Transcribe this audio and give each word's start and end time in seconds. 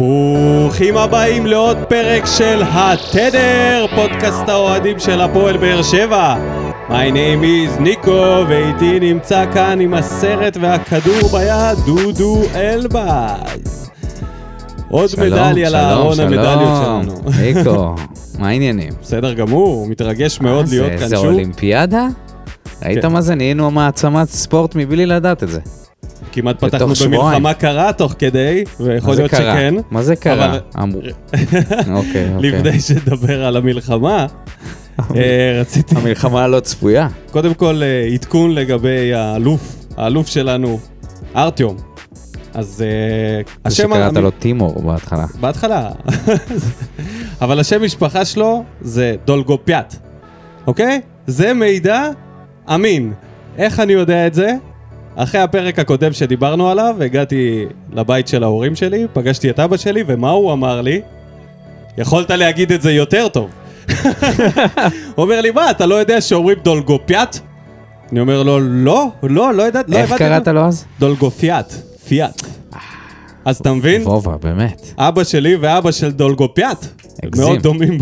ברוכים 0.00 0.96
הבאים 0.96 1.46
לעוד 1.46 1.76
פרק 1.88 2.26
של 2.26 2.62
התדר, 2.64 3.86
פודקאסט 3.96 4.48
האוהדים 4.48 4.98
של 4.98 5.20
הפועל 5.20 5.56
באר 5.56 5.82
שבע. 5.82 6.36
My 6.88 7.12
name 7.12 7.42
is 7.42 7.80
ניקו, 7.80 8.44
ואיתי 8.48 9.00
נמצא 9.00 9.44
כאן 9.52 9.80
עם 9.80 9.94
הסרט 9.94 10.56
והכדור 10.60 11.28
ביד, 11.32 11.78
דודו 11.86 12.42
אלבז. 12.54 13.90
עוד 14.90 15.08
שלום, 15.10 15.26
מדליה 15.26 15.70
שלום, 15.70 15.82
לארון 15.82 16.14
שלום. 16.14 16.32
המדליות 16.32 16.84
שלנו. 16.84 17.30
ניקו, 17.42 17.94
מה 18.40 18.48
העניינים? 18.48 18.92
בסדר 19.02 19.32
גמור, 19.32 19.68
הוא 19.68 19.88
מתרגש 19.88 20.40
מאוד 20.40 20.68
להיות 20.68 20.92
כאן 20.98 21.08
שוב. 21.08 21.26
אולימפיאדה? 21.26 22.06
ראית 22.82 23.02
כן. 23.02 23.12
מה 23.12 23.20
זה? 23.20 23.34
נהיינו 23.34 23.70
מעצמת 23.70 24.28
ספורט 24.28 24.74
מבלי 24.74 25.06
לדעת 25.06 25.42
את 25.42 25.48
זה. 25.48 25.60
כמעט 26.32 26.64
פתחנו. 26.64 26.86
במלחמה 27.04 27.54
קרה 27.54 27.92
תוך 27.92 28.14
כדי, 28.18 28.64
ויכול 28.80 29.14
זה 29.14 29.20
להיות 29.22 29.30
קרה? 29.30 29.52
שכן. 29.54 29.74
מה 29.90 30.02
זה 30.02 30.16
קרה? 30.16 30.46
אבל- 30.46 30.60
אמרו. 30.82 31.00
אוקיי, 31.30 32.34
אוקיי. 32.34 32.50
לפני 32.50 32.80
שנדבר 32.80 33.44
על 33.44 33.56
המלחמה, 33.56 34.26
אה, 35.16 35.58
רציתי 35.60 35.94
המלחמה 35.96 36.44
הלא 36.44 36.60
צפויה. 36.60 37.08
קודם 37.30 37.54
כל 37.54 37.82
אה, 37.82 38.08
עדכון 38.14 38.50
לגבי 38.54 39.14
האלוף, 39.14 39.76
האלוף 39.96 40.26
שלנו, 40.26 40.78
ארטיום. 41.36 41.76
אז 42.54 42.84
אה, 42.86 42.90
זה 43.70 43.82
השם... 43.82 43.90
שקראת 43.94 44.16
המ- 44.16 44.22
לו 44.22 44.30
טימור 44.30 44.82
בהתחלה. 44.82 45.26
בהתחלה. 45.40 45.90
אבל 47.42 47.60
השם 47.60 47.82
משפחה 47.84 48.24
שלו 48.24 48.64
זה 48.80 49.14
דולגופיאט, 49.24 49.96
אוקיי? 50.66 51.00
זה 51.26 51.52
מידע 51.54 52.08
אמין. 52.74 53.12
איך 53.58 53.80
אני 53.80 53.92
יודע 53.92 54.26
את 54.26 54.34
זה? 54.34 54.54
אחרי 55.16 55.40
הפרק 55.40 55.78
הקודם 55.78 56.12
שדיברנו 56.12 56.70
עליו, 56.70 56.96
הגעתי 57.00 57.64
לבית 57.92 58.28
של 58.28 58.42
ההורים 58.42 58.74
שלי, 58.76 59.06
פגשתי 59.12 59.50
את 59.50 59.60
אבא 59.60 59.76
שלי, 59.76 60.04
ומה 60.06 60.30
הוא 60.30 60.52
אמר 60.52 60.80
לי? 60.80 61.00
יכולת 61.98 62.30
להגיד 62.30 62.72
את 62.72 62.82
זה 62.82 62.92
יותר 62.92 63.28
טוב. 63.28 63.50
הוא 65.14 65.24
אומר 65.24 65.40
לי, 65.40 65.50
מה, 65.50 65.70
אתה 65.70 65.86
לא 65.86 65.94
יודע 65.94 66.20
שאומרים 66.20 66.58
דולגופיאט? 66.64 67.38
אני 68.12 68.20
אומר 68.20 68.42
לו, 68.42 68.60
לא, 68.60 69.08
לא, 69.22 69.54
לא 69.54 69.62
ידעת, 69.62 69.90
לא 69.90 69.96
איך 69.96 70.12
הבנתי. 70.12 70.24
קראת 70.24 70.48
לו 70.48 70.60
אז? 70.60 70.84
דולגופיאט, 71.00 71.72
פיאט. 72.08 72.42
אז 73.44 73.56
אתה 73.56 73.72
מבין? 73.72 74.02
וובה, 74.02 74.36
באמת. 74.42 74.92
אבא 74.98 75.24
שלי 75.24 75.56
ואבא 75.56 75.90
של 75.90 76.10
דולגופיאט. 76.10 76.86
מאוד 77.36 77.62
דומים. 77.62 77.98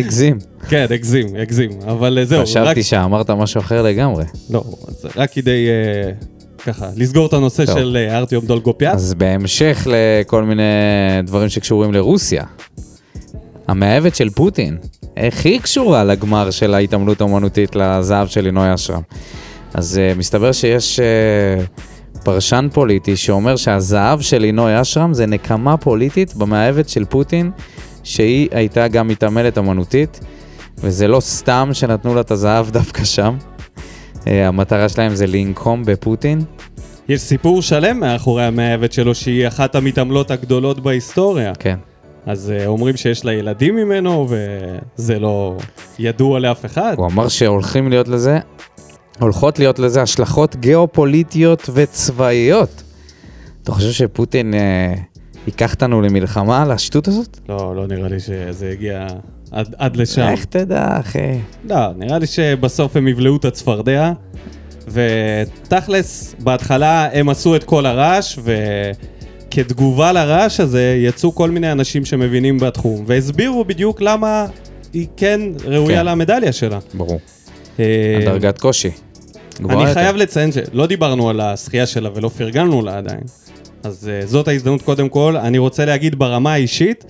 הגזים. 0.00 0.38
כן, 0.68 0.86
הגזים, 0.90 1.26
הגזים. 1.42 1.70
אבל 1.86 2.18
אה, 2.18 2.24
זהו. 2.24 2.42
חשבתי 2.42 2.82
שאמרת 2.82 3.30
משהו 3.30 3.60
אחר 3.60 3.82
לגמרי. 3.82 4.24
לא, 4.50 4.64
אז 4.88 5.06
רק 5.16 5.32
כדי 5.32 5.66
אה, 5.68 6.12
ככה, 6.58 6.88
לסגור 6.96 7.26
את 7.26 7.32
הנושא 7.32 7.66
טוב. 7.66 7.78
של 7.78 7.96
אה, 8.00 8.18
ארטיום 8.18 8.46
דולגופיאט. 8.46 8.94
אז 8.94 9.14
בהמשך 9.14 9.86
לכל 9.90 10.42
מיני 10.44 10.62
דברים 11.24 11.48
שקשורים 11.48 11.92
לרוסיה, 11.92 12.44
המאהבת 13.68 14.16
של 14.16 14.30
פוטין, 14.30 14.78
איך 15.16 15.46
היא 15.46 15.60
קשורה 15.60 16.04
לגמר 16.04 16.50
של 16.50 16.74
ההתעמלות 16.74 17.20
האומנותית 17.20 17.76
לזהב 17.76 18.28
של 18.28 18.40
לינוי 18.40 18.74
אשרם? 18.74 19.02
אז 19.74 20.00
uh, 20.14 20.18
מסתבר 20.18 20.52
שיש 20.52 21.00
uh, 21.00 22.20
פרשן 22.24 22.68
פוליטי 22.72 23.16
שאומר 23.16 23.56
שהזהב 23.56 24.20
של 24.20 24.38
לינוי 24.38 24.80
אשרם 24.80 25.14
זה 25.14 25.26
נקמה 25.26 25.76
פוליטית 25.76 26.34
במאהבת 26.34 26.88
של 26.88 27.04
פוטין, 27.04 27.50
שהיא 28.02 28.48
הייתה 28.52 28.88
גם 28.88 29.08
מתעמלת 29.08 29.58
אומנותית, 29.58 30.20
וזה 30.78 31.08
לא 31.08 31.20
סתם 31.20 31.70
שנתנו 31.72 32.14
לה 32.14 32.20
את 32.20 32.30
הזהב 32.30 32.70
דווקא 32.78 33.04
שם. 33.04 33.36
Uh, 34.14 34.28
המטרה 34.28 34.88
שלהם 34.88 35.14
זה 35.14 35.26
לנקום 35.26 35.84
בפוטין. 35.84 36.40
יש 37.08 37.20
סיפור 37.20 37.62
שלם 37.62 38.00
מאחורי 38.00 38.44
המאהבת 38.44 38.92
שלו, 38.92 39.14
שהיא 39.14 39.48
אחת 39.48 39.74
המתעמלות 39.74 40.30
הגדולות 40.30 40.80
בהיסטוריה. 40.80 41.52
כן. 41.54 41.78
אז 42.26 42.50
אה, 42.50 42.66
אומרים 42.66 42.96
שיש 42.96 43.24
לה 43.24 43.32
ילדים 43.32 43.76
ממנו, 43.76 44.28
וזה 44.28 45.18
לא 45.18 45.56
ידוע 45.98 46.40
לאף 46.40 46.64
אחד. 46.64 46.94
הוא 46.96 47.06
אמר 47.06 47.28
שהולכים 47.28 47.88
להיות 47.90 48.08
לזה, 48.08 48.38
הולכות 49.20 49.58
להיות 49.58 49.78
לזה 49.78 50.02
השלכות 50.02 50.56
גיאופוליטיות 50.56 51.70
וצבאיות. 51.74 52.82
אתה 53.62 53.72
חושב 53.72 53.92
שפוטין 53.92 54.54
אה, 54.54 54.94
ייקח 55.46 55.74
אותנו 55.74 56.02
למלחמה 56.02 56.62
על 56.62 56.70
השטות 56.70 57.08
הזאת? 57.08 57.38
לא, 57.48 57.76
לא 57.76 57.86
נראה 57.86 58.08
לי 58.08 58.20
שזה 58.20 58.70
הגיע 58.72 59.06
עד, 59.50 59.74
עד 59.78 59.96
לשם. 59.96 60.28
איך 60.28 60.44
תדע, 60.44 61.00
אחי? 61.00 61.38
לא, 61.64 61.92
נראה 61.96 62.18
לי 62.18 62.26
שבסוף 62.26 62.96
הם 62.96 63.08
יבלעו 63.08 63.36
את 63.36 63.44
הצפרדע, 63.44 64.12
ותכלס, 64.88 66.34
בהתחלה 66.38 67.08
הם 67.12 67.28
עשו 67.28 67.56
את 67.56 67.64
כל 67.64 67.86
הרעש, 67.86 68.38
וכתגובה 69.48 70.12
לרעש 70.12 70.60
הזה 70.60 70.96
יצאו 70.98 71.34
כל 71.34 71.50
מיני 71.50 71.72
אנשים 71.72 72.04
שמבינים 72.04 72.58
בתחום, 72.58 73.04
והסבירו 73.06 73.64
בדיוק 73.64 74.00
למה 74.00 74.46
היא 74.92 75.06
כן 75.16 75.40
ראויה 75.64 76.00
כן. 76.00 76.06
למדליה 76.06 76.52
שלה. 76.52 76.78
ברור. 76.94 77.20
אה, 77.80 78.18
הדרגת 78.22 78.58
קושי. 78.58 78.90
אני. 79.70 79.94
חייב 79.94 80.16
לציין 80.16 80.52
שלא 80.52 80.86
דיברנו 80.86 81.30
על 81.30 81.40
הזכייה 81.40 81.86
שלה 81.86 82.10
ולא 82.14 82.28
פרגנו 82.28 82.82
לה 82.82 82.98
עדיין. 82.98 83.20
אז 83.82 84.10
uh, 84.22 84.26
זאת 84.26 84.48
ההזדמנות 84.48 84.82
קודם 84.82 85.08
כל. 85.08 85.36
אני 85.36 85.58
רוצה 85.58 85.84
להגיד 85.84 86.18
ברמה 86.18 86.52
האישית, 86.52 87.04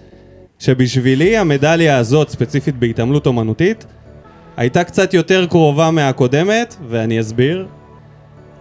שבשבילי 0.59 1.37
המדליה 1.37 1.97
הזאת, 1.99 2.29
ספציפית 2.29 2.79
בהתעמלות 2.79 3.27
אומנותית, 3.27 3.87
הייתה 4.57 4.85
קצת 4.85 5.15
יותר 5.15 5.47
קרובה 5.47 5.91
מהקודמת, 5.91 6.77
ואני 6.89 7.21
אסביר. 7.21 7.67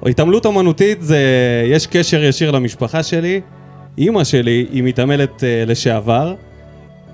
התעמלות 0.05 0.45
אומנותית 0.45 1.01
זה, 1.01 1.19
יש 1.67 1.87
קשר 1.87 2.23
ישיר 2.23 2.51
למשפחה 2.51 3.03
שלי. 3.03 3.41
אימא 3.97 4.23
שלי 4.23 4.67
היא 4.71 4.83
מתעמלת 4.83 5.39
uh, 5.39 5.69
לשעבר, 5.69 6.35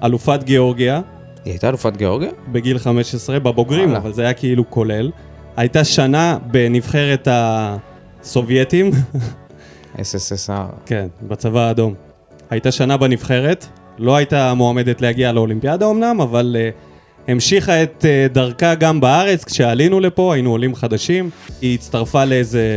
אלופת 0.03 0.43
גיאורגיה. 0.43 1.01
היא 1.45 1.53
הייתה 1.53 1.69
אלופת 1.69 1.97
גיאורגיה? 1.97 2.29
בגיל 2.51 2.79
15, 2.79 3.39
בבוגרים, 3.39 3.85
וואלה. 3.85 3.97
אבל 3.97 4.13
זה 4.13 4.21
היה 4.21 4.33
כאילו 4.33 4.69
כולל. 4.69 5.11
הייתה 5.57 5.83
שנה 5.83 6.37
בנבחרת 6.51 7.27
הסובייטים, 7.31 8.91
SSSR. 9.97 10.85
כן, 10.85 11.07
בצבא 11.27 11.59
האדום. 11.59 11.93
הייתה 12.49 12.71
שנה 12.71 12.97
בנבחרת, 12.97 13.65
לא 13.97 14.15
הייתה 14.15 14.53
מועמדת 14.53 15.01
להגיע 15.01 15.31
לאולימפיאדה 15.31 15.89
אמנם, 15.89 16.21
אבל 16.21 16.55
uh, 16.59 17.31
המשיכה 17.31 17.83
את 17.83 18.05
uh, 18.05 18.33
דרכה 18.33 18.75
גם 18.75 18.99
בארץ, 18.99 19.43
כשעלינו 19.43 19.99
לפה, 19.99 20.33
היינו 20.33 20.51
עולים 20.51 20.75
חדשים. 20.75 21.29
היא 21.61 21.73
הצטרפה 21.73 22.25
לאיזה 22.25 22.71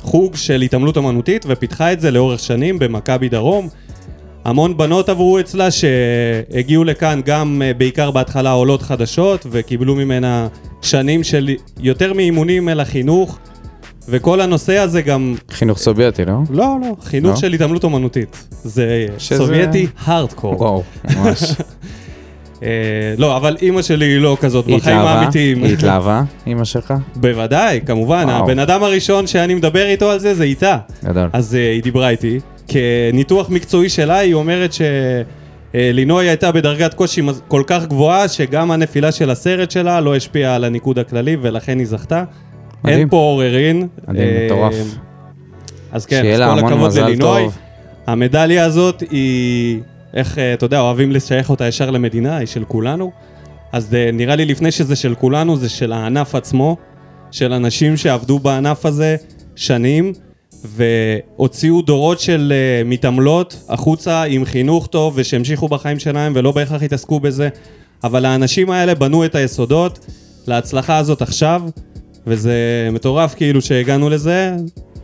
חוג 0.00 0.36
של 0.36 0.62
התעמלות 0.62 0.98
אמנותית 0.98 1.44
ופיתחה 1.48 1.92
את 1.92 2.00
זה 2.00 2.10
לאורך 2.10 2.40
שנים 2.40 2.78
במכבי 2.78 3.28
דרום. 3.28 3.68
המון 4.44 4.76
בנות 4.76 5.08
עברו 5.08 5.40
אצלה 5.40 5.68
שהגיעו 5.70 6.84
לכאן 6.84 7.20
גם 7.24 7.62
אה, 7.64 7.74
בעיקר 7.74 8.10
בהתחלה 8.10 8.50
עולות 8.50 8.82
חדשות 8.82 9.46
וקיבלו 9.50 9.94
ממנה 9.94 10.48
שנים 10.82 11.24
של 11.24 11.50
יותר 11.80 12.12
מאימונים 12.12 12.68
אלא 12.68 12.84
חינוך 12.84 13.38
וכל 14.08 14.40
הנושא 14.40 14.78
הזה 14.78 15.02
גם, 15.02 15.34
חינוך 15.50 15.78
סובייטי, 15.78 16.24
לא? 16.24 16.32
לא, 16.50 16.76
לא, 16.82 16.96
חינוך 17.02 17.30
לא? 17.30 17.36
של 17.36 17.52
התעמלות 17.52 17.84
אומנותית. 17.84 18.46
זה 18.50 19.06
שזה- 19.18 19.38
סובייטי 19.38 19.86
הארדקור. 20.04 20.54
וואו, 20.62 20.82
ממש. 21.16 21.42
אה, 22.62 22.68
לא, 23.18 23.36
אבל 23.36 23.56
אימא 23.62 23.82
שלי 23.82 24.04
היא 24.06 24.18
לא 24.20 24.36
כזאת 24.40 24.66
בחיים? 24.66 24.96
האמיתיים. 24.98 25.62
היא 25.64 25.72
התלהבה, 25.76 26.22
אימא 26.46 26.64
שלך? 26.64 26.94
בוודאי, 27.16 27.80
כמובן, 27.86 28.24
וואו. 28.28 28.44
הבן 28.44 28.58
אדם 28.58 28.82
הראשון 28.82 29.26
שאני 29.26 29.54
מדבר 29.54 29.86
איתו 29.86 30.10
על 30.10 30.18
זה 30.18 30.34
זה 30.34 30.44
איתה. 30.44 30.78
גדול. 31.04 31.28
אז 31.32 31.54
uh, 31.54 31.74
היא 31.74 31.82
דיברה 31.82 32.08
איתי. 32.08 32.40
כניתוח 32.68 33.50
מקצועי 33.50 33.88
שלה, 33.88 34.18
היא 34.18 34.34
אומרת 34.34 34.70
שלינוי 35.74 36.28
הייתה 36.28 36.52
בדרגת 36.52 36.94
קושי 36.94 37.22
כל 37.48 37.62
כך 37.66 37.86
גבוהה, 37.86 38.28
שגם 38.28 38.70
הנפילה 38.70 39.12
של 39.12 39.30
הסרט 39.30 39.70
שלה 39.70 40.00
לא 40.00 40.16
השפיעה 40.16 40.54
על 40.54 40.64
הניקוד 40.64 40.98
הכללי, 40.98 41.36
ולכן 41.42 41.78
היא 41.78 41.86
זכתה. 41.86 42.24
מדהים. 42.84 42.98
אין 42.98 43.08
פה 43.08 43.16
עוררין. 43.16 43.88
מדהים, 44.08 44.28
אה, 44.28 44.46
מטורף. 44.46 44.74
אז 45.92 46.06
כן, 46.06 46.26
אז 46.26 46.40
כל 46.40 46.66
הכבוד 46.66 46.92
ללינוי. 46.92 47.18
טוב. 47.18 47.58
המדליה 48.06 48.64
הזאת 48.64 49.02
היא, 49.10 49.80
איך, 50.14 50.38
אה, 50.38 50.54
אתה 50.54 50.64
יודע, 50.66 50.80
אוהבים 50.80 51.12
לשייך 51.12 51.50
אותה 51.50 51.66
ישר 51.66 51.90
למדינה, 51.90 52.36
היא 52.36 52.46
של 52.46 52.64
כולנו. 52.64 53.10
אז 53.72 53.94
אה, 53.94 54.10
נראה 54.12 54.36
לי 54.36 54.44
לפני 54.44 54.70
שזה 54.70 54.96
של 54.96 55.14
כולנו, 55.14 55.56
זה 55.56 55.68
של 55.68 55.92
הענף 55.92 56.34
עצמו, 56.34 56.76
של 57.30 57.52
אנשים 57.52 57.96
שעבדו 57.96 58.38
בענף 58.38 58.86
הזה 58.86 59.16
שנים, 59.56 60.12
והוציאו 60.64 61.82
דורות 61.82 62.20
של 62.20 62.52
מתעמלות 62.84 63.64
החוצה 63.68 64.22
עם 64.22 64.44
חינוך 64.44 64.86
טוב, 64.86 65.12
ושהמשיכו 65.16 65.68
בחיים 65.68 65.98
שלהם 65.98 66.32
ולא 66.36 66.52
בהכרח 66.52 66.82
התעסקו 66.82 67.20
בזה. 67.20 67.48
אבל 68.04 68.24
האנשים 68.24 68.70
האלה 68.70 68.94
בנו 68.94 69.24
את 69.24 69.34
היסודות 69.34 70.06
להצלחה 70.46 70.96
הזאת 70.96 71.22
עכשיו, 71.22 71.62
וזה 72.26 72.88
מטורף 72.92 73.34
כאילו 73.34 73.62
שהגענו 73.62 74.10
לזה. 74.10 74.56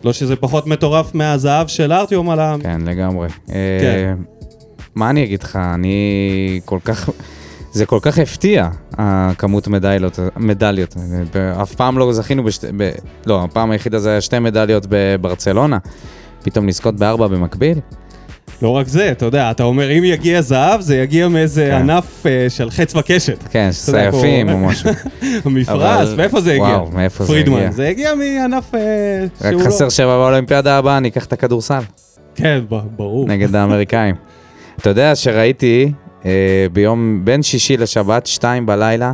לא 0.04 0.12
שזה 0.12 0.36
פחות 0.36 0.66
מטורף 0.66 1.14
מהזהב 1.14 1.66
של 1.66 1.92
ארטיום 1.92 2.30
על 2.30 2.40
ה... 2.40 2.56
כן, 2.62 2.80
לגמרי. 2.80 3.28
כן. 3.28 3.52
אה, 3.54 4.14
מה 4.94 5.10
אני 5.10 5.24
אגיד 5.24 5.42
לך, 5.42 5.56
אני 5.56 6.60
כל 6.64 6.78
כך... 6.84 7.10
זה 7.72 7.86
כל 7.86 7.98
כך 8.02 8.18
הפתיע, 8.18 8.68
הכמות 8.92 9.68
מדליות, 9.68 10.18
מדליות. 10.36 10.96
אף 11.62 11.74
פעם 11.74 11.98
לא 11.98 12.12
זכינו 12.12 12.44
בשתי... 12.44 12.66
ב, 12.76 12.90
לא, 13.26 13.44
הפעם 13.44 13.70
היחידה 13.70 13.98
זה 13.98 14.10
היה 14.10 14.20
שתי 14.20 14.38
מדליות 14.38 14.86
בברצלונה. 14.88 15.78
פתאום 16.42 16.68
לזכות 16.68 16.96
בארבע 16.96 17.26
במקביל. 17.26 17.78
לא 18.62 18.68
רק 18.68 18.88
זה, 18.88 19.10
אתה 19.10 19.24
יודע, 19.24 19.50
אתה 19.50 19.62
אומר, 19.62 19.98
אם 19.98 20.04
יגיע 20.04 20.40
זהב, 20.42 20.80
זה 20.80 20.96
יגיע 20.96 21.28
מאיזה 21.28 21.68
כן. 21.70 21.90
ענף 21.90 22.26
אה, 22.26 22.46
של 22.48 22.70
חץ 22.70 22.96
וקשת. 22.96 23.44
כן, 23.50 23.68
סייפים 23.72 24.48
או 24.48 24.58
משהו. 24.58 24.90
המפרש, 25.44 26.08
אבל- 26.08 26.14
מאיפה 26.16 26.40
זה 26.40 26.52
הגיע? 26.52 26.64
וואו, 26.64 26.90
מאיפה 26.90 27.24
זה 27.24 27.32
פרידמן, 27.32 27.56
הגיע? 27.56 27.70
זה 27.72 27.88
הגיע 27.88 28.14
מענף 28.14 28.74
אה, 28.74 28.80
רק 29.40 29.50
שהוא 29.50 29.62
לא... 29.62 29.66
חסר 29.66 29.88
שבע 29.88 30.16
באולימפיאדה 30.16 30.78
הבאה, 30.78 30.96
אני 30.96 31.08
אקח 31.08 31.24
את 31.24 31.32
הכדורסל 31.32 31.80
כן, 32.34 32.60
ברור. 32.96 33.28
נגד 33.28 33.54
האמריקאים. 33.54 34.14
אתה 34.80 34.90
יודע 34.90 35.14
שראיתי 35.14 35.92
אה, 36.24 36.66
ביום 36.72 37.20
בין 37.24 37.42
שישי 37.42 37.76
לשבת, 37.76 38.26
שתיים 38.26 38.66
בלילה, 38.66 39.12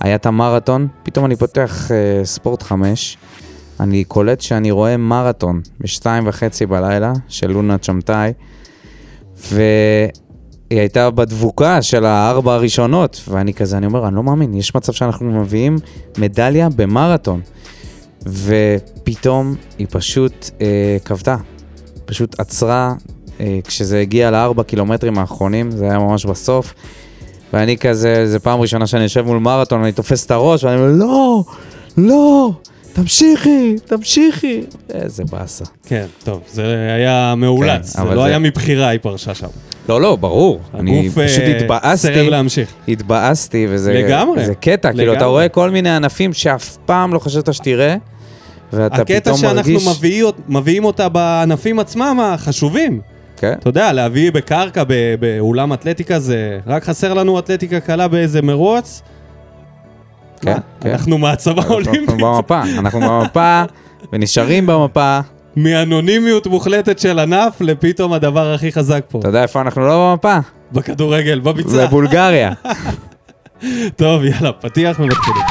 היה 0.00 0.14
את 0.14 0.26
המרתון, 0.26 0.88
פתאום 1.02 1.24
אני 1.24 1.36
פותח 1.36 1.90
אה, 1.90 2.24
ספורט 2.24 2.62
חמש, 2.62 3.16
אני 3.80 4.04
קולט 4.04 4.40
שאני 4.40 4.70
רואה 4.70 4.96
מרתון 4.96 5.60
בשתיים 5.80 6.26
וחצי 6.26 6.66
בלילה 6.66 7.12
של 7.28 7.50
לונה 7.52 7.78
צ'מטאי, 7.78 8.32
והיא 9.52 10.80
הייתה 10.80 11.10
בדבוקה 11.10 11.82
של 11.82 12.04
הארבע 12.04 12.54
הראשונות, 12.54 13.20
ואני 13.28 13.54
כזה, 13.54 13.76
אני 13.76 13.86
אומר, 13.86 14.08
אני 14.08 14.16
לא 14.16 14.22
מאמין, 14.22 14.54
יש 14.54 14.74
מצב 14.74 14.92
שאנחנו 14.92 15.40
מביאים 15.40 15.76
מדליה 16.18 16.68
במרתון. 16.76 17.40
ופתאום 18.26 19.54
היא 19.78 19.86
פשוט 19.90 20.50
אה, 20.60 20.96
כבתה, 21.04 21.36
פשוט 22.04 22.40
עצרה 22.40 22.94
אה, 23.40 23.58
כשזה 23.64 24.00
הגיע 24.00 24.30
לארבע 24.30 24.62
קילומטרים 24.62 25.18
האחרונים, 25.18 25.70
זה 25.70 25.84
היה 25.84 25.98
ממש 25.98 26.26
בסוף. 26.26 26.74
ואני 27.52 27.78
כזה, 27.78 28.26
זו 28.26 28.40
פעם 28.40 28.60
ראשונה 28.60 28.86
שאני 28.86 29.02
יושב 29.02 29.22
מול 29.22 29.38
מרתון, 29.38 29.80
ואני 29.80 29.92
תופס 29.92 30.26
את 30.26 30.30
הראש, 30.30 30.64
ואני 30.64 30.76
אומר, 30.76 30.92
לא, 30.96 31.44
לא, 31.96 32.50
תמשיכי, 33.02 33.76
תמשיכי. 33.86 34.60
איזה 34.94 35.22
באסה. 35.30 35.64
כן, 35.86 36.06
טוב, 36.24 36.42
זה 36.52 36.62
היה 36.96 37.34
מאולץ, 37.36 37.96
כן, 37.96 38.02
זה 38.08 38.14
לא 38.14 38.22
זה- 38.22 38.28
היה 38.28 38.38
מבחירה, 38.38 38.88
היא 38.88 39.00
פרשה 39.02 39.34
שם. 39.34 39.46
לא, 39.88 40.00
לא, 40.00 40.16
ברור. 40.16 40.60
אני 40.74 41.00
הגוף 41.00 41.18
פשוט 41.24 41.40
אה, 41.40 41.56
התבאסתי. 41.58 41.96
סירב 42.14 42.28
להמשיך. 42.28 42.68
התבאסתי, 42.88 43.66
וזה 43.70 43.92
לגמרי. 43.92 44.46
זה 44.46 44.54
קטע, 44.54 44.92
כאילו, 44.92 45.12
אתה 45.12 45.18
לגמרי. 45.20 45.30
רואה 45.32 45.48
כל 45.48 45.70
מיני 45.70 45.90
ענפים 45.96 46.32
שאף 46.32 46.76
פעם 46.86 47.14
לא 47.14 47.18
חשבת 47.18 47.54
שתראה, 47.54 47.96
ואתה 48.72 48.94
הקטע 48.96 49.20
פתאום 49.20 49.36
שאנחנו 49.36 49.54
מרגיש... 49.72 49.88
מביא, 49.88 50.24
מביאים 50.48 50.84
אותה 50.84 51.08
בענפים 51.08 51.78
עצמם 51.78 52.18
החשובים. 52.22 53.00
כן, 53.36 53.52
אתה 53.58 53.68
יודע, 53.68 53.92
להביא 53.92 54.32
בקרקע, 54.32 54.82
באולם 55.20 55.72
אתלטיקה, 55.72 56.18
זה 56.18 56.58
רק 56.66 56.84
חסר 56.84 57.14
לנו 57.14 57.38
אתלטיקה 57.38 57.80
קלה 57.80 58.08
באיזה 58.08 58.42
מרוץ. 58.42 59.02
כן, 60.38 60.56
כן. 60.80 60.90
אנחנו 60.90 61.18
מעצמה 61.18 61.54
אנחנו 61.54 61.74
אולימפית. 61.74 62.10
במפה, 62.10 62.62
אנחנו 62.78 63.00
במפה, 63.00 63.62
ונשארים 64.12 64.66
במפה. 64.66 65.20
מאנונימיות 65.56 66.46
מוחלטת 66.46 66.98
של 66.98 67.18
ענף 67.18 67.60
לפתאום 67.60 68.12
הדבר 68.12 68.54
הכי 68.54 68.72
חזק 68.72 69.04
פה. 69.08 69.18
אתה 69.18 69.28
יודע 69.28 69.42
איפה 69.42 69.60
אנחנו 69.60 69.82
לא 69.86 70.10
במפה? 70.12 70.38
בכדורגל, 70.72 71.40
בביצה. 71.40 71.68
זה 71.68 71.86
בולגריה. 71.86 72.52
טוב, 73.96 74.24
יאללה, 74.24 74.52
פתיח 74.52 75.00
ומתחילים. 75.00 75.42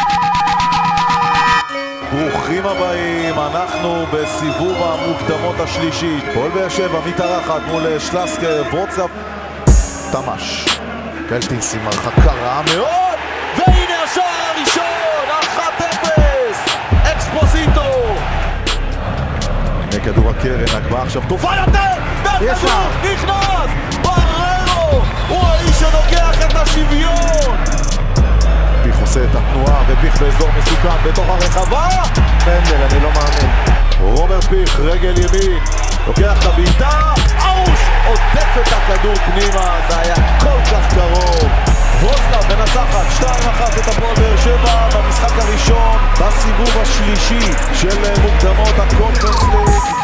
ברוכים 2.12 2.66
הבאים, 2.66 3.36
אנחנו 3.36 4.06
בסיבוב 4.13 4.78
המוקדמות 4.80 5.60
השלישית. 5.60 6.24
פועל 6.34 6.51
באר 6.51 6.69
שבע 6.69 7.00
מתארחת 7.07 7.62
מול 7.72 8.00
שלסקר, 8.00 8.62
וורצאפ, 8.74 9.10
תמ"ש. 10.12 10.66
קלטיס 11.30 11.75
עם 11.75 11.81
הרחקה 11.88 12.31
רעה 12.34 12.62
מאוד, 12.75 13.06
כדור 20.00 20.30
הקרן, 20.30 20.66
הגבהה 20.76 21.04
עכשיו 21.04 21.22
טובה 21.28 21.56
יותר, 21.56 22.02
והכדור 22.24 22.70
נכנס! 23.04 23.70
בררו 24.02 25.02
הוא 25.28 25.44
האיש 25.48 25.80
שלוקח 25.80 26.46
את 26.46 26.56
השוויון! 26.56 27.58
פיך 28.84 29.00
עושה 29.00 29.24
את 29.24 29.36
התנועה, 29.36 29.84
ופיך 29.88 30.22
באזור 30.22 30.50
מסוכן 30.58 31.10
בתוך 31.10 31.26
הרחבה! 31.30 31.88
פנדל, 32.46 32.84
אני 32.92 33.00
לא 33.04 33.10
מאמין. 33.12 33.52
רוברט 34.00 34.44
פיך, 34.44 34.80
רגל 34.80 35.14
ימין, 35.18 35.60
לוקח 36.08 36.40
את 36.40 36.46
הבעיטה, 36.46 37.14
אאוש! 37.40 37.80
עוטף 38.08 38.58
את 38.62 38.74
הכדור 38.74 39.16
פנימה, 39.16 39.80
זה 39.90 40.00
היה 40.00 40.16
כל 40.40 40.72
כך 40.72 40.94
קרוב. 40.94 41.76
ווזלב 42.02 42.58
מנצחת 42.60 43.24
2-1 43.24 43.80
את 43.80 43.88
הפועל 43.88 44.16
באר 44.16 44.38
שבע 44.38 44.90
במשחק 44.96 45.32
הראשון 45.40 45.98
בסיבוב 46.14 46.82
השלישי 46.82 47.52
של 47.74 48.00
מוקדמות 48.22 48.76
הקונפרנס 48.78 49.44
ליג. 49.44 49.98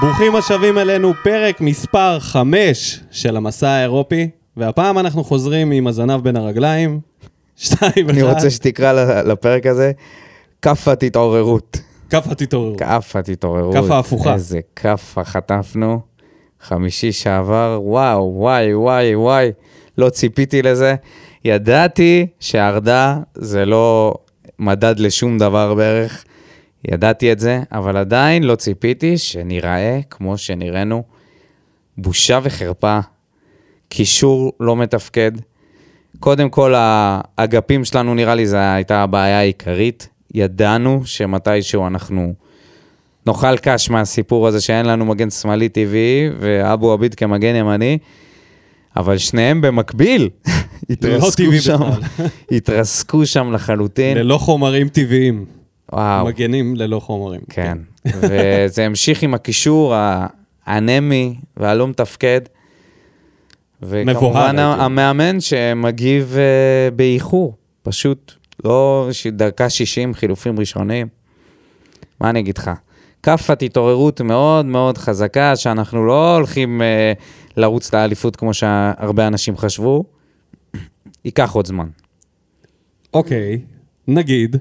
ברוכים 0.00 0.36
השבים 0.36 0.78
אלינו, 0.78 1.12
פרק 1.24 1.60
מספר 1.60 2.18
5 2.20 3.00
של 3.10 3.36
המסע 3.36 3.68
האירופי, 3.68 4.30
והפעם 4.56 4.98
אנחנו 4.98 5.24
חוזרים 5.24 5.70
עם 5.70 5.86
הזנב 5.86 6.20
בין 6.20 6.36
הרגליים. 6.36 7.00
שתיים, 7.56 8.10
אני 8.10 8.22
אחד. 8.22 8.34
רוצה 8.34 8.50
שתקרא 8.50 8.92
לפרק 9.22 9.66
הזה, 9.66 9.92
כאפת 10.62 11.02
התעוררות. 11.02 11.80
כאפה 12.10 12.34
תתעוררו. 12.34 12.76
כאפת 12.76 13.28
התעוררות. 13.28 13.74
כאפה 13.74 13.98
הפוכה. 13.98 14.34
איזה 14.34 14.60
כאפה 14.76 15.24
חטפנו. 15.24 16.00
חמישי 16.60 17.12
שעבר, 17.12 17.80
וואו, 17.82 18.32
וואי, 18.34 18.74
וואי, 18.74 19.14
וואי. 19.14 19.52
לא 19.98 20.10
ציפיתי 20.10 20.62
לזה. 20.62 20.94
ידעתי 21.44 22.26
שהרדה 22.40 23.18
זה 23.34 23.64
לא 23.64 24.14
מדד 24.58 24.98
לשום 24.98 25.38
דבר 25.38 25.74
בערך. 25.74 26.24
ידעתי 26.84 27.32
את 27.32 27.38
זה, 27.40 27.62
אבל 27.72 27.96
עדיין 27.96 28.42
לא 28.42 28.56
ציפיתי 28.56 29.18
שניראה 29.18 30.00
כמו 30.10 30.38
שנראינו. 30.38 31.02
בושה 31.98 32.38
וחרפה. 32.42 32.98
קישור 33.88 34.52
לא 34.60 34.76
מתפקד. 34.76 35.32
קודם 36.20 36.50
כל, 36.50 36.74
האגפים 36.76 37.84
שלנו, 37.84 38.14
נראה 38.14 38.34
לי, 38.34 38.46
זו 38.46 38.56
הייתה 38.56 39.02
הבעיה 39.02 39.38
העיקרית. 39.38 40.08
ידענו 40.34 41.02
שמתישהו 41.04 41.86
אנחנו 41.86 42.34
נאכל 43.26 43.56
קש 43.56 43.90
מהסיפור 43.90 44.46
הזה 44.46 44.60
שאין 44.60 44.86
לנו 44.86 45.04
מגן 45.04 45.30
שמאלי 45.30 45.68
טבעי, 45.68 46.30
ואבו 46.38 46.92
עביד 46.92 47.14
כמגן 47.14 47.54
ימני, 47.54 47.98
אבל 48.96 49.18
שניהם 49.18 49.60
במקביל 49.60 50.28
התרסקו 50.90 51.52
שם. 51.60 51.80
התרסקו 52.50 53.26
שם 53.26 53.52
לחלוטין. 53.52 54.16
ללא 54.16 54.38
חומרים 54.38 54.88
טבעיים. 54.88 55.44
וואו. 55.92 56.26
מגנים 56.26 56.76
ללא 56.76 57.00
חומרים. 57.00 57.40
כן, 57.50 57.78
וזה 58.06 58.86
המשיך 58.86 59.22
עם 59.22 59.34
הקישור 59.34 59.94
האנמי 60.66 61.34
והלא 61.56 61.88
מתפקד. 61.88 62.40
וכמובן. 63.82 64.58
המאמן 64.58 65.40
שמגיב 65.40 66.34
אה, 66.38 66.90
באיחור, 66.90 67.54
פשוט 67.82 68.32
לא 68.64 69.08
דקה 69.32 69.70
60 69.70 70.14
חילופים 70.14 70.58
ראשונים. 70.58 71.08
מה 72.20 72.30
אני 72.30 72.40
אגיד 72.40 72.58
לך? 72.58 72.70
כאפת 73.22 73.62
התעוררות 73.62 74.20
מאוד 74.20 74.66
מאוד 74.66 74.98
חזקה, 74.98 75.56
שאנחנו 75.56 76.06
לא 76.06 76.36
הולכים 76.36 76.82
אה, 76.82 77.12
לרוץ 77.58 77.94
לאליפות 77.94 78.36
כמו 78.36 78.54
שהרבה 78.54 79.26
אנשים 79.26 79.56
חשבו, 79.56 80.04
ייקח 81.24 81.52
עוד 81.52 81.66
זמן. 81.66 81.88
אוקיי, 83.14 83.60
נגיד, 84.08 84.56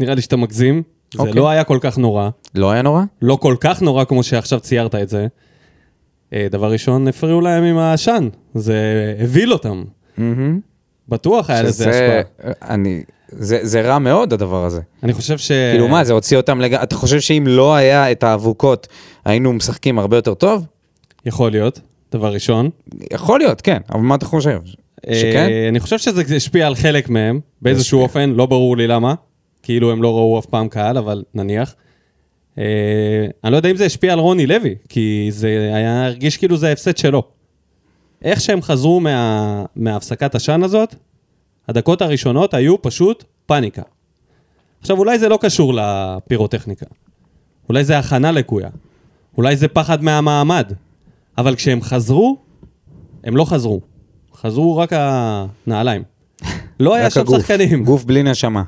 נראה 0.00 0.14
לי 0.14 0.20
שאתה 0.20 0.36
מגזים, 0.36 0.82
זה 1.14 1.18
אוקיי. 1.18 1.34
לא 1.34 1.48
היה 1.48 1.64
כל 1.64 1.78
כך 1.80 1.98
נורא, 1.98 2.30
לא 2.54 2.70
היה 2.70 2.82
נורא? 2.82 3.02
לא 3.22 3.36
כל 3.36 3.56
כך 3.60 3.82
נורא 3.82 4.04
כמו 4.04 4.22
שעכשיו 4.22 4.60
ציירת 4.60 4.94
את 4.94 5.08
זה. 5.08 5.26
אה, 6.32 6.46
דבר 6.50 6.72
ראשון, 6.72 7.08
הפריעו 7.08 7.40
להם 7.40 7.64
עם 7.64 7.78
העשן, 7.78 8.28
זה 8.54 8.76
הבהיל 9.20 9.52
אותם. 9.52 9.84
מהמם. 10.18 10.60
בטוח 11.08 11.50
היה 11.50 11.62
לזה 11.62 11.90
השפעה. 11.90 12.52
אני, 12.62 13.04
זה, 13.28 13.58
זה 13.62 13.80
רע 13.80 13.98
מאוד 13.98 14.32
הדבר 14.32 14.64
הזה. 14.64 14.80
אני 15.02 15.12
חושב 15.12 15.38
ש... 15.38 15.52
כאילו 15.52 15.88
מה, 15.88 16.04
זה 16.04 16.12
הוציא 16.12 16.36
אותם 16.36 16.60
לגמרי, 16.60 16.82
אתה 16.82 16.94
חושב 16.94 17.20
שאם 17.20 17.44
לא 17.46 17.74
היה 17.74 18.12
את 18.12 18.22
האבוקות, 18.22 18.88
היינו 19.24 19.52
משחקים 19.52 19.98
הרבה 19.98 20.16
יותר 20.16 20.34
טוב? 20.34 20.66
יכול 21.26 21.50
להיות, 21.50 21.80
דבר 22.16 22.32
ראשון. 22.32 22.70
יכול 23.12 23.38
להיות, 23.38 23.60
כן, 23.60 23.78
אבל 23.90 24.00
מה 24.00 24.14
אתה 24.14 24.26
חושב? 24.26 24.60
שכן? 25.06 25.48
אה, 25.50 25.68
אני 25.68 25.80
חושב 25.80 25.98
שזה 25.98 26.36
השפיע 26.36 26.66
על 26.66 26.74
חלק 26.74 27.08
מהם, 27.08 27.40
באיזשהו. 27.62 28.00
אופן, 28.00 28.30
לא 28.30 28.46
ברור 28.46 28.76
לי 28.76 28.86
למה. 28.86 29.14
כאילו 29.62 29.92
הם 29.92 30.02
לא 30.02 30.16
ראו 30.16 30.38
אף 30.38 30.46
פעם 30.46 30.68
קהל, 30.68 30.98
אבל 30.98 31.24
נניח. 31.34 31.74
אה, 32.58 33.26
אני 33.44 33.52
לא 33.52 33.56
יודע 33.56 33.70
אם 33.70 33.76
זה 33.76 33.84
השפיע 33.84 34.12
על 34.12 34.18
רוני 34.18 34.46
לוי, 34.46 34.74
כי 34.88 35.28
זה 35.30 35.70
היה, 35.74 36.06
הרגיש 36.06 36.36
כאילו 36.36 36.56
זה 36.56 36.68
ההפסד 36.68 36.96
שלו. 36.96 37.22
איך 38.22 38.40
שהם 38.40 38.62
חזרו 38.62 39.00
מה, 39.00 39.64
מהפסקת 39.76 40.34
עשן 40.34 40.62
הזאת, 40.62 40.94
הדקות 41.68 42.02
הראשונות 42.02 42.54
היו 42.54 42.82
פשוט 42.82 43.24
פאניקה. 43.46 43.82
עכשיו, 44.80 44.98
אולי 44.98 45.18
זה 45.18 45.28
לא 45.28 45.38
קשור 45.42 45.74
לפירוטכניקה. 45.74 46.86
אולי 47.68 47.84
זה 47.84 47.98
הכנה 47.98 48.32
לקויה. 48.32 48.68
אולי 49.36 49.56
זה 49.56 49.68
פחד 49.68 50.04
מהמעמד. 50.04 50.72
אבל 51.38 51.54
כשהם 51.54 51.82
חזרו, 51.82 52.36
הם 53.24 53.36
לא 53.36 53.44
חזרו. 53.44 53.80
חזרו 54.34 54.76
רק 54.76 54.90
הנעליים. 54.92 56.02
לא 56.80 56.94
היה 56.94 57.10
שם 57.10 57.20
הגוף, 57.20 57.40
שחקנים. 57.40 57.84
גוף 57.84 58.04
בלי 58.04 58.22
נשמה. 58.22 58.62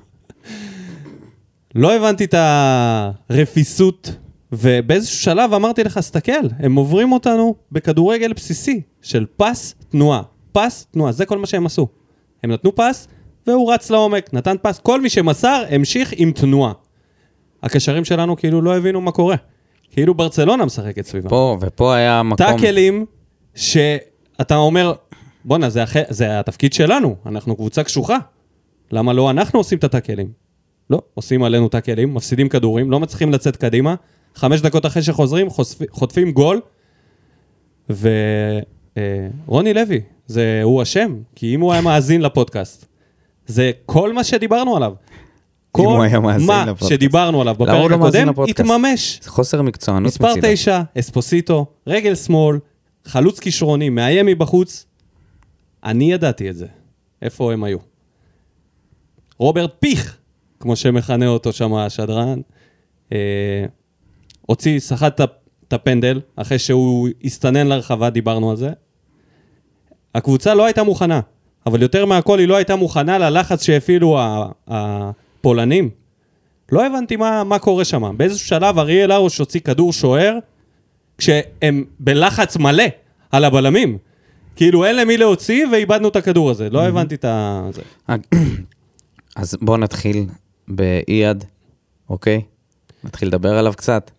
לא 1.75 1.97
הבנתי 1.97 2.25
את 2.25 2.35
הרפיסות 3.31 4.17
ובאיזשהו 4.53 5.19
שלב 5.19 5.55
אמרתי 5.55 5.85
לך, 5.85 6.01
סתכל, 6.01 6.33
הם 6.59 6.75
עוברים 6.75 7.13
אותנו 7.13 7.55
בכדורגל 7.73 8.33
בסיסי 8.33 8.81
של 9.03 9.27
פס, 9.37 9.75
תנועה. 9.89 10.23
פס, 10.53 10.87
תנועה, 10.91 11.13
זה 11.13 11.27
כל 11.27 11.39
מה 11.39 11.47
שהם 11.47 11.67
עשו. 11.67 11.89
הם 12.45 12.53
נתנו 12.53 12.75
פס, 12.77 13.09
והוא 13.47 13.73
רץ 13.73 13.91
לעומק, 13.91 14.35
נתן 14.35 14.57
פס. 14.63 14.79
כל 14.79 15.01
מי 15.01 15.09
שמסר, 15.09 15.65
המשיך 15.71 16.13
עם 16.17 16.33
תנועה. 16.33 16.73
הקשרים 17.63 18.05
שלנו 18.05 18.37
כאילו 18.37 18.63
לא 18.63 18.77
הבינו 18.77 19.01
מה 19.01 19.13
קורה. 19.13 19.37
כאילו 19.90 20.14
ברצלונה 20.14 20.64
משחקת 20.64 21.07
סביבם. 21.07 21.28
פה, 21.28 21.57
ופה 21.61 21.95
היה 21.95 22.23
מקום... 22.23 22.37
טאקלים 22.37 23.07
שאתה 23.54 24.57
אומר, 24.57 24.92
בואנה, 25.45 25.71
זה, 25.71 25.83
הח... 25.83 25.97
זה 26.09 26.40
התפקיד 26.40 26.73
שלנו, 26.73 27.16
אנחנו 27.26 27.57
קבוצה 27.57 27.85
קשוחה. 27.85 28.18
למה 28.92 29.12
לא 29.12 29.30
אנחנו 29.30 29.61
עושים 29.61 29.78
את 29.78 29.85
הטאקלים? 29.85 30.33
לא, 30.90 31.02
עושים 31.14 31.42
עלינו 31.42 31.68
טאקלים, 31.68 32.14
מפסידים 32.14 32.49
כדורים, 32.49 32.90
לא 32.90 33.00
מצליחים 33.00 33.33
לצאת 33.33 33.57
קדימה, 33.57 33.95
חמש 34.35 34.61
דקות 34.61 34.87
אחרי 34.87 35.02
שחוזרים, 35.02 35.50
חושפ... 35.50 35.90
חוטפים 35.90 36.33
גול, 36.33 36.61
ורוני 39.47 39.75
לוי, 39.75 40.00
זה 40.26 40.61
הוא 40.62 40.83
אשם, 40.83 41.16
כי 41.35 41.54
אם 41.54 41.61
הוא 41.61 41.73
היה 41.73 41.83
מאזין 41.83 42.23
לפודקאסט, 42.23 42.87
זה 43.47 43.71
כל 43.87 44.12
מה 44.12 44.25
שדיברנו 44.25 44.76
עליו. 44.76 44.92
כל 45.87 45.99
מה 46.47 46.65
לפודקאסט. 46.67 46.91
שדיברנו 46.93 47.41
עליו 47.41 47.55
בפרק 47.55 47.69
לא 47.69 47.95
הקודם? 47.95 48.29
התממש. 48.51 49.21
זה 49.23 49.31
חוסר 49.31 49.63
מקצוענות 49.63 50.07
מספר 50.13 50.31
מצידו. 50.33 50.47
9, 50.53 50.83
אספוסיטו, 50.99 51.67
רגל 51.87 52.15
שמאל, 52.15 52.59
חלוץ 53.05 53.41
כישרוני, 53.41 53.89
מאיים 53.89 54.27
מבחוץ. 54.27 54.87
אני 55.85 56.13
ידעתי 56.13 56.51
את 56.51 56.57
זה. 56.57 56.67
איפה 57.23 57.53
הם 57.53 57.65
היו? 57.65 57.79
רוברט 59.39 59.71
פיך, 59.81 60.17
כמו 60.61 60.77
שמכנה 60.77 61.27
אותו 61.27 61.53
שם 61.53 61.75
השדרן, 61.75 62.41
אה, 63.13 63.65
הוציא, 64.47 64.79
סחט 64.81 65.15
את 65.15 65.21
ה- 65.21 65.25
הפנדל, 65.75 66.21
אחרי 66.37 66.59
שהוא 66.59 67.09
הסתנן 67.25 67.67
לרחבה, 67.67 68.11
דיברנו 68.11 68.51
על 68.51 68.57
זה. 68.57 68.71
הקבוצה 70.15 70.55
לא 70.55 70.65
הייתה 70.65 70.83
מוכנה, 70.83 71.21
אבל 71.67 71.83
יותר 71.83 72.07
מהכל 72.07 72.39
היא 72.39 72.49
לא 72.49 72.57
הייתה 72.57 72.77
מוכנה 72.77 73.19
ללחץ 73.19 73.63
שהפעילו 73.63 74.19
ה- 74.21 75.11
הפולנים. 75.49 75.90
לא 76.73 76.87
הבנתי 76.87 77.17
מה, 77.17 77.45
מה 77.45 77.59
קורה 77.59 77.85
שם. 77.85 78.14
באיזשהו 78.17 78.47
שלב 78.47 78.78
אריאל 78.78 79.11
הרוש 79.11 79.38
הוציא 79.38 79.61
כדור 79.61 79.93
שוער, 79.93 80.38
כשהם 81.19 81.85
בלחץ 82.00 82.57
מלא 82.57 82.85
על 83.31 83.45
הבלמים. 83.45 83.99
כאילו 84.57 84.85
אין 84.85 84.97
למי 84.97 85.17
להוציא 85.17 85.67
ואיבדנו 85.73 86.09
את 86.09 86.17
הכדור 86.17 86.50
הזה. 86.50 86.71
לא 86.71 86.87
הבנתי 86.87 87.14
את 87.14 87.25
ה... 87.25 87.62
אז 89.37 89.57
בואו 89.61 89.76
נתחיל 89.76 90.26
באייד, 90.69 91.45
אוקיי? 92.11 92.40
נתחיל 93.05 93.28
לדבר 93.28 93.59
עליו 93.59 93.73
קצת. 93.76 94.11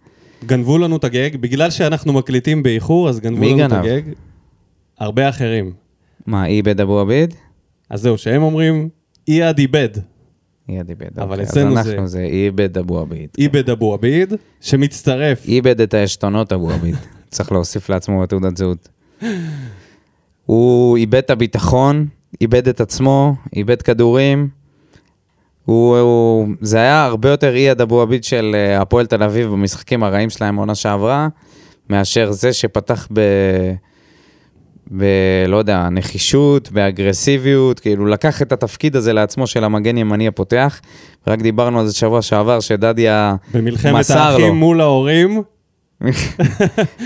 גנבו 0.46 0.78
לנו 0.78 0.98
את 0.98 1.04
הגג, 1.04 1.36
בגלל 1.36 1.70
שאנחנו 1.70 2.14
מקליטים 2.14 2.64
באיחור, 2.64 3.10
אז 3.10 3.20
גנבו 3.20 3.46
לנו 3.46 3.66
את 3.66 3.72
גנב? 3.72 3.86
הגג. 3.86 4.02
הרבה 5.00 5.30
אחרים. 5.30 5.74
מה, 6.26 6.46
איבד 6.46 6.82
אבו 6.82 7.00
עביד? 7.00 7.34
אז 7.90 8.02
זהו, 8.02 8.18
שהם 8.18 8.44
אומרים, 8.44 8.90
אייד 9.28 9.60
איבד. 9.60 9.90
אייד 10.70 10.90
איבד, 10.90 11.20
אבל 11.20 11.32
אוקיי. 11.32 11.44
אצלנו 11.44 11.80
אז 11.80 11.86
זה- 11.86 11.92
אנחנו 11.92 12.08
זה 12.08 12.22
איבד 12.22 12.78
אבו 12.78 13.00
עביד. 13.00 13.30
איבד 13.38 13.70
אבו 13.70 13.94
עביד, 13.94 14.34
שמצטרף. 14.62 15.46
איבד 15.48 15.82
את 15.82 15.94
העשתונות 15.94 16.54
אבו 16.54 16.72
עביד. 16.72 16.96
צריך 17.30 17.52
להוסיף 17.52 17.90
לעצמו 17.90 18.22
בתעודת 18.22 18.58
זהות. 18.58 18.90
הוא 20.46 20.98
איבד 20.98 21.16
את 21.18 21.30
הביטחון, 21.30 22.08
איבד 22.42 22.68
את 22.68 22.82
עצמו, 22.82 23.36
איבד 23.56 23.82
כדורים. 23.82 24.50
הוא, 25.66 25.98
הוא, 25.98 26.48
זה 26.62 26.78
היה 26.78 27.06
הרבה 27.06 27.30
יותר 27.30 27.56
אייד 27.56 27.82
אבו 27.82 28.02
עביד 28.02 28.24
של 28.24 28.52
אה, 28.56 28.82
הפועל 28.82 29.06
תל 29.06 29.24
אביב 29.24 29.48
במשחקים 29.48 30.04
הרעים 30.04 30.30
שלהם 30.30 30.56
עונה 30.56 30.76
שעברה, 30.76 31.28
מאשר 31.90 32.32
זה 32.32 32.54
שפתח 32.54 33.08
ב... 33.14 33.20
ב... 34.98 35.04
לא 35.48 35.58
יודע, 35.58 35.90
נחישות, 35.90 36.72
באגרסיביות, 36.72 37.80
כאילו 37.80 38.06
לקח 38.06 38.42
את 38.42 38.52
התפקיד 38.52 38.96
הזה 38.96 39.14
לעצמו 39.14 39.48
של 39.48 39.64
המגן 39.64 39.98
ימני 39.98 40.28
הפותח. 40.28 40.82
רק 41.28 41.42
דיברנו 41.42 41.80
על 41.80 41.88
זה 41.88 41.94
שבוע 41.94 42.22
שעבר, 42.22 42.60
שדדיה 42.60 43.36
במלחמת 43.54 43.94
מסר 43.94 44.20
האחים 44.20 44.48
לו. 44.48 44.56
מול 44.56 44.82
ההורים. 44.82 45.44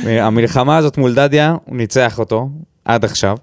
המלחמה 0.05 0.77
הזאת 0.77 0.97
מול 0.97 1.15
דדיה, 1.15 1.55
הוא 1.65 1.77
ניצח 1.77 2.19
אותו 2.19 2.49
עד 2.85 3.05
עכשיו. 3.05 3.37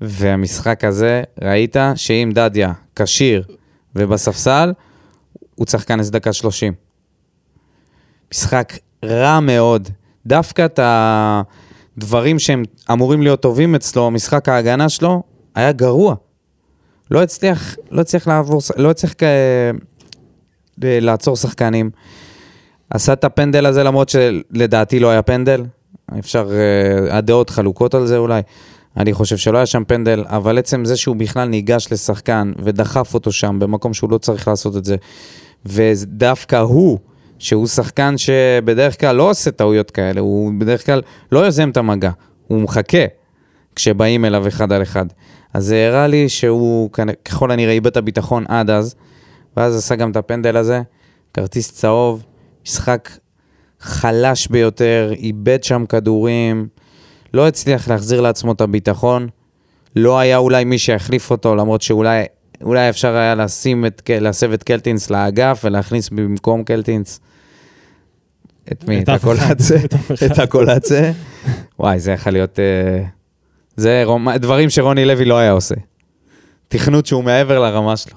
והמשחק 0.00 0.84
הזה, 0.84 1.22
ראית 1.42 1.76
שאם 1.94 2.30
דדיה 2.34 2.72
כשיר 2.96 3.44
ובספסל, 3.96 4.72
הוא 5.54 5.66
צריך 5.66 5.82
להיכנס 5.82 6.10
דקה 6.10 6.32
30. 6.32 6.72
משחק 8.32 8.72
רע 9.04 9.40
מאוד. 9.40 9.88
דווקא 10.26 10.64
את 10.64 10.80
הדברים 12.00 12.38
שהם 12.38 12.62
אמורים 12.92 13.22
להיות 13.22 13.40
טובים 13.40 13.74
אצלו, 13.74 14.10
משחק 14.10 14.48
ההגנה 14.48 14.88
שלו, 14.88 15.22
היה 15.54 15.72
גרוע. 15.72 16.14
לא 17.10 17.22
הצליח, 17.22 17.76
לא 17.90 18.00
הצליח 18.00 18.28
לעבור, 18.28 18.60
לא 18.76 18.90
הצליח 18.90 19.14
כ... 19.18 19.22
לעצור 20.78 21.36
שחקנים. 21.36 21.90
עשה 22.90 23.12
את 23.12 23.24
הפנדל 23.24 23.66
הזה 23.66 23.82
למרות 23.82 24.08
שלדעתי 24.08 25.00
לא 25.00 25.10
היה 25.10 25.22
פנדל. 25.22 25.64
אפשר, 26.18 26.48
uh, 26.48 27.12
הדעות 27.12 27.50
חלוקות 27.50 27.94
על 27.94 28.06
זה 28.06 28.16
אולי. 28.16 28.42
אני 28.96 29.12
חושב 29.12 29.36
שלא 29.36 29.58
היה 29.58 29.66
שם 29.66 29.84
פנדל, 29.84 30.24
אבל 30.26 30.58
עצם 30.58 30.84
זה 30.84 30.96
שהוא 30.96 31.16
בכלל 31.16 31.48
ניגש 31.48 31.88
לשחקן 31.92 32.52
ודחף 32.62 33.14
אותו 33.14 33.32
שם 33.32 33.58
במקום 33.58 33.94
שהוא 33.94 34.10
לא 34.10 34.18
צריך 34.18 34.48
לעשות 34.48 34.76
את 34.76 34.84
זה, 34.84 34.96
ודווקא 35.66 36.56
הוא, 36.56 36.98
שהוא 37.40 37.66
שחקן 37.66 38.18
שבדרך 38.18 39.00
כלל 39.00 39.16
לא 39.16 39.30
עושה 39.30 39.50
טעויות 39.50 39.90
כאלה, 39.90 40.20
הוא 40.20 40.52
בדרך 40.58 40.86
כלל 40.86 41.02
לא 41.32 41.38
יוזם 41.38 41.70
את 41.70 41.76
המגע, 41.76 42.10
הוא 42.46 42.60
מחכה 42.60 43.04
כשבאים 43.76 44.24
אליו 44.24 44.48
אחד 44.48 44.72
על 44.72 44.82
אחד. 44.82 45.06
אז 45.54 45.64
זה 45.64 45.88
הראה 45.88 46.06
לי 46.06 46.28
שהוא 46.28 46.90
ככל 47.24 47.50
הנראה 47.50 47.72
איבד 47.72 47.86
את 47.86 47.96
הביטחון 47.96 48.44
עד 48.48 48.70
אז, 48.70 48.94
ואז 49.56 49.76
עשה 49.76 49.94
גם 49.96 50.10
את 50.10 50.16
הפנדל 50.16 50.56
הזה, 50.56 50.82
כרטיס 51.34 51.72
צהוב, 51.72 52.24
משחק 52.66 53.10
חלש 53.80 54.48
ביותר, 54.48 55.12
איבד 55.16 55.64
שם 55.64 55.84
כדורים, 55.88 56.68
לא 57.34 57.48
הצליח 57.48 57.88
להחזיר 57.88 58.20
לעצמו 58.20 58.52
את 58.52 58.60
הביטחון. 58.60 59.28
לא 59.96 60.18
היה 60.18 60.36
אולי 60.36 60.64
מי 60.64 60.78
שיחליף 60.78 61.30
אותו, 61.30 61.54
למרות 61.54 61.82
שאולי 61.82 62.24
אולי 62.62 62.88
אפשר 62.88 63.16
היה 63.16 63.34
לשים 63.34 63.86
את, 63.86 64.10
להסב 64.20 64.52
את 64.52 64.62
קלטינס 64.62 65.10
לאגף 65.10 65.60
ולהכניס 65.64 66.08
במקום 66.08 66.64
קלטינס. 66.64 67.20
את 68.72 68.88
מי? 68.88 69.02
את. 69.02 69.08
הקולאצה? 69.08 69.76
את 70.26 70.38
הקולאצה? 70.38 71.12
וואי, 71.78 72.00
זה 72.00 72.12
יכול 72.12 72.32
להיות... 72.32 72.58
אה, 72.58 73.04
זה 73.76 74.04
דברים 74.36 74.70
שרוני 74.70 75.04
לוי 75.04 75.24
לא 75.24 75.38
היה 75.38 75.50
עושה. 75.50 75.74
תכנות 76.68 77.06
שהוא 77.06 77.24
מעבר 77.24 77.58
לרמה 77.58 77.96
שלו. 77.96 78.16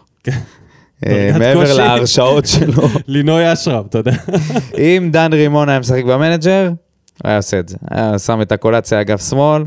אה, 1.07 1.29
דרגת 1.33 1.39
מעבר. 1.39 1.77
להרשאות 1.77 2.45
שלו. 2.45 2.83
לינוי 3.07 3.53
אשרם, 3.53 3.85
אתה 3.89 3.97
יודע. 3.97 4.12
אם 4.77 5.09
דן 5.12 5.33
רימון 5.33 5.69
היה 5.69 5.79
משחק 5.79 6.03
במנג'ר, 6.03 6.67
הוא 6.67 7.29
היה 7.29 7.38
עושה 7.38 7.59
את 7.59 7.69
זה. 7.69 7.77
היה 7.91 8.19
שם 8.19 8.41
את 8.41 8.51
הקולציה 8.51 9.01
אגף 9.01 9.29
שמאל, 9.29 9.63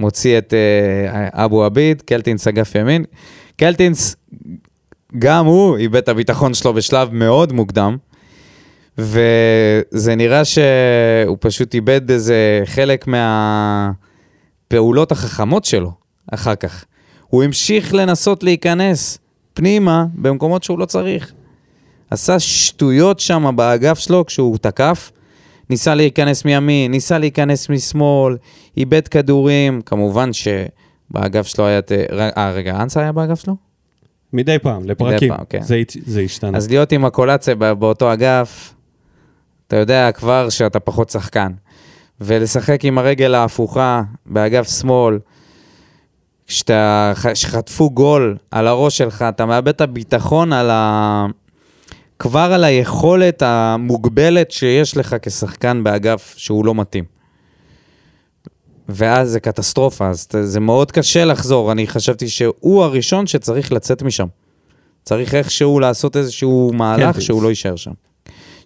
מוציא 0.00 0.38
את 0.38 0.54
אה, 0.54 1.44
אבו 1.44 1.64
עביד, 1.64 2.02
קלטינס 2.02 2.48
אגף 2.48 2.74
ימין. 2.74 3.04
קלטינס, 3.56 4.16
גם 5.18 5.46
הוא 5.46 5.76
איבד 5.76 5.96
את 5.96 6.08
הביטחון 6.08 6.54
שלו 6.54 6.74
בשלב 6.74 7.08
מאוד 7.12 7.52
מוקדם, 7.52 7.96
וזה 8.98 10.14
נראה 10.16 10.44
שהוא 10.44 11.36
פשוט 11.40 11.74
איבד 11.74 12.10
איזה 12.10 12.62
חלק 12.64 13.04
מהפעולות 14.70 15.12
החכמות 15.12 15.64
שלו 15.64 15.92
אחר 16.32 16.54
כך. 16.54 16.84
הוא 17.28 17.42
המשיך 17.44 17.94
לנסות 17.94 18.42
להיכנס 18.42 19.18
פנימה 19.54 20.04
במקומות 20.14 20.62
שהוא 20.62 20.78
לא 20.78 20.84
צריך. 20.84 21.32
עשה 22.10 22.38
שטויות 22.38 23.20
שם 23.20 23.52
באגף 23.56 23.98
שלו 23.98 24.26
כשהוא 24.26 24.58
תקף. 24.58 25.12
ניסה 25.70 25.94
להיכנס 25.94 26.44
מימין, 26.44 26.90
ניסה 26.90 27.18
להיכנס 27.18 27.68
משמאל, 27.68 28.36
איבד 28.76 29.08
כדורים. 29.08 29.80
כמובן 29.86 30.30
שבאגף 30.32 31.46
שלו 31.46 31.66
היה... 31.66 31.80
אה, 32.36 32.50
רגע, 32.50 32.82
אנסה 32.82 33.00
היה 33.00 33.12
באגף 33.12 33.40
שלו? 33.40 33.56
מדי 34.32 34.58
פעם, 34.58 34.84
לפרקים. 34.84 35.28
פעם, 35.36 35.44
כן. 35.48 35.62
זה 35.62 35.82
זה 36.06 36.20
השתנה. 36.20 36.56
אז 36.56 36.68
להיות 36.68 36.92
עם 36.92 37.04
הקולציה 37.04 37.54
בא- 37.54 37.74
באותו 37.74 38.12
אגף, 38.12 38.74
אתה 39.68 39.76
יודע 39.76 40.12
כבר 40.12 40.48
שאתה 40.48 40.80
פחות 40.80 41.10
שחקן. 41.10 41.52
ולשחק 42.20 42.84
עם 42.84 42.98
הרגל 42.98 43.34
ההפוכה 43.34 44.02
באגף 44.26 44.68
שמאל, 44.80 45.18
כשאתה- 46.46 47.12
כשחטפו 47.32 47.90
גול 47.90 48.36
על 48.50 48.66
הראש 48.66 48.98
שלך, 48.98 49.22
אתה 49.28 49.46
מאבד 49.46 49.68
את 49.68 49.80
הביטחון 49.80 50.52
על 50.52 50.70
ה... 50.70 51.26
כבר 52.18 52.52
על 52.54 52.64
היכולת 52.64 53.42
המוגבלת 53.46 54.50
שיש 54.50 54.96
לך 54.96 55.16
כשחקן 55.22 55.84
באגף 55.84 56.34
שהוא 56.36 56.64
לא 56.66 56.74
מתאים. 56.74 57.04
ואז 58.88 59.30
זה 59.30 59.40
קטסטרופה, 59.40 60.08
אז 60.08 60.28
זה 60.42 60.60
מאוד 60.60 60.92
קשה 60.92 61.24
לחזור. 61.24 61.72
אני 61.72 61.86
חשבתי 61.86 62.28
שהוא 62.28 62.82
הראשון 62.84 63.26
שצריך 63.26 63.72
לצאת 63.72 64.02
משם. 64.02 64.26
צריך 65.04 65.34
איכשהו 65.34 65.80
לעשות 65.80 66.16
איזשהו 66.16 66.70
מהלך 66.74 67.06
קלטינס. 67.06 67.24
שהוא 67.24 67.42
לא 67.42 67.48
יישאר 67.48 67.76
שם. 67.76 67.90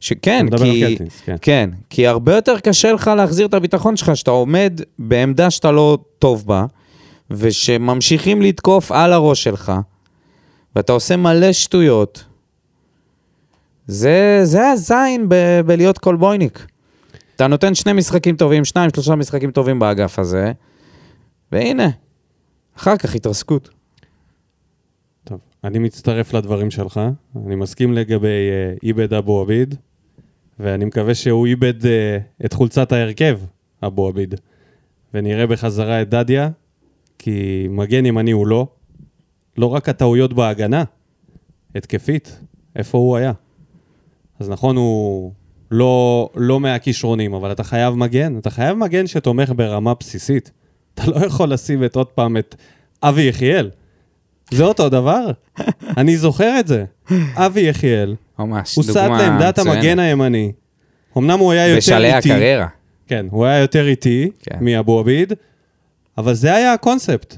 שכן, 0.00 0.47
כי... 0.57 0.85
על 0.85 0.91
קלטינס, 0.91 1.21
כן. 1.25 1.37
כן, 1.41 1.71
כי 1.91 2.07
הרבה 2.07 2.35
יותר 2.35 2.59
קשה 2.59 2.93
לך 2.93 3.11
להחזיר 3.17 3.47
את 3.47 3.55
הביטחון 3.55 3.97
שלך, 3.97 4.17
שאתה 4.17 4.31
עומד 4.31 4.81
בעמדה 4.99 5.50
שאתה 5.50 5.71
לא 5.71 5.99
טוב 6.19 6.47
בה, 6.47 6.65
ושממשיכים 7.31 8.43
לתקוף 8.43 8.93
על 8.93 9.12
הראש 9.12 9.45
שלך, 9.45 9.73
ואתה 10.76 10.93
עושה 10.93 11.17
מלא 11.17 11.53
שטויות. 11.53 12.25
זה, 13.87 14.41
זה 14.43 14.69
הזין 14.69 15.29
ב- 15.29 15.61
בלהיות 15.67 15.99
קולבויניק. 15.99 16.67
אתה 17.37 17.47
נותן 17.47 17.75
שני 17.75 17.93
משחקים 17.93 18.37
טובים, 18.37 18.65
שניים, 18.65 18.91
שלושה 18.95 19.15
משחקים 19.15 19.50
טובים 19.50 19.79
באגף 19.79 20.19
הזה, 20.19 20.53
והנה, 21.53 21.88
אחר 22.76 22.97
כך 22.97 23.15
התרסקות. 23.15 23.75
אני 25.66 25.78
מצטרף 25.78 26.35
לדברים 26.35 26.70
שלך, 26.70 27.00
אני 27.46 27.54
מסכים 27.54 27.92
לגבי 27.92 28.26
אה, 28.28 28.75
איבד 28.82 29.14
אבו 29.14 29.40
עביד, 29.40 29.75
ואני 30.58 30.85
מקווה 30.85 31.14
שהוא 31.14 31.46
איבד 31.46 31.87
אה, 31.87 32.18
את 32.44 32.52
חולצת 32.52 32.92
ההרכב, 32.92 33.40
אבו 33.82 34.08
עביד, 34.08 34.35
ונראה 35.14 35.46
בחזרה 35.46 36.02
את 36.02 36.08
דדיה, 36.08 36.49
כי 37.18 37.66
מגן 37.70 38.06
ימני 38.06 38.30
הוא 38.30 38.46
לא. 38.46 38.66
לא 39.58 39.66
רק 39.66 39.88
הטעויות 39.88 40.32
בהגנה, 40.32 40.85
התקפית, 41.75 42.40
איפה 42.76 42.99
הוא 42.99 43.16
היה? 43.16 43.32
אז 44.38 44.50
נכון, 44.50 44.76
הוא 44.76 45.32
לא, 45.70 46.28
לא 46.35 46.61
מהכישרונים, 46.61 47.35
אבל 47.35 47.52
אתה 47.52 47.64
חייב 47.64 47.94
מגן, 47.94 48.38
אתה 48.38 48.50
חייב 48.50 48.76
מגן 48.76 49.06
שתומך 49.06 49.52
ברמה 49.56 49.94
בסיסית. 50.00 50.50
אתה 50.94 51.11
לא 51.11 51.26
יכול 51.26 51.52
לשים 51.52 51.85
את 51.85 51.96
עוד 51.96 52.06
פעם 52.06 52.37
את 52.37 52.54
אבי 53.02 53.23
יחיאל. 53.23 53.70
זה 54.50 54.65
אותו 54.65 54.88
דבר? 54.88 55.31
אני 55.97 56.17
זוכר 56.17 56.61
את 56.61 56.67
זה. 56.67 56.85
אבי 57.35 57.61
יחיאל, 57.61 58.15
ממש, 58.38 58.79
דוגמה 58.79 59.23
לעמדת 59.23 59.59
מצוינת. 59.59 59.76
המגן 59.76 59.99
הימני. 59.99 60.53
אמנם 61.19 61.38
הוא 61.38 61.53
היה 61.53 61.67
יותר 61.67 61.76
בשלהי 61.79 62.17
איטי. 62.17 62.33
הקריירה. 62.33 62.67
כן, 63.07 63.26
הוא 63.31 63.45
היה 63.45 63.59
יותר 63.59 63.87
איטי 63.88 64.31
כן. 64.43 64.57
מאבו 64.61 64.99
עביד, 64.99 65.33
אבל 66.19 66.35
זה 66.35 66.55
היה 66.55 66.73
הקונספט. 66.73 67.37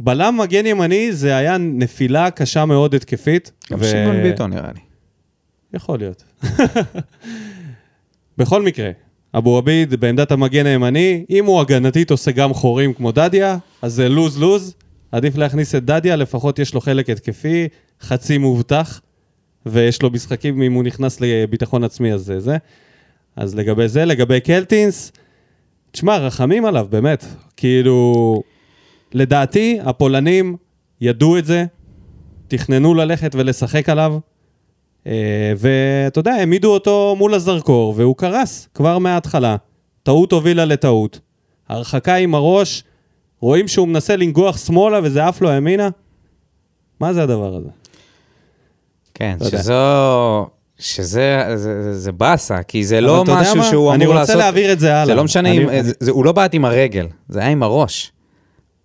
בלם 0.00 0.36
מגן 0.40 0.66
ימני 0.66 1.12
זה 1.12 1.36
היה 1.36 1.58
נפילה 1.58 2.30
קשה 2.30 2.64
מאוד 2.64 2.94
התקפית. 2.94 3.52
גם 3.72 3.78
ו- 3.80 3.84
שמעון 3.84 4.22
ביטון 4.22 4.50
נראה 4.50 4.70
לי. 4.74 4.80
יכול 5.74 5.98
להיות. 5.98 6.24
בכל 8.38 8.62
מקרה, 8.62 8.90
אבו 9.34 9.58
עביד 9.58 9.94
בעמדת 9.94 10.32
המגן 10.32 10.66
הימני, 10.66 11.24
אם 11.30 11.44
הוא 11.46 11.60
הגנתית 11.60 12.10
עושה 12.10 12.30
גם 12.30 12.54
חורים 12.54 12.92
כמו 12.92 13.12
דדיה, 13.12 13.58
אז 13.82 13.92
זה 13.94 14.08
לוז-לוז. 14.08 14.74
עדיף 15.12 15.36
להכניס 15.36 15.74
את 15.74 15.84
דדיה, 15.84 16.16
לפחות 16.16 16.58
יש 16.58 16.74
לו 16.74 16.80
חלק 16.80 17.10
התקפי, 17.10 17.68
חצי 18.00 18.38
מובטח, 18.38 19.00
ויש 19.66 20.02
לו 20.02 20.10
משחקים 20.10 20.62
אם 20.62 20.72
הוא 20.72 20.84
נכנס 20.84 21.20
לביטחון 21.20 21.84
עצמי, 21.84 22.12
אז 22.12 22.20
זה 22.20 22.40
זה. 22.40 22.56
אז 23.36 23.54
לגבי 23.54 23.88
זה, 23.88 24.04
לגבי 24.04 24.40
קלטינס, 24.40 25.12
תשמע, 25.90 26.18
רחמים 26.18 26.64
עליו, 26.64 26.86
באמת. 26.90 27.24
כאילו, 27.56 28.42
לדעתי, 29.14 29.78
הפולנים 29.82 30.56
ידעו 31.00 31.38
את 31.38 31.44
זה, 31.44 31.64
תכננו 32.48 32.94
ללכת 32.94 33.34
ולשחק 33.34 33.88
עליו, 33.88 34.18
אה, 35.06 35.52
ואתה 35.56 36.18
יודע, 36.18 36.32
העמידו 36.32 36.74
אותו 36.74 37.14
מול 37.18 37.34
הזרקור, 37.34 37.94
והוא 37.96 38.16
קרס 38.16 38.68
כבר 38.74 38.98
מההתחלה. 38.98 39.56
טעות 40.02 40.32
הובילה 40.32 40.64
לטעות. 40.64 41.20
הרחקה 41.68 42.14
עם 42.14 42.34
הראש, 42.34 42.84
רואים 43.40 43.68
שהוא 43.68 43.88
מנסה 43.88 44.16
לנגוח 44.16 44.58
שמאלה 44.66 45.00
וזה 45.02 45.26
עף 45.26 45.40
לו 45.40 45.50
ימינה. 45.50 45.88
מה 47.00 47.12
זה 47.12 47.22
הדבר 47.22 47.54
הזה? 47.56 47.68
כן, 49.14 49.36
לא 49.40 49.46
יודע. 49.46 49.58
שזו... 49.58 50.46
שזה 50.78 51.42
זה, 51.56 51.94
זה, 51.98 52.12
באסה, 52.12 52.62
כי 52.62 52.84
זה 52.84 53.00
לא 53.00 53.22
אתה 53.22 53.30
יודע 53.30 53.40
משהו 53.42 53.56
מה? 53.56 53.64
שהוא 53.64 53.94
אני 53.94 54.04
אמור 54.04 54.14
רוצה 54.18 54.22
לעשות... 54.32 54.36
להעביר 54.36 54.72
את 54.72 54.80
זה 54.80 54.92
הלאה. 54.94 55.06
זה 55.06 55.14
לא 55.14 55.24
משנה, 55.24 55.48
אני- 55.50 55.62
אם, 55.64 55.68
אני- 55.68 55.82
זה, 55.82 55.92
זה, 56.00 56.10
הוא 56.10 56.24
לא 56.24 56.32
בעט 56.32 56.54
עם 56.54 56.64
הרגל, 56.64 57.06
זה 57.28 57.40
היה 57.40 57.48
עם 57.48 57.62
הראש. 57.62 58.12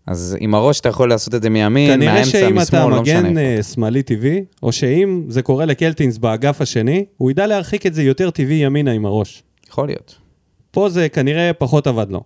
אז 0.07 0.37
עם 0.39 0.55
הראש 0.55 0.79
אתה 0.79 0.89
יכול 0.89 1.09
לעשות 1.09 1.35
את 1.35 1.41
זה 1.41 1.49
מימין, 1.49 1.93
כנראה 1.93 2.13
מהאמצע, 2.13 2.31
שאם 2.31 2.55
משמאל, 2.57 2.81
אתה 2.81 2.89
לא 2.89 3.01
משנה 3.01 3.21
מגן 3.21 3.37
איפה. 3.37 3.57
אה, 3.57 3.63
שמאלי 3.63 4.03
טבעי, 4.03 4.43
או 4.63 4.71
שאם 4.71 5.23
זה 5.27 5.41
קורה 5.41 5.65
לקלטינס 5.65 6.17
באגף 6.17 6.61
השני, 6.61 7.05
הוא 7.17 7.31
ידע 7.31 7.47
להרחיק 7.47 7.85
את 7.85 7.93
זה 7.93 8.03
יותר 8.03 8.29
טבעי 8.29 8.55
ימינה 8.55 8.91
עם 8.91 9.05
הראש. 9.05 9.43
יכול 9.69 9.87
להיות. 9.87 10.15
פה 10.71 10.89
זה 10.89 11.09
כנראה 11.09 11.51
פחות 11.53 11.87
עבד 11.87 12.09
לו. 12.09 12.23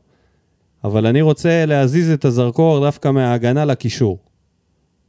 אבל 0.84 1.06
אני 1.06 1.22
רוצה 1.22 1.66
להזיז 1.66 2.12
את 2.12 2.26
הזרקור 2.26 2.80
דווקא 2.86 3.12
מההגנה 3.12 3.66
לקישור. 3.66 4.20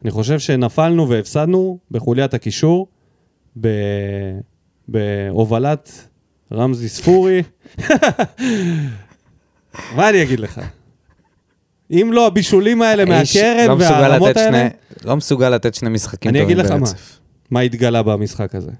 אני 0.02 0.10
חושב 0.10 0.38
שנפלנו 0.38 1.08
והפסדנו 1.08 1.78
בחוליית 1.90 2.34
הקישור, 2.34 2.86
ב... 3.60 3.68
בהובלת 4.88 6.08
רמזי 6.52 6.88
ספורי. 6.88 7.42
מה 9.96 10.08
אני 10.10 10.22
אגיד 10.22 10.40
לך? 10.40 10.60
אם 11.90 12.10
לא 12.12 12.26
הבישולים 12.26 12.82
האלה 12.82 13.04
מהקרן 13.04 13.66
לא 13.68 13.76
והרמות 13.78 14.36
האלה, 14.36 14.68
שני- 14.68 15.08
לא 15.08 15.16
מסוגל 15.16 15.48
לתת 15.50 15.74
שני 15.74 15.88
משחקים 15.90 16.28
אני 16.30 16.40
טובים 16.40 16.58
אגיד 16.58 16.66
לך 16.66 16.70
מה. 16.72 16.78
ברצף. 16.78 17.18
מה 17.50 17.60
התגלה 17.60 18.02
במשחק 18.02 18.54
הזה. 18.54 18.70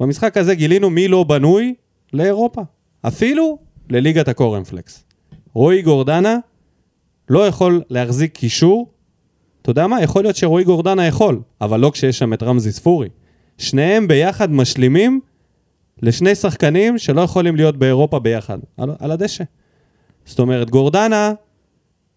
במשחק 0.00 0.36
הזה 0.36 0.54
גילינו 0.54 0.90
מי 0.90 1.08
לא 1.08 1.24
בנוי 1.24 1.74
לאירופה. 2.12 2.62
אפילו 3.02 3.58
לליגת 3.90 4.28
הקורנפלקס. 4.28 5.04
רועי 5.54 5.82
גורדנה 5.82 6.38
לא 7.28 7.46
יכול 7.46 7.82
להחזיק 7.90 8.34
קישור. 8.34 8.90
אתה 9.62 9.70
יודע 9.70 9.86
מה? 9.86 10.02
יכול 10.02 10.22
להיות 10.22 10.36
שרועי 10.36 10.64
גורדנה 10.64 11.06
יכול, 11.06 11.40
אבל 11.60 11.80
לא 11.80 11.90
כשיש 11.90 12.18
שם 12.18 12.32
את 12.32 12.42
רמזי 12.42 12.72
ספורי. 12.72 13.08
שניהם 13.58 14.08
ביחד 14.08 14.50
משלימים 14.50 15.20
לשני 16.02 16.34
שחקנים 16.34 16.98
שלא 16.98 17.20
יכולים 17.20 17.56
להיות 17.56 17.76
באירופה 17.76 18.18
ביחד, 18.18 18.58
על, 18.76 18.90
על 18.98 19.10
הדשא. 19.10 19.44
זאת 20.24 20.38
אומרת, 20.38 20.70
גורדנה, 20.70 21.32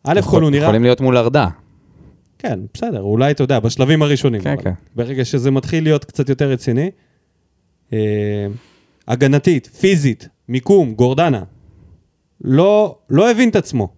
א' 0.04 0.21
כל 0.21 0.41
הוא 0.41 0.52
נראה... 0.52 0.63
יכולים 0.63 0.84
להיות 0.84 1.02
מול 1.02 1.17
ארדה. 1.17 1.48
כן, 2.39 2.60
בסדר, 2.74 3.02
אולי 3.02 3.32
אתה 3.32 3.43
יודע, 3.43 3.60
בשלבים 3.60 4.02
הראשונים. 4.02 4.41
כן, 4.41 4.56
כן. 4.63 4.71
ברגע 4.95 5.26
שזה 5.26 5.52
מתחיל 5.52 5.84
להיות 5.84 6.06
קצת 6.06 6.30
יותר 6.30 6.50
רציני, 6.50 6.91
אה, 7.93 8.48
הגנתית, 9.08 9.67
פיזית, 9.67 10.28
מיקום, 10.50 10.93
גורדנה, 10.93 11.43
לא, 12.47 12.97
לא 13.10 13.31
הבין 13.31 13.49
את 13.49 13.55
עצמו 13.55 13.93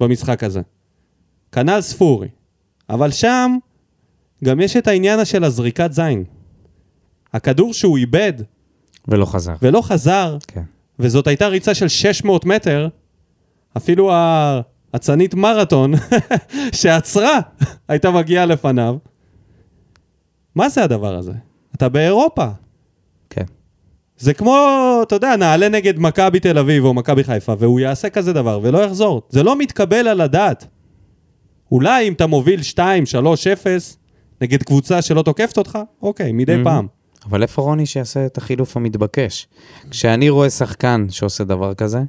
במשחק 0.00 0.44
הזה. 0.44 0.60
כנ"ל 1.52 1.80
ספורי. 1.80 2.28
אבל 2.90 3.10
שם 3.10 3.56
גם 4.44 4.60
יש 4.60 4.76
את 4.76 4.88
העניין 4.88 5.24
של 5.24 5.44
הזריקת 5.44 5.92
זין. 5.92 6.24
הכדור 7.32 7.74
שהוא 7.74 7.98
איבד 7.98 8.32
ולא 9.08 9.26
חזר. 9.26 9.54
ולא 9.62 9.82
חזר, 9.82 10.36
כן. 10.46 10.62
וזאת 10.98 11.26
הייתה 11.26 11.46
ריצה 11.46 11.74
של 11.74 11.88
600 11.88 12.44
מטר, 12.44 12.88
אפילו 13.76 14.12
האצנית 14.12 15.34
מרתון 15.34 15.92
שעצרה 16.80 17.40
הייתה 17.88 18.10
מגיעה 18.10 18.46
לפניו. 18.46 18.96
מה 20.54 20.68
זה 20.68 20.84
הדבר 20.84 21.16
הזה? 21.16 21.32
אתה 21.74 21.88
באירופה. 21.88 22.46
זה 24.20 24.34
כמו, 24.34 24.56
אתה 25.02 25.14
יודע, 25.14 25.36
נעלה 25.36 25.68
נגד 25.68 25.98
מכבי 25.98 26.40
תל 26.40 26.58
אביב 26.58 26.84
או 26.84 26.94
מכבי 26.94 27.24
חיפה, 27.24 27.54
והוא 27.58 27.80
יעשה 27.80 28.10
כזה 28.10 28.32
דבר 28.32 28.60
ולא 28.62 28.78
יחזור. 28.78 29.22
זה 29.28 29.42
לא 29.42 29.58
מתקבל 29.58 30.08
על 30.08 30.20
הדעת. 30.20 30.66
אולי 31.72 32.08
אם 32.08 32.12
אתה 32.12 32.26
מוביל 32.26 32.62
2, 32.62 33.06
3, 33.06 33.46
0, 33.46 33.96
נגד 34.40 34.62
קבוצה 34.62 35.02
שלא 35.02 35.22
תוקפת 35.22 35.58
אותך, 35.58 35.78
אוקיי, 36.02 36.32
מדי 36.32 36.56
Mhm. 36.60 36.64
פעם. 36.64 36.86
אבל 37.26 37.42
איפה 37.42 37.62
רוני 37.62 37.86
שיעשה 37.86 38.26
את 38.26 38.38
החילוף 38.38 38.76
המתבקש? 38.76 39.48
כשאני 39.90 40.28
רואה 40.30 40.50
שחקן 40.50 41.06
שעושה 41.10 41.44
דבר 41.44 41.74
כזה, 41.74 42.00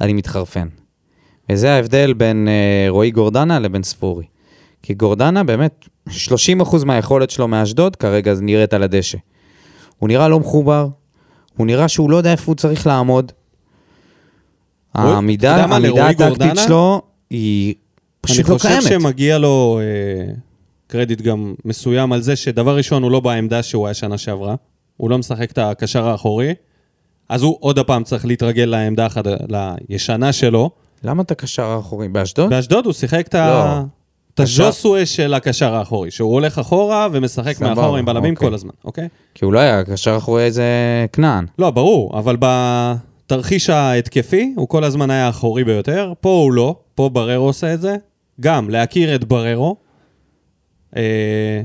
אני 0.00 0.12
מתחרפן. 0.12 0.68
וזה 1.52 1.72
ההבדל 1.74 2.12
בין 2.12 2.48
אה, 2.48 2.86
רועי 2.90 3.10
גורדנה 3.10 3.58
לבין 3.58 3.82
ספורי. 3.82 4.24
כי 4.82 4.94
גורדנה 4.94 5.44
באמת, 5.44 5.84
30% 6.08 6.12
מהיכולת 6.84 7.30
שלו 7.30 7.48
מאשדוד 7.48 7.96
כרגע 7.96 8.34
נראית 8.42 8.74
על 8.74 8.82
הדשא. 8.82 9.18
הוא 9.98 10.08
נראה 10.08 10.28
לא 10.28 10.40
מחובר, 10.40 10.88
הוא 11.56 11.66
נראה 11.66 11.88
שהוא 11.88 12.10
לא 12.10 12.16
יודע 12.16 12.32
איפה 12.32 12.44
הוא 12.46 12.56
צריך 12.56 12.86
לעמוד. 12.86 13.32
העמידה, 14.94 15.56
העמידה 15.56 16.08
הטקטית 16.08 16.56
שלו 16.66 17.02
היא 17.30 17.74
פשוט 18.20 18.48
לא 18.48 18.52
אני 18.54 18.60
קיימת. 18.60 18.82
חושב 18.82 19.00
שמגיע 19.00 19.38
לו 19.38 19.80
אה, 19.82 20.32
קרדיט 20.86 21.20
גם 21.20 21.54
מסוים 21.64 22.12
על 22.12 22.22
זה 22.22 22.36
שדבר 22.36 22.76
ראשון, 22.76 23.02
הוא 23.02 23.10
לא 23.10 23.20
בעמדה 23.20 23.62
שהוא 23.62 23.86
היה 23.86 23.94
שנה 23.94 24.18
שעברה. 24.18 24.54
הוא 24.96 25.10
לא 25.10 25.18
משחק 25.18 25.50
את 25.50 25.58
הקשר 25.58 26.08
האחורי. 26.08 26.54
אז 27.28 27.42
הוא 27.42 27.56
עוד 27.60 27.78
הפעם 27.78 28.04
צריך 28.04 28.26
להתרגל 28.26 28.64
לעמדה 28.64 29.06
החד... 29.06 29.22
לישנה 29.88 30.32
שלו. 30.32 30.70
למה 31.04 31.22
אתה 31.22 31.34
קשר 31.34 31.64
האחורי? 31.64 32.08
באשדוד? 32.08 32.50
באשדוד 32.50 32.84
הוא 32.84 32.92
שיחק 32.92 33.26
את 33.26 33.34
ה... 33.34 33.48
לא. 33.48 33.80
את 33.80 33.84
הז'וסווה 34.40 35.06
של 35.06 35.34
הקשר 35.34 35.74
האחורי, 35.74 36.10
שהוא 36.10 36.32
הולך 36.32 36.58
אחורה 36.58 37.08
ומשחק 37.12 37.52
סבבה, 37.52 37.74
מאחורה 37.74 37.98
עם 37.98 38.04
בלמים 38.04 38.34
אוקיי. 38.34 38.48
כל 38.48 38.54
הזמן, 38.54 38.70
אוקיי? 38.84 39.08
כי 39.34 39.44
הוא 39.44 39.52
לא 39.52 39.58
היה 39.58 39.84
קשר 39.84 40.16
אחורי 40.16 40.44
איזה 40.44 40.64
כנען. 41.12 41.46
לא, 41.58 41.70
ברור, 41.70 42.18
אבל 42.18 42.36
בתרחיש 42.40 43.70
ההתקפי, 43.70 44.52
הוא 44.56 44.68
כל 44.68 44.84
הזמן 44.84 45.10
היה 45.10 45.26
האחורי 45.26 45.64
ביותר. 45.64 46.12
פה 46.20 46.28
הוא 46.28 46.52
לא, 46.52 46.76
פה 46.94 47.08
בררו 47.08 47.46
עושה 47.46 47.74
את 47.74 47.80
זה. 47.80 47.96
גם 48.40 48.70
להכיר 48.70 49.14
את 49.14 49.24
בררו. 49.24 49.76
אה, 50.96 51.62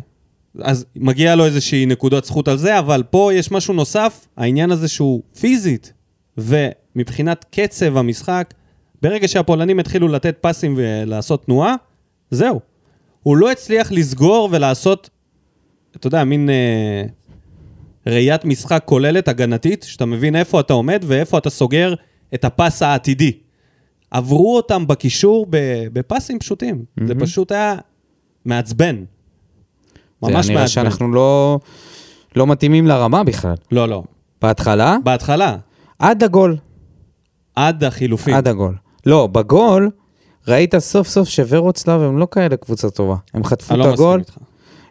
אז 0.61 0.85
מגיע 0.95 1.35
לו 1.35 1.45
איזושהי 1.45 1.85
נקודת 1.85 2.25
זכות 2.25 2.47
על 2.47 2.57
זה, 2.57 2.79
אבל 2.79 3.03
פה 3.09 3.33
יש 3.33 3.51
משהו 3.51 3.73
נוסף, 3.73 4.27
העניין 4.37 4.71
הזה 4.71 4.87
שהוא 4.87 5.21
פיזית, 5.39 5.93
ומבחינת 6.37 7.45
קצב 7.51 7.97
המשחק, 7.97 8.53
ברגע 9.01 9.27
שהפולנים 9.27 9.79
התחילו 9.79 10.07
לתת 10.07 10.37
פסים 10.41 10.73
ולעשות 10.77 11.45
תנועה, 11.45 11.75
זהו. 12.31 12.59
הוא 13.23 13.37
לא 13.37 13.51
הצליח 13.51 13.91
לסגור 13.91 14.49
ולעשות, 14.51 15.09
אתה 15.95 16.07
יודע, 16.07 16.23
מין 16.23 16.49
אה, 16.49 17.03
ראיית 18.07 18.45
משחק 18.45 18.81
כוללת, 18.85 19.27
הגנתית, 19.27 19.83
שאתה 19.83 20.05
מבין 20.05 20.35
איפה 20.35 20.59
אתה 20.59 20.73
עומד 20.73 21.03
ואיפה 21.07 21.37
אתה 21.37 21.49
סוגר 21.49 21.93
את 22.33 22.45
הפס 22.45 22.81
העתידי. 22.81 23.31
עברו 24.11 24.55
אותם 24.55 24.87
בקישור 24.87 25.47
בפסים 25.93 26.39
פשוטים. 26.39 26.75
Mm-hmm. 26.75 27.07
זה 27.07 27.15
פשוט 27.15 27.51
היה 27.51 27.75
מעצבן. 28.45 28.95
ממש 28.95 29.05
זה 30.23 30.35
מעצבן. 30.35 30.53
נראה 30.53 30.67
שאנחנו 30.67 31.13
לא, 31.13 31.59
לא 32.35 32.47
מתאימים 32.47 32.87
לרמה 32.87 33.23
בכלל. 33.23 33.55
לא, 33.71 33.89
לא. 33.89 34.03
בהתחלה, 34.41 34.97
בהתחלה, 35.03 35.57
עד 35.99 36.23
הגול. 36.23 36.57
עד 37.55 37.83
החילופים. 37.83 38.33
עד 38.33 38.47
הגול. 38.47 38.75
לא, 39.05 39.27
בגול, 39.27 39.89
ראית 40.47 40.77
סוף 40.77 41.07
סוף 41.07 41.29
שוורוצלב 41.29 42.01
הם 42.01 42.17
לא 42.17 42.27
כאלה 42.31 42.57
קבוצה 42.57 42.89
טובה. 42.89 43.15
הם 43.33 43.43
חטפו 43.43 43.73
את 43.73 43.79
לא 43.79 43.93
הגול. 43.93 44.21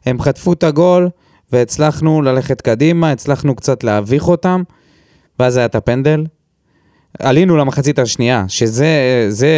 הם 0.07 0.21
חטפו 0.21 0.53
את 0.53 0.65
הגול, 0.65 1.09
והצלחנו 1.53 2.23
ללכת 2.23 2.61
קדימה, 2.61 3.11
הצלחנו 3.11 3.55
קצת 3.55 3.85
להביך 3.85 4.29
אותם, 4.29 4.63
ואז 5.39 5.57
היה 5.57 5.67
את 5.67 5.75
הפנדל. 5.75 6.27
עלינו 7.19 7.57
למחצית 7.57 7.99
השנייה, 7.99 8.45
שזה, 8.49 9.27
זה, 9.29 9.51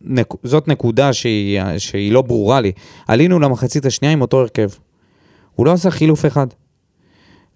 נק, 0.00 0.34
זאת 0.44 0.68
נקודה 0.68 1.12
שהיא, 1.12 1.60
שהיא 1.78 2.12
לא 2.12 2.22
ברורה 2.22 2.60
לי. 2.60 2.72
עלינו 3.08 3.38
למחצית 3.38 3.86
השנייה 3.86 4.12
עם 4.12 4.20
אותו 4.20 4.40
הרכב. 4.40 4.68
הוא 5.54 5.66
לא 5.66 5.72
עשה 5.72 5.90
חילוף 5.90 6.26
אחד. 6.26 6.46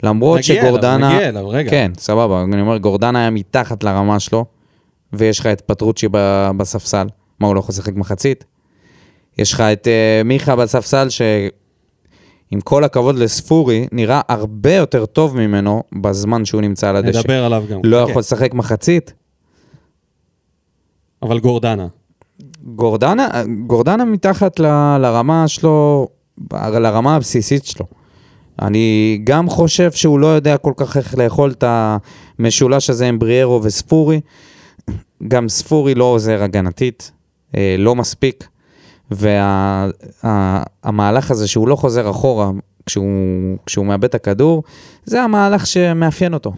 למרות 0.03 0.38
נגיע 0.38 0.55
אליו, 0.55 0.67
שגורדנה... 0.67 1.15
נגיע 1.15 1.29
אליו, 1.29 1.49
רגע. 1.49 1.71
כן, 1.71 1.93
סבבה, 1.99 2.43
אני 2.43 2.61
אומר, 2.61 2.79
גורדנה 2.79 3.19
היה 3.19 3.31
מתחת 3.31 3.85
לרמה 3.85 4.21
שלו, 4.21 4.45
ויש 5.12 5.41
לך 5.41 5.47
את 5.47 5.61
פטרוצ'י 5.61 6.07
בספסל. 6.57 7.07
מה, 7.43 7.49
הוא 7.49 7.55
לא 7.55 7.61
יכול 7.61 7.73
לשחק 7.73 7.95
מחצית? 7.95 8.45
יש 9.39 9.53
לך 9.53 9.61
את 9.61 9.87
uh, 9.87 10.25
מיכה 10.25 10.57
בספסל, 10.57 11.09
שעם 11.09 12.61
כל 12.65 12.85
הכבוד 12.85 13.19
לספורי, 13.19 13.87
נראה 13.93 14.21
הרבה 14.29 14.75
יותר 14.75 15.07
טוב 15.07 15.37
ממנו 15.37 15.83
בזמן 16.01 16.45
שהוא 16.45 16.61
נמצא 16.61 16.89
על 16.89 16.97
הדשא. 16.97 17.19
נדבר 17.19 17.45
עליו 17.45 17.65
גם. 17.71 17.81
לא 17.85 18.01
חכה. 18.03 18.11
יכול 18.11 18.21
לשחק 18.21 18.55
מחצית? 18.55 19.13
אבל 21.23 21.39
גורדנה. 21.39 21.87
גורדנה, 22.65 23.29
גורדנה 23.67 24.05
מתחת 24.05 24.61
ל, 24.61 24.67
לרמה 24.99 25.49
שלו, 25.49 26.09
לרמה 26.53 27.17
הבסיסית 27.17 27.65
שלו. 27.65 27.87
אני 28.63 29.19
גם 29.25 29.49
חושב 29.49 29.93
שהוא 29.93 30.19
לא 30.19 30.27
יודע 30.27 30.57
כל 30.57 30.73
כך 30.77 30.97
איך 30.97 31.19
לאכול 31.19 31.51
את 31.51 31.65
המשולש 32.39 32.91
הזה 32.91 33.09
עם 33.09 33.19
בריארו 33.19 33.61
וספורי. 33.63 34.21
גם 35.29 35.49
ספורי 35.49 35.95
לא 35.95 36.05
עוזר 36.05 36.43
הגנתית, 36.43 37.13
לא 37.79 37.95
מספיק. 37.95 38.49
והמהלך 40.25 41.31
הזה 41.31 41.49
שהוא 41.49 41.69
לא 41.69 41.77
חוזר 41.77 42.11
אחורה 42.11 42.51
כשהוא, 42.87 43.57
כשהוא 43.67 43.87
מאבד 43.87 44.05
את 44.05 44.15
הכדור, 44.15 44.62
זה 45.05 45.23
המהלך 45.23 45.67
שמאפיין 45.67 46.35
אותו. 46.35 46.53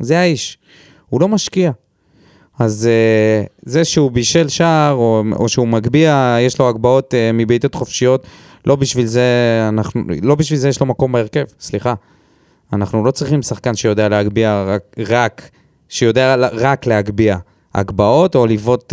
זה 0.00 0.18
האיש. 0.18 0.58
הוא 1.08 1.20
לא 1.20 1.28
משקיע. 1.28 1.70
אז 2.58 2.88
uh, 2.88 3.48
זה 3.62 3.84
שהוא 3.84 4.10
בישל 4.10 4.48
שער, 4.48 4.92
או, 4.92 5.22
או 5.32 5.48
שהוא 5.48 5.68
מגביה, 5.68 6.36
יש 6.40 6.58
לו 6.58 6.68
הגבהות 6.68 7.14
uh, 7.14 7.16
מבעיטות 7.34 7.74
חופשיות, 7.74 8.26
לא 8.66 8.76
בשביל 8.76 9.06
זה 9.06 9.22
אנחנו, 9.68 10.02
לא 10.22 10.34
בשביל 10.34 10.58
זה 10.58 10.68
יש 10.68 10.80
לו 10.80 10.86
מקום 10.86 11.12
בהרכב, 11.12 11.44
סליחה. 11.60 11.94
אנחנו 12.72 13.04
לא 13.04 13.10
צריכים 13.10 13.42
שחקן 13.42 13.74
שיודע 13.74 14.08
להגביה 14.08 14.64
רק, 14.64 14.82
רק 15.08 15.50
שיודע 15.88 16.34
רק 16.52 16.86
להגביה 16.86 17.38
הגבהות 17.74 18.34
או 18.34 18.46
לבעוט 18.46 18.92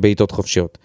בעיטות 0.00 0.30
חופשיות. 0.30 0.78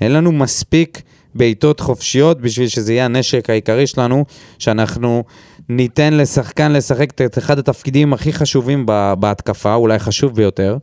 אין 0.00 0.12
לנו 0.12 0.32
מספיק 0.32 1.02
בעיטות 1.34 1.80
חופשיות 1.80 2.40
בשביל 2.40 2.68
שזה 2.68 2.92
יהיה 2.92 3.04
הנשק 3.04 3.50
העיקרי 3.50 3.86
שלנו, 3.86 4.24
שאנחנו 4.58 5.24
ניתן 5.68 6.14
לשחקן 6.14 6.72
לשחק 6.72 7.20
את 7.24 7.38
אחד 7.38 7.58
התפקידים 7.58 8.12
הכי 8.12 8.32
חשובים 8.32 8.86
בהתקפה, 9.18 9.74
אולי 9.74 9.98
חשוב 9.98 10.34
ביותר. 10.34 10.78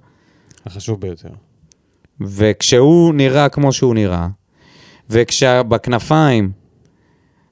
החשוב 0.65 1.01
ביותר. 1.01 1.29
וכשהוא 2.21 3.13
נראה 3.13 3.49
כמו 3.49 3.73
שהוא 3.73 3.95
נראה, 3.95 4.27
וכשבכנפיים 5.09 6.51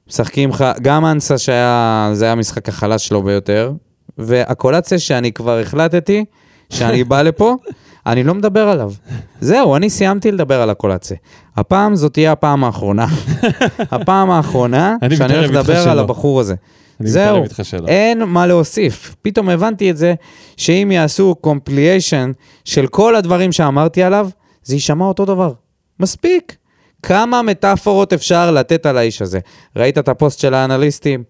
משחקים 0.07 0.49
לך, 0.49 0.65
גם 0.81 1.05
אנסה 1.05 1.37
שהיה, 1.37 2.09
זה 2.13 2.25
היה 2.25 2.31
המשחק 2.31 2.69
החלש 2.69 3.07
שלו 3.07 3.23
ביותר, 3.23 3.73
והקולציה 4.17 4.99
שאני 4.99 5.31
כבר 5.31 5.59
החלטתי 5.59 6.25
שאני 6.69 7.03
בא 7.03 7.21
לפה, 7.21 7.55
אני 8.07 8.23
לא 8.23 8.35
מדבר 8.35 8.67
עליו. 8.69 8.91
זהו, 9.41 9.75
אני 9.75 9.89
סיימתי 9.89 10.31
לדבר 10.31 10.61
על 10.61 10.69
הקולציה. 10.69 11.17
הפעם 11.57 11.95
זאת 11.95 12.13
תהיה 12.13 12.31
הפעם 12.31 12.63
האחרונה. 12.63 13.07
הפעם 13.91 14.31
האחרונה 14.31 14.95
אני 15.01 15.15
שאני 15.15 15.35
הולך 15.35 15.51
לדבר. 15.51 15.89
על 15.89 15.99
הבחור 15.99 16.39
הזה. 16.39 16.55
זהו. 16.99 17.43
אין 17.87 18.23
מה 18.23 18.47
להוסיף. 18.47 19.15
פתאום 19.21 19.49
הבנתי 19.49 19.91
את 19.91 19.97
זה, 19.97 20.13
שאם 20.57 20.91
יעשו 20.91 21.35
compilation 21.41 22.31
של 22.65 22.87
כל 22.87 23.15
הדברים 23.15 23.51
שאמרתי 23.51 24.03
עליו, 24.03 24.29
זה 24.63 24.75
יישמע 24.75 25.05
אותו 25.05 25.25
דבר. 25.25 25.53
מספיק. 25.99 26.55
כמה 27.03 27.41
מטאפורות 27.41 28.13
אפשר 28.13 28.51
לתת 28.51 28.85
על 28.85 28.97
האיש 28.97 29.21
הזה? 29.21 29.39
ראית 29.75 29.97
את 29.97 30.09
הפוסט 30.09 30.39
של 30.39 30.53
האנליסטים? 30.53 31.23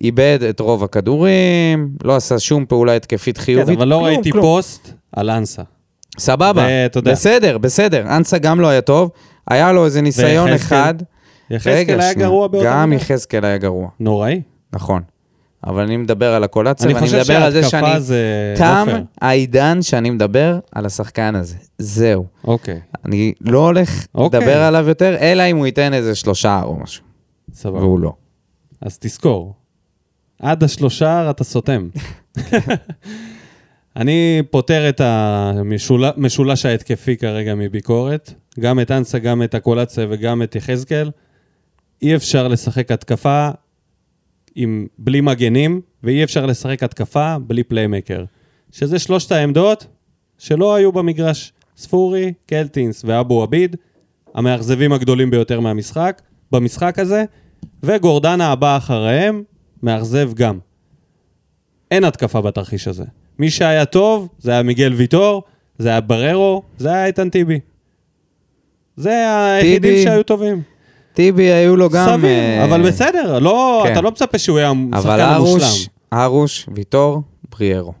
איבד 0.00 0.38
את 0.50 0.60
רוב 0.60 0.84
הכדורים, 0.84 1.90
לא 2.04 2.16
עשה 2.16 2.38
שום 2.38 2.66
פעולה 2.66 2.96
התקפית 2.96 3.38
חיובית. 3.38 3.66
כן, 3.66 3.74
אבל 3.74 3.88
לא 3.88 3.94
כלום, 3.94 4.06
ראיתי 4.06 4.32
כלום. 4.32 4.44
פוסט 4.44 4.92
על 5.16 5.30
אנסה. 5.30 5.62
סבבה, 6.18 6.66
ואתה 6.68 6.98
יודע. 6.98 7.12
בסדר, 7.12 7.58
בסדר. 7.58 8.16
אנסה 8.16 8.38
גם 8.38 8.60
לא 8.60 8.68
היה 8.68 8.80
טוב, 8.80 9.10
היה 9.50 9.72
לו 9.72 9.84
איזה 9.84 10.02
ניסיון 10.02 10.50
ויחזקאל? 10.50 10.78
אחד. 10.78 10.94
יחזקאל 11.50 12.00
היה. 12.00 12.14
גרוע 12.14 12.48
באותה 12.48 12.68
גם? 12.68 12.92
יחזקאל 12.92 13.44
היה 13.44 13.58
גרוע, 13.58 13.88
נוראי. 14.00 14.42
נכון. 14.72 15.02
אבל 15.66 15.82
אני 15.82 15.96
מדבר 15.96 16.34
על 16.34 16.44
הקולציה, 16.44 16.86
אני 16.86 16.94
ואני 16.94 17.06
מדבר 17.06 17.42
על 17.42 17.52
זה 17.52 17.62
שאני... 17.62 18.00
זה... 18.00 18.54
תם 18.56 18.86
עופר. 18.88 19.02
העידן 19.20 19.82
שאני 19.82 20.10
מדבר 20.10 20.58
על 20.72 20.86
השחקן 20.86 21.34
הזה. 21.34 21.56
זהו. 21.78 22.26
אוקיי, 22.44 22.80
אני 23.04 23.32
לא 23.40 23.58
הולך 23.58 24.06
אוקיי. 24.14 24.40
לדבר 24.40 24.62
עליו 24.62 24.88
יותר, 24.88 25.16
אלא 25.20 25.42
אם 25.42 25.56
הוא 25.56 25.66
ייתן 25.66 25.94
איזה 25.94 26.14
שלושה 26.14 26.60
או 26.62 26.76
משהו. 26.76 27.04
סבבה. 27.54 27.78
והוא 27.78 28.00
לא. 28.00 28.12
אז 28.80 28.98
תזכור, 28.98 29.54
עד 30.42 30.64
השלושה 30.64 31.30
אתה 31.30 31.44
סותם. 31.44 31.88
אני 33.96 34.42
פותר 34.50 34.88
את 34.88 35.00
המשולש 35.00 36.66
ההתקפי 36.66 37.16
כרגע 37.16 37.54
מביקורת, 37.54 38.34
גם 38.60 38.80
את 38.80 38.90
אנסה, 38.90 39.18
גם 39.18 39.42
את 39.42 39.54
הקולציה 39.54 40.06
וגם 40.10 40.42
את 40.42 40.56
יחזקאל. 40.56 41.10
אי 42.02 42.16
אפשר 42.16 42.48
לשחק 42.48 42.90
התקפה 42.90 43.50
עם, 44.54 44.86
בלי 44.98 45.20
מגנים, 45.20 45.80
ואי 46.02 46.24
אפשר 46.24 46.46
לשחק 46.46 46.82
התקפה 46.82 47.38
בלי 47.38 47.62
פליימקר. 47.62 48.24
שזה 48.72 48.98
שלושת 48.98 49.32
העמדות 49.32 49.86
שלא 50.38 50.74
היו 50.74 50.92
במגרש. 50.92 51.52
ספורי, 51.76 52.32
קלטינס 52.46 53.02
ואבו 53.04 53.42
עביד, 53.42 53.76
המאכזבים 54.34 54.92
הגדולים 54.92 55.30
ביותר 55.30 55.60
מהמשחק, 55.60 56.22
במשחק 56.52 56.98
הזה, 56.98 57.24
וגורדנה 57.82 58.52
הבא 58.52 58.76
אחריהם, 58.76 59.42
מאכזב 59.82 60.30
גם. 60.34 60.58
אין 61.90 62.04
התקפה 62.04 62.40
בתרחיש 62.40 62.88
הזה. 62.88 63.04
מי 63.38 63.50
שהיה 63.50 63.84
טוב, 63.84 64.28
זה 64.38 64.50
היה 64.50 64.62
מיגל 64.62 64.92
ויטור, 64.92 65.42
זה 65.78 65.88
היה 65.88 66.00
בררו, 66.00 66.62
זה 66.78 66.92
היה 66.92 67.06
איתן 67.06 67.30
טיבי. 67.30 67.60
זה 68.96 69.44
היחידים 69.52 70.02
שהיו 70.04 70.22
טובים. 70.22 70.62
טיבי 71.12 71.42
היו 71.42 71.76
לו 71.76 71.90
גם... 71.90 72.06
סביר, 72.06 72.30
אה, 72.30 72.64
אבל 72.64 72.82
בסדר, 72.82 73.38
לא, 73.38 73.82
כן. 73.86 73.92
אתה 73.92 74.00
לא 74.00 74.10
מצפה 74.10 74.38
שהוא 74.38 74.58
יהיה 74.58 74.70
אבל 74.70 75.20
השחקן 75.20 75.20
ארוש, 75.20 75.62
המושלם. 75.62 75.90
ארוש, 76.12 76.66
ויטור, 76.74 77.22
בריארו. 77.50 77.92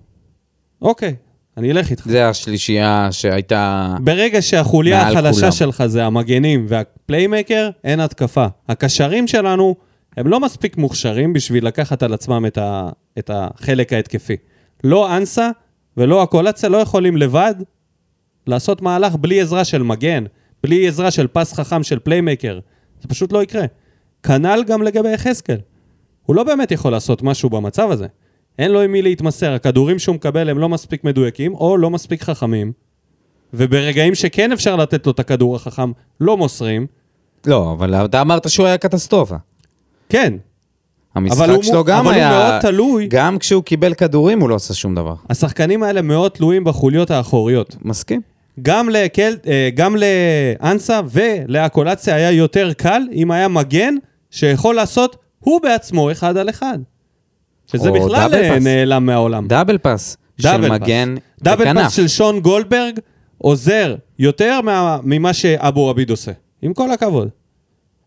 אוקיי, 0.82 1.14
אני 1.56 1.70
אלך 1.70 1.90
איתך. 1.90 2.08
זה 2.08 2.28
השלישייה 2.28 3.08
שהייתה... 3.10 3.94
ברגע 4.00 4.42
שהחוליה 4.42 5.08
החלשה 5.08 5.40
כולם. 5.40 5.52
שלך 5.52 5.86
זה 5.86 6.04
המגנים 6.04 6.66
והפליימקר, 6.68 7.70
אין 7.84 8.00
התקפה. 8.00 8.46
הקשרים 8.68 9.26
שלנו 9.26 9.74
הם 10.16 10.26
לא 10.26 10.40
מספיק 10.40 10.76
מוכשרים 10.76 11.32
בשביל 11.32 11.66
לקחת 11.66 12.02
על 12.02 12.14
עצמם 12.14 12.46
את, 12.46 12.58
ה, 12.58 12.88
את 13.18 13.30
החלק 13.34 13.92
ההתקפי. 13.92 14.36
לא 14.84 15.16
אנסה 15.16 15.50
ולא 15.96 16.22
הקולציה 16.22 16.68
לא 16.68 16.76
יכולים 16.76 17.16
לבד 17.16 17.54
לעשות 18.46 18.82
מהלך 18.82 19.14
בלי 19.14 19.40
עזרה 19.40 19.64
של 19.64 19.82
מגן, 19.82 20.24
בלי 20.62 20.88
עזרה 20.88 21.10
של 21.10 21.26
פס 21.26 21.52
חכם 21.52 21.82
של 21.82 21.98
פליימקר. 21.98 22.58
זה 23.02 23.08
פשוט 23.08 23.32
לא 23.32 23.42
יקרה. 23.42 23.64
כנ"ל 24.22 24.64
גם 24.66 24.82
לגבי 24.82 25.12
יחזקאל. 25.12 25.58
הוא 26.26 26.36
לא 26.36 26.44
באמת 26.44 26.70
יכול 26.70 26.92
לעשות 26.92 27.22
משהו 27.22 27.50
במצב 27.50 27.90
הזה. 27.90 28.06
אין 28.58 28.70
לו 28.70 28.80
עם 28.80 28.92
מי 28.92 29.02
להתמסר, 29.02 29.52
הכדורים 29.52 29.98
שהוא 29.98 30.14
מקבל 30.14 30.48
הם 30.48 30.58
לא 30.58 30.68
מספיק 30.68 31.04
מדויקים 31.04 31.54
או 31.54 31.76
לא 31.76 31.90
מספיק 31.90 32.22
חכמים. 32.22 32.72
וברגעים 33.54 34.14
שכן 34.14 34.52
אפשר 34.52 34.76
לתת 34.76 35.06
לו 35.06 35.12
את 35.12 35.20
הכדור 35.20 35.56
החכם, 35.56 35.92
לא 36.20 36.36
מוסרים. 36.36 36.86
לא, 37.46 37.72
אבל 37.72 37.94
אתה 37.94 38.20
אמרת 38.20 38.50
שהוא 38.50 38.66
היה 38.66 38.78
קטסטרופה. 38.78 39.36
כן, 40.08 40.34
המשחק 41.14 41.38
אבל 41.40 41.50
הוא- 41.54 41.62
שלו 41.62 41.84
גם 41.84 41.98
אבל 41.98 42.06
הוא 42.06 42.14
היה... 42.14 42.30
מאוד 42.30 42.60
תלוי. 42.60 43.06
גם 43.10 43.38
כשהוא 43.38 43.62
קיבל 43.62 43.94
כדורים 43.94 44.40
הוא 44.40 44.48
לא 44.48 44.54
עשה 44.54 44.74
שום 44.74 44.94
דבר. 44.94 45.14
השחקנים 45.30 45.82
האלה 45.82 46.02
מאוד 46.02 46.30
תלויים 46.30 46.64
בחוליות 46.64 47.10
האחוריות. 47.10 47.76
מסכים. 47.82 48.20
גם, 48.62 48.88
לקל, 48.88 49.36
אה, 49.46 49.68
גם 49.74 49.96
לאנסה 49.96 51.00
ולאקולציה 51.10 52.14
היה 52.14 52.30
יותר 52.30 52.72
קל 52.72 53.02
אם 53.12 53.30
היה 53.30 53.48
מגן 53.48 53.94
שיכול 54.30 54.74
לעשות 54.74 55.16
הוא 55.40 55.60
בעצמו 55.62 56.10
אחד 56.12 56.36
על 56.36 56.48
אחד. 56.50 56.78
שזה 57.66 57.90
בכלל 57.90 58.30
דאבל 58.30 58.34
אה. 58.44 58.58
נעלם 58.58 59.06
מהעולם. 59.06 59.48
דאבל 59.48 59.78
פאס 59.78 60.16
דאבל 60.40 60.62
של 60.62 60.68
פאס. 60.68 60.80
מגן 60.80 61.14
דאבל 61.42 61.64
בכנף. 61.64 61.82
פאס 61.82 61.92
של 61.92 62.08
שון 62.08 62.40
גולדברג 62.40 62.98
עוזר 63.38 63.94
יותר 64.18 64.60
מה, 64.60 64.98
ממה 65.02 65.32
שאבו 65.32 65.90
עביד 65.90 66.10
עושה. 66.10 66.32
עם 66.62 66.74
כל 66.74 66.90
הכבוד. 66.90 67.28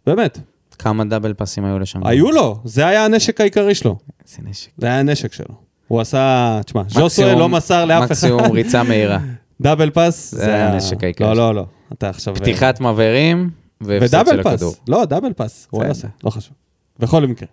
באמת. 0.08 0.39
כמה 0.80 1.06
דאבל 1.06 1.34
פאסים 1.34 1.66
היו 1.66 1.80
לשם? 1.80 2.06
היו 2.08 2.32
לו, 2.32 2.60
זה 2.63 2.88
היה 2.88 3.06
הנשק 3.06 3.42
העיקרי 3.42 3.76
שלו. 3.76 3.96
איזה 4.28 4.38
נשק. 4.50 4.70
זה 4.78 4.88
היה 4.88 5.00
הנשק 5.00 5.34
שלו. 5.34 5.56
הוא 5.88 6.02
עשה, 6.02 6.60
תשמע, 6.66 6.84
ז'וסווה 6.88 7.06
מקסימום- 7.06 7.40
לא 7.40 7.50
מסר 7.50 7.86
לאף 7.86 7.98
אחד. 8.04 8.12
מקסימום 8.12 8.52
ריצה 8.52 8.84
מהירה. 8.84 9.20
דאבל 9.62 9.90
פאס, 9.90 10.36
זה 10.36 10.54
היה 10.56 10.74
הנשק 10.74 11.04
העיקרי 11.04 11.28
לא, 11.28 11.34
שלו. 11.36 11.44
לא, 11.44 11.56
לא. 11.56 11.66
אתה 11.94 12.10
עכשיו... 12.10 12.36
פתיחת 12.36 12.80
מבערים 12.82 13.50
והפסד 13.82 14.26
של 14.28 14.40
הכדור. 14.40 14.74
לא, 14.88 15.06
דאבל 15.06 15.34
פאס. 15.34 15.68
הוא 15.72 15.82
היה. 15.82 15.90
עושה, 15.90 16.08
לא 16.24 16.30
חשוב. 16.30 16.54
בכל 17.00 17.26
מקרה. 17.28 17.48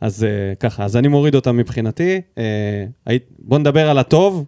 אז 0.00 0.24
אה, 0.24 0.28
ככה, 0.60 0.84
אז 0.84 0.96
אני 0.96 1.08
מוריד 1.08 1.34
אותם 1.34 1.56
מבחינתי. 1.56 2.20
אה, 2.38 3.14
בוא 3.38 3.58
נדבר 3.58 3.90
על 3.90 3.98
הטוב, 3.98 4.44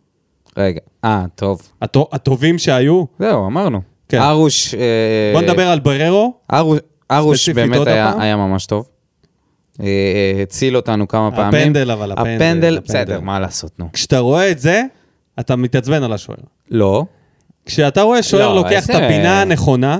רגע, 0.57 0.81
אה, 1.05 1.25
טוב. 1.35 1.63
הטו- 1.83 2.09
הטובים 2.13 2.59
שהיו. 2.59 3.05
זהו, 3.19 3.47
אמרנו. 3.47 3.81
כן. 4.09 4.21
ארוש... 4.21 4.75
אה, 4.75 4.81
בוא 5.35 5.43
נדבר 5.43 5.69
על 5.69 5.81
בררו. 5.81 6.35
ארוש- 6.53 6.79
ארוש 7.17 7.49
באמת 7.49 7.87
היה? 7.87 8.13
היה 8.19 8.37
ממש 8.37 8.67
טוב. 8.67 8.89
אה, 9.81 9.87
הציל 10.43 10.77
אותנו 10.77 11.09
כמה 11.09 11.31
פעמים. 11.31 11.61
הפנדל, 11.63 11.91
אבל 11.91 12.13
הפנדל, 12.13 12.31
הפנדל, 12.35 12.77
הפנדל. 12.79 12.81
בסדר, 13.05 13.21
מה 13.21 13.41
לעשות, 13.41 13.73
נו. 13.79 13.89
כשאתה 13.93 14.19
רואה 14.19 14.51
את 14.51 14.59
זה, 14.59 14.83
אתה 15.41 15.57
מתעצבן 15.57 16.03
על 16.03 16.13
השוער. 16.13 16.39
לא, 16.71 17.05
כשאתה 17.67 18.03
רואה 18.03 18.23
שוער 18.23 18.49
לא, 18.49 18.57
לוקח 18.57 18.73
איזה- 18.73 18.93
את 18.93 19.03
הפינה 19.03 19.43
הנכונה, 19.43 19.99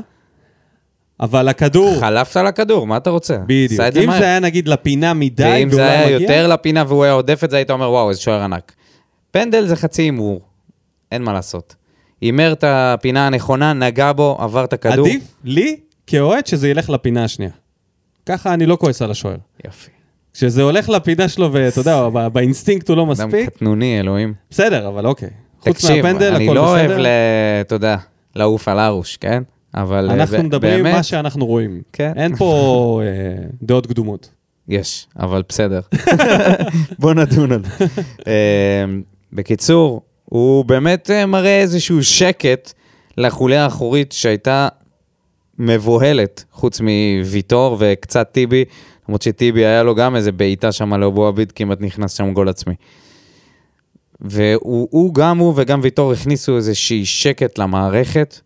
אבל 1.21 1.49
הכדור, 1.49 2.01
חלפת 2.01 2.37
על 2.37 2.47
הכדור, 2.47 2.87
מה 2.87 2.97
אתה 2.97 3.11
רוצה? 3.11 3.37
בדיוק. 3.47 3.81
את 3.81 3.93
זה 3.95 4.01
אם 4.01 4.07
מהר. 4.07 4.19
זה 4.19 4.25
היה 4.25 4.39
נגיד 4.41 4.69
לפינה 4.69 5.15
מדי, 5.15 5.43
ואם 5.45 5.71
זה 5.71 5.77
לא 5.79 5.83
היה 5.83 6.05
מגיע, 6.07 6.21
יותר 6.21 6.47
לפינה 6.49 6.85
והוא 6.89 7.05
היה 7.05 7.13
הודף 7.13 7.45
את 7.45 7.51
זה, 7.51 7.57
היית 7.57 7.71
אומר, 7.71 7.91
וואו, 7.91 8.11
איזה 8.11 8.21
שוער 8.21 8.43
ענק. 8.43 8.73
פנדל 9.31 9.67
זה 9.67 9.77
חצי 9.77 10.03
הימור, 10.03 10.41
אין 11.13 11.23
מה 11.23 11.33
לעשות. 11.33 11.75
הימר 12.21 12.53
את 12.53 12.65
הפינה 12.67 13.27
הנכונה, 13.27 13.73
נגע 13.73 14.13
בו, 14.13 14.37
עבר 14.41 14.65
את 14.65 14.73
הכדור. 14.73 15.07
עדיף 15.07 15.23
לי 15.45 15.77
כאוהד 16.07 16.47
שזה 16.47 16.69
ילך 16.69 16.91
לפינה 16.91 17.25
השנייה. 17.25 17.51
ככה 18.27 18.55
אני 18.55 18.67
לא 18.67 18.77
כועס 18.77 19.03
על 19.03 19.11
השוער. 19.11 19.37
יופי. 19.67 19.91
כשזה 20.35 20.63
הולך 20.63 20.89
לפינה 20.89 21.29
שלו, 21.29 21.53
ואתה 21.53 21.81
יודע, 21.81 22.09
באינסטינקט 22.33 22.89
הוא 22.89 22.97
לא 22.97 23.03
אדם 23.03 23.11
מספיק, 23.11 23.49
קטנוני, 23.51 24.01
אלוהים. 24.01 24.35
בסדר, 24.51 24.89
אבל 24.89 25.07
אוקיי. 25.07 25.31
חוץ 25.61 25.77
תקשיב, 25.77 26.07
מהפנדל, 26.07 26.35
אני 26.35 26.45
הכל 26.45 26.55
לא 26.55 26.69
אוהב, 26.71 26.91
בסדר. 26.91 27.03
ל- 27.03 27.07
אתה 27.61 27.75
יודע, 27.75 27.97
לעוף 28.37 28.69
על 28.69 28.79
ארוש, 28.79 29.17
כן? 29.17 29.43
אבל 29.75 30.11
אה, 30.11 30.15
אנחנו 30.15 30.39
ב- 30.39 30.41
מדברים 30.43 30.83
באמת, 30.83 30.95
מה 30.95 31.03
שאנחנו 31.03 31.47
רואים. 31.47 31.83
כן. 31.93 32.13
אין 32.17 32.37
פה 32.37 33.01
אה, 33.05 33.09
דעות 33.63 33.87
קדומות. 33.87 34.31
יש, 34.69 35.07
אבל 35.19 35.43
בסדר. 35.49 35.81
בוא 36.99 37.15
נדון 37.15 37.53
על 37.53 37.63
זה. 37.79 37.85
אה, 38.27 38.85
בקיצור, 39.33 40.03
הוא 40.25 40.65
באמת 40.65 41.11
אה, 41.11 41.27
מראה 41.27 41.61
איזשהו 41.61 42.05
שקט 42.05 42.73
לחוליה 43.19 43.65
האחורית 43.65 44.13
שהייתה 44.13 44.69
מבוהלת, 45.59 46.45
חוץ 46.53 46.81
מוויטור 46.81 47.77
וקצת 47.81 48.29
טיבי, 48.33 48.65
למרות 49.09 49.23
שטיבי 49.23 49.67
היה 49.67 49.83
לו 49.83 49.95
גם 49.95 50.17
איזה 50.17 50.33
בעיטה 50.33 50.73
שם 50.73 50.95
לאבו 50.95 51.27
עביד, 51.27 51.53
כמעט 51.53 51.81
נכנס 51.81 52.13
שם 52.13 52.33
גול 52.33 52.49
עצמי. 52.49 52.75
והוא 54.21 54.89
הוא, 54.91 55.15
גם 55.15 55.39
הוא 55.39 55.53
וגם 55.57 55.81
ויטור 55.83 56.13
הכניסו 56.13 56.57
איזושהי 56.57 57.05
שקט 57.05 57.59
למערכת, 57.59 58.41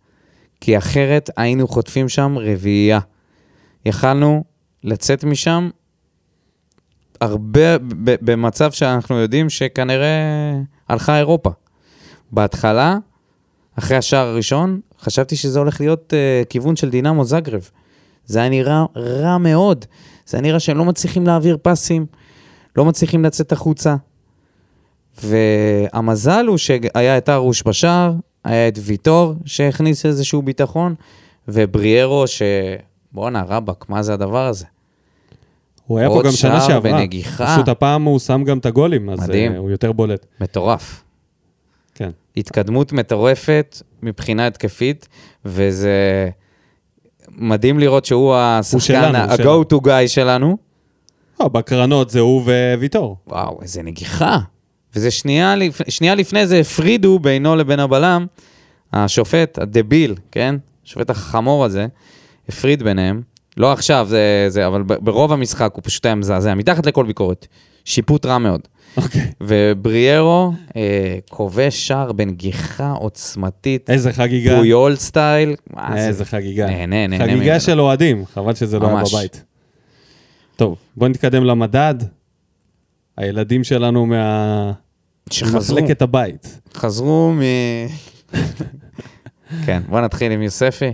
כי 0.61 0.79
אחרת 0.79 1.31
היינו 1.37 1.69
חוטפים 1.69 2.09
שם 2.09 2.37
רביעייה. 2.39 3.01
יכלנו 3.87 4.45
לצאת 4.85 5.25
משם 5.25 5.71
הרבה, 7.21 7.77
במצב 8.01 8.73
שאנחנו 8.73 9.17
יודעים 9.17 9.51
שכנראה 9.51 10.53
הלכה 10.89 11.19
אירופה. 11.19 11.51
בהתחלה, 12.33 12.97
אחרי 13.79 13.97
השער 13.97 14.27
הראשון, 14.27 14.81
חשבתי 15.01 15.37
שזה 15.37 15.59
הולך 15.59 15.81
להיות 15.81 16.13
uh, 16.13 16.47
כיוון 16.49 16.77
של 16.77 16.91
דינמו 16.91 17.25
זגרב. 17.25 17.71
זה 18.27 18.39
היה 18.39 18.49
נראה 18.49 18.85
רע 18.97 19.39
מאוד. 19.39 19.85
זה 20.27 20.37
היה 20.37 20.43
נראה 20.43 20.61
שהם 20.61 20.79
לא 20.79 20.85
מצליחים 20.85 21.27
להעביר 21.27 21.59
פסים, 21.63 22.07
לא 22.77 22.85
מצליחים 22.85 23.25
לצאת 23.25 23.53
החוצה. 23.53 23.97
והמזל 25.25 26.47
הוא 26.47 26.59
שהיה 26.59 27.19
את 27.19 27.29
ארוש 27.29 27.63
בשער, 27.67 28.13
היה 28.45 28.69
את 28.69 28.79
ויטור 28.83 29.35
שהכניס 29.45 30.07
איזשהו 30.07 30.43
ביטחון, 30.43 30.95
ובריארו 31.49 32.27
ש... 32.27 32.43
בואנה, 33.13 33.45
רבאק, 33.49 33.89
מה 33.89 34.03
זה 34.03 34.15
הדבר 34.15 34.47
הזה? 34.47 34.65
הוא 35.87 35.99
היה 35.99 36.09
פה 36.09 36.15
עוד 36.15 36.25
גם 36.25 36.33
שנה 36.33 36.61
שער 36.61 36.69
שעברה. 36.69 36.93
ונגיחה. 36.93 37.47
פשוט 37.47 37.69
הפעם 37.69 38.05
הוא 38.05 38.19
שם 38.19 38.45
גם 38.45 38.59
את 38.59 38.67
הגולים, 38.67 39.11
אז 39.11 39.21
מדהים. 39.21 39.53
אה, 39.53 39.59
הוא 39.59 39.71
יותר 39.71 39.93
בולט. 39.93 40.27
מטורף. 40.41 41.03
כן. 41.97 42.11
התקדמות 42.37 42.93
מטורפת 42.93 43.83
מבחינה 44.03 44.47
התקפית, 44.47 45.09
וזה 45.45 46.29
מדהים 47.29 47.79
לראות 47.79 48.05
שהוא 48.05 48.35
השחקן, 48.35 49.15
ה-go 49.15 49.75
to 49.75 49.87
guy 49.87 50.07
שלנו. 50.07 50.57
לא, 51.41 51.49
בקרנות 51.49 52.11
זה 52.11 52.21
הוא 52.21 52.43
וויטור. 52.77 53.17
וואו, 53.27 53.59
איזה 53.63 53.83
נגיחה. 53.83 54.39
וזה 54.95 55.11
שנייה, 55.11 55.57
לפ... 55.57 55.81
שנייה 55.89 56.15
לפני 56.15 56.47
זה 56.47 56.59
הפרידו 56.61 57.19
בינו 57.19 57.57
לבין 57.57 57.81
הבלם, 57.81 58.27
השופט, 58.93 59.59
הדביל, 59.59 60.15
כן? 60.31 60.55
השופט 60.87 61.11
החמור 61.11 61.65
הזה, 61.65 61.87
הפריד 62.49 62.83
ביניהם. 62.83 63.23
לא 63.57 63.73
עכשיו, 63.73 64.07
זה, 64.11 64.47
זה, 64.49 64.67
אבל 64.67 64.83
ברוב 64.83 65.33
המשחק 65.33 65.73
הוא 65.75 65.83
פשוט 65.85 66.07
היה 66.07 66.15
מזעזע, 66.15 66.55
מתחת 66.55 66.87
לכל 66.87 67.07
ביקורת. 67.07 67.47
שיפוט 67.85 68.27
רע 68.27 68.39
מאוד. 68.39 68.61
אוקיי. 68.97 69.31
ובריארו 69.41 70.53
אה, 70.77 71.19
כובש 71.31 71.87
שער 71.87 72.13
בנגיחה 72.13 72.91
עוצמתית, 72.91 73.91
איזה 73.91 74.13
חגיגה. 74.13 74.57
פויול 74.57 74.97
סטייל. 74.97 75.55
איזה 75.97 76.25
חגיגה. 76.25 76.67
נהנה, 76.67 77.07
נהנה 77.07 77.25
חגיגה. 77.25 77.61
של 77.61 77.81
אוהדים, 77.81 78.27
חבל 78.27 78.55
שזה 78.55 78.79
לא 78.79 78.89
היה. 78.89 79.05
בבית. 79.13 79.45
טוב, 80.57 80.77
בוא 80.97 81.09
נתקדם 81.09 81.45
למדד. 81.45 81.95
הילדים 83.17 83.65
שלנו 83.65 84.07
מה... 84.07 84.73
שחזרו, 85.31 85.77
ממחלקת 85.77 86.03
הבית. 86.03 86.61
חזרו 86.75 87.33
מ... 87.33 87.41
כן, 89.67 89.83
בוא 89.89 90.01
נתחיל 90.01 90.33
עם 90.33 90.43
יוספי. 90.43 90.93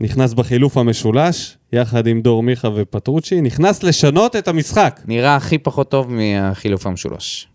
נכנס 0.00 0.34
בחילוף 0.34 0.76
המשולש, 0.76 1.56
יחד 1.72 2.06
עם 2.06 2.20
דור 2.20 2.42
מיכה 2.42 2.68
ופטרוצ'י, 2.74 3.40
נכנס 3.40 3.82
לשנות 3.82 4.36
את 4.36 4.48
המשחק. 4.48 5.00
נראה 5.04 5.36
הכי 5.36 5.58
פחות 5.58 5.90
טוב 5.90 6.10
מהחילוף 6.10 6.86
המשולש. 6.86 7.48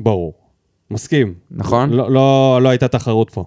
ברור. 0.00 0.34
מסכים. 0.90 1.34
נכון? 1.50 1.90
לא, 1.90 2.10
לא, 2.10 2.58
לא 2.62 2.68
הייתה 2.68 2.88
תחרות 2.88 3.30
פה. 3.30 3.44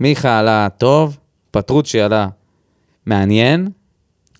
מיכה 0.00 0.38
עלה 0.38 0.68
טוב, 0.78 1.18
פטרוצ'י 1.50 2.00
עלה 2.00 2.28
מעניין. 3.06 3.68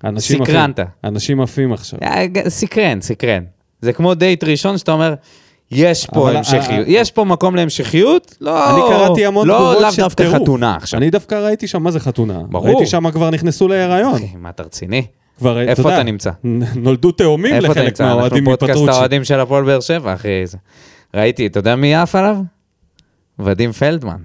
אנשים 0.05 0.45
סקרנת. 0.45 0.79
עפים. 0.79 0.93
אנשים 1.05 1.41
עפים 1.41 1.73
עכשיו. 1.73 1.99
אה, 2.03 2.25
סקרן, 2.49 3.01
סקרן. 3.01 3.45
זה 3.81 3.93
כמו 3.93 4.15
דייט 4.15 4.45
ראשון 4.45 4.79
שאתה 4.79 4.93
אומר, 4.93 5.15
יש 5.71 6.07
פה 6.07 6.31
המשכיות, 6.31 6.65
אה, 6.71 6.85
יש 6.87 7.11
פה 7.11 7.25
מקום 7.25 7.57
להמשכיות? 7.57 8.37
לא, 8.41 8.71
אני 8.71 8.81
קראתי 8.89 9.27
המון 9.27 9.49
לא, 9.49 9.55
תגובות 9.55 9.81
לאו 9.83 9.93
של 9.93 10.03
דווקא 10.03 10.23
טירוף. 10.25 10.43
חתונה 10.43 10.77
עכשיו. 10.77 10.99
אני 11.01 11.11
דווקא 11.11 11.35
ראיתי 11.35 11.67
שם, 11.67 11.83
מה 11.83 11.91
זה 11.91 12.01
חתונה? 12.01 12.41
ברור. 12.49 12.67
ראיתי 12.67 12.87
שם 12.87 13.11
כבר 13.11 13.31
נכנסו 13.31 13.69
להיריון. 13.69 14.15
אחי, 14.15 14.27
מה 14.39 14.49
אתה 14.51 14.63
רציני? 14.63 15.07
כבר, 15.39 15.61
איפה 15.61 15.83
יודע, 15.83 15.95
אתה 15.95 16.03
נמצא? 16.03 16.31
נולדו 16.75 17.11
תאומים 17.13 17.55
איפה 17.55 17.67
אתה 17.67 17.73
לחלק 17.73 17.85
נמצא? 17.87 18.05
אנחנו 18.05 18.17
מהאוהדים 18.17 18.45
פודקאסט 18.45 18.71
מפטרוצ'י. 18.71 18.93
האוהדים 18.97 19.25
של 19.25 19.41
הפועל 19.41 19.65
באר 19.65 19.81
שבע, 19.81 20.15
אחי. 20.15 20.29
ראיתי, 21.15 21.47
אתה 21.47 21.59
יודע 21.59 21.77
מי 21.77 21.95
עף 21.95 22.15
עליו? 22.15 22.37
ודים 23.39 23.73
פלדמן. 23.73 24.17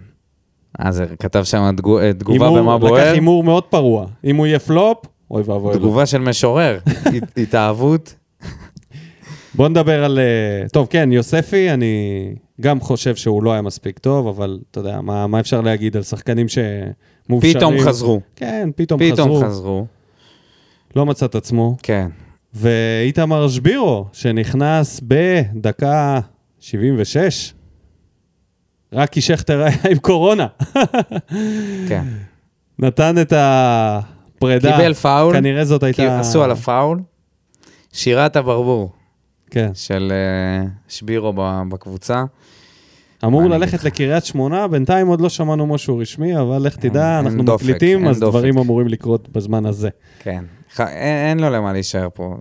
אה, 0.86 0.92
זה 0.92 1.06
כתב 1.20 1.44
שם 1.44 1.58
אה, 1.58 1.72
תגובה 2.14 2.50
במה 2.50 2.76
לקח 2.76 2.88
בוער, 2.88 3.12
הימור 3.12 3.44
מאוד 3.44 3.64
פרוע. 3.64 4.06
אם 4.26 4.36
הוא 4.36 4.48
יהיה 4.48 4.60
פלופ, 4.60 4.98
אוי 5.32 5.44
ואבוי. 5.46 5.74
תגובה 5.74 6.06
של 6.06 6.18
משורר, 6.18 6.78
הת- 7.16 7.38
התאהבות. 7.38 8.14
בוא 9.60 9.70
נדבר 9.70 10.04
על... 10.04 10.20
אה, 10.20 10.70
טוב, 10.70 10.88
כן, 10.90 11.12
יוספי, 11.12 11.72
אני 11.72 11.96
גם 12.62 12.80
חושב 12.80 13.16
שהוא 13.16 13.44
לא 13.44 13.54
היה 13.54 13.62
מספיק 13.62 14.00
טוב, 14.00 14.28
אבל 14.28 14.60
אתה 14.72 14.80
יודע, 14.80 15.02
מה, 15.02 15.28
מה 15.28 15.40
אפשר 15.40 15.62
להגיד 15.62 15.98
על 15.98 16.04
שחקנים 16.04 16.46
שמאופשרים? 16.48 17.58
פתאום 17.58 17.80
חזרו, 17.80 18.22
כן, 18.36 18.70
פתאום, 18.76 19.00
פתאום 19.00 19.30
חזרו. 19.30 19.46
חזרו. 19.46 19.86
לא 20.96 21.06
מצא 21.06 21.26
את 21.26 21.36
עצמו. 21.36 21.78
כן. 21.84 22.08
ואיתמר 22.54 23.50
שבירו, 23.50 24.06
שנכנס 24.14 25.02
בדקה 25.04 26.20
76, 26.60 27.54
רק 28.94 29.10
כי 29.10 29.22
שכטר 29.22 29.62
היה 29.62 29.78
עם 29.92 29.98
קורונה. 29.98 30.48
כן. 31.90 32.04
נתן 32.80 33.16
את 33.22 33.34
הפרידה. 33.36 34.78
קיבל 34.78 34.94
פאול, 34.94 35.34
כנראה 35.34 35.66
זאת 35.66 35.82
כי 35.82 36.02
הייתה... 36.02 36.20
עשו 36.20 36.44
עליו 36.44 36.58
פאול, 36.58 37.00
שירת 37.94 38.36
הברבור 38.36 38.99
כן. 39.50 39.72
של 39.74 40.12
אה, 40.16 40.68
שבירו 40.88 41.34
בקבוצה. 41.70 42.24
אמור 43.26 43.42
ללכת? 43.50 43.84
לקריית 43.84 44.26
שמונה, 44.26 44.68
בינתיים 44.68 45.08
עוד 45.08 45.22
לא 45.22 45.30
שמענו 45.30 45.68
משהו 45.68 45.98
רשמי, 45.98 46.38
אבל 46.40 46.58
לך 46.62 46.78
אין- 46.78 46.90
תדע, 46.90 47.18
אין 47.18 47.26
אנחנו 47.26 47.44
דופק, 47.44 47.64
מקליטים, 47.64 48.00
אין 48.00 48.08
אז 48.08 48.20
דופק. 48.20 48.32
דברים 48.38 48.58
אמורים 48.58 48.88
לקרות 48.88 49.30
בזמן 49.30 49.66
הזה. 49.66 49.90
כן. 50.20 50.46
ח- 50.76 50.82
אין, 50.82 51.28
אין 51.28 51.40
לו 51.40 51.50
למה 51.50 51.74
להישאר 51.74 52.08
פה. 52.14 52.38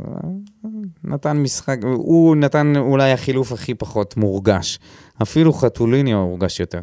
נתן 1.04 1.36
משחק, 1.36 1.76
הוא 1.82 2.36
נתן 2.36 2.72
אולי 2.76 3.12
החילוף 3.12 3.52
הכי 3.52 3.74
פחות 3.74 4.16
מורגש. 4.16 4.78
אפילו 5.22 5.52
חתוליניו 5.52 6.16
הורגש 6.18 6.60
יותר. 6.60 6.80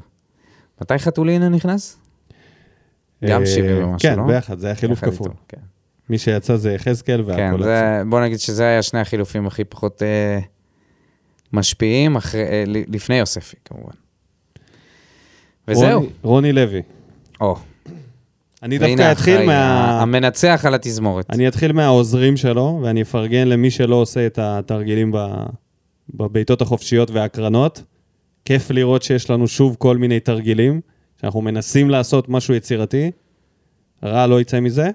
מתי 0.82 0.98
חתוליניו 0.98 1.50
נכנס? 1.50 1.98
גם 3.26 3.42
אה, 3.42 3.46
70 3.46 3.84
ומשהו, 3.86 4.10
כן, 4.10 4.18
לא? 4.20 4.24
ביחד, 4.28 4.60
זה 4.60 4.68
היה 4.68 4.76
חילוף 4.76 5.06
כפול. 5.06 5.32
כן. 5.48 5.58
מי 6.10 6.18
שיצא 6.18 6.56
זה 6.56 6.74
יחזקאל 6.74 7.24
כן, 7.24 7.30
והכל. 7.54 7.64
זה, 7.64 8.02
בוא 8.10 8.22
נגיד 8.22 8.40
שזה 8.40 8.64
היה 8.64 8.82
שני 8.82 9.00
החילופים 9.00 9.48
הכי 9.48 9.64
פחות 9.64 10.04
אה, 10.04 10.40
משפיעים, 11.54 12.16
אחרי, 12.16 12.42
אה, 12.42 12.64
לפני 12.68 13.16
יוספי 13.16 13.56
כמובן. 13.66 13.92
וזהו. 15.68 16.00
רוני- 16.00 16.12
רוני 16.24 16.54
לוי. 16.54 16.82
או, 17.42 17.56
אני 18.64 18.78
דווקא 18.78 19.12
אתחיל 19.12 19.34
האחראי, 19.34 19.48
מה... 19.48 20.02
המנצח 20.02 20.62
על 20.68 20.74
התזמורת. 20.74 21.26
אני 21.30 21.48
אתחיל 21.48 21.72
מהעוזרים 21.72 22.38
שלו, 22.38 22.80
ואני 22.84 23.02
אפרגן 23.02 23.48
למי 23.48 23.72
שלא 23.72 23.96
עושה 23.96 24.26
את 24.26 24.40
התרגילים 24.42 25.12
ב... 25.12 25.18
בבעיטות 26.14 26.62
החופשיות 26.62 27.12
וההקרנות. 27.12 27.84
כיף 28.46 28.72
לראות 28.72 29.04
שיש 29.04 29.30
לנו 29.30 29.48
שוב 29.48 29.76
כל 29.80 29.98
מיני 29.98 30.20
תרגילים, 30.20 30.82
שאנחנו 31.22 31.42
מנסים 31.42 31.90
לעשות 31.90 32.30
משהו 32.30 32.54
יצירתי. 32.54 33.12
רע 34.04 34.28
לא 34.28 34.42
יצא 34.42 34.60
מזה, 34.60 34.90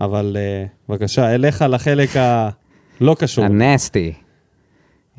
אבל 0.00 0.36
uh, 0.36 0.88
בבקשה, 0.88 1.34
אליך 1.34 1.64
לחלק 1.68 2.10
הלא 2.16 3.16
קשור. 3.18 3.44
הנסטי. 3.44 4.12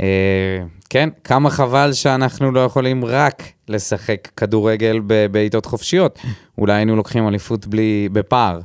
אה, 0.02 0.64
כן, 0.90 1.10
כמה 1.24 1.50
חבל 1.50 1.94
שאנחנו 1.94 2.52
לא 2.52 2.60
יכולים 2.60 3.06
רק 3.06 3.44
לשחק 3.68 4.28
כדורגל 4.38 5.00
בבעיטות 5.08 5.66
חופשיות. 5.66 6.20
אולי 6.58 6.74
היינו 6.74 6.96
לוקחים 6.96 7.28
אליפות 7.28 7.68
בלי, 7.68 8.10
בפער. 8.12 8.60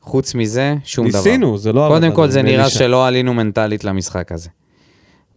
חוץ 0.00 0.34
מזה, 0.34 0.74
שום 0.84 1.08
דבר. 1.08 1.18
ניסינו, 1.18 1.58
זה 1.58 1.72
לא 1.72 1.88
קודם 1.88 2.12
כל 2.12 2.28
זה 2.28 2.42
נראה 2.42 2.58
באלישע. 2.58 2.78
שלא 2.78 3.06
עלינו 3.06 3.34
מנטלית 3.34 3.84
למשחק 3.84 4.32
הזה. 4.32 4.48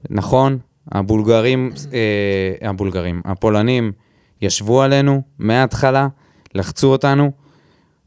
נכון, 0.09 0.57
הבולגרים, 0.91 1.71
אה, 1.93 2.69
הבולגרים, 2.69 3.21
הפולנים 3.25 3.91
ישבו 4.41 4.81
עלינו 4.81 5.21
מההתחלה, 5.39 6.07
לחצו 6.55 6.87
אותנו. 6.87 7.31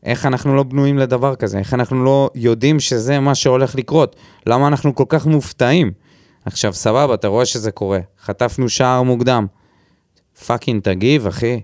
איך 0.04 0.26
אנחנו 0.26 0.56
לא 0.56 0.62
בנויים 0.62 0.98
לדבר 0.98 1.34
כזה? 1.34 1.58
איך 1.58 1.74
אנחנו 1.74 2.04
לא 2.04 2.30
יודעים 2.34 2.80
שזה 2.80 3.20
מה 3.20 3.34
שהולך 3.34 3.74
לקרות? 3.74 4.16
למה 4.46 4.68
אנחנו 4.68 4.94
כל 4.94 5.04
כך 5.08 5.26
מופתעים? 5.26 5.92
עכשיו, 6.44 6.72
סבבה, 6.72 7.14
אתה 7.14 7.28
רואה 7.28 7.46
שזה 7.46 7.70
קורה. 7.70 8.00
חטפנו 8.24 8.68
שער 8.68 9.02
מוקדם. 9.02 9.46
fucking 10.46 10.82
תגיב, 10.82 11.26
אחי. 11.26 11.60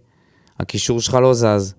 הקישור 0.60 1.00
שלך 1.00 1.14
לא 1.14 1.34
זז. 1.34 1.74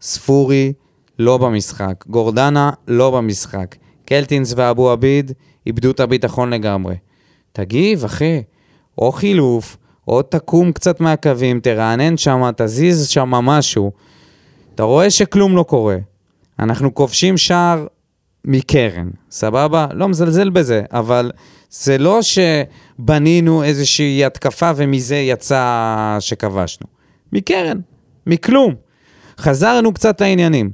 ספורי 0.00 0.72
לא 1.18 1.38
במשחק. 1.38 2.04
גורדנה 2.06 2.70
לא 2.88 3.10
במשחק. 3.10 3.76
קלטינס 4.06 4.54
ואבו 4.56 4.90
עביד 4.90 5.32
איבדו 5.66 5.90
את 5.90 6.00
הביטחון 6.00 6.52
לגמרי. 6.52 6.96
תגיב, 7.52 8.04
אחי. 8.04 8.42
או 8.98 9.12
חילוף, 9.12 9.76
או 10.08 10.22
תקום 10.22 10.72
קצת 10.72 11.00
מהקווים, 11.00 11.60
תרענן 11.60 12.16
שם, 12.16 12.50
תזיז 12.56 13.08
שם 13.08 13.30
משהו. 13.30 13.92
אתה 14.74 14.82
רואה 14.82 15.10
שכלום 15.10 15.56
לא 15.56 15.62
קורה. 15.62 15.96
אנחנו 16.58 16.94
כובשים 16.94 17.36
שער 17.36 17.86
מקרן, 18.44 19.08
סבבה? 19.30 19.86
לא 19.92 20.08
מזלזל 20.08 20.50
בזה, 20.50 20.82
אבל 20.92 21.30
זה 21.70 21.98
לא 21.98 22.20
שבנינו 22.22 23.62
איזושהי 23.64 24.24
התקפה 24.24 24.70
ומזה 24.76 25.16
יצא 25.16 25.76
שכבשנו. 26.20 26.86
מקרן, 27.32 27.78
מכלום. 28.26 28.74
חזרנו 29.38 29.94
קצת 29.94 30.20
לעניינים. 30.20 30.70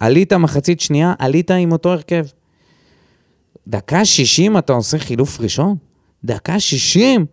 עלית 0.00 0.32
מחצית 0.32 0.80
שנייה, 0.80 1.14
עלית 1.18 1.50
עם 1.50 1.72
אותו 1.72 1.92
הרכב. 1.92 2.24
דקה 3.68 4.04
60 4.04 4.58
אתה 4.58 4.72
עושה 4.72 4.98
חילוף 4.98 5.40
ראשון? 5.40 5.76
דקה 6.24 6.60
60? 6.60 7.20
מה 7.20 7.26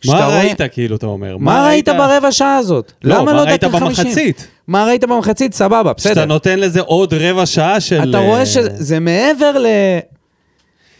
כשאתה 0.00 0.16
רואה- 0.26 0.38
ראית, 0.38 0.60
כאילו, 0.72 0.96
אתה 0.96 1.06
אומר? 1.06 1.36
מה 1.36 1.66
ראית 1.66 1.88
ברבע 1.88 2.32
שעה 2.32 2.56
הזאת? 2.56 2.92
לא, 3.04 3.14
למה 3.14 3.24
מה 3.24 3.32
לא 3.32 3.40
ראית 3.40 3.64
דקה 3.64 3.78
50? 3.80 4.04
במחצית? 4.06 4.48
מה 4.68 4.84
ראית 4.86 5.04
במחצית? 5.04 5.54
סבבה, 5.54 5.92
בסדר. 5.92 6.14
שאתה 6.14 6.24
נותן 6.24 6.58
לזה 6.58 6.80
עוד 6.80 7.14
רבע 7.14 7.46
שעה 7.46 7.80
של... 7.80 8.10
אתה 8.10 8.18
רואה 8.18 8.40
אה, 8.40 8.46
שזה 8.46 9.00
מעבר 9.00 9.58
ל... 9.58 9.66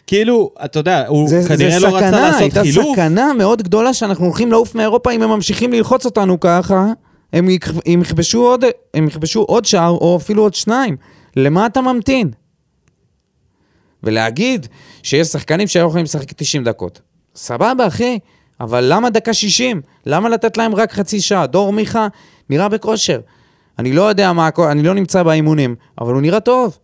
כאילו, 0.06 0.50
אתה 0.64 0.78
יודע, 0.78 1.04
הוא 1.08 1.28
זה, 1.28 1.42
כנראה 1.48 1.70
זה 1.80 1.86
לא 1.86 1.96
רצה 1.96 2.06
סכנה, 2.06 2.20
לעשות 2.20 2.40
הייתה 2.40 2.62
חילוף. 2.62 2.86
סכנה 2.92 3.32
מאוד 3.32 3.62
גדולה 3.62 3.94
שאנחנו 3.94 4.24
הולכים 4.24 4.52
לעוף 4.52 4.74
מאירופה 4.74 5.10
אם 5.12 5.22
הם 5.22 5.30
ממשיכים 5.30 5.72
ללחוץ 5.72 6.04
אותנו 6.04 6.40
ככה, 6.40 6.86
הם, 7.32 7.50
יכ- 7.50 7.70
הם, 7.86 8.00
יכבשו 8.00 8.42
עוד, 8.46 8.64
הם 8.94 9.06
יכבשו 9.06 9.40
עוד 9.42 9.64
שער 9.64 9.90
או 9.90 10.16
אפילו 10.16 10.42
עוד 10.42 10.54
שניים. 10.54 10.96
למה 11.36 11.66
אתה 11.66 11.80
ממתין? 11.80 12.30
ולהגיד 14.02 14.66
שיש 15.02 15.26
שחקנים 15.28 15.68
שהיו 15.68 15.86
יכולים 15.88 16.04
לשחק 16.04 16.32
90 16.32 16.64
דקות. 16.64 17.00
סבבה, 17.36 17.86
אחי, 17.86 18.18
אבל 18.60 18.84
למה 18.88 19.10
דקה 19.10 19.34
60? 19.34 19.80
למה 20.06 20.28
לתת 20.28 20.56
להם 20.56 20.74
רק 20.74 20.92
חצי 20.92 21.20
שעה? 21.20 21.46
דור 21.46 21.72
מיכה 21.72 22.08
נראה 22.50 22.68
בכושר. 22.68 23.20
אני 23.78 23.92
לא 23.92 24.02
יודע 24.02 24.32
מה, 24.32 24.46
הכל- 24.46 24.68
אני 24.68 24.82
לא 24.82 24.94
נמצא 24.94 25.22
באימונים, 25.22 25.74
אבל 26.00 26.12
הוא 26.12 26.22
נראה 26.22 26.40
טוב. 26.40 26.78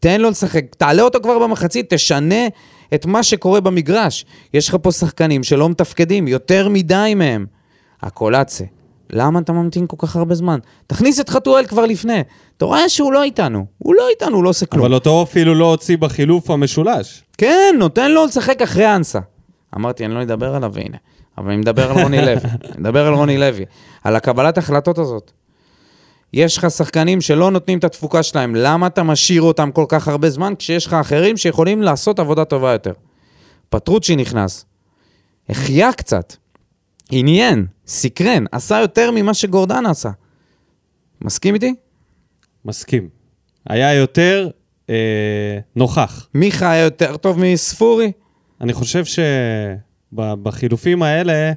תן 0.00 0.20
לו 0.20 0.30
לשחק, 0.30 0.64
תעלה 0.78 1.02
אותו 1.02 1.18
כבר 1.22 1.38
במחצית, 1.38 1.94
תשנה 1.94 2.46
את 2.94 3.06
מה 3.06 3.22
שקורה 3.22 3.60
במגרש. 3.60 4.24
יש 4.54 4.68
לך 4.68 4.76
פה 4.82 4.92
שחקנים 4.92 5.42
שלא 5.42 5.68
מתפקדים, 5.68 6.28
יותר 6.28 6.68
מדי 6.68 7.12
מהם. 7.16 7.46
הקולאצה, 8.02 8.64
למה 9.10 9.38
אתה 9.38 9.52
ממתין 9.52 9.86
כל 9.86 9.96
כך 9.98 10.16
הרבה 10.16 10.34
זמן? 10.34 10.58
תכניס 10.86 11.20
את 11.20 11.28
חתואל 11.28 11.66
כבר 11.66 11.86
לפני. 11.86 12.20
אתה 12.56 12.64
רואה 12.64 12.88
שהוא 12.88 13.12
לא 13.12 13.22
איתנו, 13.22 13.66
הוא 13.78 13.94
לא 13.94 14.08
איתנו, 14.10 14.36
הוא 14.36 14.44
לא 14.44 14.48
עושה 14.48 14.66
כלום. 14.66 14.84
אבל 14.84 14.94
אותו 14.94 15.22
אפילו 15.22 15.54
לא 15.54 15.64
הוציא 15.70 15.96
בחילוף 15.96 16.50
המשולש. 16.50 17.24
כן, 17.38 17.74
נותן 17.78 18.10
לו 18.10 18.24
לשחק 18.26 18.62
אחרי 18.62 18.94
אנסה. 18.96 19.18
אמרתי, 19.76 20.04
אני 20.04 20.14
לא 20.14 20.22
אדבר 20.22 20.54
עליו, 20.54 20.70
והנה. 20.74 20.96
אבל 21.38 21.48
אני 21.48 21.56
מדבר 21.56 21.90
על 21.90 22.02
רוני 22.02 22.20
לוי. 22.26 22.34
אני 22.64 22.78
מדבר 22.78 23.06
על 23.06 23.14
רוני 23.14 23.38
לוי. 23.38 23.64
על 24.04 24.16
הקבלת 24.16 24.58
החלטות 24.58 24.98
הזאת. 24.98 25.32
יש 26.32 26.58
לך 26.58 26.70
שחקנים 26.70 27.20
שלא 27.20 27.50
נותנים 27.50 27.78
את 27.78 27.84
התפוקה 27.84 28.22
שלהם, 28.22 28.54
למה 28.54 28.86
אתה 28.86 29.02
משאיר 29.02 29.42
אותם 29.42 29.70
כל 29.72 29.84
כך 29.88 30.08
הרבה 30.08 30.30
זמן 30.30 30.54
כשיש 30.58 30.86
לך 30.86 30.92
אחרים 30.92 31.36
שיכולים 31.36 31.82
לעשות 31.82 32.18
עבודה 32.18 32.44
טובה 32.44 32.72
יותר? 32.72 32.92
פטרוצ'י 33.68 34.16
נכנס, 34.16 34.64
החיה 35.48 35.92
קצת, 35.92 36.36
עניין, 37.10 37.66
סקרן, 37.86 38.44
עשה 38.52 38.80
יותר 38.80 39.10
ממה 39.10 39.34
שגורדן 39.34 39.86
עשה. 39.86 40.10
מסכים 41.20 41.54
איתי? 41.54 41.74
מסכים. 42.64 43.08
היה 43.68 43.94
יותר 43.94 44.50
אה, 44.90 45.58
נוכח. 45.76 46.28
מיכה 46.34 46.70
היה 46.70 46.84
יותר 46.84 47.16
טוב 47.16 47.38
מספורי? 47.38 48.12
אני 48.60 48.72
חושב 48.72 49.04
שבחילופים 50.12 51.02
האלה, 51.02 51.52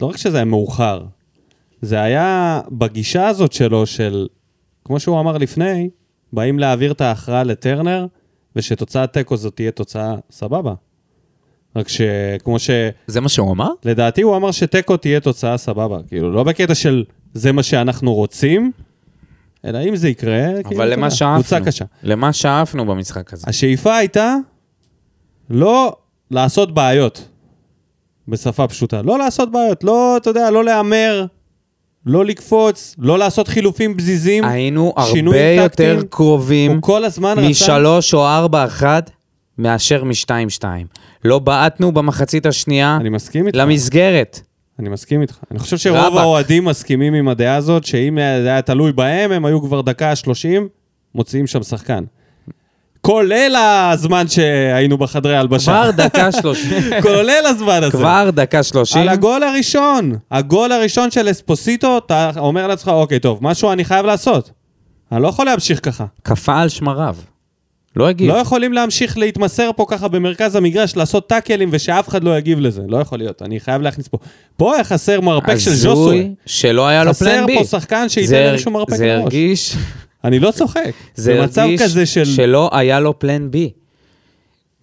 לא 0.00 0.06
רק 0.06 0.16
שזה 0.16 0.36
היה 0.36 0.44
מאוחר, 0.44 1.04
זה 1.82 2.00
היה 2.00 2.60
בגישה 2.70 3.26
הזאת 3.26 3.52
שלו 3.52 3.86
של, 3.86 4.26
כמו 4.84 5.00
שהוא 5.00 5.20
אמר 5.20 5.38
לפני, 5.38 5.90
באים 6.32 6.58
להעביר 6.58 6.92
את 6.92 7.00
ההכרעה 7.00 7.44
לטרנר, 7.44 8.06
ושתוצאת 8.56 9.12
תיקו 9.12 9.36
זאת 9.36 9.56
תהיה 9.56 9.70
תוצאה 9.70 10.14
סבבה. 10.30 10.74
רק 11.76 11.88
שכמו 11.88 12.58
ש... 12.58 12.70
זה 13.06 13.20
מה 13.20 13.28
שהוא 13.28 13.52
אמר? 13.52 13.68
לדעתי 13.84 14.22
הוא 14.22 14.36
אמר 14.36 14.50
שתיקו 14.50 14.96
תהיה 14.96 15.20
תוצאה 15.20 15.56
סבבה. 15.56 15.98
כאילו, 16.08 16.32
לא 16.32 16.42
בקטע 16.42 16.74
של 16.74 17.04
זה 17.34 17.52
מה 17.52 17.62
שאנחנו 17.62 18.14
רוצים, 18.14 18.72
אלא 19.64 19.78
אם 19.88 19.96
זה 19.96 20.08
יקרה, 20.08 20.62
כאילו, 20.64 20.82
אבל 20.82 20.92
למה 20.92 21.10
שאפנו? 21.10 21.34
קבוצה 21.34 21.60
קשה. 21.60 21.84
למה 22.02 22.32
שאפנו 22.32 22.86
במשחק 22.86 23.32
הזה? 23.32 23.44
השאיפה 23.48 23.96
הייתה 23.96 24.34
לא 25.50 25.96
לעשות 26.30 26.74
בעיות, 26.74 27.28
בשפה 28.28 28.68
פשוטה. 28.68 29.02
לא 29.02 29.18
לעשות 29.18 29.52
בעיות, 29.52 29.84
לא, 29.84 30.16
אתה 30.16 30.30
יודע, 30.30 30.50
לא 30.50 30.64
להמר, 30.64 31.26
לא 32.08 32.24
לקפוץ, 32.24 32.94
לא 32.98 33.18
לעשות 33.18 33.48
חילופים 33.48 33.96
בזיזים. 33.96 34.44
היינו 34.44 34.92
הרבה 34.96 35.38
יותר 35.38 35.68
טקטיים. 35.68 36.02
קרובים 36.10 36.70
הוא 36.70 36.82
כל 36.82 37.04
הזמן 37.04 37.34
רצה... 37.38 37.48
משלוש 37.48 38.14
או 38.14 38.26
ארבע 38.26 38.64
אחת 38.64 39.10
מאשר 39.58 40.04
משתיים 40.04 40.50
שתיים. 40.50 40.86
לא 41.24 41.38
בעטנו 41.38 41.92
במחצית 41.92 42.46
השנייה 42.46 42.98
אני 43.00 43.08
מסכים 43.08 43.46
איתך. 43.46 43.58
למסגרת. 43.58 44.40
אני 44.78 44.88
מסכים 44.88 45.22
איתך. 45.22 45.38
אני 45.50 45.58
חושב 45.58 45.76
שרוב 45.76 45.98
רבאק. 45.98 46.20
האוהדים 46.20 46.64
מסכימים 46.64 47.14
עם 47.14 47.28
הדעה 47.28 47.56
הזאת, 47.56 47.84
שאם 47.84 48.18
זה 48.42 48.48
היה 48.48 48.62
תלוי 48.62 48.92
בהם, 48.92 49.32
הם 49.32 49.44
היו 49.44 49.62
כבר 49.62 49.80
דקה 49.80 50.16
30, 50.16 50.68
מוציאים 51.14 51.46
שם 51.46 51.62
שחקן. 51.62 52.04
כולל 53.08 53.56
הזמן 53.92 54.28
שהיינו 54.28 54.98
בחדרי 54.98 55.36
הלבשה. 55.36 55.64
כבר 55.72 55.90
דקה 55.90 56.32
שלושים. 56.32 56.82
כולל 57.02 57.42
הזמן 57.46 57.82
הזה. 57.82 57.96
כבר 57.96 58.30
דקה 58.32 58.62
שלושים. 58.62 59.02
על 59.02 59.08
הגול 59.08 59.42
הראשון. 59.42 60.12
הגול 60.30 60.72
הראשון 60.72 61.10
של 61.10 61.30
אספוסיטו, 61.30 61.98
אתה 61.98 62.30
אומר 62.36 62.66
לעצמך, 62.66 62.88
אוקיי, 62.88 63.18
טוב, 63.20 63.38
משהו 63.42 63.72
אני 63.72 63.84
חייב 63.84 64.06
לעשות. 64.06 64.50
אני 65.12 65.22
לא 65.22 65.28
יכול 65.28 65.46
להמשיך 65.46 65.80
ככה. 65.82 66.04
קפא 66.22 66.50
על 66.50 66.68
שמריו. 66.68 67.16
לא 67.96 68.08
הגיב. 68.08 68.30
לא 68.30 68.36
יכולים 68.36 68.72
להמשיך 68.72 69.18
להתמסר 69.18 69.70
פה 69.76 69.84
ככה 69.88 70.08
במרכז 70.08 70.56
המגרש, 70.56 70.96
לעשות 70.96 71.28
טאקלים 71.28 71.68
ושאף 71.72 72.08
אחד 72.08 72.24
לא 72.24 72.38
יגיב 72.38 72.60
לזה. 72.60 72.82
לא 72.88 72.98
יכול 72.98 73.18
להיות, 73.18 73.42
אני 73.42 73.60
חייב 73.60 73.82
להכניס 73.82 74.08
פה. 74.08 74.18
פה 74.56 74.74
היה 74.74 74.84
חסר 74.84 75.20
מרפק 75.20 75.56
של 75.58 75.70
ז'וסוי. 75.70 76.18
הזוי 76.18 76.34
שלא 76.46 76.86
היה 76.86 77.04
לו 77.04 77.10
חסר 77.10 77.24
פלן 77.24 77.46
בי. 77.46 77.58
פה 77.58 77.64
שחקן 77.64 78.08
שייתן 78.08 78.28
זה- 78.28 78.50
איזשהו 78.52 78.70
מרפק 78.70 78.94
זה 78.94 79.06
מראש. 79.06 79.22
הרגיש, 79.22 79.76
אני 80.24 80.38
לא 80.38 80.50
צוחק. 80.50 80.92
זה 81.14 81.38
במצב 81.40 81.60
הרגיש 81.62 81.82
כזה 81.82 82.06
של... 82.06 82.24
שלא 82.24 82.70
היה 82.72 83.00
לו 83.00 83.18
פלן 83.18 83.50
בי. 83.50 83.70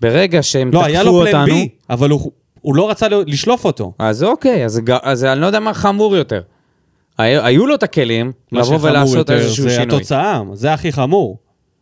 ברגע 0.01 0.43
שהם 0.43 0.71
לא, 0.73 0.85
היה 0.85 0.99
תקפו 1.01 1.11
לו 1.19 1.25
פלן 1.25 1.41
אותנו, 1.41 1.55
בי, 1.55 1.69
אבל 1.89 2.09
הוא- 2.09 2.31
הוא 2.61 2.75
לא 2.75 2.89
רצה 2.89 3.07
לשלוף 3.27 3.65
אותו. 3.65 3.93
אז 3.99 4.23
אוקיי, 4.23 4.65
אז, 4.65 4.81
אז 5.03 5.23
אני 5.23 5.41
לא 5.41 5.45
יודע 5.45 5.59
מה 5.59 5.73
חמור 5.73 6.15
יותר. 6.15 6.41
היו, 7.17 7.41
היו 7.45 7.67
לו 7.67 7.75
את 7.75 7.83
הכלים 7.83 8.31
לבוא 8.51 8.77
ולעשות 8.81 9.15
יותר 9.17 9.33
איזשהו 9.37 9.63
זה 9.63 9.75
שינוי. 9.75 9.95
התוצאה, 9.97 10.41
זה 10.53 10.73
הכי 10.73 10.91
חמור. 10.91 11.37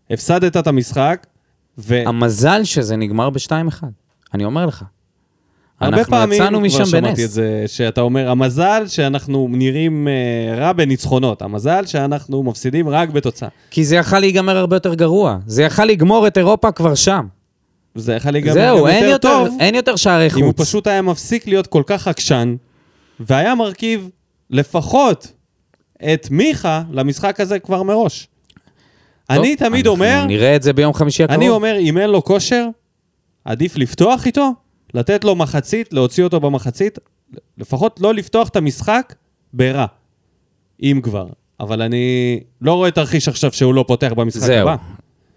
הפסדת 0.10 0.58
את 0.58 0.68
המשחק, 0.68 1.28
והרבה 1.78 2.10
המזל 2.10 2.64
שזה 2.64 2.95
נגמר 2.95 3.30
ב-2-1, 3.30 3.84
אני 4.34 4.45
אומר 4.45 4.66
לך. 4.66 4.84
אנחנו 5.88 6.12
פעמים 6.12 6.42
יצאנו 6.42 6.58
כבר 6.58 6.68
משם 6.68 6.86
שמעתי 6.86 7.12
את 7.12 7.18
בנס. 7.18 7.30
זה, 7.30 7.64
שאתה 7.68 8.02
אומר, 8.02 8.30
המזל 8.30 8.84
שאנחנו 8.88 9.48
נראים 9.52 10.08
אה, 10.08 10.56
רע 10.58 10.74
בניצחונות, 10.74 11.42
המזל 11.42 11.86
שאנחנו 11.86 12.44
מפסידים 12.44 12.90
רק 12.90 13.10
בתוצאה. 13.10 13.50
כי 13.72 13.86
זה 13.86 13.96
יכל 13.96 14.20
להיגמר 14.20 14.58
הרבה 14.58 14.76
יותר 14.76 14.94
גרוע. 14.94 15.38
זה 15.46 15.64
יכל 15.64 15.86
לגמור 15.86 16.28
את 16.28 16.38
אירופה 16.38 16.72
כבר 16.72 16.96
שם. 16.96 17.26
זה 17.96 18.14
יכול 18.14 18.32
להיגמר 18.32 18.54
זהו, 18.54 18.78
גם 18.78 18.88
יותר 18.88 19.06
יותר, 19.06 19.30
טוב, 19.30 19.58
אין 19.60 19.76
יותר 19.76 19.96
שערי 19.96 20.30
אם 20.38 20.44
הוא 20.44 20.54
חוץ. 20.58 20.68
פשוט 20.68 20.88
היה 20.88 21.02
מפסיק 21.02 21.48
להיות 21.48 21.68
כל 21.68 21.84
כך 21.86 22.08
עקשן, 22.08 22.56
והיה 23.20 23.56
מרכיב 23.56 24.10
לפחות 24.50 25.32
את 26.14 26.28
מיכה 26.32 26.84
למשחק 26.92 27.40
הזה 27.40 27.60
כבר 27.60 27.84
מראש. 27.84 28.28
טוב, 29.28 29.38
אני 29.38 29.56
תמיד 29.56 29.88
אומר, 29.88 30.26
נראה 30.28 30.56
את 30.56 30.64
זה 30.64 30.74
ביום 30.74 30.94
חמישי 30.94 31.24
הקרוב. 31.24 31.40
אני 31.40 31.50
אומר, 31.50 31.76
אם 31.80 31.98
אין 31.98 32.10
לו 32.10 32.24
כושר, 32.24 32.68
עדיף 33.46 33.78
לפתוח 33.78 34.26
איתו, 34.26 34.52
לתת 34.94 35.24
לו 35.24 35.36
מחצית, 35.36 35.94
להוציא 35.94 36.24
אותו 36.24 36.39
במחצית, 36.39 37.00
לפחות 37.58 38.00
לא 38.00 38.14
לפתוח 38.14 38.50
את 38.50 38.56
המשחק 38.56 39.16
ברע, 39.54 39.86
אם 40.82 41.00
כבר. 41.04 41.28
אבל 41.60 41.82
אני 41.82 42.39
לא 42.62 42.74
רואה 42.74 42.91
תרחיש 42.91 43.28
עכשיו 43.28 43.52
שהוא 43.54 43.74
לא 43.74 43.86
פותח 43.88 44.12
במשחק 44.16 44.41
זהו. 44.41 44.68
הבא. 44.70 44.76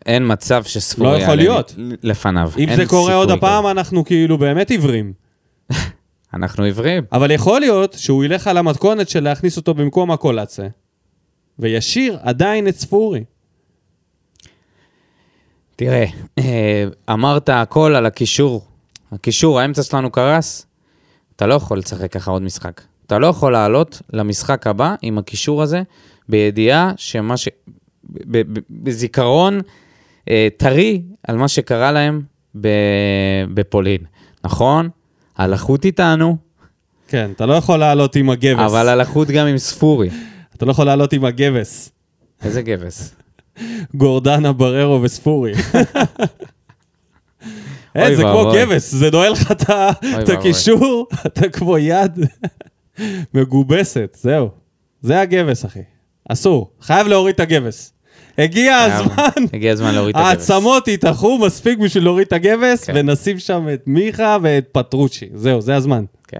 אין 0.06 0.32
מצב 0.32 0.64
שספורי 0.64 1.10
לא 1.10 1.22
יכול 1.22 1.34
להיות. 1.34 1.74
לפניו. 2.02 2.52
אם 2.58 2.76
זה 2.76 2.86
קורה 2.86 3.14
עוד 3.14 3.30
הפעם, 3.30 3.66
אנחנו 3.66 4.04
כאילו 4.04 4.38
באמת 4.38 4.70
עיוורים. 4.70 5.12
אנחנו 6.34 6.64
עיוורים. 6.64 7.02
אבל 7.12 7.30
יכול 7.30 7.60
להיות 7.60 7.92
שהוא 7.92 8.24
ילך 8.24 8.46
על 8.46 8.56
המתכונת 8.56 9.08
של 9.08 9.22
להכניס 9.22 9.56
אותו 9.56 9.74
במקום 9.74 10.10
הקולאצה, 10.10 10.66
וישאיר 11.58 12.18
עדיין 12.22 12.68
את 12.68 12.76
ספורי. 12.76 13.24
תראה, 15.76 16.04
אה, 16.38 16.84
אמרת 17.10 17.48
הכל 17.48 17.94
על 17.94 18.06
הקישור. 18.06 18.66
הקישור, 19.16 19.60
האמצע 19.60 19.82
שלנו 19.82 20.10
קרס, 20.10 20.66
אתה 21.36 21.46
לא 21.46 21.54
יכול 21.54 21.78
לשחק 21.78 22.12
ככה 22.12 22.30
עוד 22.30 22.42
משחק. 22.42 22.80
אתה 23.06 23.18
לא 23.18 23.26
יכול 23.26 23.52
לעלות 23.52 24.02
למשחק 24.12 24.66
הבא 24.66 24.94
עם 25.02 25.18
הקישור 25.18 25.62
הזה, 25.62 25.82
בידיעה 26.28 26.92
שמה 26.96 27.36
ש... 27.36 27.48
בזיכרון 28.70 29.60
אה, 30.30 30.48
טרי 30.56 31.02
על 31.28 31.36
מה 31.36 31.48
שקרה 31.48 31.92
להם. 31.92 32.22
בפולין. 33.54 34.00
נכון? 34.44 34.88
הלחות 35.36 35.84
איתנו, 35.84 36.36
כן, 37.08 37.30
אתה 37.36 37.46
לא 37.46 37.54
יכול 37.54 37.78
לעלות 37.78 38.16
עם 38.16 38.30
הגבס. 38.30 38.60
אבל 38.60 38.88
הלחות 38.88 39.28
גם 39.28 39.46
עם 39.46 39.58
ספורי. 39.58 40.10
אתה 40.56 40.64
לא 40.64 40.70
יכול 40.70 40.84
לעלות 40.84 41.12
עם 41.12 41.24
הגבס. 41.24 41.92
איזה 42.42 42.62
גבס. 42.62 43.14
גורדנה, 43.94 44.52
בררו 44.52 45.02
וספורי. 45.02 45.52
אה, 47.96 48.06
אוי 48.06 48.16
זה 48.16 48.22
כמו. 48.22 48.52
גבס, 48.54 48.92
זה 48.92 49.10
נועל 49.10 49.32
לך 49.32 49.52
את 50.22 50.28
הקישור, 50.28 51.06
אתה 51.26 51.48
כמו 51.48 51.78
יד 51.78 52.18
מגובסת, 53.34 54.16
זהו. 54.20 54.50
זה 55.02 55.20
הגבס, 55.20 55.64
אחי. 55.64 55.80
אסור, 56.28 56.70
חייב 56.80 57.06
להוריד 57.06 57.34
את 57.34 57.40
הגבס. 57.40 57.92
הגיע 58.38 58.76
הזמן, 58.76 59.44
הגיע 59.52 59.72
הזמן 59.72 59.94
להוריד 59.94 60.16
את 60.16 60.20
הגבס. 60.20 60.50
העצמות 60.50 60.88
יתאחו 60.88 61.38
מספיק 61.38 61.78
בשביל 61.78 62.04
להוריד 62.04 62.26
את 62.26 62.32
הגבס, 62.32 62.84
כן. 62.84 62.92
ונשים 62.96 63.38
שם 63.38 63.66
את 63.74 63.82
מיכה 63.86 64.36
ואת 64.42 64.68
פטרוצ'י. 64.72 65.28
זהו, 65.34 65.60
זה 65.60 65.74
הזמן. 65.74 66.04
כן. 66.28 66.38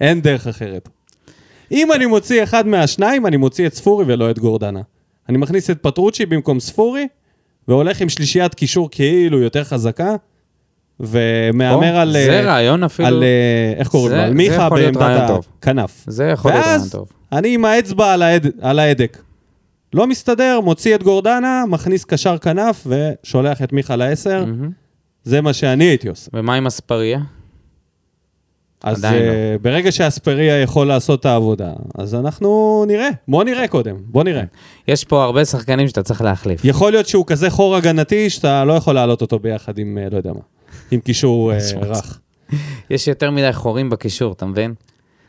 אין 0.00 0.20
דרך 0.20 0.46
אחרת. 0.46 0.88
אם 1.72 1.92
אני 1.92 2.06
מוציא 2.06 2.42
אחד 2.42 2.66
מהשניים, 2.66 3.26
אני 3.26 3.36
מוציא 3.36 3.66
את 3.66 3.74
ספורי 3.74 4.04
ולא 4.08 4.30
את 4.30 4.38
גורדנה. 4.38 4.80
אני 5.28 5.38
מכניס 5.38 5.70
את 5.70 5.78
פטרוצ'י 5.82 6.26
במקום 6.26 6.60
ספורי, 6.60 7.08
והולך 7.68 8.00
עם 8.00 8.08
שלישיית 8.08 8.54
קישור 8.54 8.88
כאילו 8.90 9.40
יותר 9.40 9.64
חזקה, 9.64 10.16
ומהמר 11.00 11.96
על... 11.96 12.12
זה 12.12 12.40
אה, 12.40 12.44
רעיון 12.44 12.82
אפילו, 12.84 13.08
על, 13.08 13.22
אה, 13.22 13.78
איך 13.78 13.88
קוראים 13.88 14.16
לו? 14.16 14.22
על 14.22 14.34
מיכה 14.34 14.70
בעמדת. 14.70 15.30
הכנף. 15.58 16.04
זה 16.06 16.24
יכול 16.24 16.50
להיות 16.50 16.64
רעיון 16.64 16.80
ואז 16.80 16.90
טוב. 16.90 17.08
אני 17.32 17.54
עם 17.54 17.64
האצבע 17.64 18.12
על, 18.12 18.22
ההד... 18.22 18.46
על 18.60 18.78
ההדק. 18.78 19.22
לא 19.94 20.06
מסתדר, 20.06 20.60
מוציא 20.60 20.94
את 20.94 21.02
גורדנה, 21.02 21.64
מכניס 21.68 22.04
קשר 22.04 22.38
כנף 22.38 22.86
ושולח 22.86 23.62
את 23.62 23.72
מיכה 23.72 23.96
לעשר. 23.96 24.44
זה 25.24 25.40
מה 25.40 25.52
שאני 25.52 25.84
הייתי 25.84 26.08
עושה. 26.08 26.30
ומה 26.34 26.54
עם 26.54 26.66
אספריה? 26.66 27.20
אז 28.84 29.04
עדיין 29.04 29.22
לא. 29.22 29.30
uh, 29.30 29.62
ברגע 29.62 29.92
שאספריה 29.92 30.62
יכול 30.62 30.86
לעשות 30.86 31.20
את 31.20 31.26
העבודה, 31.26 31.72
אז 31.98 32.14
אנחנו 32.14 32.84
נראה. 32.86 33.08
בוא 33.28 33.44
נראה 33.44 33.68
קודם, 33.68 33.96
בוא 34.06 34.24
נראה. 34.24 34.42
יש 34.88 35.04
פה 35.04 35.24
הרבה 35.24 35.44
שחקנים 35.44 35.88
שאתה 35.88 36.02
צריך 36.02 36.22
להחליף. 36.22 36.64
יכול 36.64 36.92
להיות 36.92 37.06
שהוא 37.06 37.26
כזה 37.26 37.50
חור 37.50 37.76
הגנתי, 37.76 38.30
שאתה 38.30 38.64
לא 38.64 38.72
יכול 38.72 38.94
להעלות 38.94 39.20
אותו 39.20 39.38
ביחד 39.38 39.78
עם, 39.78 39.98
אה, 39.98 40.08
לא 40.10 40.16
יודע 40.16 40.32
מה, 40.32 40.40
עם 40.94 41.00
קישור 41.00 41.52
אה, 41.52 41.58
רך. 41.80 42.20
יש 42.90 43.08
יותר 43.08 43.30
מדי 43.30 43.52
חורים 43.52 43.90
בקישור, 43.90 44.32
אתה 44.32 44.46
מבין? 44.46 44.74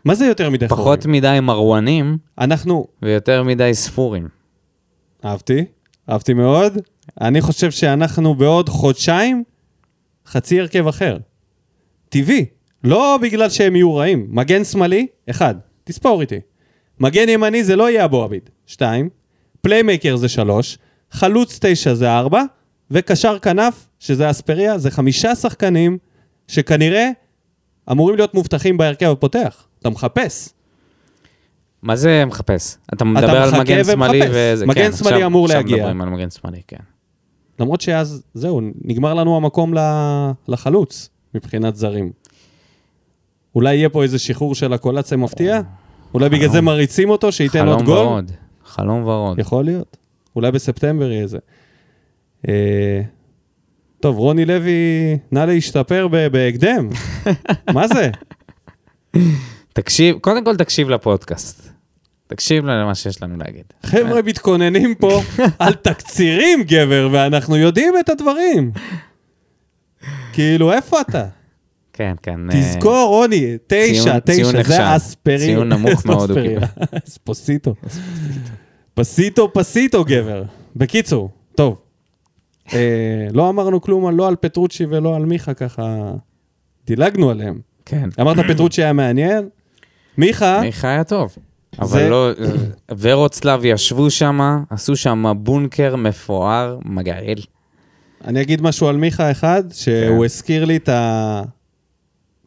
מה 0.06 0.16
זה 0.16 0.26
יותר 0.26 0.50
מדי 0.50 0.68
חורים? 0.68 0.84
פחות 0.84 1.06
מדי 1.06 1.40
מרואנים 1.42 2.18
אנחנו, 2.40 2.88
ויותר 3.02 3.44
מדי 3.44 3.74
ספורים. 3.74 4.28
אהבתי, 5.26 5.66
אהבתי 6.10 6.34
מאוד. 6.34 6.78
אני 7.22 7.42
חושב 7.42 7.72
שאנחנו 7.72 8.36
בעוד 8.36 8.70
חודשיים, 8.70 9.44
חצי 10.26 10.60
הרכב 10.60 10.88
אחר. 10.88 11.18
טבעי, 12.10 12.46
לא 12.84 13.20
בגלל 13.22 13.50
שהם 13.50 13.76
יהיו 13.76 13.96
רעים. 13.96 14.28
מגן 14.30 14.64
שמאלי, 14.64 15.08
אחד, 15.30 15.56
תספור 15.84 16.22
איתי. 16.22 16.40
מגן 17.00 17.30
ימני 17.30 17.64
זה 17.64 17.76
לא 17.76 17.90
יהיה 17.90 18.06
אבו 18.06 18.24
עביד, 18.24 18.50
שתיים. 18.66 19.10
playmaker 19.62 20.16
זה 20.16 20.30
שלוש. 20.30 20.78
חלוץ 21.12 21.60
תשע 21.62 21.94
זה 21.94 22.12
ארבע. 22.12 22.44
וקשר 22.96 23.40
כנף, 23.40 23.88
שזה 24.00 24.30
אספריה, 24.30 24.78
זה 24.78 24.92
חמישה 24.92 25.36
שחקנים 25.36 25.98
שכנראה 26.48 27.10
אמורים 27.92 28.16
להיות 28.16 28.34
מובטחים 28.34 28.78
בהרכב 28.78 29.10
הפותח. 29.12 29.68
אתה 29.80 29.90
מחפש. 29.90 30.50
מה 31.82 31.96
זה 31.96 32.26
מחפש? 32.26 32.78
אתה 32.94 33.06
מדבר 33.06 33.42
על 33.42 33.50
מחכה 33.50 33.62
מגן 33.62 33.84
שמאלי. 33.84 34.20
וזה, 34.32 34.66
מגן 34.66 34.82
כן, 34.84 34.92
שמאלי 34.98 35.16
עכשיו- 35.16 35.26
אמור 35.28 35.46
עכשיו 35.46 35.62
להגיע. 35.62 35.78
מדברים 35.78 36.02
על 36.02 36.10
מגן 36.10 36.30
שמאלי, 36.30 36.62
כן. 36.68 36.78
למרות 37.60 37.82
שאז, 37.82 38.24
זהו, 38.34 38.62
נגמר 38.86 39.14
לנו 39.14 39.38
המקום 39.38 39.74
לחלוץ 40.48 41.10
מבחינת 41.36 41.76
זרים. 41.76 42.12
אולי 43.56 43.76
יהיה 43.76 43.90
פה 43.90 44.04
איזה 44.04 44.20
שחרור 44.20 44.56
של 44.56 44.74
הקולציה 44.74 45.18
מפתיע? 45.18 45.62
אולי 46.14 46.30
בגלל 46.30 46.50
זה 46.50 46.62
מריצים 46.62 47.10
אותו, 47.10 47.32
שייתן 47.32 47.68
עוד 47.68 47.76
חלום 47.78 47.86
גול? 47.86 47.98
ורוד. 47.98 48.32
חלום 48.66 49.04
ורוד. 49.08 49.40
יכול 49.40 49.66
להיות. 49.66 49.98
אולי 50.36 50.52
בספטמבר 50.52 51.12
יהיה 51.12 51.28
זה. 51.28 51.38
אה, 52.48 53.02
טוב, 54.00 54.18
רוני 54.18 54.46
לוי, 54.46 55.18
נא 55.32 55.40
להשתפר 55.40 56.08
בהקדם. 56.32 56.90
מה 57.74 57.88
זה? 57.88 58.10
תקשיב, 59.74 60.18
קודם 60.20 60.46
כל 60.46 60.56
תקשיב 60.56 60.90
לפודקאסט. 60.90 61.70
תקשיב 62.28 62.66
למה 62.66 62.96
שיש 62.96 63.24
לנו 63.24 63.38
להגיד. 63.38 63.64
חבר'ה 63.84 64.22
מתכוננים 64.22 64.96
פה 64.96 65.22
על 65.60 65.74
תקצירים, 65.74 66.64
גבר, 66.64 67.10
ואנחנו 67.12 67.58
יודעים 67.58 67.94
את 68.00 68.10
הדברים. 68.10 68.72
כאילו, 70.34 70.74
איפה 70.74 71.02
אתה? 71.02 71.26
כן, 71.94 72.16
כן. 72.24 72.50
אה, 72.50 72.56
תזכור, 72.62 73.08
רוני, 73.08 73.58
תשע, 73.68 74.20
תשע. 74.26 74.64
זה 74.64 74.96
אספריה. 74.96 75.38
ציון 75.38 75.70
נמוך 75.70 76.06
מאוד 76.06 76.32
הוא 76.32 76.40
אספריה. 76.40 76.60
אספוסיטו. 77.08 77.76
פסיטו, 78.94 79.54
פסיטו, 79.54 80.04
גבר. 80.06 80.44
בקיצור, 80.76 81.30
טוב. 81.56 81.85
אה, 82.74 82.80
לא 83.34 83.50
אמרנו 83.50 83.82
כלום 83.82 84.18
לא 84.18 84.28
על 84.28 84.36
פטרוצ'י 84.36 84.86
ולא 84.90 85.16
על 85.16 85.26
מיכה, 85.26 85.54
ככה 85.54 86.12
דילגנו 86.88 87.30
עליהם. 87.30 87.60
כן. 87.86 88.10
אמרת 88.22 88.38
פטרוצ'י 88.54 88.84
היה 88.84 88.94
מעניין? 88.94 89.50
מיכה, 90.18 90.62
מיכה 90.62 90.88
היה 90.88 91.04
טוב. 91.04 91.36
זה- 91.36 91.82
אבל 91.82 92.10
לא, 92.10 92.30
ורוצלב 93.00 93.66
ישבו 93.66 94.10
שם, 94.10 94.40
עשו 94.70 94.96
שם 94.96 95.34
בונקר 95.38 95.96
מפואר, 95.96 96.78
מגעיל. 96.86 97.42
אני 98.26 98.42
אגיד 98.42 98.62
משהו 98.62 98.88
על 98.88 98.98
מיכה 98.98 99.32
אחד, 99.32 99.64
שהוא 99.72 99.96
כן. 100.20 100.24
הזכיר 100.26 100.66
לי 100.66 100.76
את 100.76 100.90
ה... 100.90 101.42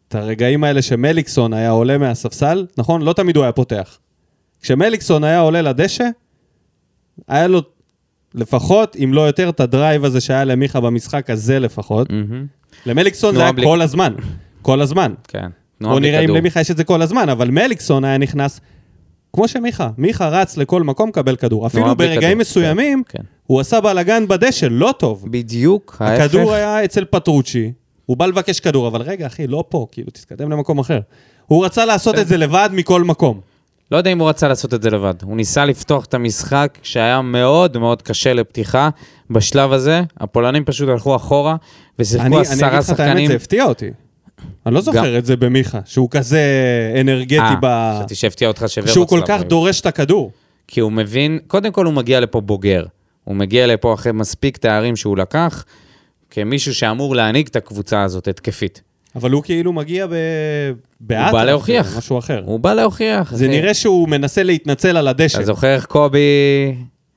את 0.09 0.15
הרגעים 0.15 0.65
האלה 0.65 0.83
שמליקסון 0.83 1.53
היה 1.53 1.71
עולה 1.71 1.99
מהספסל, 1.99 2.67
נכון? 2.79 3.03
לא 3.03 3.13
תמיד 3.13 3.37
הוא 3.37 3.43
היה 3.43 3.53
פותח. 3.53 3.99
כשמליקסון 4.63 5.25
היה 5.25 5.41
עולה 5.41 5.63
לדשא, 5.63 6.05
היה 7.29 7.47
לו 7.47 7.63
לפחות, 8.39 8.97
אם 9.05 9.11
לא 9.15 9.21
יותר, 9.21 9.49
את 9.49 9.61
הדרייב 9.61 10.05
הזה 10.05 10.21
שהיה 10.21 10.45
למיכה 10.45 10.81
במשחק 10.81 11.31
הזה 11.31 11.59
לפחות. 11.59 12.13
מהמם. 12.13 12.47
למליקסון 12.87 13.35
זה 13.35 13.43
היה 13.43 13.53
בלי- 13.53 13.67
כל 13.67 13.83
הזמן. 13.83 14.13
כל 14.63 14.81
הזמן. 14.81 15.13
כן. 15.29 15.49
תנועה 15.79 15.93
בוא 15.95 16.01
בלי 16.01 16.11
נראה 16.11 16.21
אם. 16.25 16.35
למיכה 16.37 16.61
יש 16.61 16.71
את 16.71 16.77
זה 16.77 16.85
כל 16.85 17.03
הזמן, 17.03 17.29
אבל 17.29 17.51
מליקסון 17.51 18.05
היה 18.05 18.19
נכנס, 18.19 18.61
כמו 19.33 19.49
שמיכה, 19.49 19.91
מיכה 19.99 20.29
רץ 20.29 20.57
לכל 20.57 20.83
מקום 20.83 21.09
לקבל 21.09 21.37
כדור. 21.37 21.67
אפילו 21.67 21.97
ברגעים 21.97 22.21
כדור, 22.21 22.35
מסוימים, 22.41 23.03
כן. 23.09 23.23
הוא 23.47 23.61
עשה 23.61 23.81
בלאגן 23.81 24.29
בדשא, 24.29 24.67
לא 24.71 24.95
טוב. 24.99 25.25
בדיוק, 25.31 25.97
ההפך. 26.01 26.25
הכדור 26.25 26.53
היה 26.55 26.85
אצל 26.85 27.05
פטרוצ'י, 27.05 27.73
הוא 28.07 28.17
בא 28.17 28.27
לבקש 28.27 28.61
כדור, 28.61 28.89
אבל 28.89 29.03
רגע, 29.03 29.27
אחי, 29.27 29.47
לא 29.47 29.65
פה, 29.69 29.87
כאילו, 29.93 30.11
תתקדם 30.11 30.51
למקום 30.51 30.79
אחר. 30.79 31.01
הוא 31.47 31.65
רצה 31.65 31.85
לעשות 31.85 32.15
כן. 32.15 32.21
את 32.21 32.29
זה 32.29 32.37
לבד 32.37 32.69
מכל 32.73 33.03
מקום. 33.05 33.41
לא 33.93 33.97
יודע 33.97 34.13
אם 34.13 34.19
הוא 34.19 34.29
רצה 34.29 34.49
לעשות 34.49 34.75
את 34.75 34.83
זה 34.83 34.91
לבד. 34.91 35.15
הוא 35.23 35.37
ניסה 35.37 35.65
לפתוח 35.65 36.05
את 36.05 36.15
המשחק 36.15 36.79
שהיה 36.83 37.23
מאוד 37.23 37.79
מאוד 37.79 38.03
קשה 38.03 38.33
לפתיחה. 38.33 38.89
בשלב 39.31 39.73
הזה, 39.73 40.03
הפולנים 40.17 40.65
פשוט 40.65 40.89
הלכו 40.89 41.17
אחורה, 41.17 41.51
אני 41.51 41.59
ושיחקו 41.99 42.27
אני 42.27 42.41
עשרה 42.41 42.69
אגיד 42.69 42.79
לך 42.79 42.91
את 42.91 43.01
האמת, 43.01 43.09
שחקנים. 43.09 43.29
זה 43.29 43.37
הפתיע 43.37 43.65
אותי. 43.65 43.91
אני 44.67 44.75
לא 44.75 44.81
זוכר 44.81 45.19
את 45.19 45.27
זה 45.27 45.37
במיכה, 45.37 45.81
שהוא 45.85 46.11
כזה 46.11 46.41
אנרגטי 47.01 47.39
אה, 47.39 47.55
ב... 47.63 47.95
חשבתי 47.97 48.15
שהפתיע 48.15 48.49
אותך 48.49 48.65
שוורץ. 48.67 48.91
שהוא 48.91 49.09
כל 49.09 49.21
כך 49.27 49.43
דורש 49.43 49.81
את 49.81 49.87
הכדור. 49.87 50.33
כי 50.67 50.81
הוא 50.81 50.93
מבין, 50.93 51.39
קודם 51.47 51.73
כל 51.73 51.87
הוא 51.87 51.95
מגיע 51.95 52.21
לפה 52.21 52.41
בוגר. 52.41 52.85
הוא 53.25 53.37
מגיע 53.37 53.67
לפה 53.67 53.95
אחרי 53.95 54.13
מספיק 54.13 54.57
תארים 54.57 54.97
שהוא 54.97 55.17
לקח, 55.17 55.65
כמישהו 56.31 56.75
שאמור 56.75 57.17
להנהיג 57.17 57.47
את 57.47 57.57
הקבוצה 57.57 58.03
הזאת 58.03 58.29
התקפית. 58.29 58.83
אבל 59.17 59.31
הוא 59.31 59.43
כאילו 59.43 59.73
מגיע 59.73 60.07
ב... 60.07 60.13
באטרף, 61.01 61.33
בא 61.33 61.45
להוכיח. 61.45 61.97
משהו 61.99 62.19
אחר. 62.19 62.43
הוא 62.45 62.61
בא 62.61 62.75
להוכיח. 62.75 63.35
זה 63.35 63.45
אחי. 63.45 63.49
נראה 63.61 63.75
שהוא 63.75 64.09
מנסה 64.09 64.43
להתנצל 64.43 64.97
על 64.97 65.09
הדשא. 65.09 65.39
אתה 65.39 65.47
זוכר 65.47 65.75
איך 65.75 65.87
קובי... 65.87 66.19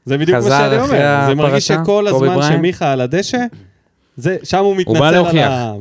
זה 0.06 0.18
בדיוק 0.18 0.38
מה 0.38 0.50
שאני 0.50 0.78
אומר. 0.82 1.26
זה 1.28 1.36
מרגיש? 1.36 1.68
שכל 1.68 2.08
הזמן? 2.08 2.42
שמיכה 2.54 2.92
על 2.92 3.02
הדשא, 3.02 3.38
זה, 4.18 4.38
שם 4.44 4.58
הוא 4.58 4.66
הוא 4.68 4.76
מתנצל 4.78 5.00
בא 5.00 5.08
על 5.08 5.14
להוכיח. 5.14 5.52
ה... 5.52 5.72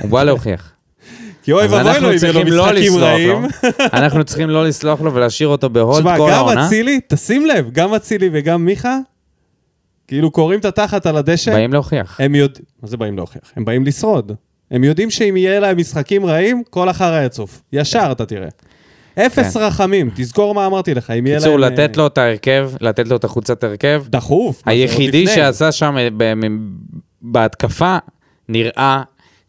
הוא 0.00 0.10
בא 0.10 0.22
להוכיח. 0.22 0.72
כי 1.42 1.52
אוי 1.52 1.66
ואבוי 1.66 2.00
לו 2.00 2.10
אם 2.10 2.16
יהיה 2.22 2.32
לו 2.32 2.44
לא 2.44 2.66
משחקים 2.66 2.96
רעים. 2.98 3.44
אנחנו 3.92 4.24
צריכים 4.24 4.50
לא 4.50 4.66
לסלוח 4.66 5.00
לו 5.00 5.14
ולהשאיר 5.14 5.48
אותו 5.48 5.70
בהולד 5.70 5.98
תשמע, 5.98 6.16
כל 6.16 6.30
גם 6.30 6.36
העונה. 6.36 6.66
אצילי, 6.66 7.00
תשים 7.08 7.46
לב, 7.46 7.70
גם 7.72 7.94
אצילי 7.94 8.30
וגם 8.32 8.64
מיכה, 8.64 8.98
כאילו 10.08 10.30
קוראים 10.30 10.60
את 10.60 10.64
התחת 10.64 11.06
על 11.06 11.16
הדשא, 11.16 11.52
באים 11.52 11.72
להוכיח. 11.72 12.20
הם 12.20 12.34
יודעים, 12.34 12.64
מה 12.82 12.88
זה 12.88 12.96
באים 12.96 13.16
להוכיח? 13.16 13.52
הם 13.56 13.64
באים 13.64 13.84
לשרוד. 13.86 14.32
הם 14.70 14.84
יודעים 14.84 15.10
שאם 15.10 15.36
יהיה 15.36 15.60
להם 15.60 15.76
משחקים 15.78 16.26
רעים, 16.26 16.62
כל 16.70 16.88
החרא 16.88 17.22
יצוף. 17.24 17.62
ישר 17.72 18.08
אתה 18.12 18.26
תראה. 18.26 18.48
אפס 19.18 19.56
רחמים, 19.56 20.10
תזכור 20.14 20.54
מה 20.54 20.66
אמרתי 20.66 20.94
לך, 20.94 21.10
אם 21.10 21.26
יהיה 21.26 21.38
להם... 21.38 21.44
כן. 21.48 21.56
בקיצור, 21.56 21.64
אה, 21.64 21.84
לתת 21.84 21.96
לו 21.96 22.06
את 22.06 22.18
ההרכב, 22.18 22.70
לתת 22.80 23.08
לו 23.08 23.16
את 23.16 23.24
החולצת 23.24 23.64
הרכב. 23.64 24.04
דחוף. 24.08 24.62
היחידי. 24.66 25.26
שעשה 25.26 25.72
שם 25.72 25.96
ב- 26.16 26.34
מ- 26.34 26.70
בהתקפה 27.22 27.96
נראה 28.48 29.02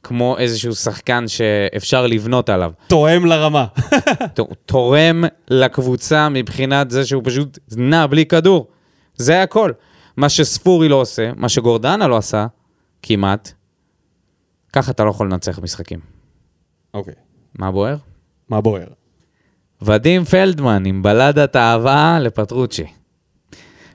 כמו 0.04 0.38
איזשהו 0.38 0.76
שחקן 0.76 1.28
שאפשר 1.28 2.08
לבנות 2.08 2.50
עליו. 2.50 2.72
תואם 2.88 3.26
לרמה. 3.26 3.66
ת- 4.36 4.40
תורם 4.66 5.24
לקבוצה 5.50 6.30
מבחינת 6.30 6.92
זה 6.92 7.06
שהוא 7.06 7.22
פשוט 7.26 7.60
נע 7.78 8.08
בלי 8.08 8.26
כדור. 8.26 8.68
זה 9.16 9.42
הכל. 9.44 9.72
מה 10.18 10.30
שספורי 10.30 10.90
לא 10.90 10.96
עושה, 10.96 11.30
מה 11.36 11.50
שגורדנה 11.50 12.08
לא 12.08 12.18
עשה, 12.18 12.46
כמעט, 13.04 13.54
ככה 14.74 14.92
אתה 14.92 15.04
לא 15.04 15.10
יכול 15.10 15.28
לנצח 15.28 15.60
משחקים. 15.60 16.00
אוקיי, 16.94 17.14
מה 17.60 17.72
בוער? 17.72 17.96
מה 18.50 18.62
בוער? 18.62 18.88
ודים 19.82 20.24
פלדמן 20.24 20.86
עם 20.86 21.04
בלדת 21.04 21.56
אהבה 21.56 22.18
לפטרוצ'י. 22.22 22.86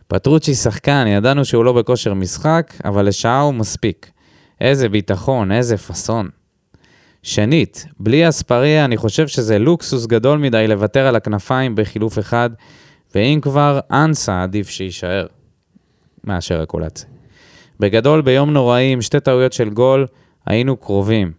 פטרוצ'י 0.09 0.55
שחקן, 0.55 1.07
ידענו 1.07 1.45
שהוא 1.45 1.65
לא 1.65 1.73
בכושר 1.73 2.15
משחק, 2.15 2.75
אבל 2.85 3.07
לשעה 3.07 3.41
הוא 3.41 3.55
מספיק. 3.55 4.11
איזה 4.61 4.89
ביטחון, 4.89 5.53
איזה 5.53 5.77
פאסון. 5.77 6.29
שנית, 7.23 7.87
בלי 8.01 8.29
אספריה 8.29 8.85
אני 8.85 8.97
חושב 8.97 9.29
שזה 9.29 9.59
לוקסוס 9.59 10.07
גדול 10.07 10.39
מדי 10.39 10.67
לוותר 10.69 11.07
על 11.07 11.17
הכנפיים 11.17 11.75
בחילוף 11.75 12.19
אחד, 12.19 12.51
ואם 13.15 13.39
כבר, 13.43 13.81
אנסה 13.91 14.43
עדיף 14.43 14.69
שיישאר, 14.69 15.27
מאשר 16.25 16.61
הקולציה. 16.61 17.09
בגדול, 17.81 18.23
ביום 18.23 18.53
נוראי 18.53 18.93
עם 18.93 19.03
שתי 19.03 19.21
טעויות 19.21 19.53
של 19.53 19.71
גול, 19.71 20.07
היינו 20.47 20.77
קרובים. 20.77 21.33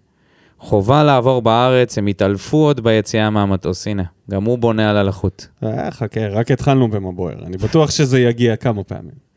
חובה 0.60 1.04
לעבור 1.04 1.42
בארץ, 1.42 1.98
הם 1.98 2.08
התעלפו 2.08 2.58
עוד 2.58 2.80
ביציאה 2.84 3.30
מהמטוס, 3.30 3.88
הנה, 3.88 4.04
גם 4.32 4.44
הוא 4.44 4.58
בונה 4.58 4.90
על 4.90 4.98
הלחות. 4.98 5.48
אה, 5.64 5.92
חכה, 5.92 6.28
רק 6.28 6.52
התחלנו 6.52 6.88
במה 6.88 7.12
בוער. 7.12 7.46
אני 7.46 7.58
בטוח 7.58 7.92
שזה 7.92 8.20
יגיע 8.20 8.56
כמה 8.56 8.84
פעמים. 8.84 9.28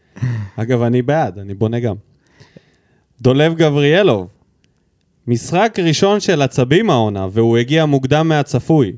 אגב, 0.57 0.83
אני 0.83 1.03
בעד, 1.03 1.39
אני 1.39 1.55
בונה 1.55 1.81
גם. 1.81 1.95
דולב 3.21 3.55
גבריאלוב, 3.55 4.29
משחק 5.27 5.79
ראשון 5.83 6.21
של 6.21 6.43
עצבים 6.43 6.91
העונה, 6.91 7.27
והוא 7.31 7.59
הגיע 7.59 7.87
מוקדם 7.87 8.29
מהצפוי. 8.29 8.93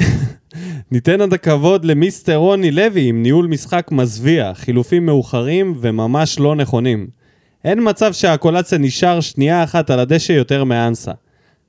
ניתן 0.92 1.20
עד 1.20 1.32
הכבוד 1.32 1.84
למיסטר 1.84 2.36
רוני 2.36 2.70
לוי 2.70 3.08
עם 3.08 3.22
ניהול 3.22 3.46
משחק 3.46 3.88
מזוויע, 3.92 4.54
חילופים 4.54 5.06
מאוחרים 5.06 5.74
וממש 5.80 6.38
לא 6.38 6.56
נכונים. 6.56 7.19
אין 7.64 7.88
מצב 7.88 8.12
שהקולציה 8.12 8.78
נשאר 8.78 9.20
שנייה 9.20 9.64
אחת 9.64 9.90
על 9.90 10.00
הדשא 10.00 10.32
יותר 10.32 10.64
מאנסה. 10.64 11.12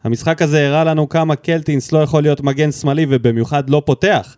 המשחק 0.03 0.41
הזה 0.41 0.67
הראה 0.67 0.83
לנו 0.83 1.09
כמה 1.09 1.35
קלטינס 1.35 1.91
לא 1.91 1.99
יכול 1.99 2.23
להיות 2.23 2.41
מגן 2.41 2.71
שמאלי 2.71 3.05
ובמיוחד 3.09 3.69
לא 3.69 3.81
פותח. 3.85 4.35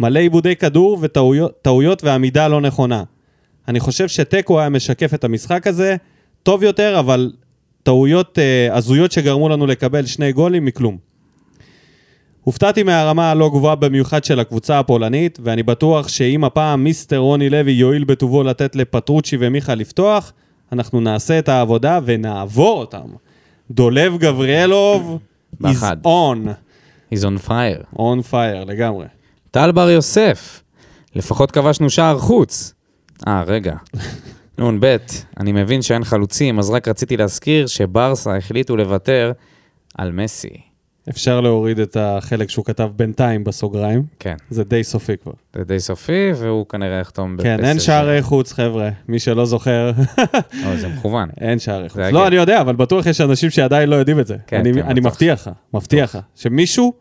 מלא 0.00 0.18
עיבודי 0.18 0.56
כדור 0.56 0.98
וטעויות 1.00 1.62
טעויות 1.62 2.04
ועמידה 2.04 2.48
לא 2.48 2.60
נכונה. 2.60 3.02
אני 3.68 3.80
חושב 3.80 4.08
שתיקו 4.08 4.60
היה 4.60 4.68
משקף 4.68 5.14
את 5.14 5.24
המשחק 5.24 5.66
הזה 5.66 5.96
טוב 6.42 6.62
יותר, 6.62 6.98
אבל 6.98 7.32
טעויות 7.82 8.38
אה, 8.38 8.76
הזויות 8.76 9.12
שגרמו 9.12 9.48
לנו 9.48 9.66
לקבל 9.66 10.06
שני 10.06 10.32
גולים 10.32 10.64
מכלום. 10.64 10.98
הופתעתי 12.42 12.82
מהרמה 12.82 13.30
הלא 13.30 13.48
גבוהה 13.48 13.74
במיוחד 13.74 14.24
של 14.24 14.40
הקבוצה 14.40 14.78
הפולנית, 14.78 15.38
ואני 15.42 15.62
בטוח 15.62 16.08
שאם 16.08 16.44
הפעם 16.44 16.84
מיסטר 16.84 17.18
רוני 17.18 17.50
לוי 17.50 17.72
יואיל 17.72 18.04
בטובו 18.04 18.42
לתת 18.42 18.76
לפטרוצ'י 18.76 19.36
ומיכה 19.40 19.74
לפתוח, 19.74 20.32
אנחנו 20.72 21.00
נעשה 21.00 21.38
את 21.38 21.48
העבודה 21.48 21.98
ונעבור 22.04 22.80
אותם. 22.80 23.06
דולב 23.70 24.18
גבריאלוב 24.18 25.18
is 25.18 25.56
באחד. 25.60 25.96
on, 26.06 26.48
He's 27.14 27.22
on 27.22 27.48
fire. 27.48 27.96
on 27.96 28.32
fire 28.32 28.64
לגמרי. 28.66 29.06
טל 29.50 29.72
בר 29.72 29.90
יוסף, 29.90 30.62
לפחות 31.14 31.50
כבשנו 31.50 31.90
שער 31.90 32.18
חוץ. 32.18 32.74
אה, 33.28 33.42
רגע. 33.46 33.74
נ"ב, 34.58 34.96
אני 35.40 35.52
מבין 35.52 35.82
שאין 35.82 36.04
חלוצים, 36.04 36.58
אז 36.58 36.70
רק 36.70 36.88
רציתי 36.88 37.16
להזכיר 37.16 37.66
שברסה 37.66 38.36
החליטו 38.36 38.76
לוותר 38.76 39.32
על 39.98 40.12
מסי. 40.12 40.60
אפשר 41.10 41.40
להוריד 41.40 41.78
את 41.78 41.96
החלק 42.00 42.50
שהוא 42.50 42.64
כתב 42.64 42.90
בינתיים 42.96 43.44
בסוגריים, 43.44 44.02
כן, 44.18 44.34
זה 44.50 44.64
די 44.64 44.84
סופי 44.84 45.16
כבר. 45.22 45.32
זה 45.56 45.64
די 45.64 45.80
סופי, 45.80 46.30
והוא 46.36 46.66
כנראה 46.66 46.98
יחתום 47.00 47.36
בפסל. 47.36 47.56
כן, 47.56 47.64
אין 47.64 47.80
שערי 47.80 48.22
חוץ, 48.22 48.52
חבר'ה, 48.52 48.88
מי 49.08 49.18
שלא 49.18 49.44
זוכר, 49.46 49.90
לא, 50.64 50.76
זה 50.76 50.88
מכוון. 50.88 51.28
אין 51.40 51.58
שערי 51.58 51.88
חוץ. 51.88 51.98
לא, 51.98 52.06
הגט. 52.18 52.26
אני 52.26 52.36
יודע, 52.36 52.60
אבל 52.60 52.76
בטוח 52.76 53.06
יש 53.06 53.20
אנשים 53.20 53.50
שעדיין 53.50 53.88
לא 53.88 53.96
יודעים 53.96 54.20
את 54.20 54.26
זה. 54.26 54.36
כן, 54.46 54.56
אני- 54.60 54.72
כן, 54.74 54.82
אני. 54.82 55.00
מבטיח 55.00 55.40
לך, 55.40 55.50
מבטיח 55.74 56.14
לך, 56.16 56.22
שמישהו, 56.36 56.92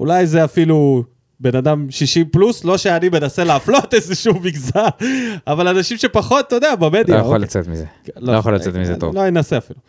אולי 0.00 0.26
זה 0.26 0.44
אפילו 0.44 1.04
בן 1.40 1.56
אדם 1.56 1.86
60 1.90 2.26
פלוס, 2.26 2.64
לא 2.64 2.78
שאני 2.78 3.08
מנסה 3.08 3.44
להפלות 3.44 3.94
איזשהו 3.94 4.34
מגזר, 4.40 4.88
אבל 5.46 5.68
אנשים 5.68 5.96
שפחות, 5.98 6.46
אתה 6.46 6.54
יודע, 6.56 6.68
לא 6.70 6.76
במדיה. 6.76 7.16
יכול 7.16 7.26
אוקיי. 7.28 7.38
לצאת 7.38 7.68
מזה. 7.68 7.84
לא 8.16 8.32
יכול 8.32 8.54
לצאת 8.54 8.76
מזה 8.76 8.96
טוב. 8.96 9.14
לא 9.14 9.28
אנסה 9.28 9.58
אפילו. 9.58 9.80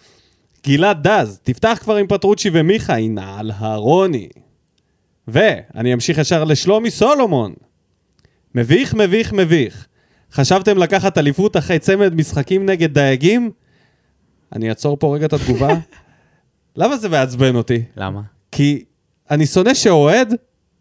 גלעד 0.68 1.08
דז, 1.08 1.40
תפתח 1.44 1.78
כבר 1.82 1.96
עם 1.96 2.08
פטרוצ'י 2.08 2.50
ומיכה, 2.54 2.98
הנה 2.98 3.40
על 3.40 3.52
הרוני. 3.56 4.30
ואני 5.28 5.94
אמשיך 5.94 6.18
ישר 6.18 6.44
לשלומי 6.44 6.92
סולומון. 6.92 7.54
מביך, 8.56 8.94
מביך, 8.94 9.34
מביך. 9.34 9.88
חשבתם 10.32 10.78
לקחת 10.78 11.18
אליפות 11.18 11.58
אחרי 11.58 11.80
צמד 11.80 12.16
משחקים 12.16 12.66
נגד 12.66 12.94
דייגים? 12.94 13.52
אני 14.54 14.70
אעצור 14.70 14.98
פה 15.00 15.16
רגע 15.16 15.26
את 15.26 15.34
התגובה. 15.34 15.70
למה 16.78 16.98
זה 16.98 17.10
מעצבן 17.10 17.56
אותי? 17.56 17.84
למה? 17.98 18.22
כי 18.52 18.84
אני 19.32 19.46
שונא 19.46 19.74
שאוהד 19.74 20.34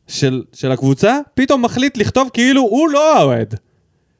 של, 0.06 0.42
של 0.52 0.72
הקבוצה 0.72 1.18
פתאום 1.34 1.62
מחליט 1.62 1.96
לכתוב 1.96 2.30
כאילו 2.32 2.62
הוא 2.62 2.88
לא 2.88 3.18
האוהד. 3.18 3.54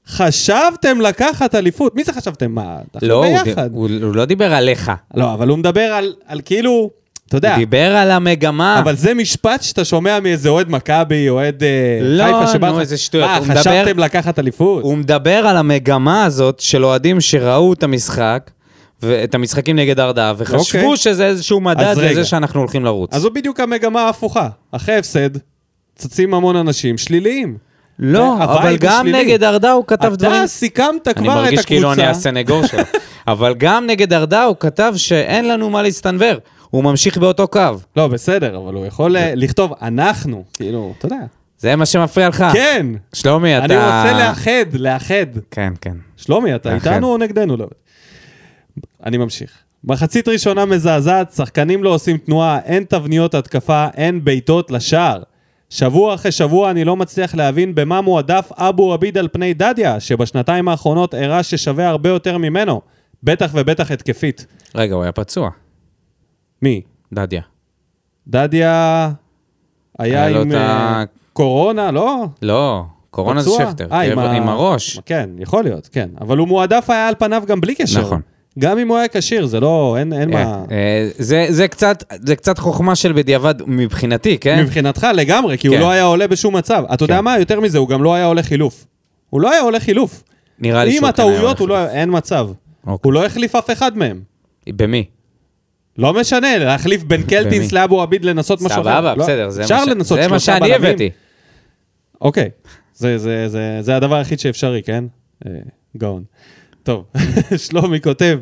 חשבתם 0.09 1.00
לקחת 1.00 1.55
אליפות. 1.55 1.94
מי 1.96 2.05
זה 2.05 2.12
חשבתם? 2.12 2.50
מה? 2.50 2.76
אנחנו 2.94 3.09
לא, 3.09 3.26
הוא 3.26 3.38
ביחד. 3.44 3.70
הוא 3.72 3.88
הוא 4.02 4.14
לא 4.16 4.24
דיבר 4.24 4.55
עליך. 4.55 4.92
לא, 5.14 5.34
אבל 5.34 5.48
הוא 5.48 5.59
מדבר 5.59 5.80
על, 5.80 6.14
על 6.26 6.40
כאילו, 6.44 6.90
אתה 7.28 7.36
יודע, 7.36 7.50
הוא 7.50 7.59
דיבר 7.59 7.96
על 7.96 8.11
המגמה. 8.11 8.78
אבל 8.78 8.96
זה 8.96 9.14
משפט 9.14 9.62
שאתה 9.62 9.84
שומע 9.84 10.20
מאיזה 10.20 10.48
אוהד 10.48 10.70
מכבי, 10.70 11.28
אוהד 11.28 11.62
אה, 11.62 11.98
לא, 12.02 12.24
חיפה 12.24 12.46
שבא 12.46 12.66
נו, 12.68 12.74
לך, 12.74 12.80
איזה 12.80 12.96
שטויות. 12.96 13.28
מה, 13.28 13.36
הוא 13.36 13.46
מדבר- 13.46 13.61
חשבתם 13.61 13.98
לקחת 13.98 14.38
אליפות? 14.38 14.82
הוא 14.82 14.96
מדבר 14.96 15.46
על 15.46 15.57
המגמה 15.57 16.24
הזאת 16.24 16.61
של 16.61 16.84
אוהדים 16.84 17.20
שראו 17.20 17.72
את 17.72 17.82
המשחק, 17.82 18.50
ואת 19.02 19.34
המשחקים 19.34 19.76
נגד 19.76 20.00
ארדה, 20.00 20.32
וחשבו 20.36 20.59
אוקיי. 20.80 20.96
שזה 20.96 21.26
איזשהו 21.26 21.61
מדד 21.61 21.80
אז 21.80 21.98
רגע. 21.98 22.11
לזה 22.11 22.24
שאנחנו 22.24 22.61
הולכים 22.61 22.84
לרוץ. 22.84 23.14
אז 23.14 23.22
זו 23.22 23.30
בדיוק 23.30 23.61
המגמה 23.61 24.02
ההפוכה. 24.02 24.48
אחרי 24.72 24.94
הפסד, 24.96 25.30
צצים 25.96 26.34
המון 26.34 26.57
אנשים 26.57 26.98
שליליים. 26.98 27.57
לא, 27.99 28.18
והווייב 28.18 28.59
אבל 28.61 28.76
גם. 28.76 29.07
נגד 29.07 29.45
ארדה 29.45 29.72
הוא 29.72 29.84
כתב 29.86 30.14
דברים... 30.14 30.36
אתה 30.36 30.47
סיכמת 30.47 31.09
אני 31.09 31.14
כבר 31.14 31.32
את 31.32 31.45
מרגיש 31.45 31.64
כאילו 31.64 31.92
אני 31.92 32.03
הקבוצה. 32.03 32.18
הסנגור 32.18 32.66
שלו. 32.66 32.82
אבל 33.28 33.55
גם 33.59 33.86
נגד 33.86 34.12
ארדה 34.12 34.45
הוא 34.45 34.57
כתב 34.61 34.92
שאין 34.97 35.49
לנו 35.49 35.70
מה 35.70 35.82
להסתנוור. 35.82 36.34
הוא 36.70 36.84
ממשיך 36.84 37.18
באותו 37.18 37.49
קו. 37.49 37.61
לא, 37.97 38.09
בסדר, 38.09 38.57
אבל 38.57 38.74
הוא 38.74 38.86
יכול 38.86 39.16
אה, 39.16 39.32
לכתוב 39.34 39.72
אנחנו, 39.82 40.45
כאילו, 40.53 40.95
אתה 40.99 41.07
יודע. 41.07 41.16
זה 41.59 41.76
מה 41.76 41.86
שמפריע 41.86 42.28
לך. 42.28 42.45
כן, 42.53 42.86
שלומי, 43.12 43.59
אתה... 43.59 43.64
אני 43.64 43.76
רוצה 43.76 44.12
לאחד, 44.18 44.74
לאחד. 44.74 45.26
כן, 45.51 45.72
כן. 45.80 45.95
שלומי, 46.16 46.55
אתה 46.55 46.74
לאחד. 46.74 46.92
איתנו 46.92 47.12
או 47.12 47.18
נגדנו? 47.18 47.57
לא. 47.57 47.66
אני 49.07 49.16
ממשיך. 49.16 49.51
מחצית 49.84 50.28
ראשונה 50.28 50.64
מזעזעת, 50.64 51.32
שחקנים 51.32 51.84
לא 51.84 51.90
עושים 51.90 52.16
תנועה, 52.16 52.59
אין 52.64 52.84
תבניות 52.88 53.34
התקפה, 53.34 53.86
אין 53.97 54.24
בעיטות 54.24 54.70
לשער. 54.70 55.22
שבוע 55.70 56.14
אחרי 56.14 56.32
שבוע 56.32 56.70
אני 56.70 56.84
לא 56.84 56.96
מצליח 56.96 57.34
להבין 57.34 57.74
במה 57.74 58.00
מועדף 58.00 58.50
אבו 58.56 58.92
עביד 58.92 59.18
על 59.18 59.28
פני 59.32 59.54
דדיה, 59.54 60.00
שבשנתיים 60.00 60.68
האחרונות 60.68 61.14
הראה 61.14 61.42
ששווה 61.42 61.88
הרבה 61.88 62.08
יותר 62.08 62.38
ממנו. 62.38 62.80
בטח 63.22 63.50
ובטח 63.54 63.90
התקפית. 63.90 64.46
רגע, 64.74 64.94
הוא 64.94 65.02
היה 65.02 65.12
פצוע, 65.12 65.50
מי? 66.62 66.80
דדיה. 67.12 67.42
דדיה 68.28 69.10
היה 69.98 70.24
היה 70.24 70.40
עם 70.40 70.50
את 70.50 70.56
ה- 70.56 70.58
אה, 70.98 71.04
קורונה, 71.32 71.90
לא? 71.90 72.24
לא, 72.42 72.82
קורונה 73.10 73.42
זה 73.42 73.50
פצוע? 73.50 73.66
שכטר. 73.70 73.84
אה, 73.92 74.08
כאב 74.08 74.18
ה- 74.18 74.32
עם 74.32 74.48
הראש. 74.48 74.98
כן, 75.06 75.30
יכול 75.38 75.64
להיות, 75.64 75.88
כן. 75.92 76.08
אבל 76.20 76.38
הוא 76.38 76.48
מועדף 76.48 76.90
היה 76.90 77.08
על 77.08 77.14
פניו 77.18 77.42
גם 77.46 77.60
בלי 77.60 77.74
קשר. 77.74 78.00
נכון. 78.00 78.20
גם 78.59 78.78
אם 78.78 78.88
הוא 78.88 78.96
היה 78.96 79.09
כשיר, 79.09 79.46
זה 79.46 79.61
לא, 79.61 79.96
אין, 79.98 80.12
אין 80.12 80.36
אה, 80.36 80.44
מה... 80.44 80.64
אה, 80.70 81.09
זה- 81.18 81.46
זה 81.48 81.68
קצת- 81.68 82.05
זה 82.26 82.36
קצת 82.36 82.59
חוכמה 82.59 82.94
של 82.94 83.12
בדיעבד 83.12 83.55
מבחינתי, 83.66 84.38
כן? 84.38 84.62
מבחינתך 84.62 85.07
לגמרי, 85.14 85.59
כי 85.59 85.68
הוא 85.68 85.76
כן. 85.76 85.82
לא 85.82 85.90
היה 85.90 86.02
עולה 86.02 86.26
בשום 86.28 86.57
מצב. 86.57 86.84
אתה 86.94 87.05
יודע 87.05 87.16
כן. 87.18 87.24
מה? 87.24 87.38
יותר 87.38 87.61
מזה, 87.61 87.78
הוא 87.78 87.88
גם 87.88 88.02
לא 88.02 88.14
היה 88.14 88.24
עולה 88.26 88.42
חילוף. 88.42 88.86
הוא 89.30 89.40
לא 89.40 89.50
היה 89.52 89.61
עולה 89.61 89.80
חילוף. 89.80 90.22
נראה 90.59 90.84
לי 90.84 90.90
עם 90.90 90.96
שהוא 90.96 91.12
כן 91.12 91.22
היה 91.22 91.30
הטעויות, 91.32 91.59
הוא 91.59 91.68
לא... 91.68 91.78
הולך. 91.78 91.90
אין 91.92 92.09
מצב. 92.12 92.48
אוקיי. 92.86 93.09
הוא 93.09 93.12
לא 93.12 93.26
החליף 93.26 93.55
אף 93.55 93.70
אחד 93.70 93.98
מהם. 93.98 94.20
במי? 94.68 95.05
לא 95.98 96.12
משנה, 96.14 96.59
להחליף 96.59 97.02
בין 97.02 97.22
קלטינס? 97.30 97.72
לאבו 97.72 98.02
עביד 98.02 98.24
לנסות 98.24 98.61
משהו 98.62 98.82
אחר. 98.82 98.82
סבבה, 98.82 99.14
לא, 99.14 99.22
בסדר, 99.24 99.50
זה 99.50 99.61
מה 99.61 99.64
אפשר 99.64 99.84
לנסות 99.84 100.18
זה 100.22 100.28
מה 100.28 100.38
שאני. 100.40 100.74
הבאתי. 100.74 101.11
אוקיי, 102.20 102.50
זה, 102.94 103.18
זה, 103.18 103.48
זה, 103.48 103.78
זה 103.80 103.96
הדבר 103.96 104.14
היחיד 104.16 104.40
שאפשרי, 104.40 104.82
כן? 104.82 105.05
אה, 105.46 105.50
גאון. 105.96 106.22
טוב, 106.85 107.05
שלומי 107.66 108.01
כותב, 108.01 108.39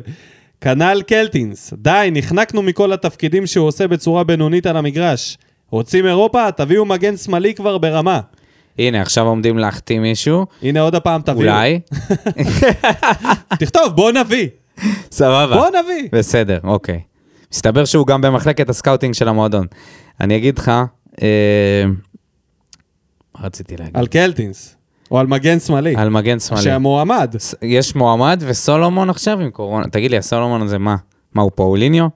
כנ"ל 0.61 1.01
קלטינס, 1.07 1.73
די, 1.77 2.09
נחנקנו 2.11 2.61
מכל 2.61 2.93
התפקידים 2.93 3.47
שהוא 3.47 3.67
עושה 3.67 3.87
בצורה 3.87 4.23
בינונית 4.23 4.65
על 4.65 4.77
המגרש. 4.77 5.37
רוצים 5.69 6.05
אירופה? 6.07 6.51
תביאו 6.51 6.85
מגן 6.85 7.17
שמאלי 7.17 7.53
כבר 7.53 7.77
ברמה. 7.77 8.19
הנה, 8.79 9.01
עכשיו 9.01 9.25
עומדים 9.27 9.57
להחתים 9.57 10.01
מישהו, 10.01 10.45
הנה 10.61 10.81
עוד 10.81 10.95
הפעם 10.95 11.21
תביאו. 11.21 11.39
אולי. 11.41 11.79
תכתוב, 13.59 13.95
בוא 13.95 14.11
נביא. 14.11 14.47
סבבה. 15.11 15.55
בוא 15.55 15.67
נביא. 15.69 16.09
בסדר, 16.11 16.59
אוקיי. 16.63 17.01
מסתבר 17.53 17.85
שהוא 17.85 18.07
גם 18.07 18.21
במחלקת 18.21 18.69
ה 18.69 18.74
scouting 18.74 19.13
של 19.13 19.27
המועדון. 19.27 19.67
אני 20.21 20.37
אגיד 20.37 20.57
לך, 20.57 20.71
אה, 21.21 21.83
מה 23.35 23.45
רציתי 23.45 23.77
להגיד? 23.77 23.97
על 23.97 24.07
קלטינס, 24.07 24.75
או 25.13 25.19
על 25.19 25.27
מגן 25.27 25.59
שמאלי. 25.59 25.95
על 25.95 26.09
מגן 26.09 26.39
שמאלי. 26.39 26.63
שהמועמד. 26.63 27.35
יש 27.61 27.95
מועמד 27.95 28.43
וסולומון 28.47 29.09
עכשיו 29.09 29.39
עם 29.39 29.49
קורונה. 29.49 29.87
תגיד 29.87 30.11
לי, 30.11 30.17
הסולומון 30.17 30.61
הזה 30.61 30.77
מה? 30.77 30.95
מה, 31.33 31.41
הוא 31.41 31.51
פאוליניו? 31.55 32.07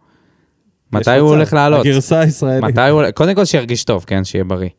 מתי 0.92 1.18
הוא. 1.18 1.30
הולך 1.30 1.54
לעלות? 1.54 1.86
הגרסה 1.86 2.20
הישראלית. 2.20 2.64
מתי 2.64 2.90
הוא... 2.90 3.12
קודם 3.12 3.36
כל 3.36 3.46
שירגיש 3.46 3.84
טוב, 3.84 4.04
כן? 4.08 4.24
שיהיה 4.24 4.44
בריא. 4.44 4.70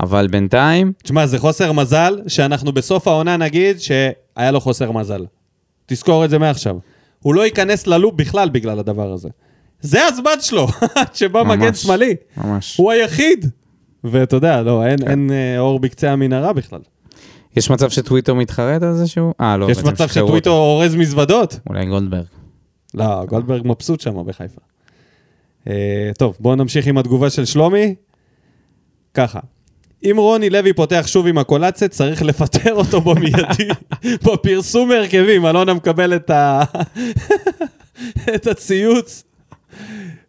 אבל 0.00 0.26
בינתיים, 0.26 0.92
תשמע, 1.02 1.26
זה 1.26 1.38
חוסר 1.38 1.72
מזל 1.72 2.20
שאנחנו 2.26 2.72
בסוף 2.72 3.08
העונה 3.08 3.36
נגיד 3.36 3.80
שהיה 3.80 4.50
לו 4.50 4.60
חוסר 4.60 4.92
מזל. 4.92 5.24
תזכור 5.86 6.24
את 6.24 6.30
זה 6.30 6.38
מעכשיו. 6.38 6.76
הוא 7.22 7.34
לא 7.34 7.44
ייכנס 7.44 7.86
ללופ 7.86 8.14
בכלל 8.14 8.48
בגלל 8.48 8.78
הדבר 8.78 9.12
הזה. 9.12 9.28
זה 9.80 10.06
הזמן 10.06 10.40
שלו, 10.40 10.66
שבא 11.14 11.42
ממש. 11.42 11.58
מגן 11.58 11.74
שמאלי. 11.74 12.14
ממש. 12.36 12.76
הוא 12.76 12.92
היחיד. 12.92 13.50
ואתה 14.04 14.36
יודע, 14.36 14.62
לא, 14.62 14.86
אין, 14.86 14.98
אין 15.06 15.30
אה, 15.30 15.58
אור 15.58 15.80
בקצה 15.80 16.12
המנהרה 16.12 16.52
בכלל. 16.52 16.80
יש 17.56 17.70
מצב 17.70 17.90
שטוויטו 17.90 18.34
מתחרט 18.34 18.82
על 18.82 18.94
זה 18.94 19.06
שהוא... 19.06 19.34
אה, 19.40 19.56
לא, 19.56 19.70
יש 19.70 19.78
מצב 19.78 20.06
אותו. 20.20 20.50
אורז 20.50 20.94
מזוודות. 20.94 21.60
אולי 21.68 21.86
גולדברג. 21.86 22.24
לא, 22.94 23.24
גולדברג 23.24 23.62
מבסוט 23.64 24.00
שם 24.00 24.26
בחיפה. 24.26 24.60
אה, 25.68 26.10
טוב, 26.18 26.36
בואו 26.40 26.54
נמשיך 26.54 26.86
עם 26.86 26.98
התגובה 26.98 27.30
של 27.30 27.44
שלומי. 27.44 27.94
ככה, 29.14 29.40
אם 30.04 30.14
רוני 30.18 30.50
לוי 30.50 30.72
פותח 30.72 31.04
שוב 31.06 31.26
עם 31.26 31.38
הקולציה, 31.38 31.88
צריך 31.88 32.22
לפטר 32.22 32.74
אותו 32.74 33.00
במיידי. 33.00 33.68
בפרסום 34.24 34.90
הרכבים, 34.90 35.46
אלונה 35.46 35.74
מקבל 35.74 36.16
את, 36.16 36.30
ה... 36.30 36.62
את 38.34 38.46
הציוץ. 38.46 39.24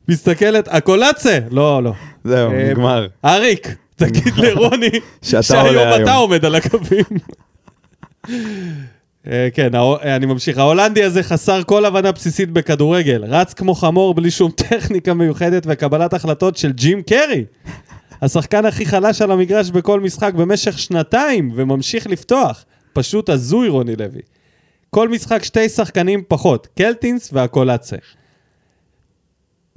מסתכלת, 0.09 0.67
הקולציה! 0.71 1.39
לא, 1.51 1.83
לא. 1.83 1.93
זהו, 2.23 2.51
אה, 2.51 2.69
נגמר. 2.69 3.07
אריק, 3.25 3.75
תגיד 3.97 4.33
לרוני 4.37 4.89
שהיום 5.21 6.01
אתה. 6.03 6.13
עומד 6.13 6.45
על 6.45 6.55
הקווים. 6.55 7.05
אה, 9.31 9.47
כן, 9.53 9.69
אני 10.03 10.25
ממשיך. 10.25 10.57
ההולנדי 10.57 11.03
הזה 11.03 11.23
חסר 11.23 11.63
כל 11.63 11.85
הבנה 11.85 12.11
בסיסית 12.11 12.51
בכדורגל. 12.51 13.23
רץ 13.27 13.53
כמו 13.53 13.75
חמור 13.75 14.13
בלי 14.13 14.31
שום 14.31 14.51
טכניקה 14.51 15.13
מיוחדת 15.13 15.63
וקבלת 15.65 16.13
החלטות 16.13 16.57
של 16.57 16.71
ג'ים 16.71 17.01
קרי. 17.01 17.45
השחקן 18.21 18.65
הכי 18.65 18.85
חלש 18.85 19.21
על 19.21 19.31
המגרש 19.31 19.69
בכל 19.69 19.99
משחק 19.99 20.33
במשך 20.33 20.79
שנתיים, 20.79 21.51
וממשיך 21.55 22.07
לפתוח. 22.07 22.65
פשוט 22.93 23.29
הזוי 23.29 23.67
רוני 23.67 23.95
לוי. 23.95 24.21
כל 24.89 25.09
משחק 25.09 25.43
שתי 25.43 25.69
שחקנים 25.69 26.23
פחות, 26.27 26.67
קלטינס 26.77 27.29
והקולאצה. 27.33 27.95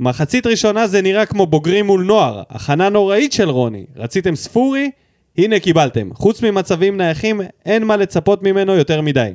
מחצית 0.01 0.47
ראשונה 0.47 0.87
זה 0.87 1.03
נראה 1.03 1.27
כמו 1.27 1.47
בוגרים 1.47 1.87
מול 1.87 2.05
נוער, 2.05 2.43
הכנה 2.51 2.89
נוראית 2.89 3.33
של 3.33 3.51
רוני. 3.51 3.85
רציתם 3.97 4.37
ספורי? 4.37 4.91
הנה 5.39 5.61
קיבלתם. 5.61 6.09
חוץ 6.15 6.43
ממצבים 6.43 6.97
נייחים, 6.97 7.41
אין 7.67 7.85
מה 7.85 7.97
לצפות 7.97 8.43
ממנו 8.43 8.75
יותר 8.75 9.01
מדי. 9.01 9.31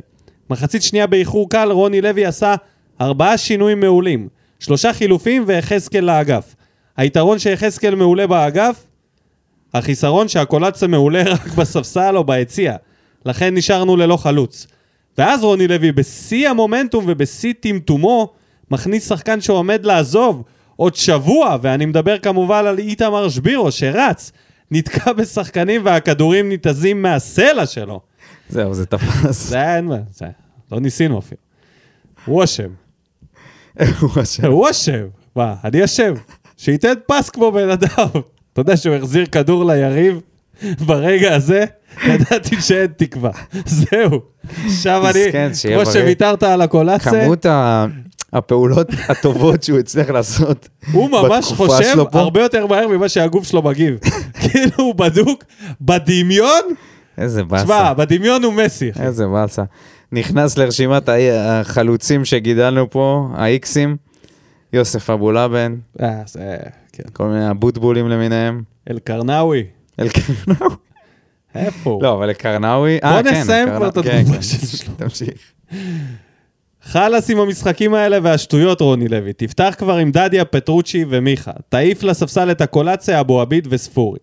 מחצית 0.50 0.84
שנייה 0.84 1.08
באיחור 1.08 1.50
קל, 1.50 1.72
רוני 1.72 2.02
לוי 2.02 2.26
עשה 2.26 2.56
ארבעה 3.02 3.38
שינויים 3.38 3.80
מעולים. 3.80 4.28
שלושה 4.60 4.94
חילופים 4.94 5.44
ויחזקאל 5.48 6.04
לאגף. 6.04 6.56
היתרון 6.98 7.40
שיחזקאל 7.40 7.96
מעולה 7.96 8.28
באגף, 8.28 8.84
החיסרון 9.74 10.28
שהקולציה 10.28 10.88
מעולה 10.88 11.24
רק 11.34 11.48
בספסל 11.48 12.18
או 12.18 12.24
ביציע. 12.24 12.76
לכן 13.26 13.56
נשארנו 13.56 13.96
ללא 13.96 14.18
חלוץ. 14.18 14.68
ואז 15.18 15.44
רוני 15.44 15.68
לוי 15.68 15.92
בשיא 15.92 16.50
המומנטום 16.50 17.06
ובשיא 17.08 17.54
טמטומו, 17.60 18.34
מכניס 18.72 19.10
שחקן 19.10 19.42
שעומד 19.42 19.86
לעזוב 19.86 20.44
עוד 20.76 20.96
שבוע, 20.96 21.58
ואני 21.62 21.86
מדבר 21.86 22.18
כמובן 22.20 22.66
על 22.66 22.80
איתמר 22.80 23.30
שבירו 23.30 23.72
שרץ, 23.72 24.32
נתקע 24.72 25.14
בשחקנים 25.14 25.82
והכדורים 25.86 26.50
ניתזים 26.50 27.02
מהסלע 27.02 27.66
שלו. 27.66 28.02
זהו, 28.50 28.74
זה 28.74 28.86
תפס. 28.86 29.50
זה 29.50 29.56
היה 29.58 29.76
אין 29.76 29.86
מה, 29.86 29.96
זה 30.12 30.26
לא 30.72 30.80
ניסינו 30.80 31.20
אפילו. 31.20 31.42
הוא 32.26 32.44
אשם, 32.44 32.70
הוא 34.00 34.10
אשם. 34.24 34.46
הוא 34.52 34.70
אשם. 34.70 35.06
מה, 35.36 35.56
אני 35.64 35.84
אשם. 35.86 36.14
שייתן 36.58 36.94
פס 37.08 37.30
כמו 37.30 37.52
בן 37.52 37.70
אדם. 37.70 38.08
אתה 38.54 38.62
יודע 38.62 38.78
שהוא 38.78 38.96
החזיר 38.96 39.26
כדור 39.26 39.66
ליריב 39.66 40.22
ברגע 40.86 41.36
הזה, 41.36 41.66
ידעתי 42.06 42.62
שאין 42.62 42.88
תקווה. 42.98 43.32
זהו. 43.66 44.22
עכשיו 44.66 45.10
אני, 45.10 45.24
כמו. 45.84 45.92
שוויתרת 45.94 46.44
על 46.44 46.62
הקולציה, 46.62 47.12
כמות 47.26 47.46
ה- 47.46 47.86
הפעולות 48.36 48.88
הטובות 49.10 49.64
שהוא 49.64 49.80
הצליח 49.80 50.10
לעשות 50.10 50.70
הוא 50.92 51.10
ממש 51.10 51.46
חושב 51.46 51.84
שלו. 51.94 52.08
הרבה 52.14 52.42
יותר 52.42 52.68
מהר 52.68 52.88
ממה 52.88 53.10
שהגוף 53.10 53.48
שלו 53.48 53.62
מגיב. 53.62 53.98
כאילו 54.42 54.72
הוא 54.78 54.96
בדוק, 54.96 55.44
בדמיון, 55.82 56.62
איזה 57.18 57.44
באסה. 57.44 57.64
תשמע, 57.64 57.94
בדמיון 57.94 58.44
הוא 58.44 58.54
מסי. 58.54 58.92
איזה 59.00 59.28
באסה. 59.28 59.64
נכנס 60.12 60.58
לרשימת 60.58 61.10
החלוצים 61.34 62.26
שגידלנו 62.26 62.90
פה, 62.90 63.28
האיקסים, 63.34 63.98
יוסף 64.74 65.10
אבולאבן, 65.10 65.76
אה, 66.02 66.22
זה, 66.26 66.58
כן. 66.92 67.04
כל 67.14 67.28
מיני 67.28 67.46
הבוטבולים 67.46 68.10
למיניהם. 68.10 68.64
אלקרנאווי, 68.92 69.64
אלקרנאוי. 70.00 70.76
איפה 71.56 71.90
הוא? 71.90 72.04
לא, 72.04 72.14
אבל 72.14 72.30
לקרנאוי... 72.30 73.00
בוא 73.02 73.10
אה, 73.10 73.24
כן, 73.24 73.42
נסיים. 73.42 73.68
כבר 73.76 73.88
את 73.88 73.98
כן, 73.98 74.00
התגובה 74.00 74.36
כן. 74.36 74.42
של 74.42 74.68
שלמה. 74.68 74.96
תמשיך. 74.98 75.52
חלאס 76.86 77.30
עם 77.30 77.40
המשחקים 77.40 77.94
האלה 77.94 78.18
והשטויות, 78.24 78.82
רוני 78.82 79.08
לוי. 79.08 79.34
תפתח 79.34 79.76
כבר 79.78 79.96
עם 79.98 80.12
דדיה, 80.12 80.46
פטרוצ'י 80.46 81.06
ומיכה. 81.10 81.52
תעיף 81.70 82.04
לספסל 82.04 82.52
את 82.52 82.62
הקולציה, 82.62 83.20
אבו 83.20 83.42
עביד 83.42 83.68
וספורי. 83.72 84.20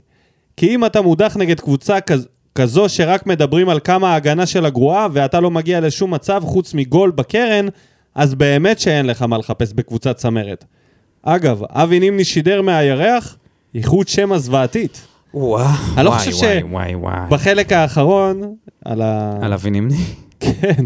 כי 0.57 0.75
אם 0.75 0.85
אתה 0.87 1.03
מודח 1.03 1.37
נגד 1.37 1.61
קבוצה 1.61 2.01
כז... 2.01 2.29
כזו 2.55 2.89
שרק 2.89 3.27
מדברים 3.27 3.69
על 3.69 3.81
כמה 3.85 4.13
ההגנה 4.13 4.47
שלה 4.47 4.71
גרועה 4.71 5.07
ואתה 5.13 5.41
לא 5.41 5.51
מגיע 5.51 5.81
לשום 5.81 6.15
מצב 6.15 6.43
חוץ 6.45 6.75
מגול 6.75 7.11
בקרן, 7.11 7.67
אז 8.15 8.35
באמת 8.35 8.79
שאין 8.79 9.07
לך 9.07 9.23
מה 9.23 9.39
לחפש 9.39 9.73
בקבוצת 9.73 10.17
צמרת. 10.17 10.65
אגב, 11.23 11.63
אבי 11.71 12.01
נימני 12.01 12.25
שידר 12.25 12.63
מהירח, 12.63 13.37
איכות 13.75 14.09
שמע 14.09 14.39
זוועתית. 14.39 15.07
וואו, 15.35 15.67
אני 15.97 16.05
לא 16.05 16.11
וואי, 16.11 16.19
חושב 16.19 16.33
ש- 16.33 16.43
וואי, 16.43 16.63
וואי, 16.63 16.95
וואי. 16.95 17.17
בחלק 17.29 17.73
האחרון, 17.73 18.55
על 18.85 19.03
ה... 19.03 19.33
על 19.43 19.53
אבי 19.53 19.71
נימני? 19.71 19.97
כן. 20.41 20.85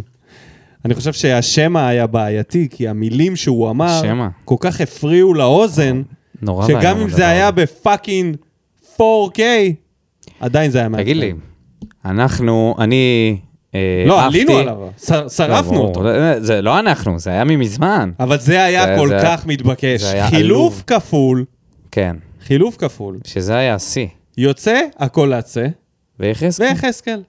אני 0.87 0.95
חושב 0.95 1.13
שהשמע 1.13 1.87
היה 1.87 2.07
בעייתי, 2.07 2.69
כי 2.71 2.89
המילים 2.89 3.37
שהוא 3.37 3.71
אמר, 3.71 4.01
שמע. 4.03 4.29
כל 4.45 4.57
כך 4.61 4.81
הפריעו 4.81 5.35
לאוזן, 5.35 6.03
נורא 6.43 6.67
שגם 6.69 6.97
אם 6.97 7.05
הדבר 7.07 7.17
זה 7.17 7.29
היה 7.29 7.45
הזה. 7.49 7.53
בפאקינג 7.53 8.37
4K, 8.97 9.41
עדיין 10.41 10.71
זה 10.71 10.79
היה 10.79 10.89
מעצבן. 10.89 11.03
תגיד 11.05 11.17
לי, 11.17 11.33
אנחנו, 12.05 12.75
אני 12.79 13.37
אה, 13.75 14.05
לא, 14.07 14.25
עלינו 14.25 14.53
עליו, 14.59 14.77
לא, 15.11 15.29
שרפנו 15.29 15.79
אותו. 15.81 16.03
זה- 16.03 16.37
זה 16.41 16.63
לא 16.63 16.79
אנחנו, 16.79 17.19
זה 17.19 17.31
היה 17.31 17.45
ממזמן. 17.45 18.11
אבל 18.21 18.39
זה 18.39 18.63
היה 18.65 18.97
כל 18.99 19.09
כך 19.23 19.47
מתבקש. 19.47 20.03
היה 20.05 20.29
חילוף. 20.29 20.83
כפול, 20.87 21.45
כן, 21.91 22.17
חילוף 22.47 22.77
כפול. 22.77 23.19
שזה 23.25 23.57
היה 23.57 23.75
השיא. 23.75 24.07
יוצא, 24.39 24.81
הקולצה, 24.99 25.67
ויחזקאל? 26.21 26.67
ויחזקאל. 26.67 27.23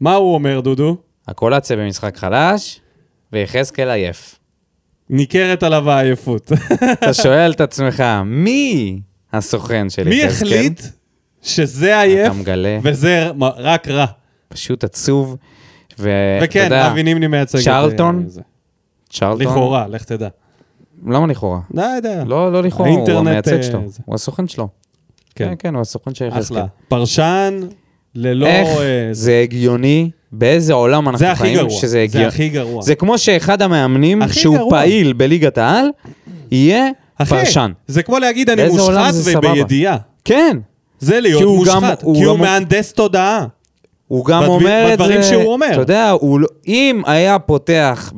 מה 0.00 0.14
הוא 0.14 0.34
אומר, 0.34 0.60
דודו? 0.60 0.96
הקולציה 1.28 1.76
במשחק 1.76 2.16
חדש, 2.16 2.80
ויחזקאל 3.32 3.90
עייף. 3.90 4.38
ניכרת 5.10 5.62
עליו 5.62 5.90
העייפות. 5.90 6.52
אתה 6.92 7.14
שואל 7.14 7.52
את 7.52 7.60
עצמך, 7.60 8.04
מי 8.24 9.00
הסוכן 9.32 9.90
של 9.90 10.08
מי 10.08 10.14
יחזקאל? 10.14 10.48
החליט 10.48 10.82
שזה 11.42 12.00
עייף. 12.00 12.32
וזה 12.82 13.30
רק 13.40 13.88
רע? 13.88 14.06
פשוט 14.48 14.84
עצוב. 14.84 15.36
ואתה 15.98 16.44
וכן, 16.44 16.64
יודע, 16.64 16.86
אבי 16.86 17.02
נימני 17.02 17.26
מייצג 17.26 17.58
את 17.58 17.64
צ'רלטון? 17.64 18.24
זה. 18.26 18.40
צ'רלטון, 19.10 19.40
לכאורה, 19.46 19.86
לך 19.88 20.04
תדע. 20.04 20.28
למה 21.06 21.26
לכאורה? 21.26 21.60
לא 21.74 21.82
יודע. 21.82 22.24
לא, 22.24 22.52
לא 22.52 22.62
לכאורה, 22.62 22.90
הוא 22.90 23.10
המייצג 23.10 23.56
אה, 23.56 23.62
שלו, 23.62 23.82
זה. 23.86 24.02
הוא 24.04 24.14
הסוכן 24.14 24.48
שלו. 24.48 24.68
כן. 25.34 25.48
כן, 25.48 25.54
כן, 25.58 25.74
הוא 25.74 25.80
הסוכן 25.80 26.14
של 26.14 26.24
יחזקאל. 26.24 26.58
אחלה. 26.58 26.66
פרשן, 26.88 27.60
ללא... 28.16 28.46
איך 28.46 28.68
אה, 28.68 28.82
זה 29.12 29.40
הגיוני? 29.42 30.10
באיזה 30.32 30.72
עולם 30.72 31.08
אנחנו 31.08 31.18
זה 31.18 31.30
הכי 31.32 31.42
חיים 31.42 31.56
גרוע. 31.58 31.70
שזה 31.70 31.88
זה 31.88 32.02
הגיוני? 32.02 32.26
הכי 32.26 32.48
גרוע. 32.48 32.82
זה 32.82 32.94
כמו 32.94 33.18
שאחד 33.18 33.62
המאמנים, 33.62 34.22
שהוא 34.32 34.56
גרוע. 34.56 34.70
פעיל 34.70 35.12
בליגת 35.12 35.58
העל, 35.58 35.86
יהיה 36.50 36.86
אחי, 37.18 37.30
פרשן. 37.30 37.70
זה 37.86 38.02
כמו 38.02 38.18
להגיד 38.18 38.50
אני 38.50 38.68
מושחת 38.68 39.10
זה? 39.12 39.38
ובידיעה. 39.38 39.96
כן, 40.24 40.56
זה 40.98 41.20
להיות 41.20 41.38
כי 41.38 41.44
הוא 41.44 41.66
גם- 41.66 41.74
מושחת. 41.74 42.02
הוא 42.02 42.16
כי 42.16 42.22
הוא 42.24 42.34
גם- 42.36 42.40
מהנדס 42.42 42.92
תודעה. 42.92 43.46
הוא 44.08 44.24
גם 44.24 44.40
בדבר- 44.42 44.52
אומר 44.52 44.84
את 44.92 44.98
זה... 44.98 45.04
בדברים 45.04 45.22
שהוא 45.22 45.52
אומר. 45.52 45.66
אתה 45.72 45.80
יודע, 45.80 46.10
הוא 46.10 46.40
לא- 46.40 46.48
אם 46.68 47.02
היה 47.06 47.38
פותח 47.38 48.12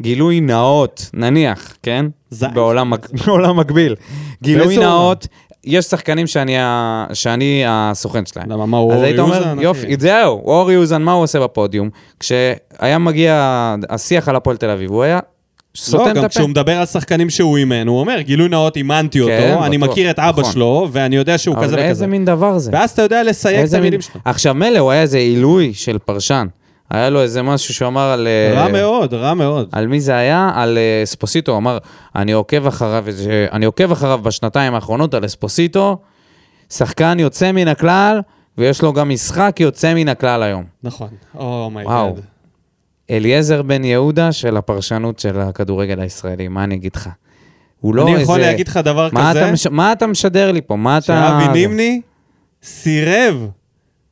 בגילוי 0.00 0.40
נאות, 0.40 1.10
נניח, 1.14 1.76
כן? 1.82 2.06
זין. 2.30 2.48
בעולם 2.54 2.90
מק- 2.90 3.10
בעולם 3.26 3.56
מקביל. 3.60 3.94
גילוי? 4.42 4.76
נאות, 4.78 5.26
יש 5.64 5.84
שחקנים 5.84 6.26
שאני 6.26 6.58
ה- 6.58 7.06
שאני 7.12 7.62
הסוכן 7.66 8.26
שלהם. 8.26 8.50
למה, 8.52 8.66
מה, 8.66 8.76
הוא 8.76 8.92
אורי 8.94 9.18
אומר, 9.18 9.38
אוזן? 9.38 9.60
יופי, 9.60 9.96
זהו, 9.98 10.42
אורי 10.44 10.76
אוזן, 10.76 11.02
מה 11.02 11.12
הוא 11.12 11.22
עושה 11.22 11.40
בפודיום? 11.40 11.90
כשהיה 12.20 12.98
מגיע 13.00 13.34
השיח 13.90 14.28
על 14.28 14.36
הפועל 14.36 14.56
תל 14.56 14.70
אביב, 14.70 14.90
הוא 14.90 15.02
היה 15.02 15.14
לא, 15.16 15.20
סותם 15.80 16.12
גם. 16.14 16.28
כשהוא 16.28 16.48
מדבר 16.48 16.72
על 16.78 16.86
שחקנים 16.86 17.30
שהוא 17.30 17.56
אימן, 17.56 17.86
הוא 17.88 18.00
אומר, 18.00 18.20
גילוי 18.20 18.48
נאות, 18.48 18.76
אימנתי 18.76 19.18
כן, 19.26 19.52
אותו, 19.52 19.64
אני 19.66 19.78
בטוח. 19.78 19.90
מכיר 19.90 20.10
את 20.10 20.18
אבא 20.18 20.40
נכון. 20.40 20.52
שלו, 20.52 20.88
ואני 20.92 21.16
יודע 21.16 21.38
שהוא 21.38 21.56
כזה 21.56 21.64
אבל 21.64 21.74
וכזה. 21.74 21.84
איזה 21.88 22.06
מין 22.06 22.24
דבר 22.24 22.58
זה? 22.58 22.70
ואז 22.74 22.90
אתה 22.90 23.02
יודע 23.02 23.22
לסייג 23.22 23.56
את 23.56 23.62
איזה 23.62 23.76
מין- 23.76 23.82
המילים 23.82 24.00
שלך. 24.00 24.16
עכשיו, 24.24 24.54
מילא, 24.54 24.78
הוא 24.78 24.90
היה 24.90 25.02
איזה 25.02 25.18
עילוי 25.18 25.74
של 25.74 25.98
פרשן. 25.98 26.46
היה 26.90 27.10
לו 27.10 27.22
איזה 27.22 27.42
משהו 27.42 27.74
שהוא 27.74 27.88
אמר 27.88 28.10
על... 28.10 28.26
אה, 28.26 28.62
רע 28.62 28.68
מאוד, 28.68 29.14
רע 29.14 29.34
מאוד. 29.34 29.68
על 29.72 29.86
מי 29.86 30.00
זה 30.00 30.16
היה? 30.16 30.50
על 30.54 30.78
אה, 30.78 31.02
אספוסיטו, 31.02 31.56
אמר, 31.56 31.78
אני 32.16 32.32
עוקב 32.32 32.66
אחריו, 32.66 33.04
אני 33.52 33.64
עוקב 33.64 33.92
אחריו 33.92 34.18
בשנתיים 34.22 34.74
האחרונות 34.74 35.14
על 35.14 35.24
אספוסיטו, 35.24 35.98
שחקן 36.70 37.16
יוצא 37.20 37.52
מן 37.52 37.68
הכלל, 37.68 38.20
ויש 38.58 38.82
לו 38.82 38.92
גם 38.92 39.08
משחק 39.08 39.56
יוצא 39.60 39.94
מן 39.94 40.08
הכלל 40.08 40.42
היום. 40.42 40.64
נכון. 40.82 41.08
Oh 41.34 41.49
my 41.49 41.63
God. 41.63 41.92
וואו. 41.92 42.16
אליעזר 43.10 43.62
בן 43.62 43.84
יהודה 43.84 44.32
של 44.32 44.56
הפרשנות 44.56 45.18
של 45.18 45.40
הכדורגל 45.40 46.00
הישראלי, 46.00 46.48
מה 46.48 46.64
אני 46.64 46.74
אגיד 46.74 46.96
לך? 46.96 47.08
הוא 47.80 47.94
לא 47.94 48.02
אני 48.02 48.12
איזה... 48.12 48.22
יכול 48.22 48.40
להגיד 48.40 48.68
לך 48.68 48.76
דבר 48.76 49.08
מה 49.12 49.30
כזה, 49.30 49.44
אתה, 49.44 49.52
מש... 49.52 49.66
מה 49.66 49.92
אתה 49.92 50.06
משדר 50.06 50.52
לי 50.52 50.60
פה? 50.60 50.76
מה 50.76 50.98
אתה... 50.98 51.06
שאבי 51.06 51.52
נימני 51.52 52.00
סירב 52.62 53.48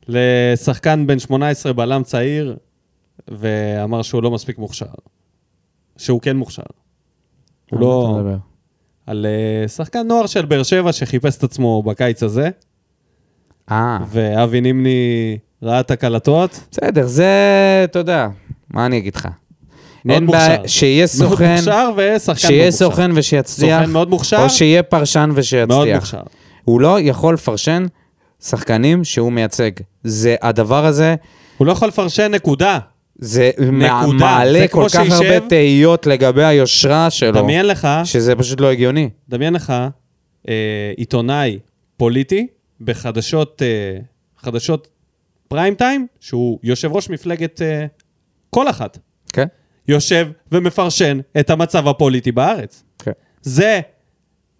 לשחקן 0.07 1.07
בן 1.07 1.19
18 1.19 1.73
בלם 1.73 2.03
צעיר, 2.03 2.55
ואמר 3.27 4.01
שהוא 4.01 4.23
לא 4.23 4.31
מספיק 4.31 4.57
מוכשר. 4.57 4.85
שהוא 5.97 6.21
כן 6.21 6.37
מוכשר. 6.37 6.63
הוא 7.71 7.79
לא... 7.79 8.19
על 9.07 9.25
אה, 9.25 9.67
שחקן 9.67 10.07
נוער 10.07 10.25
של 10.25 10.45
באר 10.45 10.63
שבע 10.63 10.91
שחיפש 10.93 11.37
את 11.37 11.43
עצמו 11.43 11.83
בקיץ 11.83 12.23
הזה, 12.23 12.49
אה, 13.71 13.97
ואבי 14.09 14.61
נימני 14.61 15.37
ראה 15.63 15.79
את 15.79 15.91
הקלטות. 15.91 16.59
בסדר, 16.71 17.07
זה, 17.07 17.33
אתה 17.83 17.99
יודע, 17.99 18.27
מה 18.69 18.85
אני 18.85 18.97
אגיד 18.97 19.15
לך? 19.15 19.27
מאוד 20.05 20.23
מוכשר. 20.23 20.47
בעיה, 20.47 20.67
שיהיה 20.67 21.05
מאוד 21.19 21.29
סוכן, 21.29 21.55
מוכשר 21.55 21.89
ושחקן 21.97 22.39
שיהיה 22.39 22.61
מאוד 22.61 22.71
מוכשר. 22.71 22.85
סוכן 22.85 23.11
ושיצליח, 23.15 23.79
סוכן 23.79 23.91
מאוד 23.91 24.09
מוכשר, 24.09 24.43
או 24.43 24.49
שיהיה 24.49 24.83
פרשן 24.83 25.25
מאוד 25.27 25.39
ושיצליח. 25.39 25.95
מוכשר. 25.95 26.21
הוא 26.63 26.81
לא 26.81 26.99
יכול 26.99 27.33
לפרשן 27.33 27.85
שחקנים 28.43 29.03
שהוא 29.03 29.31
מייצג. 29.31 29.71
זה, 30.03 30.35
הדבר 30.41 30.85
הזה, 30.85 31.15
הוא 31.57 31.67
לא 31.67 31.71
יכול 31.71 31.87
לפרשן 31.87 32.31
נקודה. 32.31 32.79
זה 33.21 33.51
נקודה. 33.71 34.17
מעלה 34.19 34.59
זה 34.59 34.67
כל 34.67 34.85
כך 34.89 35.05
שישב- 35.05 35.11
הרבה 35.11 35.47
תהיות 35.49 36.07
לגבי 36.07 36.43
היושרה 36.43 37.09
שלו, 37.09 37.31
דמיין 37.41 37.65
לך, 37.65 37.87
שזה 38.03 38.35
פשוט 38.35 38.61
לא 38.61 38.71
הגיוני. 38.71 39.09
דמיין 39.29 39.53
לך 39.53 39.73
אה, 40.49 40.93
עיתונאי 40.97 41.59
פוליטי 41.97 42.47
בחדשות 42.81 43.61
אה, 43.61 43.99
חדשות 44.37 44.87
פריים 45.47 45.75
טיים, 45.75 46.07
שהוא 46.19 46.59
יושב 46.63 46.91
ראש 46.91 47.09
מפלגת 47.09 47.61
אה, 47.61 47.85
כל 48.49 48.69
אחת. 48.69 48.97
כן? 49.33 49.45
יושב 49.87 50.27
ומפרשן 50.51 51.19
את 51.39 51.49
המצב 51.49 51.87
הפוליטי 51.87 52.31
בארץ. 52.31 52.83
כן. 52.99 53.11
זה, 53.41 53.79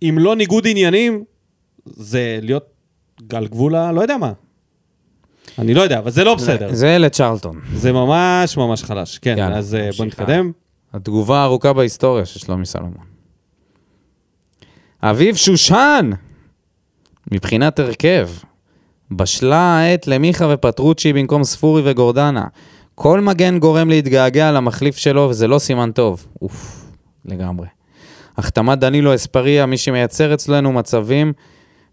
אם 0.01 0.16
לא 0.20 0.36
ניגוד 0.36 0.68
עניינים, 0.68 1.24
זה 1.86 2.39
להיות 2.41 2.66
על 3.34 3.47
גבול 3.47 3.76
ה... 3.76 3.91
לא 3.91 4.01
יודע 4.01 4.18
מה. 4.18 4.32
אני 5.60 5.74
לא 5.74 5.82
יודע, 5.82 6.00
אבל 6.00 6.12
זה 6.12 6.24
לא 6.24 6.36
בסדר. 6.36 6.74
זה 6.74 6.97
לצ'רלטון. 6.97 7.60
זה 7.74 7.91
ממש 7.91 8.58
ממש 8.58 8.84
חלש. 8.84 9.18
כן, 9.18 9.36
יאללה, 9.38 9.58
אז 9.58 9.76
אה, 9.76 9.89
בוא 9.97 10.06
נתקדם. 10.06 10.52
התגובה 10.93 11.39
הארוכה 11.39 11.74
בהיסטוריה 11.74 12.26
של 12.26 12.39
שלומי 12.39 12.66
סלומון. 12.66 13.06
אביב 15.04 15.36
שושן! 15.36 16.10
מבחינת 17.32 17.80
הרכב, 17.80 18.30
בשלה 19.12 19.80
העת 19.80 20.08
למיכה 20.08 20.47
ופטרוצ'י 20.54 21.14
במקום 21.14 21.43
ספורי 21.43 21.82
וגורדנה. 21.86 22.45
כל 22.95 23.22
מגן 23.22 23.60
גורם 23.60 23.89
להתגעגע 23.89 24.52
למחליף 24.52 24.97
שלו, 24.97 25.28
וזה 25.30 25.47
לא 25.47 25.60
סימן 25.60 25.91
טוב. 25.91 26.26
אוף, 26.41 26.86
לגמרי. 27.26 27.68
החתמת 28.38 28.80
דנילו 28.80 29.16
אספריה, 29.16 29.66
מי 29.66 29.78
שמייצר 29.78 30.34
אצלנו 30.34 30.72
מצבים, 30.72 31.34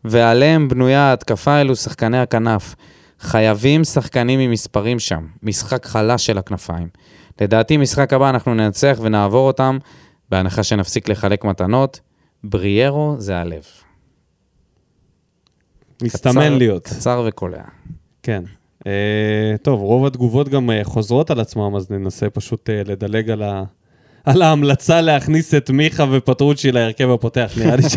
ועליהם 0.04 0.68
בנויה 0.68 1.00
ההתקפה 1.00 1.60
אלו 1.60 1.76
שחקני 1.76 2.18
הכנף. 2.18 2.74
חייבים 3.20 3.84
שחקנים 3.84 4.40
עם 4.40 4.50
מספרים 4.50 4.98
שם. 4.98 5.26
משחק 5.42 5.86
חלש 5.86 6.26
של 6.26 6.38
הכנפיים. 6.38 6.88
לדעתי, 7.40 7.76
משחק 7.76 8.12
הבא 8.12 8.30
אנחנו 8.30 8.54
ננצח 8.54 8.98
ונעבור 9.02 9.46
אותם, 9.46 9.78
בהנחה 10.30 10.62
שנפסיק 10.62 11.08
לחלק 11.08 11.44
מתנות. 11.44 12.00
בריארו 12.44 13.14
זה 13.18 13.36
הלב. 13.38 13.62
מסתמן 16.02 16.32
קצר- 16.32 16.58
להיות. 16.58 16.84
קצר 16.84 17.24
וקולע. 17.28 17.62
כן. 18.22 18.42
Uh, 18.80 18.88
טוב, 19.62 19.80
רוב 19.80 20.06
התגובות 20.06 20.48
גם 20.48 20.70
uh, 20.70 20.84
חוזרות 20.84 21.30
על 21.30 21.40
עצמם, 21.40 21.76
אז 21.76 21.90
ננסה 21.90 22.30
פשוט 22.30 22.70
uh, 22.70 22.88
לדלג 22.88 23.30
על, 23.30 23.42
ה... 23.42 23.64
על 24.24 24.42
ההמלצה 24.42 25.00
להכניס 25.00 25.54
את 25.54 25.70
מיכה 25.70 26.04
ופטרוצ'י 26.12 26.72
להרכב 26.72 27.10
הפותח. 27.10 27.52
נראה 27.58 27.76
לי 27.76 27.82
ש... 27.90 27.96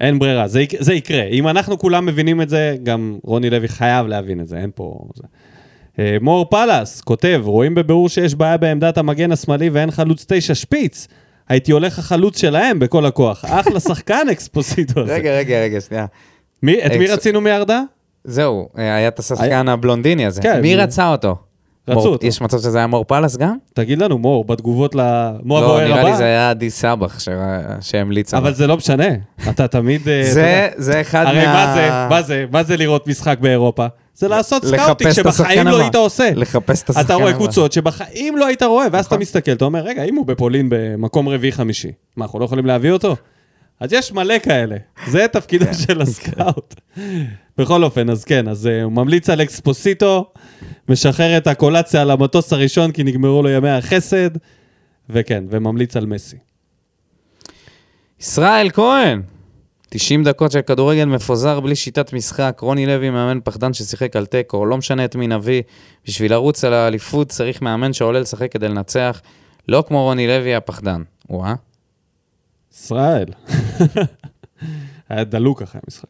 אין 0.00 0.18
ברירה, 0.18 0.48
זה, 0.48 0.60
יק... 0.62 0.72
זה 0.82 0.94
יקרה. 0.94 1.22
אם 1.22 1.48
אנחנו 1.48 1.78
כולם 1.78 2.06
מבינים 2.06 2.42
את 2.42 2.48
זה, 2.48 2.76
גם 2.82 3.18
רוני 3.24 3.50
לוי 3.50 3.68
חייב 3.68 4.06
להבין 4.06 4.40
את 4.40 4.48
זה, 4.48 4.56
אין 4.58 4.70
פה... 4.74 4.98
זה. 5.14 5.22
Uh, 5.92 5.98
מור 6.20 6.50
פלס 6.50 7.00
כותב, 7.00 7.40
רואים 7.44 7.74
בבירור 7.74 8.08
שיש 8.08 8.34
בעיה 8.34 8.56
בעמדת 8.56 8.98
המגן 8.98 9.32
השמאלי 9.32 9.70
ואין 9.70 9.90
חלוץ 9.90 10.24
תשע 10.28 10.54
שפיץ. 10.54 11.08
הייתי 11.48 11.72
הולך 11.72 11.98
החלוץ 11.98 12.38
שלהם 12.40 12.78
בכל 12.78 13.06
הכוח. 13.06 13.44
אחלה 13.60 13.80
שחקן 13.80 14.26
אקספוסיטו 14.32 15.00
הזה. 15.00 15.14
רגע, 15.14 15.30
רגע, 15.38 15.60
רגע, 15.62 15.80
שנייה. 15.80 16.06
מי, 16.62 16.86
את 16.86 16.90
מי 16.92 17.04
אקס- 17.06 17.10
רצינו 17.12 17.40
מירדה? 17.40 17.82
זהו, 18.24 18.68
אה, 18.78 18.94
היה 18.94 19.08
את 19.08 19.18
השחקן 19.18 19.68
הבלונדיני 19.68 20.26
הזה. 20.26 20.42
כן. 20.42 20.60
מי 20.60 20.76
רצה 20.76 21.08
אותו? 21.08 21.36
רצו 21.88 22.08
אותו. 22.08 22.26
יש 22.26 22.40
מצב 22.40 22.58
שזה 22.58 22.78
היה 22.78 22.86
מור 22.86 23.04
פלס 23.04 23.36
גם? 23.36 23.56
תגיד 23.74 23.98
לנו, 23.98 24.18
מור, 24.18 24.44
בתגובות 24.44 24.94
ל... 24.94 25.00
מו 25.42 25.60
לא, 25.60 25.64
הבוער 25.64 25.84
נראה 25.84 26.02
לי 26.02 26.08
הבא? 26.08 26.16
זה 26.16 26.24
היה 26.24 26.50
עדי 26.50 26.70
סבח 26.70 27.18
שהמליץ 27.80 28.34
עליו. 28.34 28.46
אבל 28.46 28.54
זה 28.54 28.66
לא 28.66 28.76
משנה, 28.76 29.08
אתה 29.50 29.68
תמיד... 29.68 30.08
אה, 30.08 30.68
זה, 30.76 31.00
אחד 31.00 31.24
הרי 31.26 31.46
מה... 31.46 31.52
מה 31.54 31.74
זה, 31.74 31.90
מה 32.10 32.22
זה, 32.22 32.44
מה 32.52 32.62
זה 32.62 32.76
לראות 32.76 33.06
משחק 33.06 33.38
באירופה? 33.40 33.86
זה 34.14 34.28
לעשות 34.28 34.64
scouting 34.64 35.12
שבחיים 35.12 35.66
לא 35.66 35.74
הבא. 35.74 35.82
היית 35.82 35.94
עושה. 35.94 36.30
לחפש 36.34 36.82
את 36.82 36.90
השחקן 36.90 37.06
אתה 37.06 37.14
רואה 37.14 37.28
הבא. 37.28 37.38
קבוצות 37.38 37.72
שבחיים 37.72 38.36
לא 38.36 38.46
היית 38.46 38.62
רואה, 38.62 38.86
ואז 38.92 39.06
אתה 39.06 39.14
נכון. 39.14 39.22
מסתכל, 39.22 39.52
אתה 39.52 39.64
אומר, 39.64 39.80
רגע, 39.80 40.02
אם 40.02 40.14
הוא 40.14 40.26
בפולין 40.26 40.66
במקום 40.70 41.28
רביעי-חמישי, 41.28 41.92
מה, 42.16 42.24
אנחנו 42.24 42.38
לא 42.38 42.44
יכולים 42.44 42.66
להביא 42.66 42.90
אותו? 42.90 43.16
אז 43.82 43.92
יש 43.92 44.12
מלא 44.12 44.38
כאלה, 44.38 44.76
זה 45.06 45.28
תפקידו 45.32 45.64
כן. 45.64 45.74
של 45.74 46.00
ה 46.00 46.11
scout. 46.11 46.74
בכל 47.58 47.84
אופן, 47.84 48.10
אז 48.10 48.24
כן, 48.24 48.48
אז 48.48 48.66
אה, 48.66 48.82
הוא 48.82 48.92
ממליץ 48.92 49.30
על 49.30 49.42
אקספוסיטו, 49.42 50.32
משחרר 50.88 51.36
את 51.36 51.46
הקולציה 51.46 52.02
על 52.02 52.10
המטוס 52.10 52.52
הראשון 52.52 52.92
כי 52.92 53.02
נגמרו 53.04 53.42
לו 53.42 53.48
ימי 53.48 53.70
החסד, 53.70 54.30
וכן, 55.10 55.44
וממליץ 55.50 55.96
על 55.96 56.06
מסי. 56.06 56.36
ישראל 58.20 58.70
כהן, 58.70 59.22
90 59.88 60.24
דקות 60.24 60.52
של 60.52 60.62
כדורגל 60.62 61.04
מפוזר 61.04 61.60
בלי 61.60 61.76
שיטת 61.76 62.12
משחק, 62.12 62.58
רוני 62.60 62.86
לוי 62.86 63.10
מאמן 63.10 63.38
פחדן 63.44 63.72
ששיחק 63.72 64.16
על 64.16 64.26
תיקו, 64.26 64.66
לא 64.66 64.76
משנה 64.76 65.04
את 65.04 65.16
מי 65.16 65.26
נביא, 65.26 65.62
בשביל 66.06 66.32
לרוץ 66.32 66.64
על 66.64 66.74
האליפות 66.74 67.28
צריך 67.28 67.62
מאמן 67.62 67.92
שעולה 67.92 68.20
לשחק 68.20 68.52
כדי 68.52 68.68
לנצח, 68.68 69.20
לא 69.68 69.84
כמו 69.88 70.02
רוני 70.02 70.26
לוי 70.26 70.54
הפחדן. 70.54 71.02
וואה. 71.30 71.54
ישראל. 72.74 73.26
היה 75.08 75.24
דלוק 75.24 75.62
אחרי 75.62 75.80
המשחק. 75.84 76.08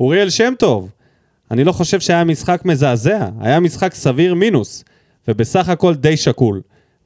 אוריאל 0.00 0.30
שם 0.30 0.52
טוב, 0.58 0.90
אני 1.50 1.64
לא 1.64 1.72
חושב 1.72 2.00
שהיה 2.00 2.24
משחק 2.24 2.64
מזעזע, 2.64 3.28
היה 3.40 3.60
משחק 3.60 3.94
סביר 3.94 4.34
מינוס, 4.34 4.84
ובסך 5.28 5.68
הכל 5.68 5.94
די 5.94 6.16
שקול. 6.16 6.60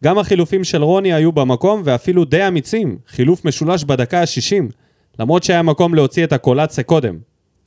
גם 0.04 0.18
החילופים 0.18 0.64
של 0.64 0.82
רוני 0.82 1.12
היו 1.12 1.32
במקום 1.32 1.82
ואפילו 1.84 2.24
די 2.24 2.48
אמיצים, 2.48 2.98
חילוף 3.08 3.44
משולש 3.44 3.84
בדקה 3.84 4.20
ה-60, 4.20 4.72
למרות 5.18 5.42
שהיה 5.42 5.62
מקום 5.62 5.94
להוציא 5.94 6.24
את 6.24 6.32
הקולציה 6.32 6.84
קודם. 6.84 7.18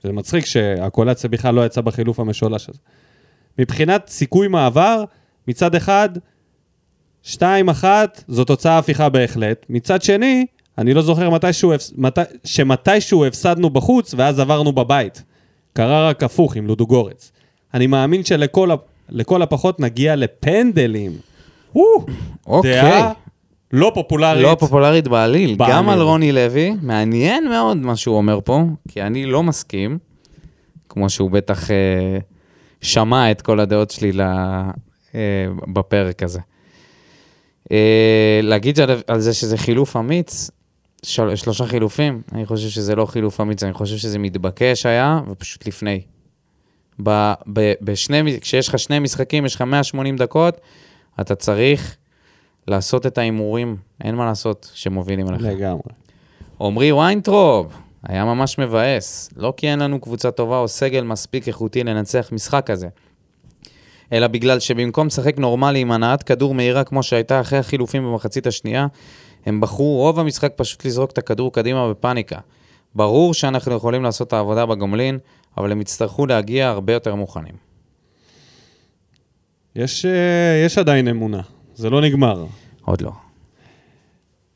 זה 0.03 0.11
מצחיק 0.11 0.45
שהקולציה 0.45 1.29
בכלל 1.29 1.55
לא 1.55 1.65
יצא 1.65 1.81
בחילוף 1.81 2.19
המשולש 2.19 2.69
הזה. 2.69 2.79
מבחינת 3.59 4.07
סיכוי 4.07 4.47
מעבר, 4.47 5.03
מצד 5.47 5.75
אחד, 5.75 6.09
2-1 7.25 7.37
זו 8.27 8.45
תוצאה 8.45 8.77
הפיכה 8.77 9.09
בהחלט. 9.09 9.65
מצד 9.69 10.01
שני, 10.01 10.45
אני 10.79 10.93
לא 10.93 11.01
זוכר 11.01 11.29
מתישהו, 11.29 11.73
מת... 11.97 12.19
שמתישהו 12.43 13.25
הפסדנו 13.25 13.69
בחוץ 13.69 14.13
ואז 14.17 14.39
עברנו 14.39 14.71
בבית. 14.71 15.23
קרה 15.73 16.09
רק 16.09 16.23
הפוך 16.23 16.55
עם 16.55 16.67
לודוגורץ. 16.67 17.31
אני 17.73 17.87
מאמין 17.87 18.23
שלכל 18.23 19.41
הפחות 19.41 19.79
נגיע 19.79 20.15
לפנדלים. 20.15 21.11
או, 21.75 22.05
אוקיי. 22.47 22.81
דעה 22.81 23.13
לא 23.71 23.91
פופולרית. 23.93 24.43
לא 24.43 24.55
פופולרית 24.59 25.07
בעליל, 25.07 25.55
בעליל. 25.55 25.75
גם 25.75 25.89
על 25.89 26.01
רוני 26.01 26.31
לוי, 26.31 26.73
מעניין 26.81 27.47
מאוד 27.47 27.77
מה 27.77 27.95
שהוא 27.95 28.17
אומר 28.17 28.39
פה, 28.43 28.63
כי 28.87 29.01
אני 29.01 29.25
לא 29.25 29.43
מסכים, 29.43 29.97
כמו 30.89 31.09
שהוא 31.09 31.31
בטח 31.31 31.71
אה, 31.71 32.17
שמע 32.81 33.31
את 33.31 33.41
כל 33.41 33.59
הדעות 33.59 33.91
שלי 33.91 34.11
ל, 34.11 34.21
אה, 35.15 35.45
בפרק 35.73 36.23
הזה. 36.23 36.39
אה, 37.71 38.39
להגיד 38.43 38.79
על, 38.79 38.89
על 39.07 39.19
זה 39.19 39.33
שזה 39.33 39.57
חילוף 39.57 39.95
אמיץ, 39.97 40.49
של, 41.03 41.35
שלושה 41.35 41.65
חילופים, 41.65 42.21
אני 42.31 42.45
חושב 42.45 42.69
שזה 42.69 42.95
לא 42.95 43.05
חילוף 43.05 43.41
אמיץ, 43.41 43.63
אני 43.63 43.73
חושב 43.73 43.97
שזה 43.97 44.19
מתבקש 44.19 44.85
היה, 44.85 45.19
ופשוט 45.31 45.67
לפני. 45.67 46.01
ב, 47.03 47.33
ב, 47.53 47.73
בשני, 47.81 48.37
כשיש 48.41 48.67
לך 48.67 48.79
שני 48.79 48.99
משחקים, 48.99 49.45
יש 49.45 49.55
לך 49.55 49.61
180 49.61 50.17
דקות, 50.17 50.61
אתה 51.21 51.35
צריך 51.35 51.97
לעשות 52.67 53.05
את 53.05 53.17
ההימורים, 53.17 53.77
אין 54.03 54.15
מה 54.15 54.25
לעשות, 54.25 54.71
שמובילים 54.73 55.27
עליך. 55.27 55.41
לגמרי. 55.41 55.91
עמרי 56.61 56.91
ויינטרופ, 56.91 57.73
היה 58.03 58.25
ממש 58.25 58.59
מבאס. 58.59 59.29
לא 59.37 59.53
כי 59.57 59.69
אין 59.69 59.79
לנו 59.79 60.01
קבוצה 60.01 60.31
טובה 60.31 60.57
או 60.57 60.67
סגל 60.67 61.03
מספיק 61.03 61.47
איכותי 61.47 61.83
לנצח 61.83 62.29
משחק 62.31 62.63
כזה, 62.65 62.87
אלא 64.11 64.27
בגלל 64.27 64.59
שבמקום 64.59 65.07
לשחק 65.07 65.37
נורמלי 65.37 65.79
עם 65.79 65.91
הנעת 65.91 66.23
כדור 66.23 66.53
מהירה 66.53 66.83
כמו 66.83 67.03
שהייתה 67.03 67.41
אחרי 67.41 67.59
החילופים 67.59 68.03
במחצית 68.03 68.47
השנייה, 68.47 68.87
הם 69.45 69.61
בחרו 69.61 69.97
רוב 69.97 70.19
המשחק 70.19 70.53
פשוט 70.55 70.85
לזרוק 70.85 71.11
את 71.11 71.17
הכדור 71.17 71.53
קדימה 71.53 71.89
בפאניקה. 71.89 72.39
ברור 72.95 73.33
שאנחנו 73.33 73.75
יכולים 73.75 74.03
לעשות 74.03 74.27
את 74.27 74.33
העבודה 74.33 74.65
בגומלין, 74.65 75.17
אבל 75.57 75.71
הם 75.71 75.81
יצטרכו 75.81 76.25
להגיע 76.25 76.69
הרבה 76.69 76.93
יותר 76.93 77.15
מוכנים. 77.15 77.53
יש, 79.75 80.05
אה, 80.05 80.63
יש 80.65 80.77
עדיין 80.77 81.07
אמונה, 81.07 81.41
זה 81.75 81.89
לא 81.89 82.01
נגמר. 82.01 82.45
עוד 82.81 83.01
לא. 83.01 83.11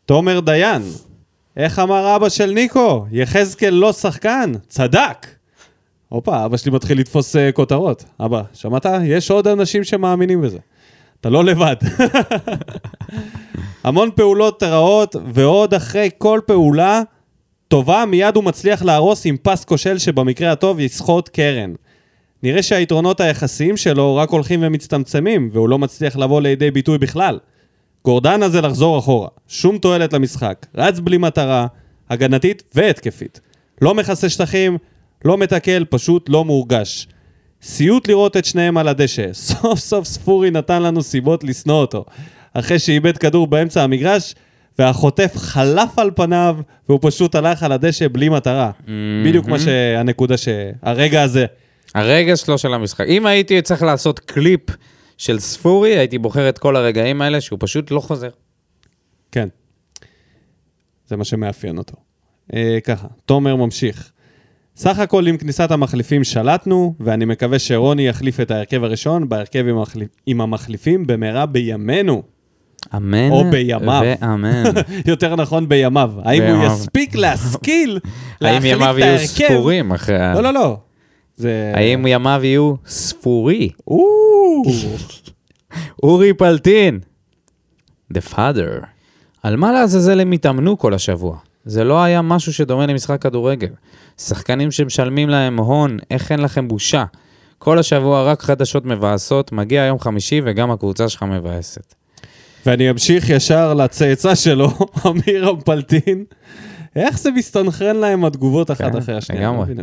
תומר 0.06 0.40
דיין, 0.40 0.82
איך 1.58 1.80
אמר 1.80 2.16
אבא 2.16 2.30
של 2.30 2.52
ניקו? 2.52 3.06
יחזקאל 3.12 3.74
לא 3.74 3.94
שחקן, 3.94 4.52
צדק. 4.68 5.28
הופה, 6.10 6.46
אבא 6.46 6.58
שלי 6.58 6.72
מתחיל 6.72 7.00
לתפוס 7.00 7.36
uh, 7.36 7.40
כותרות. 7.54 8.06
אבא, 8.20 8.42
שמעת? 8.54 8.86
יש 9.04 9.32
עוד 9.32 9.48
אנשים 9.48 9.84
שמאמינים 9.84 10.42
בזה. 10.42 10.60
אתה 11.24 11.30
לא 11.30 11.44
לבד. 11.44 11.76
המון 13.84 14.10
פעולות 14.16 14.64
רעות, 14.64 15.16
ועוד 15.34 15.74
אחרי 15.74 16.10
כל 16.18 16.40
פעולה 16.46 17.02
טובה, 17.68 18.06
מיד 18.06 18.36
הוא 18.36 18.44
מצליח 18.44 18.84
להרוס 18.84 19.26
עם 19.26 19.38
פס 19.38 19.66
כושל 19.66 19.98
שבמקרה 19.98 20.52
הטוב 20.52 20.80
יסחוט 20.80 21.30
קרן. 21.30 21.74
נראה 22.44 22.64
שהיתרונות 22.64 23.22
היחסיים 23.22 23.78
שלו 23.78 24.16
רק 24.16 24.30
הולכים 24.30 24.60
ומצטמצמים, 24.64 25.50
והוא 25.54 25.70
לא 25.70 25.80
מצליח 25.80 26.18
לבוא 26.18 26.42
לידי 26.42 26.72
ביטוי 26.72 26.98
בכלל. 26.98 27.40
גורדנה 28.06 28.50
זה 28.50 28.62
לחזור 28.62 29.00
אחורה, 29.00 29.28
שום 29.48 29.78
תועלת 29.78 30.14
למשחק, 30.14 30.66
רץ 30.76 31.00
בלי 31.00 31.18
מטרה, 31.18 31.68
הגנתית 32.10 32.64
והתקפית. 32.76 33.42
לא 33.82 33.96
מכסה 33.96 34.30
שטחים, 34.30 34.78
לא 35.26 35.38
מתקל, 35.38 35.86
פשוט 35.90 36.30
לא 36.30 36.46
מורגש. 36.46 37.08
סיוט 37.64 38.08
לראות 38.08 38.38
את 38.38 38.46
שניהם 38.46 38.78
על 38.78 38.88
הדשא. 38.88 39.34
סוף 39.50 39.80
סוף 39.80 40.06
ספורי 40.06 40.52
נתן 40.52 40.84
לנו 40.84 41.04
סיבות 41.04 41.44
לשנוא 41.44 41.82
אותו. 41.82 42.06
אחרי 42.54 42.80
שאיבד 42.80 43.18
כדור 43.18 43.48
באמצע 43.48 43.84
המגרש, 43.84 44.36
והחוטף 44.80 45.34
חלף 45.38 46.00
על 46.00 46.12
פניו, 46.16 46.58
והוא 46.90 47.00
פשוט 47.02 47.36
הלך 47.36 47.64
על 47.64 47.72
הדשא 47.72 48.08
בלי 48.12 48.30
מטרה. 48.30 48.72
בדיוק 49.26 49.48
מה 49.48 49.60
שהנקודה 49.60 50.38
ש... 50.38 50.48
הרגע 50.82 51.22
הזה. 51.22 51.46
הרגע 51.96 52.36
שלו 52.36 52.58
של 52.58 52.74
המשחק. 52.74 53.06
אם 53.08 53.26
הייתי 53.26 53.62
צריך 53.62 53.84
לעשות 53.84 54.20
קליפ 54.20 54.62
של 55.18 55.40
ספורי, 55.40 55.98
הייתי 55.98 56.18
בוחר 56.18 56.50
את 56.50 56.58
כל 56.58 56.76
הרגעים 56.76 57.22
האלה 57.22 57.42
שהוא 57.42 57.58
פשוט 57.62 57.92
לא 57.92 58.00
חוזר. 58.00 58.30
כן. 59.32 59.50
זה 61.08 61.18
מה 61.18 61.24
שמאפיין 61.24 61.78
אותו. 61.78 61.96
אה, 62.54 62.78
ככה, 62.84 63.08
תומר 63.26 63.56
ממשיך. 63.56 64.12
סך 64.76 65.00
הכל 65.00 65.28
עם 65.28 65.38
כניסת 65.38 65.72
המחליפים 65.72 66.24
שלטנו, 66.24 66.96
ואני 67.00 67.26
מקווה 67.26 67.60
שרוני 67.60 68.08
יחליף 68.08 68.40
את 68.40 68.52
ההרכב 68.52 68.84
הראשון 68.84 69.30
בהרכב 69.30 69.66
עם, 69.68 69.78
המחליפ... 69.78 70.10
עם 70.26 70.42
המחליפים 70.42 71.08
במהרה 71.08 71.46
בימינו. 71.46 72.24
אמן. 72.96 73.32
או 73.32 73.44
בימיו. 73.52 74.02
ואמן. 74.22 74.64
יותר 75.12 75.36
נכון 75.36 75.70
בימיו. 75.70 76.14
האם 76.24 76.42
הוא 76.42 76.52
בימיו. 76.52 76.74
יספיק 76.74 77.16
להשכיל 77.16 78.00
האם 78.42 78.54
להחליף 78.54 78.74
ימיו 78.74 78.96
את 78.96 79.00
יהיו 79.00 79.10
ההרכב? 79.10 79.48
ספורים 79.48 79.92
אחרי 79.92 80.20
ה... 80.20 80.34
לא, 80.34 80.44
לא, 80.44 80.54
לא. 80.54 80.78
זה... 81.36 81.72
האם 81.76 82.08
ימיו 82.08 82.42
יהיו 82.44 82.74
ספורי? 82.86 83.70
או, 83.88 84.04
אורי 86.04 86.34
פלטין. 86.34 87.00
The 88.14 88.34
father. 88.34 88.86
על 89.44 89.56
מה 89.56 89.72
לעזאזל 89.72 90.20
הם 90.20 90.32
התאמנו 90.32 90.78
כל 90.78 90.94
השבוע? 90.94 91.38
זה 91.66 91.84
לא 91.84 92.04
היה 92.04 92.22
משהו 92.22 92.54
שדומה 92.54 92.86
למשחק 92.86 93.22
כדורגל. 93.22 93.70
שחקנים 94.18 94.72
שמשלמים 94.72 95.30
להם 95.30 95.60
הון, 95.60 95.98
איך 96.12 96.32
אין 96.32 96.40
לכם 96.40 96.68
בושה? 96.68 97.06
כל 97.58 97.80
השבוע 97.80 98.24
רק 98.24 98.42
חדשות 98.42 98.86
מבאסות, 98.86 99.52
מגיע 99.52 99.82
יום 99.82 100.00
חמישי 100.00 100.42
וגם 100.46 100.72
הקבוצה 100.72 101.10
שלך 101.10 101.24
מבאסת. 101.24 101.94
ואני 102.66 102.90
אמשיך 102.90 103.30
ישר 103.30 103.74
לצאצא 103.74 104.36
שלו, 104.36 104.70
אמיר 105.10 105.50
אמפלטין. 105.50 106.24
איך 106.96 107.20
זה 107.20 107.32
מסתנכרן 107.32 107.96
להם 107.96 108.26
התגובות 108.26 108.72
אחת 108.72 108.92
כן, 108.92 108.98
אחרי 108.98 109.16
השנייה, 109.16 109.42
לגמרי. 109.52 109.74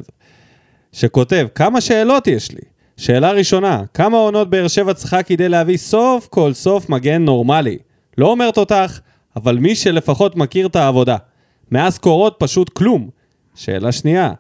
שכותב, 0.93 1.47
כמה 1.55 1.81
שאלות 1.81 2.27
יש 2.27 2.53
לי? 2.53 2.61
שאלה 2.97 3.33
ראשונה, 3.33 3.83
כמה 3.95 4.17
עונות 4.17 4.51
באר 4.51 4.69
שבע 4.69 4.95
צריכה 4.95 5.23
כדי 5.23 5.49
להביא 5.49 5.77
סוף 5.77 6.29
כל 6.31 6.53
סוף 6.53 6.89
מגן 6.89 7.25
נורמלי? 7.25 7.79
לא 8.19 8.27
אומר 8.27 8.51
תותח, 8.51 9.01
אבל 9.37 9.59
מי 9.59 9.75
שלפחות 9.75 10.37
מכיר 10.37 10.67
את 10.67 10.77
העבודה. 10.77 11.17
מאז 11.73 11.99
קורות 11.99 12.37
פשוט 12.39 12.69
כלום. 12.69 13.09
שאלה 13.55 13.93
שנייה, 13.93 14.33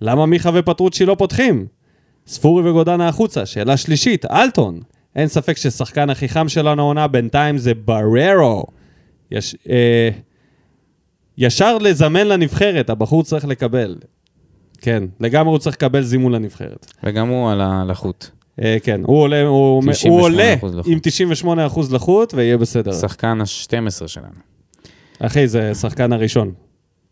למה 0.00 0.26
מיכה 0.26 0.50
ופטרוצ'י 0.54 1.06
לא 1.06 1.14
פותחים? 1.14 1.66
ספורי 2.26 2.70
וגודנה 2.70 3.08
החוצה. 3.08 3.46
שאלה 3.46 3.76
שלישית, 3.76 4.26
אלטון. 4.26 4.80
אין 5.16 5.28
ספק 5.28 5.56
ששחקן 5.56 6.10
הכי 6.10 6.28
חם 6.28 6.48
שלנו 6.48 6.82
העונה 6.82 7.06
בינתיים 7.06 7.58
זה 7.58 7.74
בררו. 7.74 8.64
יש, 9.30 9.56
אה, 9.70 10.08
ישר 11.38 11.78
לזמן 11.78 12.26
לנבחרת, 12.26 12.90
הבחור 12.90 13.22
צריך 13.22 13.44
לקבל. 13.44 13.96
כן, 14.80 15.04
לגמרי 15.20 15.50
הוא 15.50 15.58
צריך 15.58 15.76
לקבל 15.76 16.02
זימון 16.02 16.32
לנבחרת. 16.32 16.92
וגם 17.04 17.28
הוא 17.28 17.50
על 17.50 17.60
הלחות. 17.60 18.30
אה, 18.62 18.76
כן, 18.82 19.00
הוא 19.04 19.18
עולה, 19.20 19.42
הוא, 19.42 19.82
98% 19.82 20.08
הוא 20.08 20.20
עולה. 20.20 20.54
עם 20.86 20.98
98% 21.44 21.80
לחוט 21.92 22.34
ויהיה 22.34 22.56
בסדר. 22.58 22.92
שחקן 22.92 23.40
ה-12 23.40 24.08
שלנו. 24.08 24.26
אחי, 25.18 25.48
זה 25.48 25.74
שחקן 25.74 26.12
הראשון. 26.12 26.52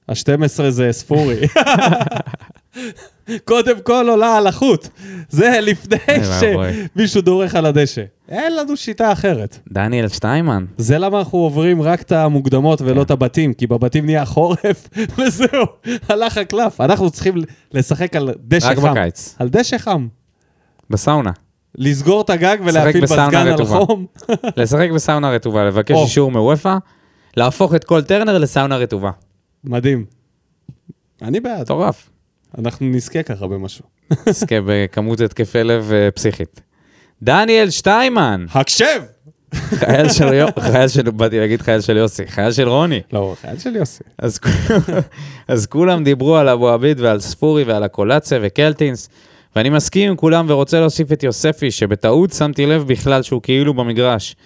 ה-12 0.08 0.70
זה 0.70 0.88
ספורי. 0.92 1.36
קודם 3.44 3.80
כל 3.82 4.06
עולה 4.08 4.36
על 4.36 4.46
החוט. 4.46 4.88
זה 5.28 5.58
לפני. 5.62 5.98
שמישהו 6.40 7.20
דורך 7.20 7.54
על 7.54 7.66
הדשא. 7.66 8.02
אין 8.28 8.56
לנו 8.56 8.76
שיטה 8.76 9.12
אחרת. 9.12 9.58
דניאל 9.72 10.08
שטיימן. 10.08 10.64
זה 10.76 10.98
למה 10.98 11.18
אנחנו 11.18 11.38
עוברים 11.38 11.82
רק 11.82 12.02
את 12.02 12.12
המוקדמות 12.12 12.80
ולא 12.82 13.02
את 13.02 13.10
הבתים, 13.10 13.52
כי 13.52 13.66
בבתים 13.66 14.06
נהיה 14.06 14.24
חורף, 14.24 14.88
וזהו, 15.18 15.64
הלך 16.08 16.38
הקלף. 16.38 16.80
אנחנו 16.80 17.10
צריכים 17.10 17.34
לשחק 17.72 18.16
על 18.16 18.30
דשא 18.44 18.68
רק 18.68 18.78
חם. 18.78 18.90
בקיץ. 18.90 19.36
על 19.38 19.48
דשא 19.48 19.78
חם. 19.78 20.08
בסאונה. 20.90 21.30
לסגור 21.74 22.20
את 22.20 22.30
הגג 22.30 22.56
ולהפעיל 22.64 23.04
מזגן 23.04 23.46
על. 23.46 23.64
חום. 23.64 24.06
לשחק 24.56 24.90
בסאונה 24.94 25.30
רטובה, 25.30 25.64
לבקש. 25.64 25.96
אישור 25.96 26.30
מוופא, 26.30 26.76
להפוך 27.36 27.74
את 27.74 27.84
כל 27.84 28.02
טרנר 28.02 28.38
לסאונה 28.38 28.76
רטובה. 28.76 29.10
מדהים. 29.64 30.04
אני 31.22 31.40
בעד. 31.40 31.60
מטורף. 31.60 32.10
אנחנו 32.58 32.86
נזכה 32.86 33.22
ככה 33.22 33.46
במשהו. 33.46 33.84
נזכה 34.26 34.56
בכמות 34.66 35.20
התקפי 35.20 35.64
לב 35.64 35.92
אה, 35.92 36.10
פסיכית. 36.10 36.60
דניאל 37.22 37.70
שטיימן, 37.70 38.46
הקשב! 38.54 39.02
חייל 39.54 40.08
של, 40.08 40.32
יו- 40.32 40.48
חייל 40.58 40.88
של, 40.88 41.10
באתי 41.10 41.38
להגיד 41.38 41.62
חייל 41.62 41.80
של 41.80 41.96
יוסי, 41.96 42.26
חייל 42.26 42.52
של 42.52 42.68
רוני. 42.68 43.00
לא, 43.12 43.34
חייל 43.40 43.58
של 43.58 43.76
יוסי. 43.76 44.04
אז, 44.18 44.38
אז 45.48 45.66
כולם 45.66 46.04
דיברו 46.04 46.36
על 46.36 46.48
אבו 46.48 46.68
עביד 46.68 47.00
ועל 47.00 47.20
ספורי 47.20 47.64
ועל 47.64 47.82
הקולציה 47.82 48.38
וקלטינס, 48.42 49.08
ואני 49.56 49.70
מסכים 49.70 50.10
עם 50.10 50.16
כולם 50.16 50.46
ורוצה 50.48 50.80
להוסיף 50.80 51.12
את 51.12 51.22
יוספי, 51.22 51.70
שבטעות 51.70 52.32
שמתי 52.32 52.66
לב 52.66 52.82
בכלל 52.88 53.22
שהוא 53.22 53.42
כאילו 53.42 53.74
במגרש. 53.74 54.36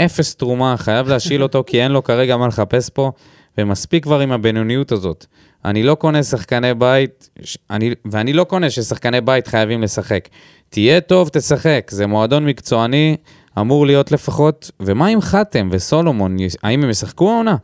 אפס 0.00 0.34
תרומה, 0.36 0.74
חייב 0.76 1.08
להשיל 1.08 1.42
אותו 1.42 1.64
כי 1.66 1.82
אין 1.82 1.92
לו 1.92 2.04
כרגע 2.04 2.36
מה 2.36 2.48
לחפש 2.48 2.88
פה, 2.90 3.12
ומספיק 3.58 4.02
כבר 4.02 4.20
עם 4.20 4.32
הבינוניות 4.32 4.92
הזאת. 4.92 5.26
אני 5.64 5.82
לא 5.82 5.94
קונה 5.94 6.22
שחקני 6.22 6.74
בית, 6.74 7.30
אני, 7.70 7.94
ואני 8.04 8.32
לא 8.32 8.44
קונה 8.44 8.70
ששחקני 8.70 9.20
בית 9.20 9.46
חייבים 9.46 9.82
לשחק. 9.82 10.28
תהיה 10.68 11.00
טוב, 11.00 11.28
תשחק, 11.32 11.90
זה 11.90 12.06
מועדון 12.06 12.46
מקצועני, 12.46 13.16
אמור 13.58 13.86
להיות 13.86 14.12
לפחות, 14.12 14.70
ומה 14.80 15.06
עם 15.06 15.20
חתם 15.20 15.68
וסולומון, 15.72 16.36
האם 16.62 16.84
הם 16.84 16.90
ישחקו 16.90 17.30
העונה? 17.30 17.56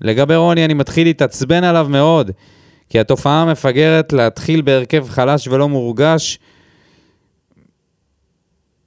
לגבי 0.00 0.36
רוני, 0.36 0.64
אני 0.64 0.74
מתחיל 0.74 1.06
להתעצבן 1.06 1.64
עליו 1.64 1.86
מאוד, 1.90 2.30
כי 2.88 3.00
התופעה 3.00 3.42
המפגרת 3.42 4.12
להתחיל 4.12 4.62
בהרכב 4.62 5.08
חלש 5.08 5.48
ולא 5.48 5.68
מורגש, 5.68 6.38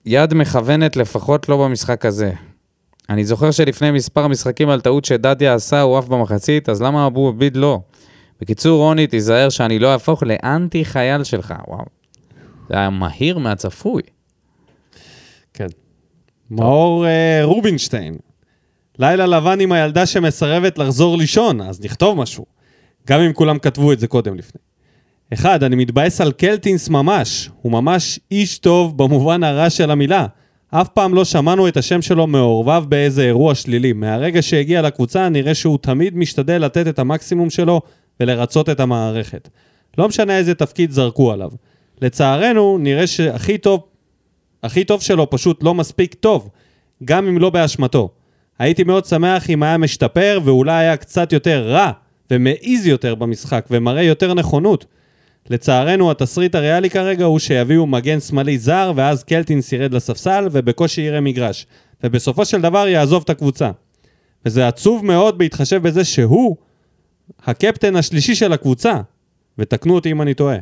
יד 0.05 0.33
מכוונת 0.33 0.95
לפחות 0.95 1.49
לא 1.49 1.57
במשחק 1.57 2.05
הזה. 2.05 2.31
אני 3.10 3.26
זוכר 3.26 3.51
שלפני 3.51 3.91
מספר 3.91 4.28
משחקים 4.28 4.70
על 4.70 4.82
טעות 4.82 5.06
שדדיה 5.06 5.53
עשה, 5.53 5.82
הוא 5.82 5.97
עף 5.97 6.08
במחצית, 6.08 6.70
אז 6.70 6.82
למה 6.82 7.08
אבו 7.08 7.28
עביד 7.28 7.58
לא? 7.58 7.80
בקיצור, 8.41 8.78
רוני, 8.78 9.08
תיזהר 9.08 9.49
שאני 9.49 9.80
לא 9.80 9.93
אהפוך 9.93 10.24
לאנטי 10.24 10.86
חייל 10.86 11.24
שלך, 11.24 11.53
וואו. 11.68 11.86
זה 12.70 12.76
היה 12.76 12.89
מהיר 12.89 13.38
מהצפוי. 13.38 14.01
כן. 15.53 15.68
מאור 16.51 17.06
אה, 17.08 17.39
רובינשטיין. 17.43 18.16
לילה 18.99 19.26
לבן 19.26 19.60
עם 19.60 19.72
הילדה 19.72 20.06
שמסרבת 20.06 20.78
לחזור 20.78 21.18
לישון, 21.18 21.62
אז 21.62 21.82
נכתוב 21.82 22.18
משהו. 22.18 22.45
גם 23.08 23.20
אם 23.20 23.34
כולם 23.34 23.60
כתבו 23.60 23.91
את 23.91 23.99
זה 23.99 24.08
קודם 24.08 24.36
לפני. 24.36 24.62
אחד, 25.34 25.64
אני 25.64 25.76
מתבאס 25.76 26.22
על 26.22 26.32
קלטינס 26.32 26.89
ממש. 26.89 27.49
הוא 27.62 27.72
ממש 27.72 28.20
איש 28.32 28.58
טוב 28.58 28.97
במובן 28.97 29.43
הרע 29.43 29.70
של 29.70 29.91
המילה. 29.91 30.28
אף 30.72 30.89
פעם 30.89 31.13
לא 31.13 31.26
שמענו 31.26 31.68
את 31.68 31.78
השם 31.78 32.01
שלו 32.01 32.28
מעורבב 32.28 32.86
באיזה 32.89 33.24
אירוע 33.24 33.55
שלילי. 33.55 33.93
מהרגע 33.93 34.41
שהגיע 34.41 34.82
לקבוצה 34.82 35.30
נראה 35.30 35.53
שהוא 35.53 35.78
תמיד 35.82 36.18
משתדל 36.18 36.66
לתת 36.66 36.88
את 36.88 36.99
המקסימום 36.99 37.49
שלו 37.49 37.82
ולרצות 38.20 38.70
את 38.70 38.80
המערכת. 38.80 39.49
לא 39.97 40.07
משנה 40.07 40.38
איזה 40.38 40.55
תפקיד 40.55 40.91
זרקו 40.91 41.32
עליו. 41.32 41.51
לצערנו, 42.01 42.78
נראה 42.78 43.07
שהכי 43.07 43.57
טוב 43.57 43.84
הכי 44.66 44.84
טוב 44.84 45.01
שלו 45.01 45.30
פשוט 45.30 45.63
לא 45.63 45.74
מספיק 45.74 46.13
טוב, 46.13 46.49
גם 47.03 47.28
אם 47.28 47.38
לא 47.38 47.49
באשמתו. 47.49 48.09
הייתי 48.59 48.84
מאוד 48.84 49.05
שמח 49.05 49.49
אם 49.49 49.63
היה 49.63 49.78
משתפר 49.78 50.39
ואולי 50.43 50.72
היה 50.72 50.97
קצת 50.97 51.34
יותר 51.34 51.68
רע 51.68 51.91
ומעיז 52.32 52.88
יותר 52.88 53.16
במשחק 53.16 53.66
ומראה 53.72 54.03
יותר 54.03 54.34
נכונות. 54.34 54.86
לצערנו, 55.50 56.12
התסריט 56.12 56.56
הריאלי 56.56 56.89
כרגע 56.89 57.26
הוא 57.26 57.39
שיביאו 57.39 57.88
מגן 57.88 58.20
שמאלי 58.20 58.58
זר 58.58 58.91
ואז 58.96 59.24
קלטינס 59.24 59.72
ירד 59.72 59.93
לספסל 59.93 60.48
ובקושי 60.52 61.02
יראה 61.02 61.22
מגרש. 61.22 61.68
ובסופו 62.04 62.46
של 62.46 62.62
דבר 62.62 62.88
יעזוב 62.88 63.24
את 63.24 63.30
הקבוצה. 63.30 63.72
וזה 64.46 64.68
עצוב 64.68 65.06
מאוד 65.06 65.38
בהתחשב 65.38 65.82
בזה 65.82 66.04
שהוא 66.04 66.56
הקפטן 67.43 67.96
השלישי 67.96 68.36
של 68.36 68.54
הקבוצה. 68.54 69.02
ותקנו 69.58 69.96
אותי 69.96 70.12
אם 70.12 70.22
אני 70.22 70.34
טועה. 70.34 70.58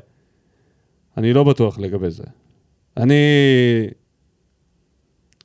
אני 1.17 1.33
לא 1.33 1.43
בטוח 1.43 1.79
לגבי 1.79 2.11
זה. 2.11 2.23
אני 2.97 3.23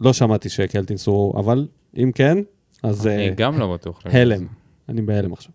לא 0.01 0.13
שמעתי 0.13 0.49
שקלטינס 0.49 1.07
הוא, 1.07 1.41
אבל 1.41 1.69
אם 1.97 2.11
כן, 2.15 2.39
אז 2.83 3.07
אני 3.07 3.29
אה, 3.29 3.35
גם 3.35 3.59
לא 3.59 3.73
בטוח. 3.75 4.03
הלם. 4.05 4.47
אני 4.89 5.03
בהלם 5.03 5.33
עכשיו. 5.33 5.53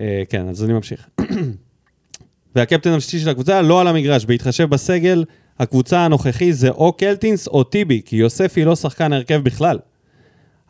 אה, 0.00 0.22
כן, 0.28 0.48
אז 0.48 0.64
אני 0.64 0.72
ממשיך. 0.72 1.08
והקפטן 2.56 2.90
השלישי 2.90 3.24
של 3.24 3.30
הקבוצה 3.30 3.62
לא 3.62 3.80
על 3.80 3.88
המגרש, 3.88 4.24
בהתחשב 4.24 4.64
בסגל, 4.70 5.24
הקבוצה 5.58 6.04
הנוכחי 6.04 6.52
זה 6.52 6.68
או 6.68 6.92
קלטינס 6.92 7.46
או 7.48 7.64
טיבי, 7.64 8.00
כי 8.04 8.16
יוספי 8.16 8.64
לא 8.64 8.76
שחקן 8.76 9.12
הרכב 9.12 9.40
בכלל. 9.42 9.78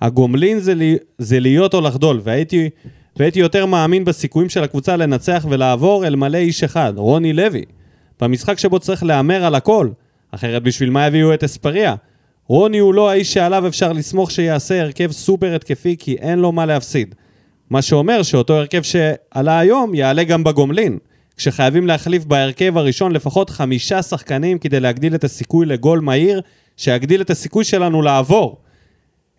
הגומלין 0.01 0.59
זה, 0.59 0.75
לי, 0.75 0.97
זה 1.19 1.41
להיות 1.41 1.75
או 1.75 1.81
לחדול, 1.81 2.21
והייתי, 2.25 2.71
והייתי 3.17 3.41
יותר 3.41 3.67
מאמין 3.67 4.05
בסיכויים 4.05 4.49
של 4.49 4.65
הקבוצה 4.65 4.97
לנצח 4.97 5.47
ולעבור 5.51 6.07
אלמלא 6.07 6.39
איש 6.39 6.65
אחד, 6.65 6.93
רוני 6.97 7.33
לוי. 7.33 7.65
במשחק 8.21 8.59
שבו 8.59 8.79
צריך 8.79 9.05
להמר 9.05 9.45
על 9.45 9.55
הכל, 9.55 9.89
אחרת 10.31 10.63
בשביל 10.63 10.91
מה 10.91 11.05
הביאו 11.05 11.35
את 11.35 11.45
אספריה? 11.45 11.95
רוני 12.47 12.79
הוא 12.79 12.95
לא 12.95 13.11
האיש 13.11 13.35
שעליו 13.35 13.67
אפשר 13.67 13.93
לסמוך 13.93 14.31
שיעשה 14.31 14.81
הרכב 14.83 15.13
סופר 15.13 15.55
התקפי 15.55 15.97
כי 15.99 16.15
אין 16.15 16.39
לו 16.39 16.53
מה 16.53 16.67
להפסיד. 16.67 17.15
מה 17.71 17.83
שאומר 17.83 18.23
שאותו 18.23 18.55
הרכב 18.55 18.83
שעלה 18.83 19.59
היום 19.59 19.95
יעלה 19.95 20.25
גם 20.25 20.45
בגומלין, 20.45 20.99
כשחייבים 21.39 21.87
להחליף 21.87 22.25
בהרכב 22.25 22.79
הראשון 22.79 23.13
לפחות 23.13 23.51
חמישה 23.51 24.03
שחקנים 24.03 24.59
כדי 24.59 24.81
להגדיל 24.81 25.15
את 25.15 25.25
הסיכוי 25.25 25.67
לגול 25.67 26.01
מהיר, 26.01 26.41
שיגדיל 26.77 27.21
את 27.21 27.31
הסיכוי 27.31 27.65
שלנו 27.65 28.03
לעבור. 28.03 28.57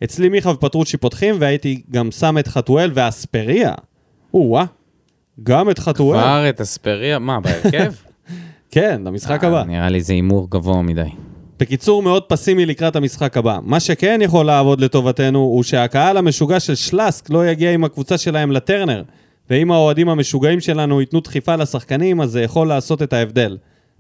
אצלי 0.04 0.30
מיכה 0.30 0.50
ופטרוצ'י 0.50 0.98
פותחים, 0.98 1.36
והייתי 1.40 1.82
גם 1.92 2.12
שם 2.12 2.38
את 2.38 2.48
חתואל 2.48 2.92
ואספריה. 2.94 3.74
או-אה, 4.34 4.66
גם 5.44 5.70
את 5.70 5.80
חתואל. 5.80 6.20
כבר 6.20 6.50
את 6.50 6.62
אספריה, 6.62 7.20
מה, 7.20 7.40
בהרכב? 7.40 7.94
כן, 8.72 9.02
למשחק 9.06 9.44
הבא. 9.44 9.60
אה, 9.60 9.64
נראה 9.64 9.90
לי 9.90 10.02
זה 10.02 10.14
הימור 10.14 10.48
גבוה 10.50 10.82
מדי. 10.82 11.10
בקיצור, 11.60 12.04
מאוד 12.04 12.24
פסימי 12.24 12.66
לקראת 12.66 12.96
המשחק 12.96 13.38
הבא. 13.38 13.60
מה 13.64 13.80
שכן 13.80 14.20
יכול 14.24 14.46
לעבוד 14.46 14.82
לטובתנו, 14.82 15.40
הוא 15.40 15.64
שהקהל 15.64 16.18
המשוגע 16.18 16.60
של 16.60 16.76
שלאסק 16.76 17.30
לא 17.30 17.48
יגיע 17.48 17.72
עם 17.72 17.84
הקבוצה 17.84 18.18
שלהם 18.18 18.52
לטרנר. 18.52 19.04
ואם 19.50 19.72
האוהדים 19.72 20.10
המשוגעים 20.10 20.60
שלנו 20.60 21.02
ייתנו 21.02 21.20
דחיפה 21.20 21.56
לשחקנים, 21.56 22.22
אז 22.22 22.32
זה 22.32 22.42
יכול 22.42 22.68
לעשות 22.68 23.02
את 23.02 23.14
ההבדל. 23.14 23.58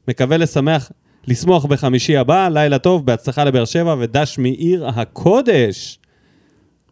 מקווה 0.07 0.37
לשמח, 0.37 0.91
לשמוח 1.27 1.65
בחמישי 1.65 2.17
הבא, 2.17 2.49
לילה 2.49 2.79
טוב, 2.79 3.05
בהצלחה 3.05 3.43
לבאר 3.43 3.65
שבע 3.65 3.95
ודש 3.99 4.37
מעיר 4.39 4.87
הקודש. 4.87 5.99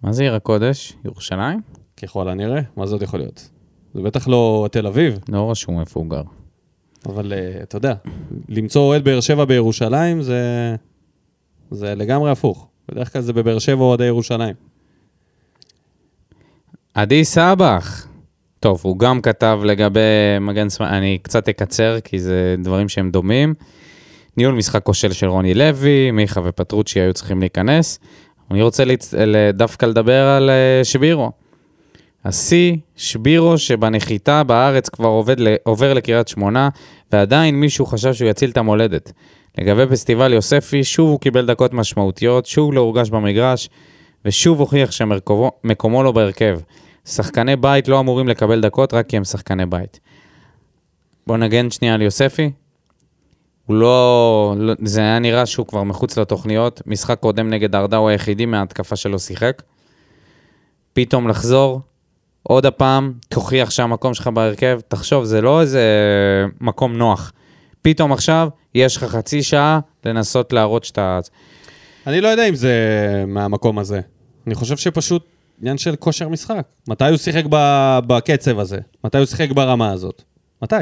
מה 0.03 0.13
זה 0.13 0.23
עיר 0.23 0.35
הקודש? 0.35 0.93
ירושלים? 1.05 1.61
ככל 1.97 2.29
הנראה, 2.29 2.61
מה 2.75 2.85
זה 2.85 2.95
עוד 2.95 3.01
יכול 3.01 3.19
להיות? 3.19 3.49
זה 3.93 4.01
בטח 4.01 4.27
לא 4.27 4.67
תל 4.71 4.87
אביב, 4.87 5.19
לא 5.29 5.51
רשום 5.51 5.79
איפה 5.79 5.99
הוא 5.99 6.09
גר. 6.09 6.21
אבל 7.05 7.33
uh, 7.33 7.63
אתה 7.63 7.77
יודע, 7.77 7.93
למצוא 8.49 8.81
אוהד 8.81 9.03
באר 9.03 9.19
שבע 9.19 9.45
בירושלים 9.45 10.21
זה, 10.21 10.75
זה 11.71 11.95
לגמרי 11.95 12.31
הפוך. 12.31 12.67
בדרך 12.91 13.13
כלל 13.13 13.21
זה 13.21 13.33
בבאר 13.33 13.59
שבע 13.59 13.83
אוהדי 13.83 14.05
ירושלים. 14.05 14.55
עדי 16.93 17.25
סבח. 17.25 18.07
טוב, 18.59 18.81
הוא 18.83 18.99
גם 18.99 19.21
כתב 19.21 19.59
לגבי 19.63 19.99
מגן 20.41 20.69
שמאל, 20.69 20.89
אני 20.89 21.17
קצת 21.21 21.49
אקצר, 21.49 21.99
כי 22.03 22.19
זה 22.19 22.55
דברים 22.59 22.89
שהם 22.89 23.11
דומים. 23.11 23.53
ניהול 24.37 24.55
משחק 24.55 24.83
כושל 24.83 25.11
של 25.11 25.27
רוני 25.27 25.53
לוי, 25.53 26.11
מיכה 26.11 26.41
ופטרוצ'י 26.43 26.99
היו 26.99 27.13
צריכים 27.13 27.39
להיכנס. 27.39 27.99
אני 28.51 28.61
רוצה 28.61 28.85
להצ... 28.85 29.13
דווקא 29.53 29.85
לדבר 29.85 30.27
על 30.27 30.49
אה, 30.49 30.83
שבירו. 30.83 31.31
השיא, 32.25 32.75
שבירו 32.95 33.57
שבנחיתה 33.57 34.43
בארץ 34.43 34.89
כבר 34.89 35.07
עובד, 35.07 35.35
עובר 35.63 35.93
לקריית 35.93 36.27
שמונה, 36.27 36.69
ועדיין 37.11 37.55
מישהו 37.55 37.85
חשב 37.85 38.13
שהוא 38.13 38.29
יציל 38.29 38.49
את 38.49 38.57
המולדת. 38.57 39.11
לגבי 39.57 39.87
פסטיבל 39.91 40.33
יוספי, 40.33 40.83
שוב 40.83 41.09
הוא 41.09 41.19
קיבל 41.19 41.45
דקות 41.45 41.73
משמעותיות, 41.73 42.45
שוב 42.45 42.73
לא 42.73 42.81
הורגש 42.81 43.09
במגרש, 43.09 43.69
ושוב 44.25 44.59
הוכיח 44.59 44.91
שמקומו 44.91 46.03
לא 46.03 46.11
בהרכב. 46.11 46.59
שחקני 47.07 47.55
בית 47.55 47.87
לא 47.87 47.99
אמורים 47.99 48.27
לקבל 48.27 48.61
דקות 48.61 48.93
רק 48.93 49.07
כי 49.07 49.17
הם 49.17 49.23
שחקני 49.23 49.65
בית. 49.65 49.99
בוא 51.27 51.37
נגן 51.37 51.71
שנייה 51.71 51.93
על 51.93 52.01
יוספי. 52.01 52.51
הוא 53.65 53.75
לא, 53.75 54.55
לא... 54.57 54.73
זה 54.83 55.01
היה 55.01 55.19
נראה 55.19 55.45
שהוא 55.45 55.67
כבר 55.67 55.83
מחוץ 55.83 56.17
לתוכניות. 56.17 56.81
משחק 56.85 57.19
קודם 57.19 57.49
נגד 57.49 57.75
ארדה 57.75 57.97
הוא 57.97 58.09
היחידי 58.09 58.45
מההתקפה 58.45 58.95
שלו 58.95 59.19
שיחק. 59.19 59.61
פתאום 60.93 61.27
לחזור, 61.27 61.81
עוד 62.43 62.65
הפעם, 62.65 63.13
תוכיח 63.29 63.69
שהמקום 63.69 64.13
שלך 64.13 64.27
בהרכב, 64.27 64.79
תחשוב, 64.87 65.23
זה 65.23 65.41
לא 65.41 65.61
איזה 65.61 65.85
מקום 66.61 66.93
נוח. 66.93 67.33
פתאום 67.81 68.13
עכשיו, 68.13 68.49
יש 68.75 68.97
לך 68.97 69.03
חצי 69.03 69.43
שעה 69.43 69.79
לנסות 70.05 70.53
להראות 70.53 70.83
שאתה... 70.83 71.19
אני 72.07 72.21
לא 72.21 72.27
יודע 72.27 72.49
אם 72.49 72.55
זה 72.55 72.73
מהמקום 73.27 73.79
הזה. 73.79 74.01
אני 74.47 74.55
חושב 74.55 74.77
שפשוט 74.77 75.36
עניין 75.61 75.77
של 75.77 75.95
כושר 75.95 76.29
משחק. 76.29 76.61
מתי 76.87 77.05
הוא 77.09 77.17
שיחק 77.17 77.43
בקצב 78.07 78.59
הזה? 78.59 78.77
מתי 79.03 79.17
הוא 79.17 79.25
שיחק 79.25 79.51
ברמה 79.51 79.91
הזאת? 79.91 80.21
מתי? 80.61 80.75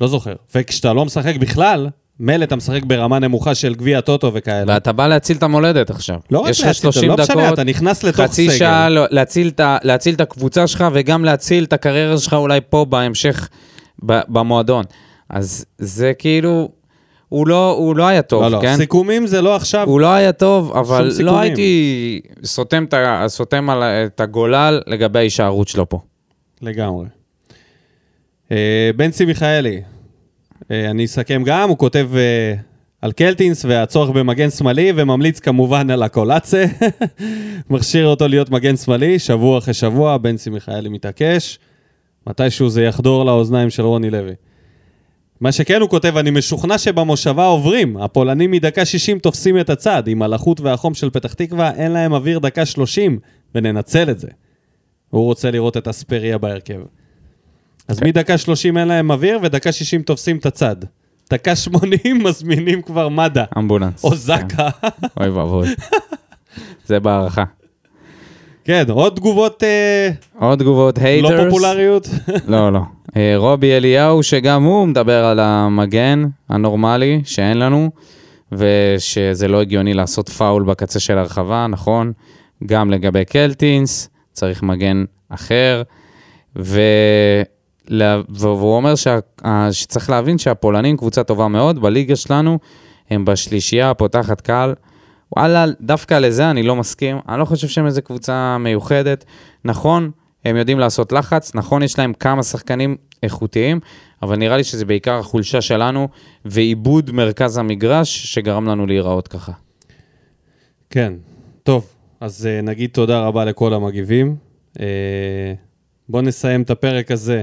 לא 0.00 0.08
זוכר. 0.08 0.34
וכשאתה 0.54 0.92
לא 0.92 1.04
משחק 1.04 1.36
בכלל, 1.36 1.88
מילא 2.20 2.44
אתה 2.44 2.56
משחק 2.56 2.84
ברמה 2.84 3.18
נמוכה 3.18 3.54
של 3.54 3.74
גביע 3.74 4.00
טוטו 4.00 4.30
וכאלה. 4.34 4.72
ואתה 4.74 4.92
בא 4.92 5.06
להציל 5.06 5.36
את 5.36 5.42
המולדת 5.42 5.90
עכשיו. 5.90 6.20
לא 6.30 6.38
רק 6.38 6.46
להציל, 6.46 6.72
30 6.72 7.08
לא 7.08 7.14
משנה, 7.14 7.26
דקות, 7.26 7.52
אתה 7.54 7.64
נכנס 7.64 8.02
לתוך 8.04 8.20
חצי 8.20 8.46
סגל. 8.48 8.58
שעה 8.58 8.88
לא- 8.88 9.04
להציל 9.10 9.48
את, 9.48 9.60
להציל 9.82 10.14
את 10.14 10.20
הקבוצה 10.20 10.66
שלך, 10.66 10.84
וגם 10.92 11.24
להציל 11.24 11.64
את 11.64 11.72
הקריירה 11.72 12.18
שלך 12.18 12.34
אולי 12.34 12.60
פה 12.70 12.84
בהמשך, 12.84 13.48
במועדון. 14.02 14.84
אז 15.28 15.64
זה 15.78 16.12
כאילו, 16.18 16.68
הוא 17.32 17.46
לא, 17.48 17.70
הוא 17.70 17.96
לא 17.96 18.06
היה 18.06 18.22
טוב, 18.22 18.42
לא, 18.42 18.50
לא, 18.50 18.58
כן? 18.62 18.76
סיכומים 18.76 19.26
זה 19.26 19.42
לא 19.42 19.56
עכשיו. 19.56 19.88
הוא 19.88 20.00
לא 20.00 20.12
היה 20.12 20.32
טוב, 20.32 20.72
אבל. 20.76 21.10
לא 21.20 21.38
הייתי 21.38 22.20
סותם, 22.44 22.84
את 22.84 22.94
ה- 22.94 23.24
סותם 23.28 23.70
על 23.70 23.82
את 23.82 24.20
הגולל 24.20 24.80
לגבי 24.86 25.18
ההישארות 25.18 25.68
שלו 25.68 25.88
פה. 25.88 26.00
לגמרי. 26.62 27.06
אה, 28.52 28.90
בנצי 28.96 29.24
מיכאלי, 29.24 29.82
אה, 30.70 30.90
אני 30.90 31.04
אסכם 31.04 31.42
גם, 31.46 31.68
הוא 31.68 31.78
כותב 31.78 32.08
אה, 32.16 32.54
על 33.02 33.12
קלטינס 33.12 33.64
והצורך 33.64 34.10
במגן 34.10 34.50
שמאלי, 34.50 34.92
וממליץ 34.96 35.40
כמובן 35.40 35.90
על 35.90 36.02
הקולאצה. 36.02 36.64
מכשיר 37.70 38.06
אותו 38.06 38.28
להיות 38.28 38.50
מגן 38.50 38.76
שמאלי, 38.76 39.18
שבוע 39.18 39.58
אחרי 39.58 39.74
שבוע, 39.74 40.16
בנצי 40.16 40.50
מיכאלי 40.50 40.88
מתעקש. 40.88 41.58
מתישהו 42.26 42.68
זה 42.68 42.82
יחדור 42.82 43.24
לאוזניים 43.24 43.70
של 43.70 43.82
רוני 43.82 44.10
לוי. 44.10 44.34
מה 45.42 45.52
שכן 45.52 45.80
הוא 45.80 45.88
כותב, 45.88 46.16
אני 46.16 46.30
משוכנע 46.30 46.78
שבמושבה 46.78 47.44
עוברים. 47.44 47.96
הפולנים 47.96 48.50
מדקה 48.50 48.84
60 48.84 49.18
תופסים 49.18 49.60
את 49.60 49.70
הצד. 49.70 50.02
עם 50.08 50.22
הלחות 50.22 50.60
והחום 50.60 50.94
של 50.94 51.10
פתח 51.10 51.32
תקווה, 51.32 51.70
אין 51.70 51.92
להם 51.92 52.12
אוויר 52.12 52.38
דקה 52.38 52.66
30, 52.66 53.18
וננצל 53.54 54.10
את 54.10 54.18
זה. 54.18 54.28
הוא 55.10 55.24
רוצה 55.24 55.50
לראות 55.50 55.76
את 55.76 55.88
אספריה 55.88 56.38
בהרכב. 56.38 56.80
אז 57.88 58.02
מדקה 58.02 58.38
30 58.38 58.78
אין 58.78 58.88
להם 58.88 59.10
אוויר, 59.10 59.38
ודקה 59.42 59.72
60 59.72 60.02
תופסים 60.02 60.36
את 60.36 60.46
הצד. 60.46 60.76
דקה 61.30 61.56
80 61.56 61.98
מזמינים 62.24 62.82
כבר 62.82 63.08
מד"א. 63.08 63.44
אמבולנס. 63.58 64.04
או 64.04 64.14
זק"א. 64.14 64.68
אוי 65.20 65.28
ואבוי. 65.28 65.68
זה 66.86 67.00
בהערכה. 67.00 67.44
כן, 68.64 68.84
עוד 68.88 69.16
תגובות 69.16 69.62
אה, 69.62 70.10
עוד 70.38 70.58
תגובות 70.58 70.98
לא 70.98 71.04
haters. 71.04 71.44
פופולריות. 71.44 72.08
לא, 72.48 72.72
לא. 72.72 72.80
אה, 73.16 73.34
רובי 73.36 73.72
אליהו, 73.76 74.22
שגם 74.22 74.62
הוא 74.62 74.86
מדבר 74.86 75.24
על 75.24 75.40
המגן 75.40 76.24
הנורמלי 76.48 77.20
שאין 77.24 77.58
לנו, 77.58 77.90
ושזה 78.52 79.48
לא 79.48 79.60
הגיוני 79.60 79.94
לעשות 79.94 80.28
פאול 80.28 80.62
בקצה 80.62 81.00
של 81.00 81.18
הרחבה, 81.18 81.66
נכון? 81.66 82.12
גם 82.66 82.90
לגבי 82.90 83.24
קלטינס, 83.24 84.08
צריך 84.32 84.62
מגן 84.62 85.04
אחר, 85.28 85.82
ו... 86.58 86.80
והוא 88.28 88.76
אומר 88.76 88.94
שה... 88.94 89.18
ה- 89.44 89.72
שצריך 89.72 90.10
להבין 90.10 90.38
שהפולנים 90.38 90.96
קבוצה 90.96 91.24
טובה 91.24 91.48
מאוד, 91.48 91.82
בליגה 91.82 92.16
שלנו 92.16 92.58
הם 93.10 93.24
בשלישייה 93.24 93.90
הפותחת 93.90 94.40
קהל. 94.40 94.74
וואלה, 95.36 95.64
דווקא 95.80 96.14
לזה 96.14 96.50
אני 96.50 96.62
לא 96.62 96.76
מסכים. 96.76 97.18
אני 97.28 97.40
לא 97.40 97.44
חושב 97.44 97.68
שהם 97.68 97.86
איזה 97.86 98.02
קבוצה 98.02 98.56
מיוחדת. 98.58 99.24
נכון, 99.64 100.10
הם 100.44 100.56
יודעים 100.56 100.78
לעשות 100.78 101.12
לחץ, 101.12 101.54
נכון, 101.54 101.82
יש 101.82 101.98
להם 101.98 102.12
כמה 102.12 102.42
שחקנים 102.42 102.96
איכותיים, 103.22 103.80
אבל 104.22 104.36
נראה 104.36 104.56
לי 104.56 104.64
שזה 104.64 104.84
בעיקר 104.84 105.18
החולשה 105.18 105.60
שלנו 105.60 106.08
ועיבוד 106.44 107.10
מרכז 107.10 107.56
המגרש 107.56 108.34
שגרם 108.34 108.68
לנו 108.68 108.86
להיראות 108.86 109.28
ככה. 109.28 109.52
כן, 110.90 111.12
טוב, 111.62 111.86
אז 112.20 112.48
uh, 112.48 112.64
נגיד 112.64 112.90
תודה 112.90 113.26
רבה 113.26 113.44
לכל 113.44 113.74
המגיבים. 113.74 114.36
Uh, 114.74 114.80
בואו 116.08 116.22
נסיים 116.22 116.62
את 116.62 116.70
הפרק 116.70 117.10
הזה 117.10 117.42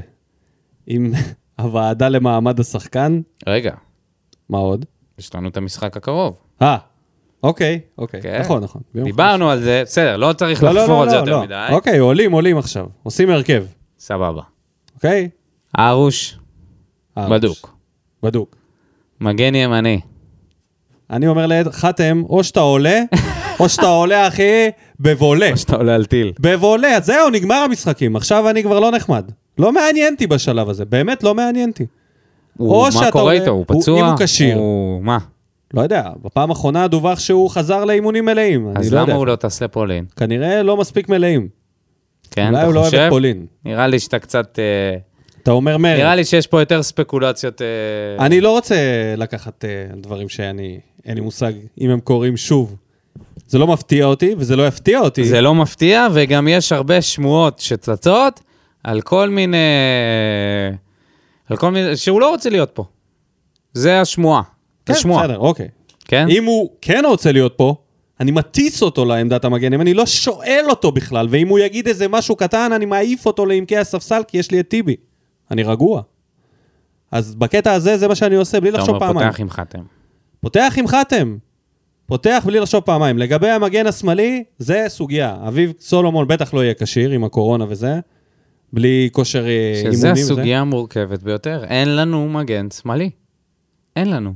עם 0.88 1.12
הוועדה 1.60 2.10
למעמד 2.10 2.60
השחקן. 2.60 3.22
רגע, 3.48 3.74
מה 4.50 4.58
עוד? 4.58 4.86
יש 5.20 5.36
לנו 5.36 5.50
את 5.50 5.58
המשחק 5.58 5.98
הקרוב. 5.98 6.38
אה, 6.62 6.78
אוקיי, 7.44 7.80
אוקיי, 7.98 8.22
כן. 8.22 8.40
נכון, 8.40 8.64
נכון. 8.64 8.82
דיברנו 9.04 9.50
על 9.50 9.60
זה, 9.62 9.82
בסדר, 9.86 10.18
לא 10.18 10.34
צריך. 10.34 10.64
לא, 10.64 10.72
לא, 10.74 10.82
לחפור 10.82 10.96
לא, 10.98 11.04
על 11.04 11.10
זה 11.10 11.16
לא, 11.16 11.20
יותר 11.20 11.32
לא. 11.38 11.44
מדי. 11.44 11.68
אוקיי, 11.72 11.98
עולים, 11.98 12.32
עולים 12.32 12.58
עכשיו. 12.58 12.86
עושים 13.04 13.30
הרכב, 13.30 13.64
סבבה. 14.00 14.42
אוקיי? 14.96 15.30
ארוש, 15.80 16.38
בדוק. 17.18 17.76
בדוק. 18.24 18.56
מגן 19.22 19.56
ימני. 19.56 20.00
אני 21.10 21.28
אומר 21.28 21.46
לחתם, 21.48 22.24
או 22.30 22.44
שאתה 22.44 22.60
עולה, 22.60 23.02
או 23.60 23.70
שאתה 23.70 23.88
עולה, 23.88 24.28
אחי, 24.28 24.68
בבולה. 25.00 25.52
או 25.52 25.58
שאתה 25.58 25.76
עולה 25.76 25.96
על 25.96 26.06
טיל. 26.06 26.34
בבולה, 26.40 27.00
זהו, 27.02 27.30
נגמר 27.30 27.56
המשחקים. 27.56 28.16
עכשיו 28.16 28.50
אני 28.50 28.64
כבר 28.64 28.80
לא 28.80 28.92
נחמד. 28.92 29.32
לא 29.58 29.72
מעניין 29.72 30.14
אותי 30.14 30.28
בשלב 30.28 30.70
הזה, 30.70 30.86
באמת 30.86 31.24
לא 31.24 31.36
מעניין 31.36 31.70
אותי. 31.70 31.86
מה 32.60 33.12
קורה 33.12 33.34
איתו? 33.34 33.52
הוא- 33.52 33.66
פצוע? 33.68 34.00
אם 34.00 34.06
הוא 34.06 34.14
כשיר. 34.20 34.58
הוא- 34.58 35.02
מה? 35.04 35.18
לא 35.74 35.82
יודע, 35.82 36.10
בפעם 36.24 36.50
האחרונה 36.50 36.88
דווח 36.88 37.20
שהוא 37.20 37.50
חזר 37.50 37.86
לאימונים 37.86 38.26
מלאים. 38.26 38.70
אני 38.70 38.80
אז 38.80 38.94
לא 38.94 39.00
למה 39.00 39.10
יודע. 39.10 39.18
הוא 39.18 39.28
לא 39.28 39.36
טס 39.36 39.64
לפולין? 39.64 40.06
כנראה 40.16 40.64
לא 40.64 40.78
מספיק 40.78 41.10
מלאים. 41.10 41.48
כן, 42.32 42.48
אולי 42.48 42.58
אתה 42.58 42.66
הוא 42.66 42.74
לא 42.74 42.80
אוהב 42.80 42.94
את 42.94 43.00
חושב? 43.00 43.10
פולין. 43.10 43.46
נראה 43.66 43.88
לי 43.88 44.00
שאתה 44.00 44.20
קצת... 44.20 44.60
אה, 44.60 44.98
אתה 45.44 45.52
אומר 45.52 45.78
מרד. 45.78 45.98
נראה 45.98 46.16
לי 46.16 46.26
שיש 46.26 46.48
פה 46.48 46.60
יותר 46.60 46.84
ספקולציות. 46.84 47.62
אה, 47.62 48.26
אני 48.26 48.42
לא 48.42 48.52
רוצה 48.52 48.76
לקחת 49.18 49.66
אה, 49.66 49.96
דברים 49.96 50.30
שאני, 50.30 50.80
אין 51.06 51.16
לי 51.16 51.22
מושג 51.22 51.54
אם 51.82 51.90
הם 51.90 52.00
קורים 52.00 52.38
שוב. 52.38 52.76
זה 53.48 53.58
לא 53.58 53.68
מפתיע 53.68 54.06
אותי, 54.06 54.36
וזה 54.38 54.56
לא 54.56 54.68
יפתיע 54.68 55.00
אותי. 55.00 55.24
זה 55.24 55.42
לא 55.42 55.56
מפתיע, 55.56 56.08
וגם 56.14 56.48
יש 56.48 56.72
הרבה 56.72 57.02
שמועות 57.02 57.60
שצצות 57.60 58.40
על 58.84 59.02
כל 59.02 59.30
מיני... 59.30 59.58
על 61.50 61.58
כל 61.58 61.72
מיני... 61.72 61.98
שהוא 61.98 62.22
לא 62.22 62.30
רוצה 62.30 62.50
להיות 62.50 62.70
פה. 62.74 62.84
זה 63.74 64.02
השמועה. 64.02 64.42
כן, 64.90 64.94
זה 64.94 65.00
שמועה. 65.00 65.24
בסדר, 65.24 65.38
אוקיי. 65.38 65.68
כן? 66.06 66.28
אם 66.30 66.44
הוא 66.46 66.70
כן 66.82 67.04
רוצה 67.08 67.32
להיות 67.32 67.54
פה, 67.58 67.76
אני 68.20 68.32
מטיס 68.32 68.82
אותו 68.82 69.06
לעמדת 69.06 69.46
המגן, 69.46 69.74
אם 69.74 69.82
אני 69.82 69.94
לא 69.94 70.06
שואל 70.06 70.66
אותו 70.70 70.92
בכלל, 70.92 71.28
ואם 71.30 71.48
הוא 71.48 71.60
יגיד 71.60 71.88
איזה 71.88 72.08
משהו 72.08 72.36
קטן, 72.36 72.72
אני 72.74 72.86
מעיף 72.86 73.26
אותו 73.26 73.46
לעמקי 73.46 73.78
הספסל, 73.78 74.22
כי 74.28 74.38
יש 74.38 74.52
לי 74.52 74.60
את 74.60 74.68
טיבי. 74.68 74.96
אני 75.52 75.64
רגוע. 75.64 76.02
אז 77.12 77.36
בקטע 77.36 77.74
הזה, 77.74 77.98
זה 77.98 78.08
מה 78.08 78.16
שאני 78.16 78.36
עושה, 78.36 78.60
בלי 78.60 78.70
אתה 78.70 78.78
לחשוב 78.78 78.96
אומר, 78.96 79.08
פעמיים. 79.08 79.28
פותח 79.28 79.40
עם 79.42 79.50
חתם. 79.50 79.82
פותח 80.42 80.74
עם 80.78 80.88
חתם. 80.88 81.38
פותח 82.06 82.44
בלי 82.46 82.60
לחשוב 82.60 82.82
פעמיים. 82.82 83.18
לגבי 83.18 83.50
המגן 83.50 83.88
השמאלי, 83.88 84.44
זה 84.58 84.86
סוגיה. 84.88 85.38
אביב 85.48 85.74
סולומון 85.80 86.28
בטח 86.28 86.54
לא 86.54 86.64
יהיה 86.64 86.74
כשיר 86.74 87.12
עם 87.12 87.24
הקורונה 87.24 87.66
וזה, 87.70 88.00
בלי 88.74 89.10
כושר 89.12 89.48
אה, 89.48 89.74
אימונים 89.76 89.94
שזה. 89.94 90.12
הסוגיה 90.12 90.62
המורכבת 90.62 91.24
ביותר. 91.24 91.64
אין 91.64 91.96
לנו 91.96 92.30
מגן 92.30 92.72
שמאלי. 92.72 93.10
אין 93.96 94.10
לנו. 94.10 94.34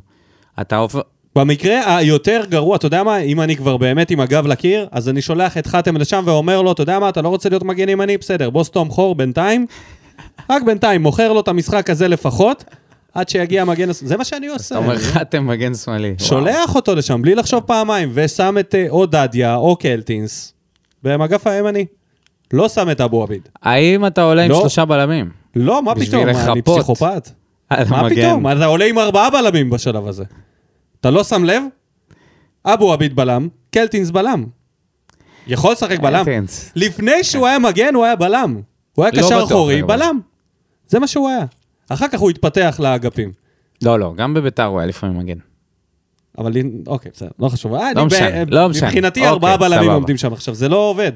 אתה 0.62 0.78
עובר... 0.78 1.01
במקרה 1.36 1.97
היותר 1.97 2.41
גרוע, 2.49 2.76
אתה 2.76 2.86
יודע 2.86 3.04
מה, 3.04 3.18
אם 3.18 3.41
אני 3.41 3.56
כבר 3.56 3.78
באמת 3.78 4.12
עם 4.12 4.20
הגב 4.20 4.47
לקיר, 4.47 4.88
אז 4.91 5.10
אני 5.10 5.22
שולח 5.22 5.58
את 5.58 5.68
חתם 5.68 5.97
לשם 5.97 6.24
ואומר 6.26 6.62
לו, 6.62 6.72
אתה 6.72 6.82
יודע 6.82 6.99
מה, 6.99 7.10
אתה 7.10 7.22
לא 7.22 7.30
רוצה 7.30 7.49
להיות 7.49 7.64
מגן 7.64 7.90
ימני? 7.90 8.18
בסדר, 8.18 8.49
בוא 8.49 8.64
סתום 8.64 8.90
חור 8.90 9.15
בינתיים, 9.15 9.65
רק 10.49 10.64
בינתיים, 10.64 11.02
מוכר 11.03 11.34
לו 11.34 11.40
את 11.40 11.48
המשחק 11.48 11.90
הזה 11.90 12.07
לפחות, 12.07 12.64
עד 13.14 13.30
שיגיע 13.30 13.61
המגן, 13.61 13.90
הס- 13.90 14.03
זה 14.03 14.18
מה 14.18 14.23
שאני 14.23 14.48
עושה. 14.48 14.76
אתה 14.76 14.84
אומר, 14.86 14.98
חתם 14.98 15.48
מגן 15.48 15.73
שמאלי. 15.76 16.15
שולח 16.18 16.76
אותו 16.76 16.95
לשם 16.95 17.22
בלי 17.22 17.36
לחשוב 17.36 17.60
פעמיים, 17.60 18.10
ושם 18.14 18.56
את 18.60 18.76
אה, 18.76 18.86
או 18.90 19.06
דדיה 19.06 19.56
או 19.56 19.76
קלטינס 19.76 20.53
במגף 21.03 21.48
הימני. 21.48 21.86
לא 22.53 22.69
שם 22.69 22.90
את 22.91 23.02
אבו 23.02 23.23
עביד. 23.23 23.41
האם 23.64 24.06
אתה 24.06 24.22
עולה 24.23 24.44
עם 24.44 24.52
לא. 24.52 24.60
שלושה 24.60 24.86
בלמים? 24.86 25.30
לא, 25.56 25.84
מה 25.84 25.95
פתאום, 25.95 26.27
אני 26.27 26.61
פסיכופת? 26.61 27.30
מה. 27.90 28.10
פתאום? 28.10 28.48
אתה 28.52 28.65
עולה 28.65 28.86
עם 28.86 28.99
ארבעה 28.99 29.30
בלמים 29.30 29.69
בשלב 29.69 30.07
הזה. 30.07 30.23
אתה 31.03 31.11
לא 31.11 31.23
שם 31.23 31.43
לב? 31.43 31.63
אבו 32.65 32.93
עביד 32.93 33.15
בלם, 33.15 33.47
קלטינס 33.71 34.11
בלם. 34.11 34.45
יכול 35.47 35.71
לשחק 35.71 35.99
בלם. 35.99 36.25
קלטינס. 36.25 36.71
לפני 36.75 37.23
שהוא 37.23 37.47
היה 37.47 37.59
מגן, 37.59 37.95
הוא 37.95 38.05
היה 38.05 38.15
בלם. 38.15 38.61
הוא 38.95 39.05
היה 39.05 39.11
לא 39.15 39.21
קשר 39.21 39.43
אחורי. 39.43 39.84
בלם. 39.84 40.19
זה 40.88 40.99
מה 40.99 41.07
שהוא 41.07 41.30
היה. 41.30 41.45
אחר 41.89 42.07
כך 42.07 42.19
הוא 42.19 42.30
התפתח 42.30 42.80
לאגפים. 42.80 43.31
לא, 43.81 43.99
לא, 43.99 44.13
גם 44.17 44.34
בביתר 44.34 44.63
הוא 44.63 44.80
היה 44.80 44.88
לפעמים 44.88 45.17
מגן. 45.17 45.38
אבל 46.38 46.51
אוקיי, 46.88 47.11
בסדר, 47.13 47.30
לא 47.39 47.49
חשוב. 47.49 47.73
אה, 47.73 47.93
לא 47.95 48.05
משנה, 48.05 48.45
לא 48.47 48.69
משנה. 48.69 48.88
מבחינתי 48.88 49.19
אוקיי, 49.19 49.31
ארבעה 49.31 49.57
בלמים. 49.57 49.91
עומדים 49.91 50.17
שם 50.17 50.34
עכשיו, 50.34 50.53
זה 50.55 50.69
לא 50.69 50.77
עובד. 50.77 51.11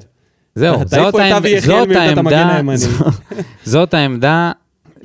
זהו, 0.55 0.79
זאת 0.87 1.15
העמדה. 1.15 2.79
זאת 3.63 3.93
העמדה 3.93 4.51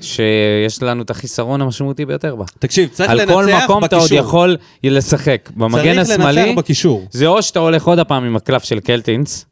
שיש 0.02 0.82
לנו 0.82 1.02
את 1.02 1.10
החיסרון 1.10 1.62
המשמעותי 1.62 2.06
ביותר 2.06 2.36
בה. 2.36 2.44
תקשיב, 2.58 2.88
צריך 2.92 3.10
על 3.10 3.20
לנצח 3.20 3.32
כל 3.32 3.42
בקישור. 3.44 3.64
מקום 3.64 3.84
אתה 3.84 3.96
עוד 3.96 4.12
יכול 4.12 4.56
לשחק. 4.84 5.50
במגן 5.56 5.82
צריך 5.82 5.96
לנצח 5.96 6.12
השמאלי, 6.12 6.54
בקישור. 6.54 7.06
זה 7.10 7.26
או 7.26 7.42
שאתה 7.42 7.58
הולך 7.58 7.84
עוד 7.84 7.98
הפעם 7.98 8.24
עם 8.24 8.36
הקלף 8.36 8.64
של 8.64 8.80
קלטינס, 8.80 9.46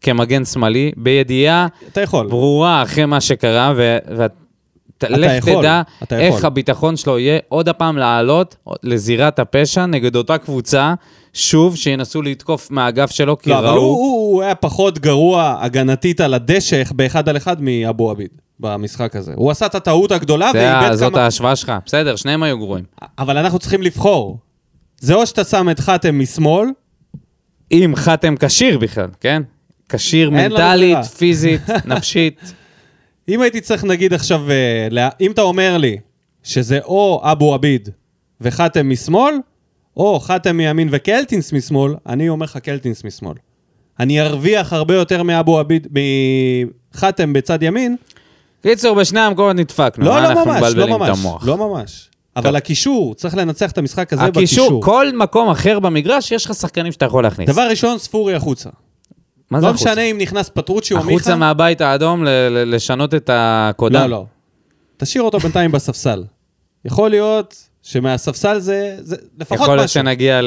כמגן 0.00 0.44
שמאלי, 0.44 0.92
בידיעה. 0.96 1.66
ברורה 2.12 2.82
אחרי 2.82 3.04
מה 3.04 3.20
שקרה, 3.20 3.72
ו... 3.76 3.98
ו... 4.16 4.26
לך 5.02 5.48
תדע 5.48 5.82
איך. 6.12 6.44
הביטחון 6.44 6.96
שלו 6.96 7.18
יהיה 7.18 7.38
עוד 7.48 7.68
הפעם 7.68 7.96
לעלות 7.96 8.56
לזירת 8.82 9.38
הפשע 9.38 9.86
נגד 9.86 10.16
אותה 10.16 10.38
קבוצה, 10.38 10.94
שוב, 11.38 11.76
שינסו 11.76 12.22
לתקוף 12.22 12.70
מהאגף 12.70 13.10
שלו, 13.10 13.38
כי 13.38 13.50
לא, 13.50 13.58
אבל 13.58 13.66
ראו... 13.66 13.76
הוא, 13.76 14.32
הוא 14.34 14.42
היה 14.42 14.54
פחות 14.54 14.98
גרוע 14.98 15.56
הגנתית 15.60 16.20
על 16.20 16.34
הדשא 16.34 16.82
באחד 16.90 17.28
על 17.28 17.36
אחד 17.36 17.62
מאבו 17.62 18.10
עביד 18.10 18.28
במשחק 18.60 19.16
הזה. 19.16 19.32
הוא 19.36 19.50
עשה 19.50 19.66
את 19.66 19.74
הטעות 19.74 20.12
הגדולה 20.12 20.50
ואיבד 20.54 20.94
זאת 20.94 21.12
כמה... 21.12 21.22
ההשוואה 21.22 21.56
שלך. 21.56 21.72
בסדר, 21.86 22.16
שניהם 22.16 22.42
היו 22.42 22.58
גרועים. 22.58 22.84
אבל 23.18 23.36
אנחנו 23.36 23.58
צריכים 23.58 23.82
לבחור. 23.82 24.38
זה 25.00 25.14
או 25.14 25.26
שאתה 25.26 25.44
שם 25.44 25.68
את 25.70 25.80
חתם 25.80 26.18
משמאל, 26.18 26.68
אם 27.72 27.92
חתם 27.96 28.34
כשיר 28.40 28.78
בכלל, 28.78 29.08
כן? 29.20 29.42
כשיר 29.88 30.30
מנטלית. 30.30 31.04
פיזית, 31.04 31.60
נפשית. 31.86 32.52
אם 33.28 33.40
הייתי 33.42 33.60
צריך 33.60 33.84
נגיד 33.84 34.12
עכשיו, 34.14 34.50
אה, 34.50 34.88
לה- 34.90 35.08
אם 35.20 35.30
אתה 35.30 35.42
אומר 35.42 35.76
לי 35.78 35.96
שזה 36.42 36.78
או 36.84 37.20
אבו 37.24 37.54
עביד 37.54 37.88
וחתם 38.40 38.90
משמאל, 38.90 39.34
או 39.96 40.20
חתם 40.20 40.56
מימין 40.56 40.88
וקלטינס 40.92 41.52
משמאל, 41.52 41.94
אני 42.08 42.28
אומר 42.28 42.44
לך 42.44 42.56
קלטינס 42.56 43.04
משמאל. 43.04 43.34
אני 44.00 44.20
ארוויח 44.20 44.72
הרבה 44.72 44.94
יותר 44.94 45.22
מאבו 45.22 45.58
עביד, 45.58 45.86
מחתם 46.94 47.32
בצד 47.32 47.62
ימין. 47.62 47.96
קיצור, 48.62 48.96
בשני 48.96 49.20
המקומות 49.20 49.56
נדפקנו. 49.56 50.04
לא, 50.04 50.12
מה 50.12 50.34
לא 50.34 50.44
ממש, 50.44 50.72
לא 50.74 50.86
ממש? 50.98 51.18
לא 51.42 51.56
ממש. 51.56 52.10
אבל 52.36 52.56
הקישור, 52.56 53.14
צריך 53.14 53.36
לנצח 53.36 53.70
את 53.70 53.78
המשחק 53.78 54.12
הזה 54.12 54.22
בקישור. 54.30 54.64
הקישור, 54.64 54.82
כל 54.84 55.06
מקום 55.16 55.48
אחר 55.48 55.78
במגרש, 55.80 56.32
יש 56.32 56.44
לך 56.46 56.54
שחקנים 56.54 56.92
שאתה 56.92 57.04
יכול 57.04 57.22
להכניס. 57.22 57.48
דבר 57.50 57.66
ראשון, 57.70 57.98
ספורי 57.98 58.34
החוצה. 58.34 58.70
מה 59.50 59.60
זה 59.60 59.66
לא 59.66 59.70
החוצה? 59.70 59.90
משנה 59.90 60.02
אם 60.02 60.18
נכנס 60.18 60.48
פטרוצ'י 60.48 60.94
או 60.94 60.98
מיכה. 60.98 61.10
החוצה 61.10 61.36
מהבית 61.36 61.80
האדום 61.80 62.24
ל- 62.24 62.28
ל- 62.28 62.74
לשנות 62.74 63.14
את 63.14 63.30
הקודם. 63.32 64.00
לא, 64.00 64.06
לא. 64.06 64.24
תשאיר 64.96 65.22
אותו 65.22 65.38
בינתיים 65.38 65.72
בספסל. 65.72 66.24
יכול 66.84 67.10
להיות 67.10 67.68
שמהספסל 67.86 68.58
זה, 68.58 68.96
זה 69.00 69.16
לפחות 69.38 69.60
יכול 69.60 69.74
להיות 69.76 69.84
משהו. 69.84 69.94
שנגיע 70.00 70.40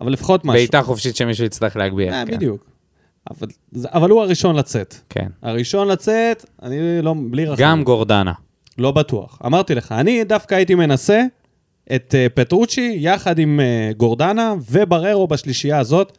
אבל 0.00 0.12
לפחות 0.12 0.44
משהו. 0.44 0.54
לבעיטה 0.54 0.82
חופשית 0.82 1.16
שמישהו 1.16 1.44
יצטרך 1.44 1.76
להגביה. 1.76 2.12
אה, 2.12 2.26
כן. 2.26 2.34
בדיוק. 2.36 2.64
אבל, 3.30 3.48
זה- 3.72 3.88
אבל 3.92 4.10
הוא 4.10 4.22
הראשון 4.22 4.56
לצאת. 4.56 4.94
כן. 5.10 5.26
הראשון 5.42 5.88
לצאת, 5.88 6.44
אני 6.62 7.02
לא, 7.02 7.14
בלי 7.30 7.44
רחמים. 7.46 7.66
גם 7.68 7.84
גורדנה. 7.84 8.32
לא 8.78 8.90
בטוח. 8.92 9.38
אמרתי 9.46 9.74
לך, 9.74 9.92
אני 9.92 10.24
דווקא 10.24 10.54
הייתי 10.54 10.74
מנסה 10.74 11.22
את 11.94 12.14
uh, 12.14 12.32
פטרוצ'י 12.34 12.96
יחד 13.00 13.38
עם 13.38 13.60
uh, 13.60 13.94
גורדנה 13.96 14.54
ובררו 14.70 15.26
בשלישייה 15.28 15.78
הזאת, 15.78 16.18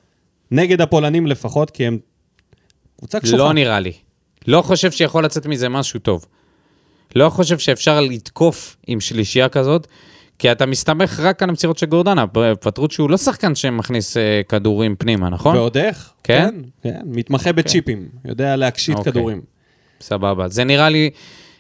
נגד 0.52 0.82
הפולנים 0.82 1.28
לפחות, 1.28 1.70
כי 1.70 1.86
הם 1.88 1.98
קבוצה 2.98 3.20
קשוחה. 3.20 3.38
לא 3.38 3.54
נראה 3.54 3.80
לי. 3.80 3.94
לא 4.48 4.62
חושב 4.62 4.92
שיכול 4.92 5.26
לצאת 5.26 5.46
מזה 5.46 5.70
משהו 5.70 6.00
טוב. 6.00 6.26
לא 7.16 7.30
חושב 7.30 7.60
שאפשר 7.60 8.02
לתקוף 8.02 8.78
עם 8.88 9.00
שלישייה 9.00 9.50
כזאת, 9.50 9.88
כי 10.42 10.52
אתה 10.52 10.66
מסתמך 10.66 11.20
רק 11.20 11.44
על 11.44 11.50
המסירות 11.50 11.78
של 11.78 11.86
גורדנה. 11.86 12.26
פטרוצ'י 12.60 13.02
הוא 13.02 13.10
לא 13.10 13.18
שחקן 13.18 13.56
שמכניס 13.56 14.18
אה, 14.18 14.42
כדורים 14.50 14.96
פנימה, 14.96 15.30
נכון? 15.30 15.56
ועוד 15.56 15.78
איך? 15.78 16.14
כן? 16.24 16.50
כן, 16.50 16.90
כן. 16.90 17.00
מתמחה 17.06 17.52
בצ'יפים, 17.52 18.10
יודע 18.26 18.56
להקשיט 18.56 18.98
אוקיי. 18.98 19.12
כדורים. 19.12 19.42
סבבה. 20.02 20.48
זה 20.48 20.64
נראה 20.64 20.90
לי, 20.90 21.10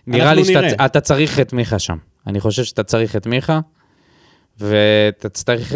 נראה 0.07 0.33
לי 0.33 0.45
שאתה 0.45 0.99
צריך 0.99 1.39
את 1.39 1.53
מיכה 1.53 1.79
שם. 1.79 1.97
אני 2.27 2.39
חושב 2.39 2.63
שאתה 2.63 2.83
צריך 2.83 3.15
את 3.15 3.27
מיכה, 3.27 3.59
ואתה 4.59 5.29
צריך... 5.29 5.75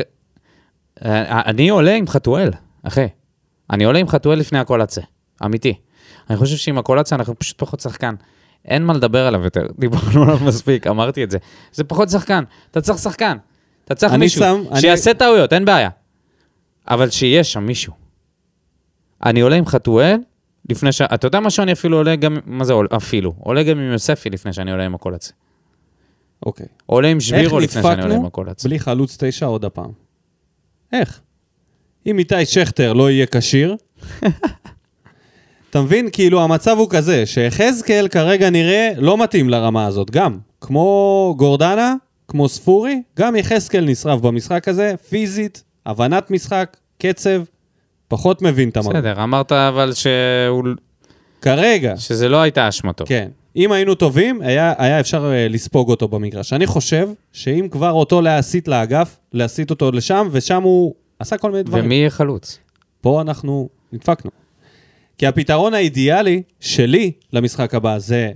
אה, 1.06 1.42
אני 1.46 1.70
עולה 1.70 1.96
עם 1.96 2.08
חתואל, 2.08 2.50
אחי. 2.84 3.08
אני 3.70 3.84
עולה 3.84 4.00
עם 4.00 4.08
חתואל 4.08 4.40
לפני 4.40 4.60
הקולציה, 4.60 5.04
אמיתי. 5.46 5.74
אני 6.30 6.38
חושב 6.38 6.58
שעם 6.58 6.78
הקולציה 6.78 7.18
אנחנו 7.18 7.40
פשוט 7.40 7.60
פחות 7.60 7.80
שחקן. 7.80 8.16
אין 8.66 8.84
מה 8.86 8.94
לדבר 8.94 9.28
עליו 9.28 9.44
יותר, 9.44 9.68
דיברנו 9.80 10.24
עליו 10.24 10.40
מספיק, 10.46 10.88
אמרתי 10.88 11.24
את 11.24 11.32
זה. 11.32 11.38
זה 11.72 11.84
פחות 11.84 12.10
שחקן, 12.10 12.44
אתה 12.72 12.82
צריך 12.82 13.00
שחקן. 13.00 13.38
אתה 13.86 13.96
צריך 13.96 14.14
אני 14.14 14.20
מישהו 14.20 14.42
שם- 14.42 14.64
אני- 14.72 14.82
שיעשה 14.82 15.14
טעויות, 15.14 15.54
אין 15.54 15.66
בעיה. 15.66 15.90
אבל 16.88 17.10
שיהיה 17.10 17.44
שם 17.44 17.64
מישהו. 17.66 17.94
אני 19.26 19.42
עולה 19.42 19.56
עם 19.56 19.66
חתואל, 19.66 20.18
לפני 20.70 20.92
ש... 20.92 21.02
אתה 21.02 21.28
יודע 21.28 21.40
מה 21.40 21.50
שאני 21.50 21.72
אפילו 21.72 21.98
עולה 21.98 22.16
גם... 22.16 22.38
מה 22.46 22.64
זה 22.64 22.74
עול- 22.74 22.88
אפילו? 22.98 23.34
עולה 23.40 23.64
גם 23.64 23.80
עם 23.80 23.92
יוספי 23.92 24.30
לפני 24.30 24.54
שאני 24.54 24.72
עולה 24.72 24.86
עם 24.86 24.96
הקולציה. 24.96 25.34
אוקיי. 26.46 26.66
עולה 26.86 27.08
עם 27.08 27.20
שבירו 27.20 27.60
לפני 27.60 27.82
שאני 27.82 27.94
עולה 27.94 28.04
עם 28.04 28.10
נדפקנו 28.12 28.28
הקולציה. 28.28 28.70
בלי 28.70 28.80
חלוץ 28.80 29.18
תשע 29.20 29.46
עוד 29.46 29.66
הפעם? 29.66 29.92
איך? 30.94 31.22
אם 32.06 32.20
איתי 32.20 32.46
שכטר 32.46 32.94
לא 32.94 33.10
יהיה 33.12 33.26
כשיר, 33.32 33.76
אתה 35.76 35.84
מבין? 35.84 36.10
כאילו 36.12 36.42
המצב 36.42 36.78
הוא 36.78 36.88
כזה, 36.90 37.26
שיחזקאל 37.26 38.08
כרגע 38.08 38.50
נראה 38.50 38.92
לא 38.98 39.18
מתאים 39.18 39.50
לרמה 39.50 39.86
הזאת, 39.86 40.12
גם. 40.12 40.38
כמו 40.62 41.34
גורדנה, 41.38 41.96
כמו 42.28 42.50
ספורי, 42.50 43.02
גם 43.20 43.36
יחזקאל 43.36 43.86
נשרף 43.86 44.22
במשחק 44.22 44.68
הזה, 44.68 44.94
פיזית, 45.10 45.64
הבנת 45.86 46.32
משחק, 46.32 46.78
קצב, 46.98 47.44
פחות 48.08 48.42
מבין 48.42 48.70
את 48.70 48.78
המקום. 48.78 48.94
בסדר, 48.94 49.24
אמרת 49.24 49.52
אבל 49.52 49.94
שהוא... 49.94 50.64
כרגע, 51.42 51.98
שזה 51.98 52.30
לא 52.30 52.42
הייתה 52.42 52.70
אשמתו. 52.70 53.06
כן. 53.08 53.30
אם 53.56 53.72
היינו 53.72 53.96
טובים, 53.96 54.42
היה, 54.42 54.74
היה 54.78 55.00
אפשר 55.00 55.32
אה, 55.32 55.48
לספוג 55.50 55.90
אותו 55.90 56.08
במגרש. 56.08 56.54
אני 56.54 56.66
חושב 56.66 57.10
שאם 57.34 57.68
כבר 57.72 57.92
אותו 57.92 58.22
להסיט 58.22 58.68
לאגף, 58.68 59.18
להסיט 59.34 59.70
אותו 59.70 59.92
לשם, 59.92 60.28
ושם 60.32 60.64
הוא 60.64 60.94
עשה 61.20 61.38
כל 61.38 61.52
מיני 61.52 61.64
דברים. 61.64 61.86
ומי 61.86 61.96
יהיה 61.96 62.10
חלוץ? 62.10 62.60
פה 63.02 63.22
אנחנו 63.22 63.70
נדפקנו. 63.94 64.45
כי 65.18 65.28
הפתרון 65.28 65.74
האידיאלי 65.74 66.42
שלי 66.60 67.12
למשחק 67.34 67.76
הבא 67.76 67.98
זה 68.00 68.32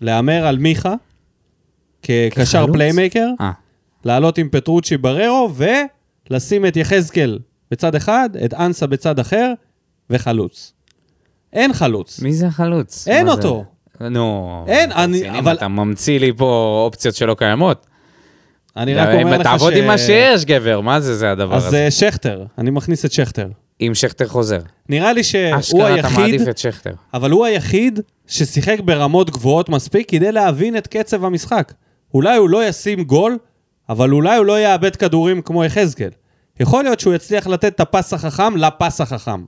להמר 0.00 0.46
על 0.46 0.58
מיכה 0.58 0.94
כקשר? 2.02 2.66
playmaker, 2.72 3.28
אה, 3.40 3.50
לעלות 4.04 4.38
עם 4.38 4.48
פטרוצ'י 4.48 4.96
בררו, 4.96 5.50
ולשים 6.30 6.66
את 6.66 6.76
יחזקאל 6.76 7.38
בצד 7.70 7.94
אחד, 7.94 8.30
את 8.44 8.54
אנסה 8.54 8.86
בצד 8.86 9.18
אחר, 9.18 9.52
וחלוץ. 10.10 10.72
אין 11.52 11.72
חלוץ. 11.72 12.20
מי 12.22 12.32
זה 12.32 12.46
החלוץ? 12.46 13.08
אין 13.08 13.26
זה? 13.26 13.32
אותו. 13.32 13.64
נו, 14.00 14.64
אין, 14.68 14.92
אני-? 14.92 15.38
אבל- 15.38 15.56
אתה 15.56 15.68
ממציא 15.68 16.20
לי 16.20 16.32
פה 16.36 16.80
אופציות 16.86 17.14
שלא 17.14 17.34
קיימות. 17.34 17.86
אני 18.76 18.94
רק 18.94 19.08
אומר 19.22 19.38
לך 19.38 19.40
ש... 19.40 19.42
תעבוד 19.42 19.72
עם 19.76 19.86
מה 19.86 19.98
שיש, 19.98 20.44
גבר, 20.44 20.80
מה 20.80 21.00
זה 21.00 21.16
זה 21.16 21.32
הדבר 21.32 21.56
אז 21.56 21.66
הזה? 21.66 21.84
אה, 21.84 21.90
שכטר, 21.90 22.44
אני 22.58 22.70
מכניס 22.70 23.04
את 23.04 23.12
שכטר. 23.12 23.48
אם 23.80 23.94
שכטר 23.94 24.28
חוזר. 24.28 24.60
נראה 24.88 25.12
לי 25.12 25.24
שהוא 25.24 25.42
אשכרה 25.58 25.86
אתה 25.86 25.94
היחיד, 25.94 26.18
מעדיף 26.18 26.48
את 26.48 26.58
שכטר. 26.58 26.92
אבל 27.14 27.30
הוא 27.30 27.44
היחיד 27.44 28.00
ששיחק 28.26 28.80
ברמות 28.80 29.30
גבוהות 29.30 29.68
מספיק 29.68 30.10
כדי 30.10 30.32
להבין 30.32 30.76
את 30.76 30.86
קצב 30.86 31.24
המשחק. 31.24 31.72
אולי 32.14 32.36
הוא 32.36 32.50
לא 32.50 32.68
ישים 32.68 33.04
גול, 33.04 33.38
אבל 33.88 34.12
אולי 34.12 34.36
הוא 34.36 34.46
לא 34.46 34.60
יאבד 34.60 34.96
כדורים 34.96 35.42
כמו 35.42 35.64
יחזקאל. 35.64 36.10
יכול 36.60 36.84
להיות 36.84 37.00
שהוא 37.00 37.14
יצליח 37.14 37.46
לתת 37.46 37.74
את 37.74 37.80
הפס 37.80 38.14
החכם 38.14 38.56
לפס 38.56 39.00
החכם. 39.00 39.44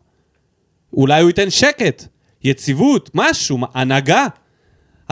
אולי 0.92 1.20
הוא 1.20 1.28
ייתן 1.28 1.50
שקט, 1.50 2.06
יציבות, 2.44 3.10
משהו, 3.14 3.58
הנהגה. 3.74 4.26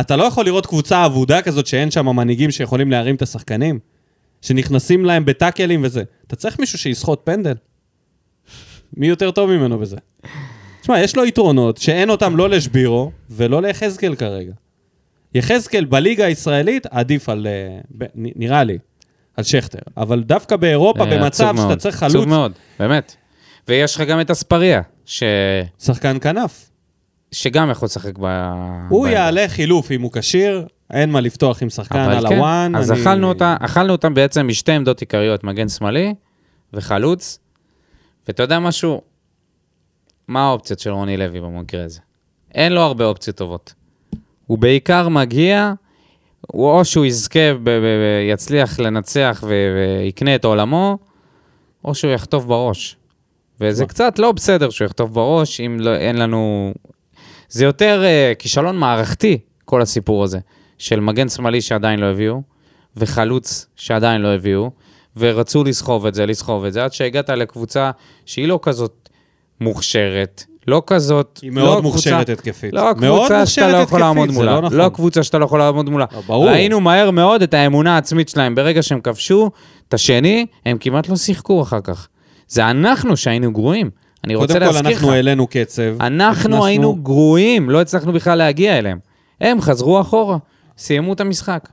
אתה 0.00 0.16
לא 0.16 0.24
יכול 0.24 0.44
לראות 0.44 0.66
קבוצה 0.66 1.06
אבודה 1.06 1.42
כזאת 1.42 1.66
שאין 1.66 1.90
שם 1.90 2.06
מנהיגים 2.06 2.50
שיכולים 2.50 2.90
להרים 2.90 3.14
את 3.14 3.22
השחקנים, 3.22 3.78
שנכנסים 4.42 5.04
להם 5.04 5.24
בטאקלים 5.24 5.84
וזה. 5.84 6.02
אתה 6.26 6.36
צריך 6.36 6.58
מישהו 6.58 6.78
שיסחוט 6.78 7.20
פנדל. 7.24 7.54
מי 8.96 9.06
יותר 9.06 9.30
טוב 9.30 9.50
ממנו 9.50 9.78
בזה? 9.78 9.96
תשמע, 10.80 11.00
יש 11.00 11.16
לו 11.16 11.24
יתרונות 11.24 11.76
שאין 11.76 12.10
אותם 12.10 12.36
לא 12.36 12.48
לשבירו 12.48 13.10
ולא 13.30 13.62
ליחזקאל 13.62 14.14
כרגע. 14.14 14.52
יחזקאל 15.34 15.84
בליגה 15.84 16.24
הישראלית 16.24 16.86
עדיף 16.86 17.28
על, 17.28 17.46
אה, 17.46 17.78
נראה 18.14 18.64
לי, 18.64 18.78
על 19.36 19.44
שכטר. 19.44 19.78
אבל 19.96 20.22
דווקא 20.22 20.56
באירופה, 20.56 21.04
אה, 21.04 21.18
במצב 21.18 21.44
עצוב 21.44 21.68
שאתה 21.68 21.76
צריך 21.76 22.02
עצוב 22.02 22.16
חלוץ, 22.16 22.28
מאוד, 22.28 22.52
באמת. 22.78 23.16
ויש 23.68 23.96
לך 23.96 24.00
גם 24.00 24.20
את 24.20 24.30
אספריה, 24.30 24.82
ש... 25.04 25.22
שחקן 25.78 26.16
כנף. 26.20 26.70
שגם 27.32 27.70
יכול 27.70 27.86
לשחק 27.86 28.18
ב... 28.20 28.52
הוא. 28.88 29.08
יעלה 29.08 29.44
חילוף 29.48 29.90
אם 29.92 30.02
הוא 30.02 30.10
כשיר, 30.12 30.66
אין 30.92 31.10
מה 31.10 31.20
לפתוח 31.20 31.62
עם 31.62 31.70
שחקן 31.70 31.98
על 31.98 32.28
כן, 32.28 32.36
הוואן. 32.36 32.76
אז 32.76 32.92
אכלנו 33.60 33.92
אותם 33.92 34.14
בעצם 34.14 34.46
משתי 34.46 34.72
עמדות 34.72 35.00
עיקריות, 35.00 35.44
מגן 35.44 35.68
שמאלי 35.68 36.14
וחלוץ. 36.72 37.38
ואתה 38.28 38.42
יודע 38.42 38.58
משהו? 38.58 39.00
מה 40.28 40.46
האופציות 40.48 40.78
של 40.78 40.90
רוני 40.90 41.16
לוי 41.16 41.40
במקרה 41.40 41.84
הזה? 41.84 42.00
אין 42.54 42.72
לו 42.72 42.80
הרבה 42.80 43.04
אופציות 43.04 43.36
טובות. 43.36 43.74
הוא 44.46 44.58
בעיקר 44.58 45.08
מגיע, 45.08 45.72
הוא 46.46 46.70
או 46.70 46.84
שהוא 46.84 47.06
יזכה, 47.06 47.54
ב- 47.54 47.58
ב- 47.64 47.70
ב- 47.70 48.30
יצליח 48.32 48.80
לנצח 48.80 49.44
ו- 49.46 50.02
ויקנה 50.04 50.34
את 50.34 50.44
עולמו, 50.44 50.98
או 51.84 51.94
שהוא 51.94 52.10
יחטוף 52.10 52.44
בראש. 52.44 52.96
וזה. 53.60 53.86
קצת 53.86 54.18
לא 54.18 54.32
בסדר 54.32 54.70
שהוא 54.70 54.86
יחטוף 54.86 55.10
בראש, 55.10 55.60
אם 55.60 55.76
לא, 55.80 55.96
אין 55.96 56.16
לנו... 56.16 56.72
זה 57.48 57.64
יותר 57.64 58.02
uh, 58.02 58.34
כישלון 58.38 58.76
מערכתי, 58.76 59.38
כל 59.64 59.82
הסיפור 59.82 60.24
הזה, 60.24 60.38
של 60.78 61.00
מגן 61.00 61.28
שמאלי 61.28 61.60
שעדיין 61.60 62.00
לא 62.00 62.06
הביאו, 62.06 62.42
וחלוץ 62.96 63.66
שעדיין 63.76 64.20
לא 64.20 64.28
הביאו, 64.34 64.70
ורצו 65.16 65.64
לסחוב 65.64 66.06
את 66.06 66.14
זה, 66.14 66.26
לסחוב 66.26 66.64
את 66.64 66.72
זה, 66.72 66.84
עד 66.84 66.92
שהגעת 66.92 67.30
לקבוצה 67.30 67.90
שהיא 68.26 68.48
לא 68.48 68.58
כזאת 68.62 69.08
מוכשרת, 69.60 70.44
לא 70.66 70.82
כזאת. 70.86 71.38
היא 71.42 71.50
מאוד 71.50 71.76
לא 71.76 71.82
מוכשרת 71.82 72.14
קבוצה- 72.26 72.32
התקפית. 72.32 72.72
לא 72.74 72.92
קבוצה 72.98 73.46
שאתה 73.46 73.72
לא 73.72 73.76
יכול 73.76 74.00
לעמוד 74.00 74.30
מולה. 74.30 74.52
לא 74.54 74.60
נכון. 74.62 74.78
לא 74.78 74.88
קבוצה 74.88 75.22
שאתה 75.22 75.38
לא 75.38 75.44
יכול 75.44 75.58
לעמוד 75.58 75.88
מולה. 75.90 76.04
לא, 76.12 76.20
ברור. 76.26 76.48
ראינו 76.48 76.80
מהר 76.80 77.10
מאוד 77.10 77.42
את 77.42 77.54
האמונה 77.54 77.94
העצמית 77.94 78.28
שלהם. 78.28 78.54
ברגע 78.54 78.82
שהם 78.82 79.00
כבשו 79.00 79.50
את 79.88 79.94
השני, 79.94 80.46
הם 80.66 80.76
כמעט 80.80 81.08
לא 81.08 81.16
שיחקו 81.16 81.62
אחר 81.62 81.80
כך. 81.80 82.08
זה 82.48 82.70
אנחנו 82.70 83.16
שהיינו 83.16 83.52
גרועים. 83.52 83.90
אני 84.24 84.34
רוצה 84.34 84.52
קודם 84.54 84.66
כל, 84.66 84.72
להזכיר 84.72 84.90
לך. 84.90 84.96
אנחנו 84.96 85.12
העלינו 85.12 85.46
קצב. 85.46 85.82
אנחנו 86.00 86.30
נכנסנו- 86.50 86.64
היינו 86.64 86.94
גרועים, 86.94 87.70
לא 87.70 87.80
הצלחנו 87.80 88.12
בכלל 88.12 88.38
להגיע 88.38 88.78
אליהם. 88.78 88.98
הם 89.40 89.60
חזרו 89.60 90.00
אחורה, 90.00 90.36
סיימו 90.78 91.12
את 91.12 91.20
המשחק. 91.20 91.68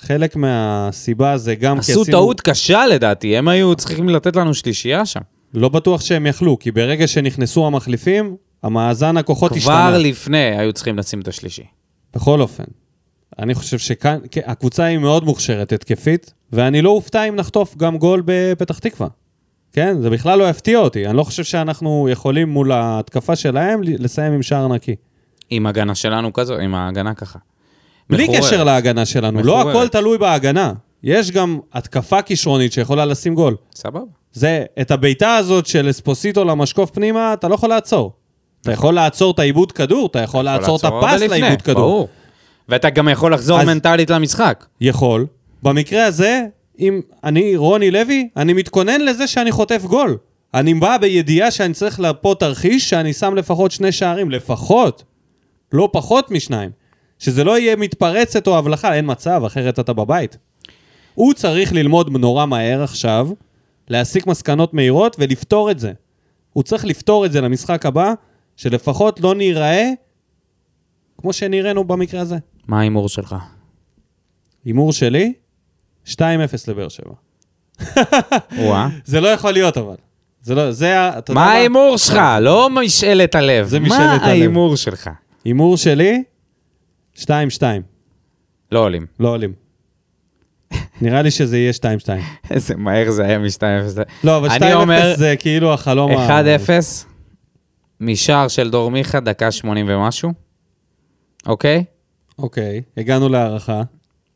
חלק 0.00 0.36
מהסיבה 0.36 1.36
זה 1.36 1.54
גם 1.54 1.76
כי 1.76 1.92
עשו 1.92 2.02
עשינו... 2.02 2.18
טעות 2.18 2.40
קשה 2.40 2.86
לדעתי, 2.86 3.36
הם 3.36 3.48
היו 3.48 3.74
צריכים 3.74 4.08
לתת 4.08 4.36
לנו 4.36 4.54
שלישייה 4.54 5.06
שם. 5.06 5.20
לא 5.54 5.68
בטוח 5.68 6.00
שהם 6.00 6.26
יכלו, 6.26 6.58
כי 6.58 6.70
ברגע 6.70 7.06
שנכנסו 7.06 7.66
המחליפים, 7.66 8.36
המאזן 8.62 9.16
הכוחות 9.16 9.52
השתנה. 9.52 9.88
כבר 9.88 9.98
לפני 9.98 10.58
היו 10.58 10.72
צריכים 10.72 10.98
לשים 10.98 11.20
את 11.20 11.28
השלישי. 11.28 11.64
בכל 12.14 12.40
אופן, 12.40 12.64
אני 13.38 13.54
חושב 13.54 13.78
שכאן, 13.78 14.18
הקבוצה 14.46 14.84
היא 14.84 14.98
מאוד 14.98 15.24
מוכשרת 15.24 15.72
התקפית, 15.72 16.32
ואני 16.52 16.82
לא 16.82 16.90
אופתע 16.90 17.24
אם 17.24 17.36
נחטוף 17.36 17.76
גם 17.76 17.98
גול 17.98 18.22
בפתח 18.24 18.78
תקווה. 18.78 19.08
כן, 19.72 19.96
זה 20.00 20.10
בכלל 20.10 20.38
לא 20.38 20.48
יפתיע 20.48 20.78
אותי. 20.78 21.06
אני 21.06 21.16
לא 21.16 21.22
חושב 21.22 21.44
שאנחנו 21.44 22.08
יכולים 22.12 22.48
מול 22.48 22.72
ההתקפה 22.72 23.36
שלהם 23.36 23.80
לסיים 23.82 24.32
עם 24.32 24.42
שער 24.42 24.68
נקי. 24.68 24.96
עם 25.50 25.66
הגנה 25.66 25.94
שלנו 25.94 26.32
כזו, 26.32 26.58
עם 26.58 26.74
ההגנה 26.74 27.14
ככה. 27.14 27.38
בלי 28.10 28.24
מחוררת. 28.24 28.42
קשר 28.42 28.64
להגנה 28.64 29.06
שלנו, 29.06 29.42
לא 29.42 29.58
מחוררת. 29.58 29.76
הכל 29.76 29.88
תלוי 29.88 30.18
בהגנה. 30.18 30.72
יש 31.02 31.30
גם 31.30 31.58
התקפה 31.72 32.22
כישרונית 32.22 32.72
שיכולה 32.72 33.04
לשים 33.04 33.34
גול. 33.34 33.56
סבבה. 33.74 34.00
זה, 34.32 34.64
את 34.80 34.90
הבעיטה 34.90 35.36
הזאת 35.36 35.66
של 35.66 35.90
אספוסיטו 35.90 36.44
למשקוף 36.44 36.90
פנימה, 36.90 37.32
אתה 37.32 37.48
לא 37.48 37.54
יכול 37.54 37.68
לעצור. 37.68 38.12
אתה 38.60 38.72
יכול 38.72 38.94
לעצור 38.94 39.30
את 39.30 39.38
העיבוד 39.38 39.72
כדור, 39.72 40.06
אתה 40.06 40.18
יכול 40.18 40.44
לעצור 40.44 40.76
את 40.76 40.84
הפס 40.84 41.20
לעיבוד 41.20 41.62
כדור. 41.62 41.80
ברור. 41.80 42.08
ואתה 42.68 42.90
גם 42.90 43.08
יכול 43.08 43.34
לחזור 43.34 43.64
מנטלית 43.64 44.10
למשחק. 44.10 44.66
יכול. 44.80 45.26
במקרה 45.62 46.04
הזה, 46.04 46.42
אם 46.78 47.00
אני 47.24 47.56
רוני 47.56 47.90
לוי, 47.90 48.28
אני 48.36 48.52
מתכונן 48.52 49.00
לזה 49.00 49.26
שאני 49.26 49.52
חוטף 49.52 49.82
גול. 49.84 50.16
אני 50.54 50.74
בא 50.74 50.96
בידיעה 50.96 51.50
שאני 51.50 51.74
צריך 51.74 52.00
פה 52.20 52.34
תרחיש 52.38 52.90
שאני 52.90 53.12
שם 53.12 53.34
לפחות 53.34 53.70
שני 53.70 53.92
שערים, 53.92 54.30
לפחות. 54.30 55.04
לא 55.72 55.88
פחות 55.92 56.30
משניים. 56.30 56.70
שזה 57.18 57.44
לא 57.44 57.58
יהיה 57.58 57.76
מתפרצת 57.76 58.46
או 58.46 58.58
הבלחה, 58.58 58.94
אין 58.94 59.04
מצב, 59.08 59.42
אחרת 59.46 59.78
אתה 59.78 59.92
בבית. 59.92 60.36
הוא 61.14 61.34
צריך 61.34 61.72
ללמוד 61.72 62.10
נורא 62.10 62.46
מהר 62.46 62.82
עכשיו, 62.82 63.28
להסיק 63.88 64.26
מסקנות 64.26 64.74
מהירות 64.74 65.16
ולפתור 65.18 65.70
את 65.70 65.78
זה. 65.78 65.92
הוא 66.52 66.62
צריך 66.62 66.84
לפתור 66.84 67.26
את 67.26 67.32
זה 67.32 67.40
למשחק 67.40 67.86
הבא, 67.86 68.12
שלפחות 68.56 69.20
לא 69.20 69.34
ניראה 69.34 69.90
כמו 71.18 71.32
שנראינו 71.32 71.84
במקרה 71.84 72.20
הזה. 72.20 72.36
מה 72.68 72.78
ההימור 72.78 73.08
שלך? 73.08 73.36
הימור 74.64 74.92
שלי, 74.92 75.32
2-0 76.06 76.18
לבאר 76.68 76.88
שבע. 76.88 77.14
זה 79.04 79.20
לא 79.20 79.28
יכול 79.28 79.52
להיות 79.52 79.78
אבל. 79.78 79.94
זה 80.42 80.54
לא, 80.54 80.72
זה 80.72 81.00
ה... 81.00 81.18
מה 81.28 81.52
ההימור 81.52 81.96
שלך? 81.96 82.20
לא 82.40 82.70
משאלת 82.70 83.34
הלב. 83.34 83.66
זה 83.66 83.80
משאלת 83.80 83.98
מה 84.00 84.12
הלב. 84.12 84.22
ההימור 84.22 84.76
שלך? 84.76 85.10
הימור 85.44 85.76
שלי, 85.76 86.22
2-2. 87.18 87.24
לא 88.72 88.78
עולים. 88.78 89.06
לא 89.20 89.28
עולים. 89.28 89.52
נראה 91.02 91.22
לי 91.22 91.30
שזה 91.30 91.58
יהיה 91.58 91.72
2-2. 91.72 92.08
איזה 92.50 92.76
מהר 92.76 93.10
זה 93.10 93.24
היה 93.24 93.38
מ-2-0. 93.38 93.98
לא, 94.24 94.36
אבל 94.36 94.48
2-0 94.48 94.52
אני 94.52 94.74
אומר, 94.74 95.14
זה 95.16 95.34
כאילו 95.38 95.74
החלום 95.74 96.10
ה... 96.10 96.42
1-0, 96.42 96.70
משער 98.00 98.48
של 98.48 98.70
דור 98.70 98.90
מיכה, 98.90 99.20
דקה 99.20 99.50
80 99.50 99.86
ומשהו. 99.88 100.32
אוקיי? 101.46 101.84
אוקיי, 102.38 102.82
הגענו 102.96 103.28
להערכה. 103.28 103.82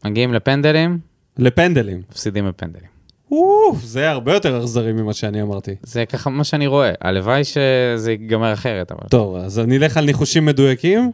מגיעים 0.05 0.35
לפנדלים, 0.35 0.99
לפנדלים. 1.39 2.03
מפסידים 2.11 2.49
בפנדלים. 2.49 2.93
אוף, 3.31 3.85
זה 3.85 4.11
הרבה 4.11 4.35
יותר 4.35 4.61
אכזרי 4.61 4.93
ממה 4.93 5.13
שאני 5.13 5.43
אמרתי. 5.43 5.75
זה 5.83 6.07
ככה 6.07 6.31
מה 6.31 6.45
שאני 6.45 6.67
רואה. 6.67 6.93
הלוואי 7.01 7.45
שזה 7.45 8.11
ייגמר 8.11 8.53
אחרת, 8.53 8.93
אבל... 8.93 9.09
טוב, 9.11 9.37
אז 9.37 9.59
אני 9.59 9.77
אלך 9.77 9.97
על 9.97 10.05
ניחושים 10.05 10.45
מדויקים. 10.45 11.13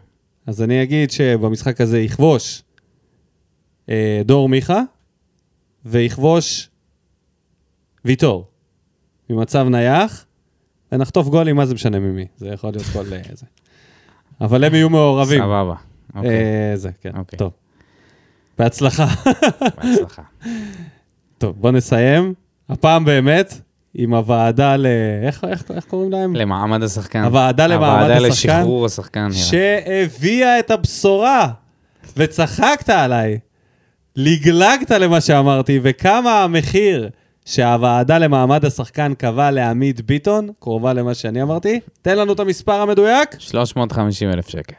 אז 0.49 0.63
אני 0.63 0.83
אגיד 0.83 1.11
שבמשחק 1.11 1.81
הזה 1.81 2.01
יכבוש 2.01 2.63
אה, 3.89 4.23
דור 4.25 4.49
מיכה, 4.49 4.83
ויכבוש 5.85 6.69
ויטור. 8.05 8.49
ממצב 9.31 9.67
נייח, 9.71 10.27
ונחטוף 10.93 11.29
גולים, 11.29 11.57
מה 11.57 11.67
זה 11.67 11.75
משנה 11.75 11.99
ממי? 11.99 12.27
זה 12.37 12.49
יכול 12.49 12.71
להיות 12.71 12.85
כל 12.93 13.13
אה, 13.13 13.21
זה. 13.33 13.47
אבל 14.41 14.65
הם 14.65 14.75
יהיו 14.75 14.91
מעורבים. 14.91 15.43
סבבה. 15.43 15.75
אוקיי, 16.15 16.31
אה, 16.31 16.77
זה, 16.77 16.91
כן. 17.01 17.17
אוקיי. 17.17 17.39
טוב. 17.39 17.53
בהצלחה. 18.59 19.07
בהצלחה. 19.77 20.23
טוב, 21.39 21.57
בוא 21.61 21.71
נסיים. 21.71 22.35
הפעם 22.69 23.05
באמת, 23.05 23.61
עם 23.95 24.15
הוועדה 24.15 24.77
ל... 24.77 24.87
איך, 25.23 25.45
איך, 25.51 25.65
איך 25.75 25.85
קוראים 25.85 26.11
להם? 26.11 26.37
למעמד 26.37 26.83
השחקן. 26.83 27.25
הוועדה 27.25 27.67
למעמד 27.67 28.03
הוועדה 28.03 28.27
השחקן. 28.27 28.59
לשחרור 28.59 28.87
השחקן. 28.87 29.29
שהביאה 29.33 30.59
את 30.59 30.71
הבשורה, 30.71 31.49
וצחקת 32.17 32.91
עליי. 32.91 33.39
לגלגת 34.17 34.91
למה 34.91 35.21
שאמרתי, 35.21 35.81
וכמה 35.83 36.43
המחיר 36.45 37.09
שהוועדה 37.45 38.19
למעמד 38.19 38.65
השחקן 38.65 39.15
קבע 39.15 39.51
לעמית 39.51 40.01
ביטון, 40.01 40.49
קרובה 40.61 40.93
למה 40.93 41.15
שאני 41.15 41.43
אמרתי. 41.43 41.81
תן 42.03 42.19
לנו 42.19 42.33
את 42.33 42.41
המספר 42.41 42.81
המדויק. 42.81 43.29
350 43.39 44.31
אלף 44.31 44.49
שקל. 44.49 44.75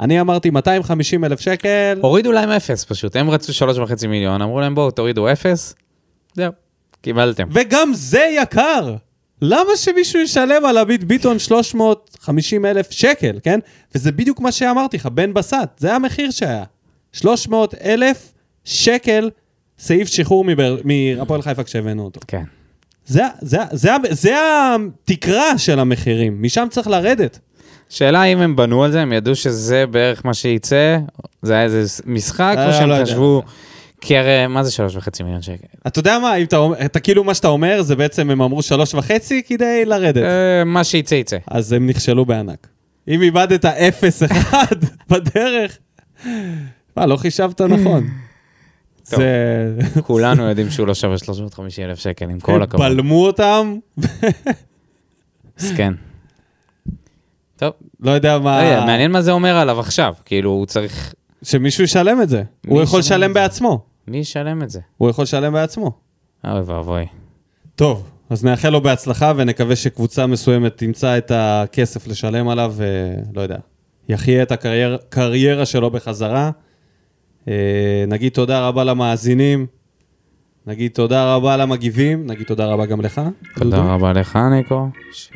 אני 0.00 0.20
אמרתי 0.20 0.50
250 0.50 1.24
אלף 1.24 1.40
שקל. 1.40 1.98
הורידו 2.02 2.32
להם 2.32 2.50
אפס 2.50 2.84
פשוט, 2.84 3.16
הם 3.16 3.30
רצו 3.30 3.54
שלוש 3.54 3.78
וחצי 3.78 4.06
מיליון, 4.06 4.42
אמרו 4.42 4.60
להם 4.60 4.74
בואו 4.74 4.90
תורידו 4.90 5.32
אפס, 5.32 5.74
זהו, 6.34 6.52
קיבלתם. 7.04 7.48
וגם 7.50 7.90
זה 7.94 8.28
יקר. 8.42 8.96
למה 9.42 9.76
שמישהו 9.76 10.20
ישלם 10.20 10.64
על 10.64 10.78
עמית 10.78 11.04
ביטון 11.04 11.38
350 11.38 12.66
אלף 12.66 12.90
שקל, 12.90 13.38
כן? 13.42 13.60
וזה 13.94 14.12
בדיוק 14.12 14.40
מה 14.40 14.52
שאמרתי 14.52 14.96
לך, 14.96 15.06
בן 15.06 15.34
בסט, 15.34 15.56
זה 15.78 15.94
המחיר 15.94 16.30
שהיה. 16.30 16.64
300 17.12 17.74
אלף 17.84 18.32
שקל 18.64 19.30
סעיף 19.78 20.08
שחרור 20.08 20.44
מהפועל 20.84 21.42
חיפה 21.42 21.64
כשהבאנו 21.64 22.04
אותו. 22.04 22.20
כן. 22.28 22.42
זה, 23.06 23.22
זה, 23.40 23.58
זה, 23.72 23.90
זה 24.10 24.36
התקרה 24.38 25.58
של 25.58 25.78
המחירים, 25.78 26.42
משם 26.42 26.66
צריך 26.70 26.88
לרדת. 26.88 27.38
שאלה 27.88 28.24
אם 28.24 28.38
הם 28.38 28.56
בנו 28.56 28.84
על 28.84 28.92
זה, 28.92 29.00
הם 29.00 29.12
ידעו 29.12 29.34
שזה 29.34 29.86
בערך 29.86 30.26
מה 30.26 30.34
שייצא, 30.34 30.98
זה 31.42 31.52
היה 31.52 31.62
איזה 31.62 32.02
משחק, 32.06 32.54
אה, 32.58 32.66
או 32.66 32.72
שהם 32.72 32.88
לא. 32.88 33.02
חשבו, 33.02 33.42
כי 34.06 34.16
הרי, 34.16 34.46
מה 34.46 34.62
זה 34.64 34.70
שלוש 34.70 34.96
וחצי 34.96 35.22
מיליון 35.22 35.42
שקל? 35.42 35.66
אתה 35.86 35.98
יודע 35.98 36.18
מה, 36.18 36.34
אם 36.36 36.44
אתה, 36.44 36.56
אומר- 36.56 36.84
אתה 36.84 37.00
כאילו 37.00 37.24
מה 37.24 37.34
שאתה 37.34 37.48
אומר, 37.48 37.82
זה 37.82 37.96
בעצם 37.96 38.30
הם 38.30 38.42
אמרו 38.42 38.62
שלוש 38.62 38.94
וחצי 38.94 39.42
כדי 39.46 39.84
לרדת. 39.84 40.22
אה, 40.22 40.64
מה 40.64 40.84
שייצא 40.84 41.14
יצא. 41.14 41.36
אז 41.46 41.72
הם 41.72 41.86
נכשלו 41.86 42.24
בענק. 42.24 42.66
אם 43.08 43.22
איבדת 43.22 43.64
אפס 43.64 44.22
אחד 44.22 44.76
בדרך, 45.10 45.78
מה, 46.96 47.06
לא 47.06 47.16
חישבת 47.16 47.60
נכון. 47.60 48.08
טוב. 49.10 49.20
זה... 49.20 49.76
כולנו 50.02 50.42
יודעים 50.42 50.70
שהוא 50.70 50.86
לא 50.86 50.94
שווה 50.94 51.18
350 51.18 51.84
אלף 51.84 51.98
שקל, 51.98 52.30
עם 52.30 52.40
כל 52.40 52.62
הכבוד. 52.62 52.86
בלמו 52.86 53.26
אותם, 53.26 53.76
אז 55.58 55.72
כן. 55.76 55.94
טוב, 57.56 57.72
לא 58.00 58.10
יודע 58.10 58.38
מה... 58.38 58.62
יודע, 58.64 58.84
מעניין 58.86 59.12
מה 59.12 59.22
זה 59.22 59.32
אומר 59.32 59.56
עליו 59.56 59.80
עכשיו, 59.80 60.14
כאילו, 60.24 60.50
הוא 60.50 60.66
צריך... 60.66 61.14
שמישהו 61.42 61.84
ישלם 61.84 62.22
את 62.22 62.28
זה. 62.28 62.42
הוא 62.66 62.82
יכול 62.82 63.00
לשלם? 63.00 63.34
בעצמו. 63.34 63.93
מי 64.08 64.16
ישלם 64.16 64.62
את 64.62 64.70
זה? 64.70 64.80
הוא 64.96 65.10
יכול 65.10 65.22
לשלם 65.22 65.52
בעצמו. 65.52 65.92
אוי 66.44 66.60
ואבוי. 66.60 67.06
טוב, 67.74 68.10
אז 68.30 68.44
נאחל 68.44 68.68
לו 68.68 68.80
בהצלחה 68.80 69.32
ונקווה 69.36 69.76
שקבוצה 69.76 70.26
מסוימת 70.26 70.76
תמצא 70.76 71.18
את 71.18 71.32
הכסף 71.34 72.06
לשלם 72.06 72.48
עליו, 72.48 72.74
ולא 72.76 73.40
יודע, 73.40 73.56
יחיה 74.08 74.42
את 74.42 74.52
הקריירה 74.52 74.96
קריירה 75.08 75.66
שלו 75.66 75.90
בחזרה. 75.90 76.50
אה, 77.48 78.04
נגיד 78.08 78.32
תודה 78.32 78.68
רבה 78.68 78.84
למאזינים, 78.84 79.66
נגיד 80.66 80.90
תודה 80.92 81.34
רבה 81.34 81.56
למגיבים, 81.56 82.26
נגיד 82.26 82.46
תודה 82.46 82.66
רבה 82.66 82.86
גם 82.86 83.00
לך. 83.00 83.20
תודה 83.54 83.76
דודו. 83.76 83.88
רבה 83.88 84.12
לך, 84.12 84.38
ניקו. 84.50 84.88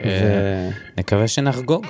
ו- 0.06 0.68
נקווה 0.98 1.28
שנחגוג 1.28 1.86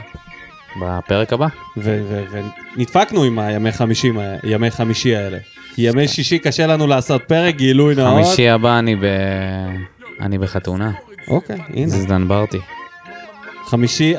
בפרק 0.82 1.32
הבא. 1.32 1.46
ונדפקנו 1.76 3.22
עם 3.22 3.38
הימי 3.38 3.72
חמישי, 3.72 4.12
ימי 4.44 4.70
חמישי 4.70 5.16
האלה. 5.16 5.38
כי 5.78 5.88
ימי 5.88 6.08
שישי 6.08 6.38
קשה 6.38 6.66
לנו 6.66 6.86
לעשות 6.86 7.22
פרק, 7.26 7.56
גילוי 7.56 7.94
נאות. 7.94 8.24
חמישי 8.24 8.48
הבא 8.48 8.78
אני 8.78 8.96
ב... 8.96 9.02
אני 10.20 10.38
בחתונה. 10.38 10.90
אוקיי, 11.28 11.58
הנה. 11.74 11.88
זיזדן 11.88 12.28
ברטי. 12.28 12.58
חמישי 13.66 14.14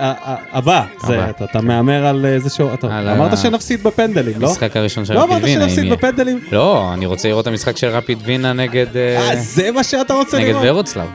הבא, 0.52 0.86
זה. 1.08 1.30
אתה, 1.30 1.46
אתה 1.46 1.62
מהמר 1.62 2.06
על 2.06 2.26
איזשהו, 2.26 2.74
אתה 2.74 2.98
על 2.98 3.10
אמרת 3.10 3.38
שנפסיד 3.38 3.84
בפנדלים, 3.84 4.42
לא? 4.42 4.48
המשחק 4.48 4.78
הראשון 4.78 5.06
של 5.06 5.14
לא 5.14 5.20
רפיד 5.20 5.32
אמרת 5.32 5.44
וינה. 5.44 5.64
אם 5.64 5.68
שנפסיד 5.70 5.84
יהיה. 5.84 5.96
בפנדלים? 5.96 6.40
לא, 6.52 6.94
אני 6.94 7.06
רוצה 7.06 7.28
לראות 7.28 7.44
את 7.44 7.48
המשחק 7.48 7.78
של 7.78 7.88
רפיד 7.88 8.20
וינה 8.24 8.54
נגד... 8.54 8.98
אה, 8.98 9.30
אה, 9.30 9.36
זה 9.36 9.72
מה 9.72 9.84
שאתה 9.84 10.14
רוצה 10.14 10.38
נגד 10.38 10.48
לראות? 10.48 10.66
ורוצלב. 10.66 11.08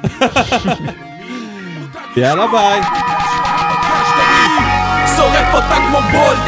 יאללה 2.17 2.47
ביי. 2.47 2.81
שורף 5.17 5.55
אותה 5.55 5.77
כמו 5.89 5.99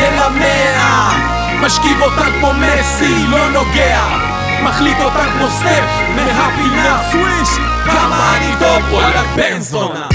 המאה 0.00 1.35
משכיב 1.62 2.02
אותה 2.02 2.24
כמו 2.38 2.52
מסי, 2.52 3.26
לא 3.28 3.50
נוגע. 3.50 4.00
מחליט 4.62 4.98
אותה 5.00 5.24
כמו 5.32 5.48
סטף, 5.48 5.90
מהפינה. 6.16 7.02
סוויש! 7.10 7.48
כמה 7.84 8.36
אני 8.36 8.52
טוב, 8.58 8.92
וואלכ 8.92 9.26
בן 9.36 9.60
זונה. 9.60 10.08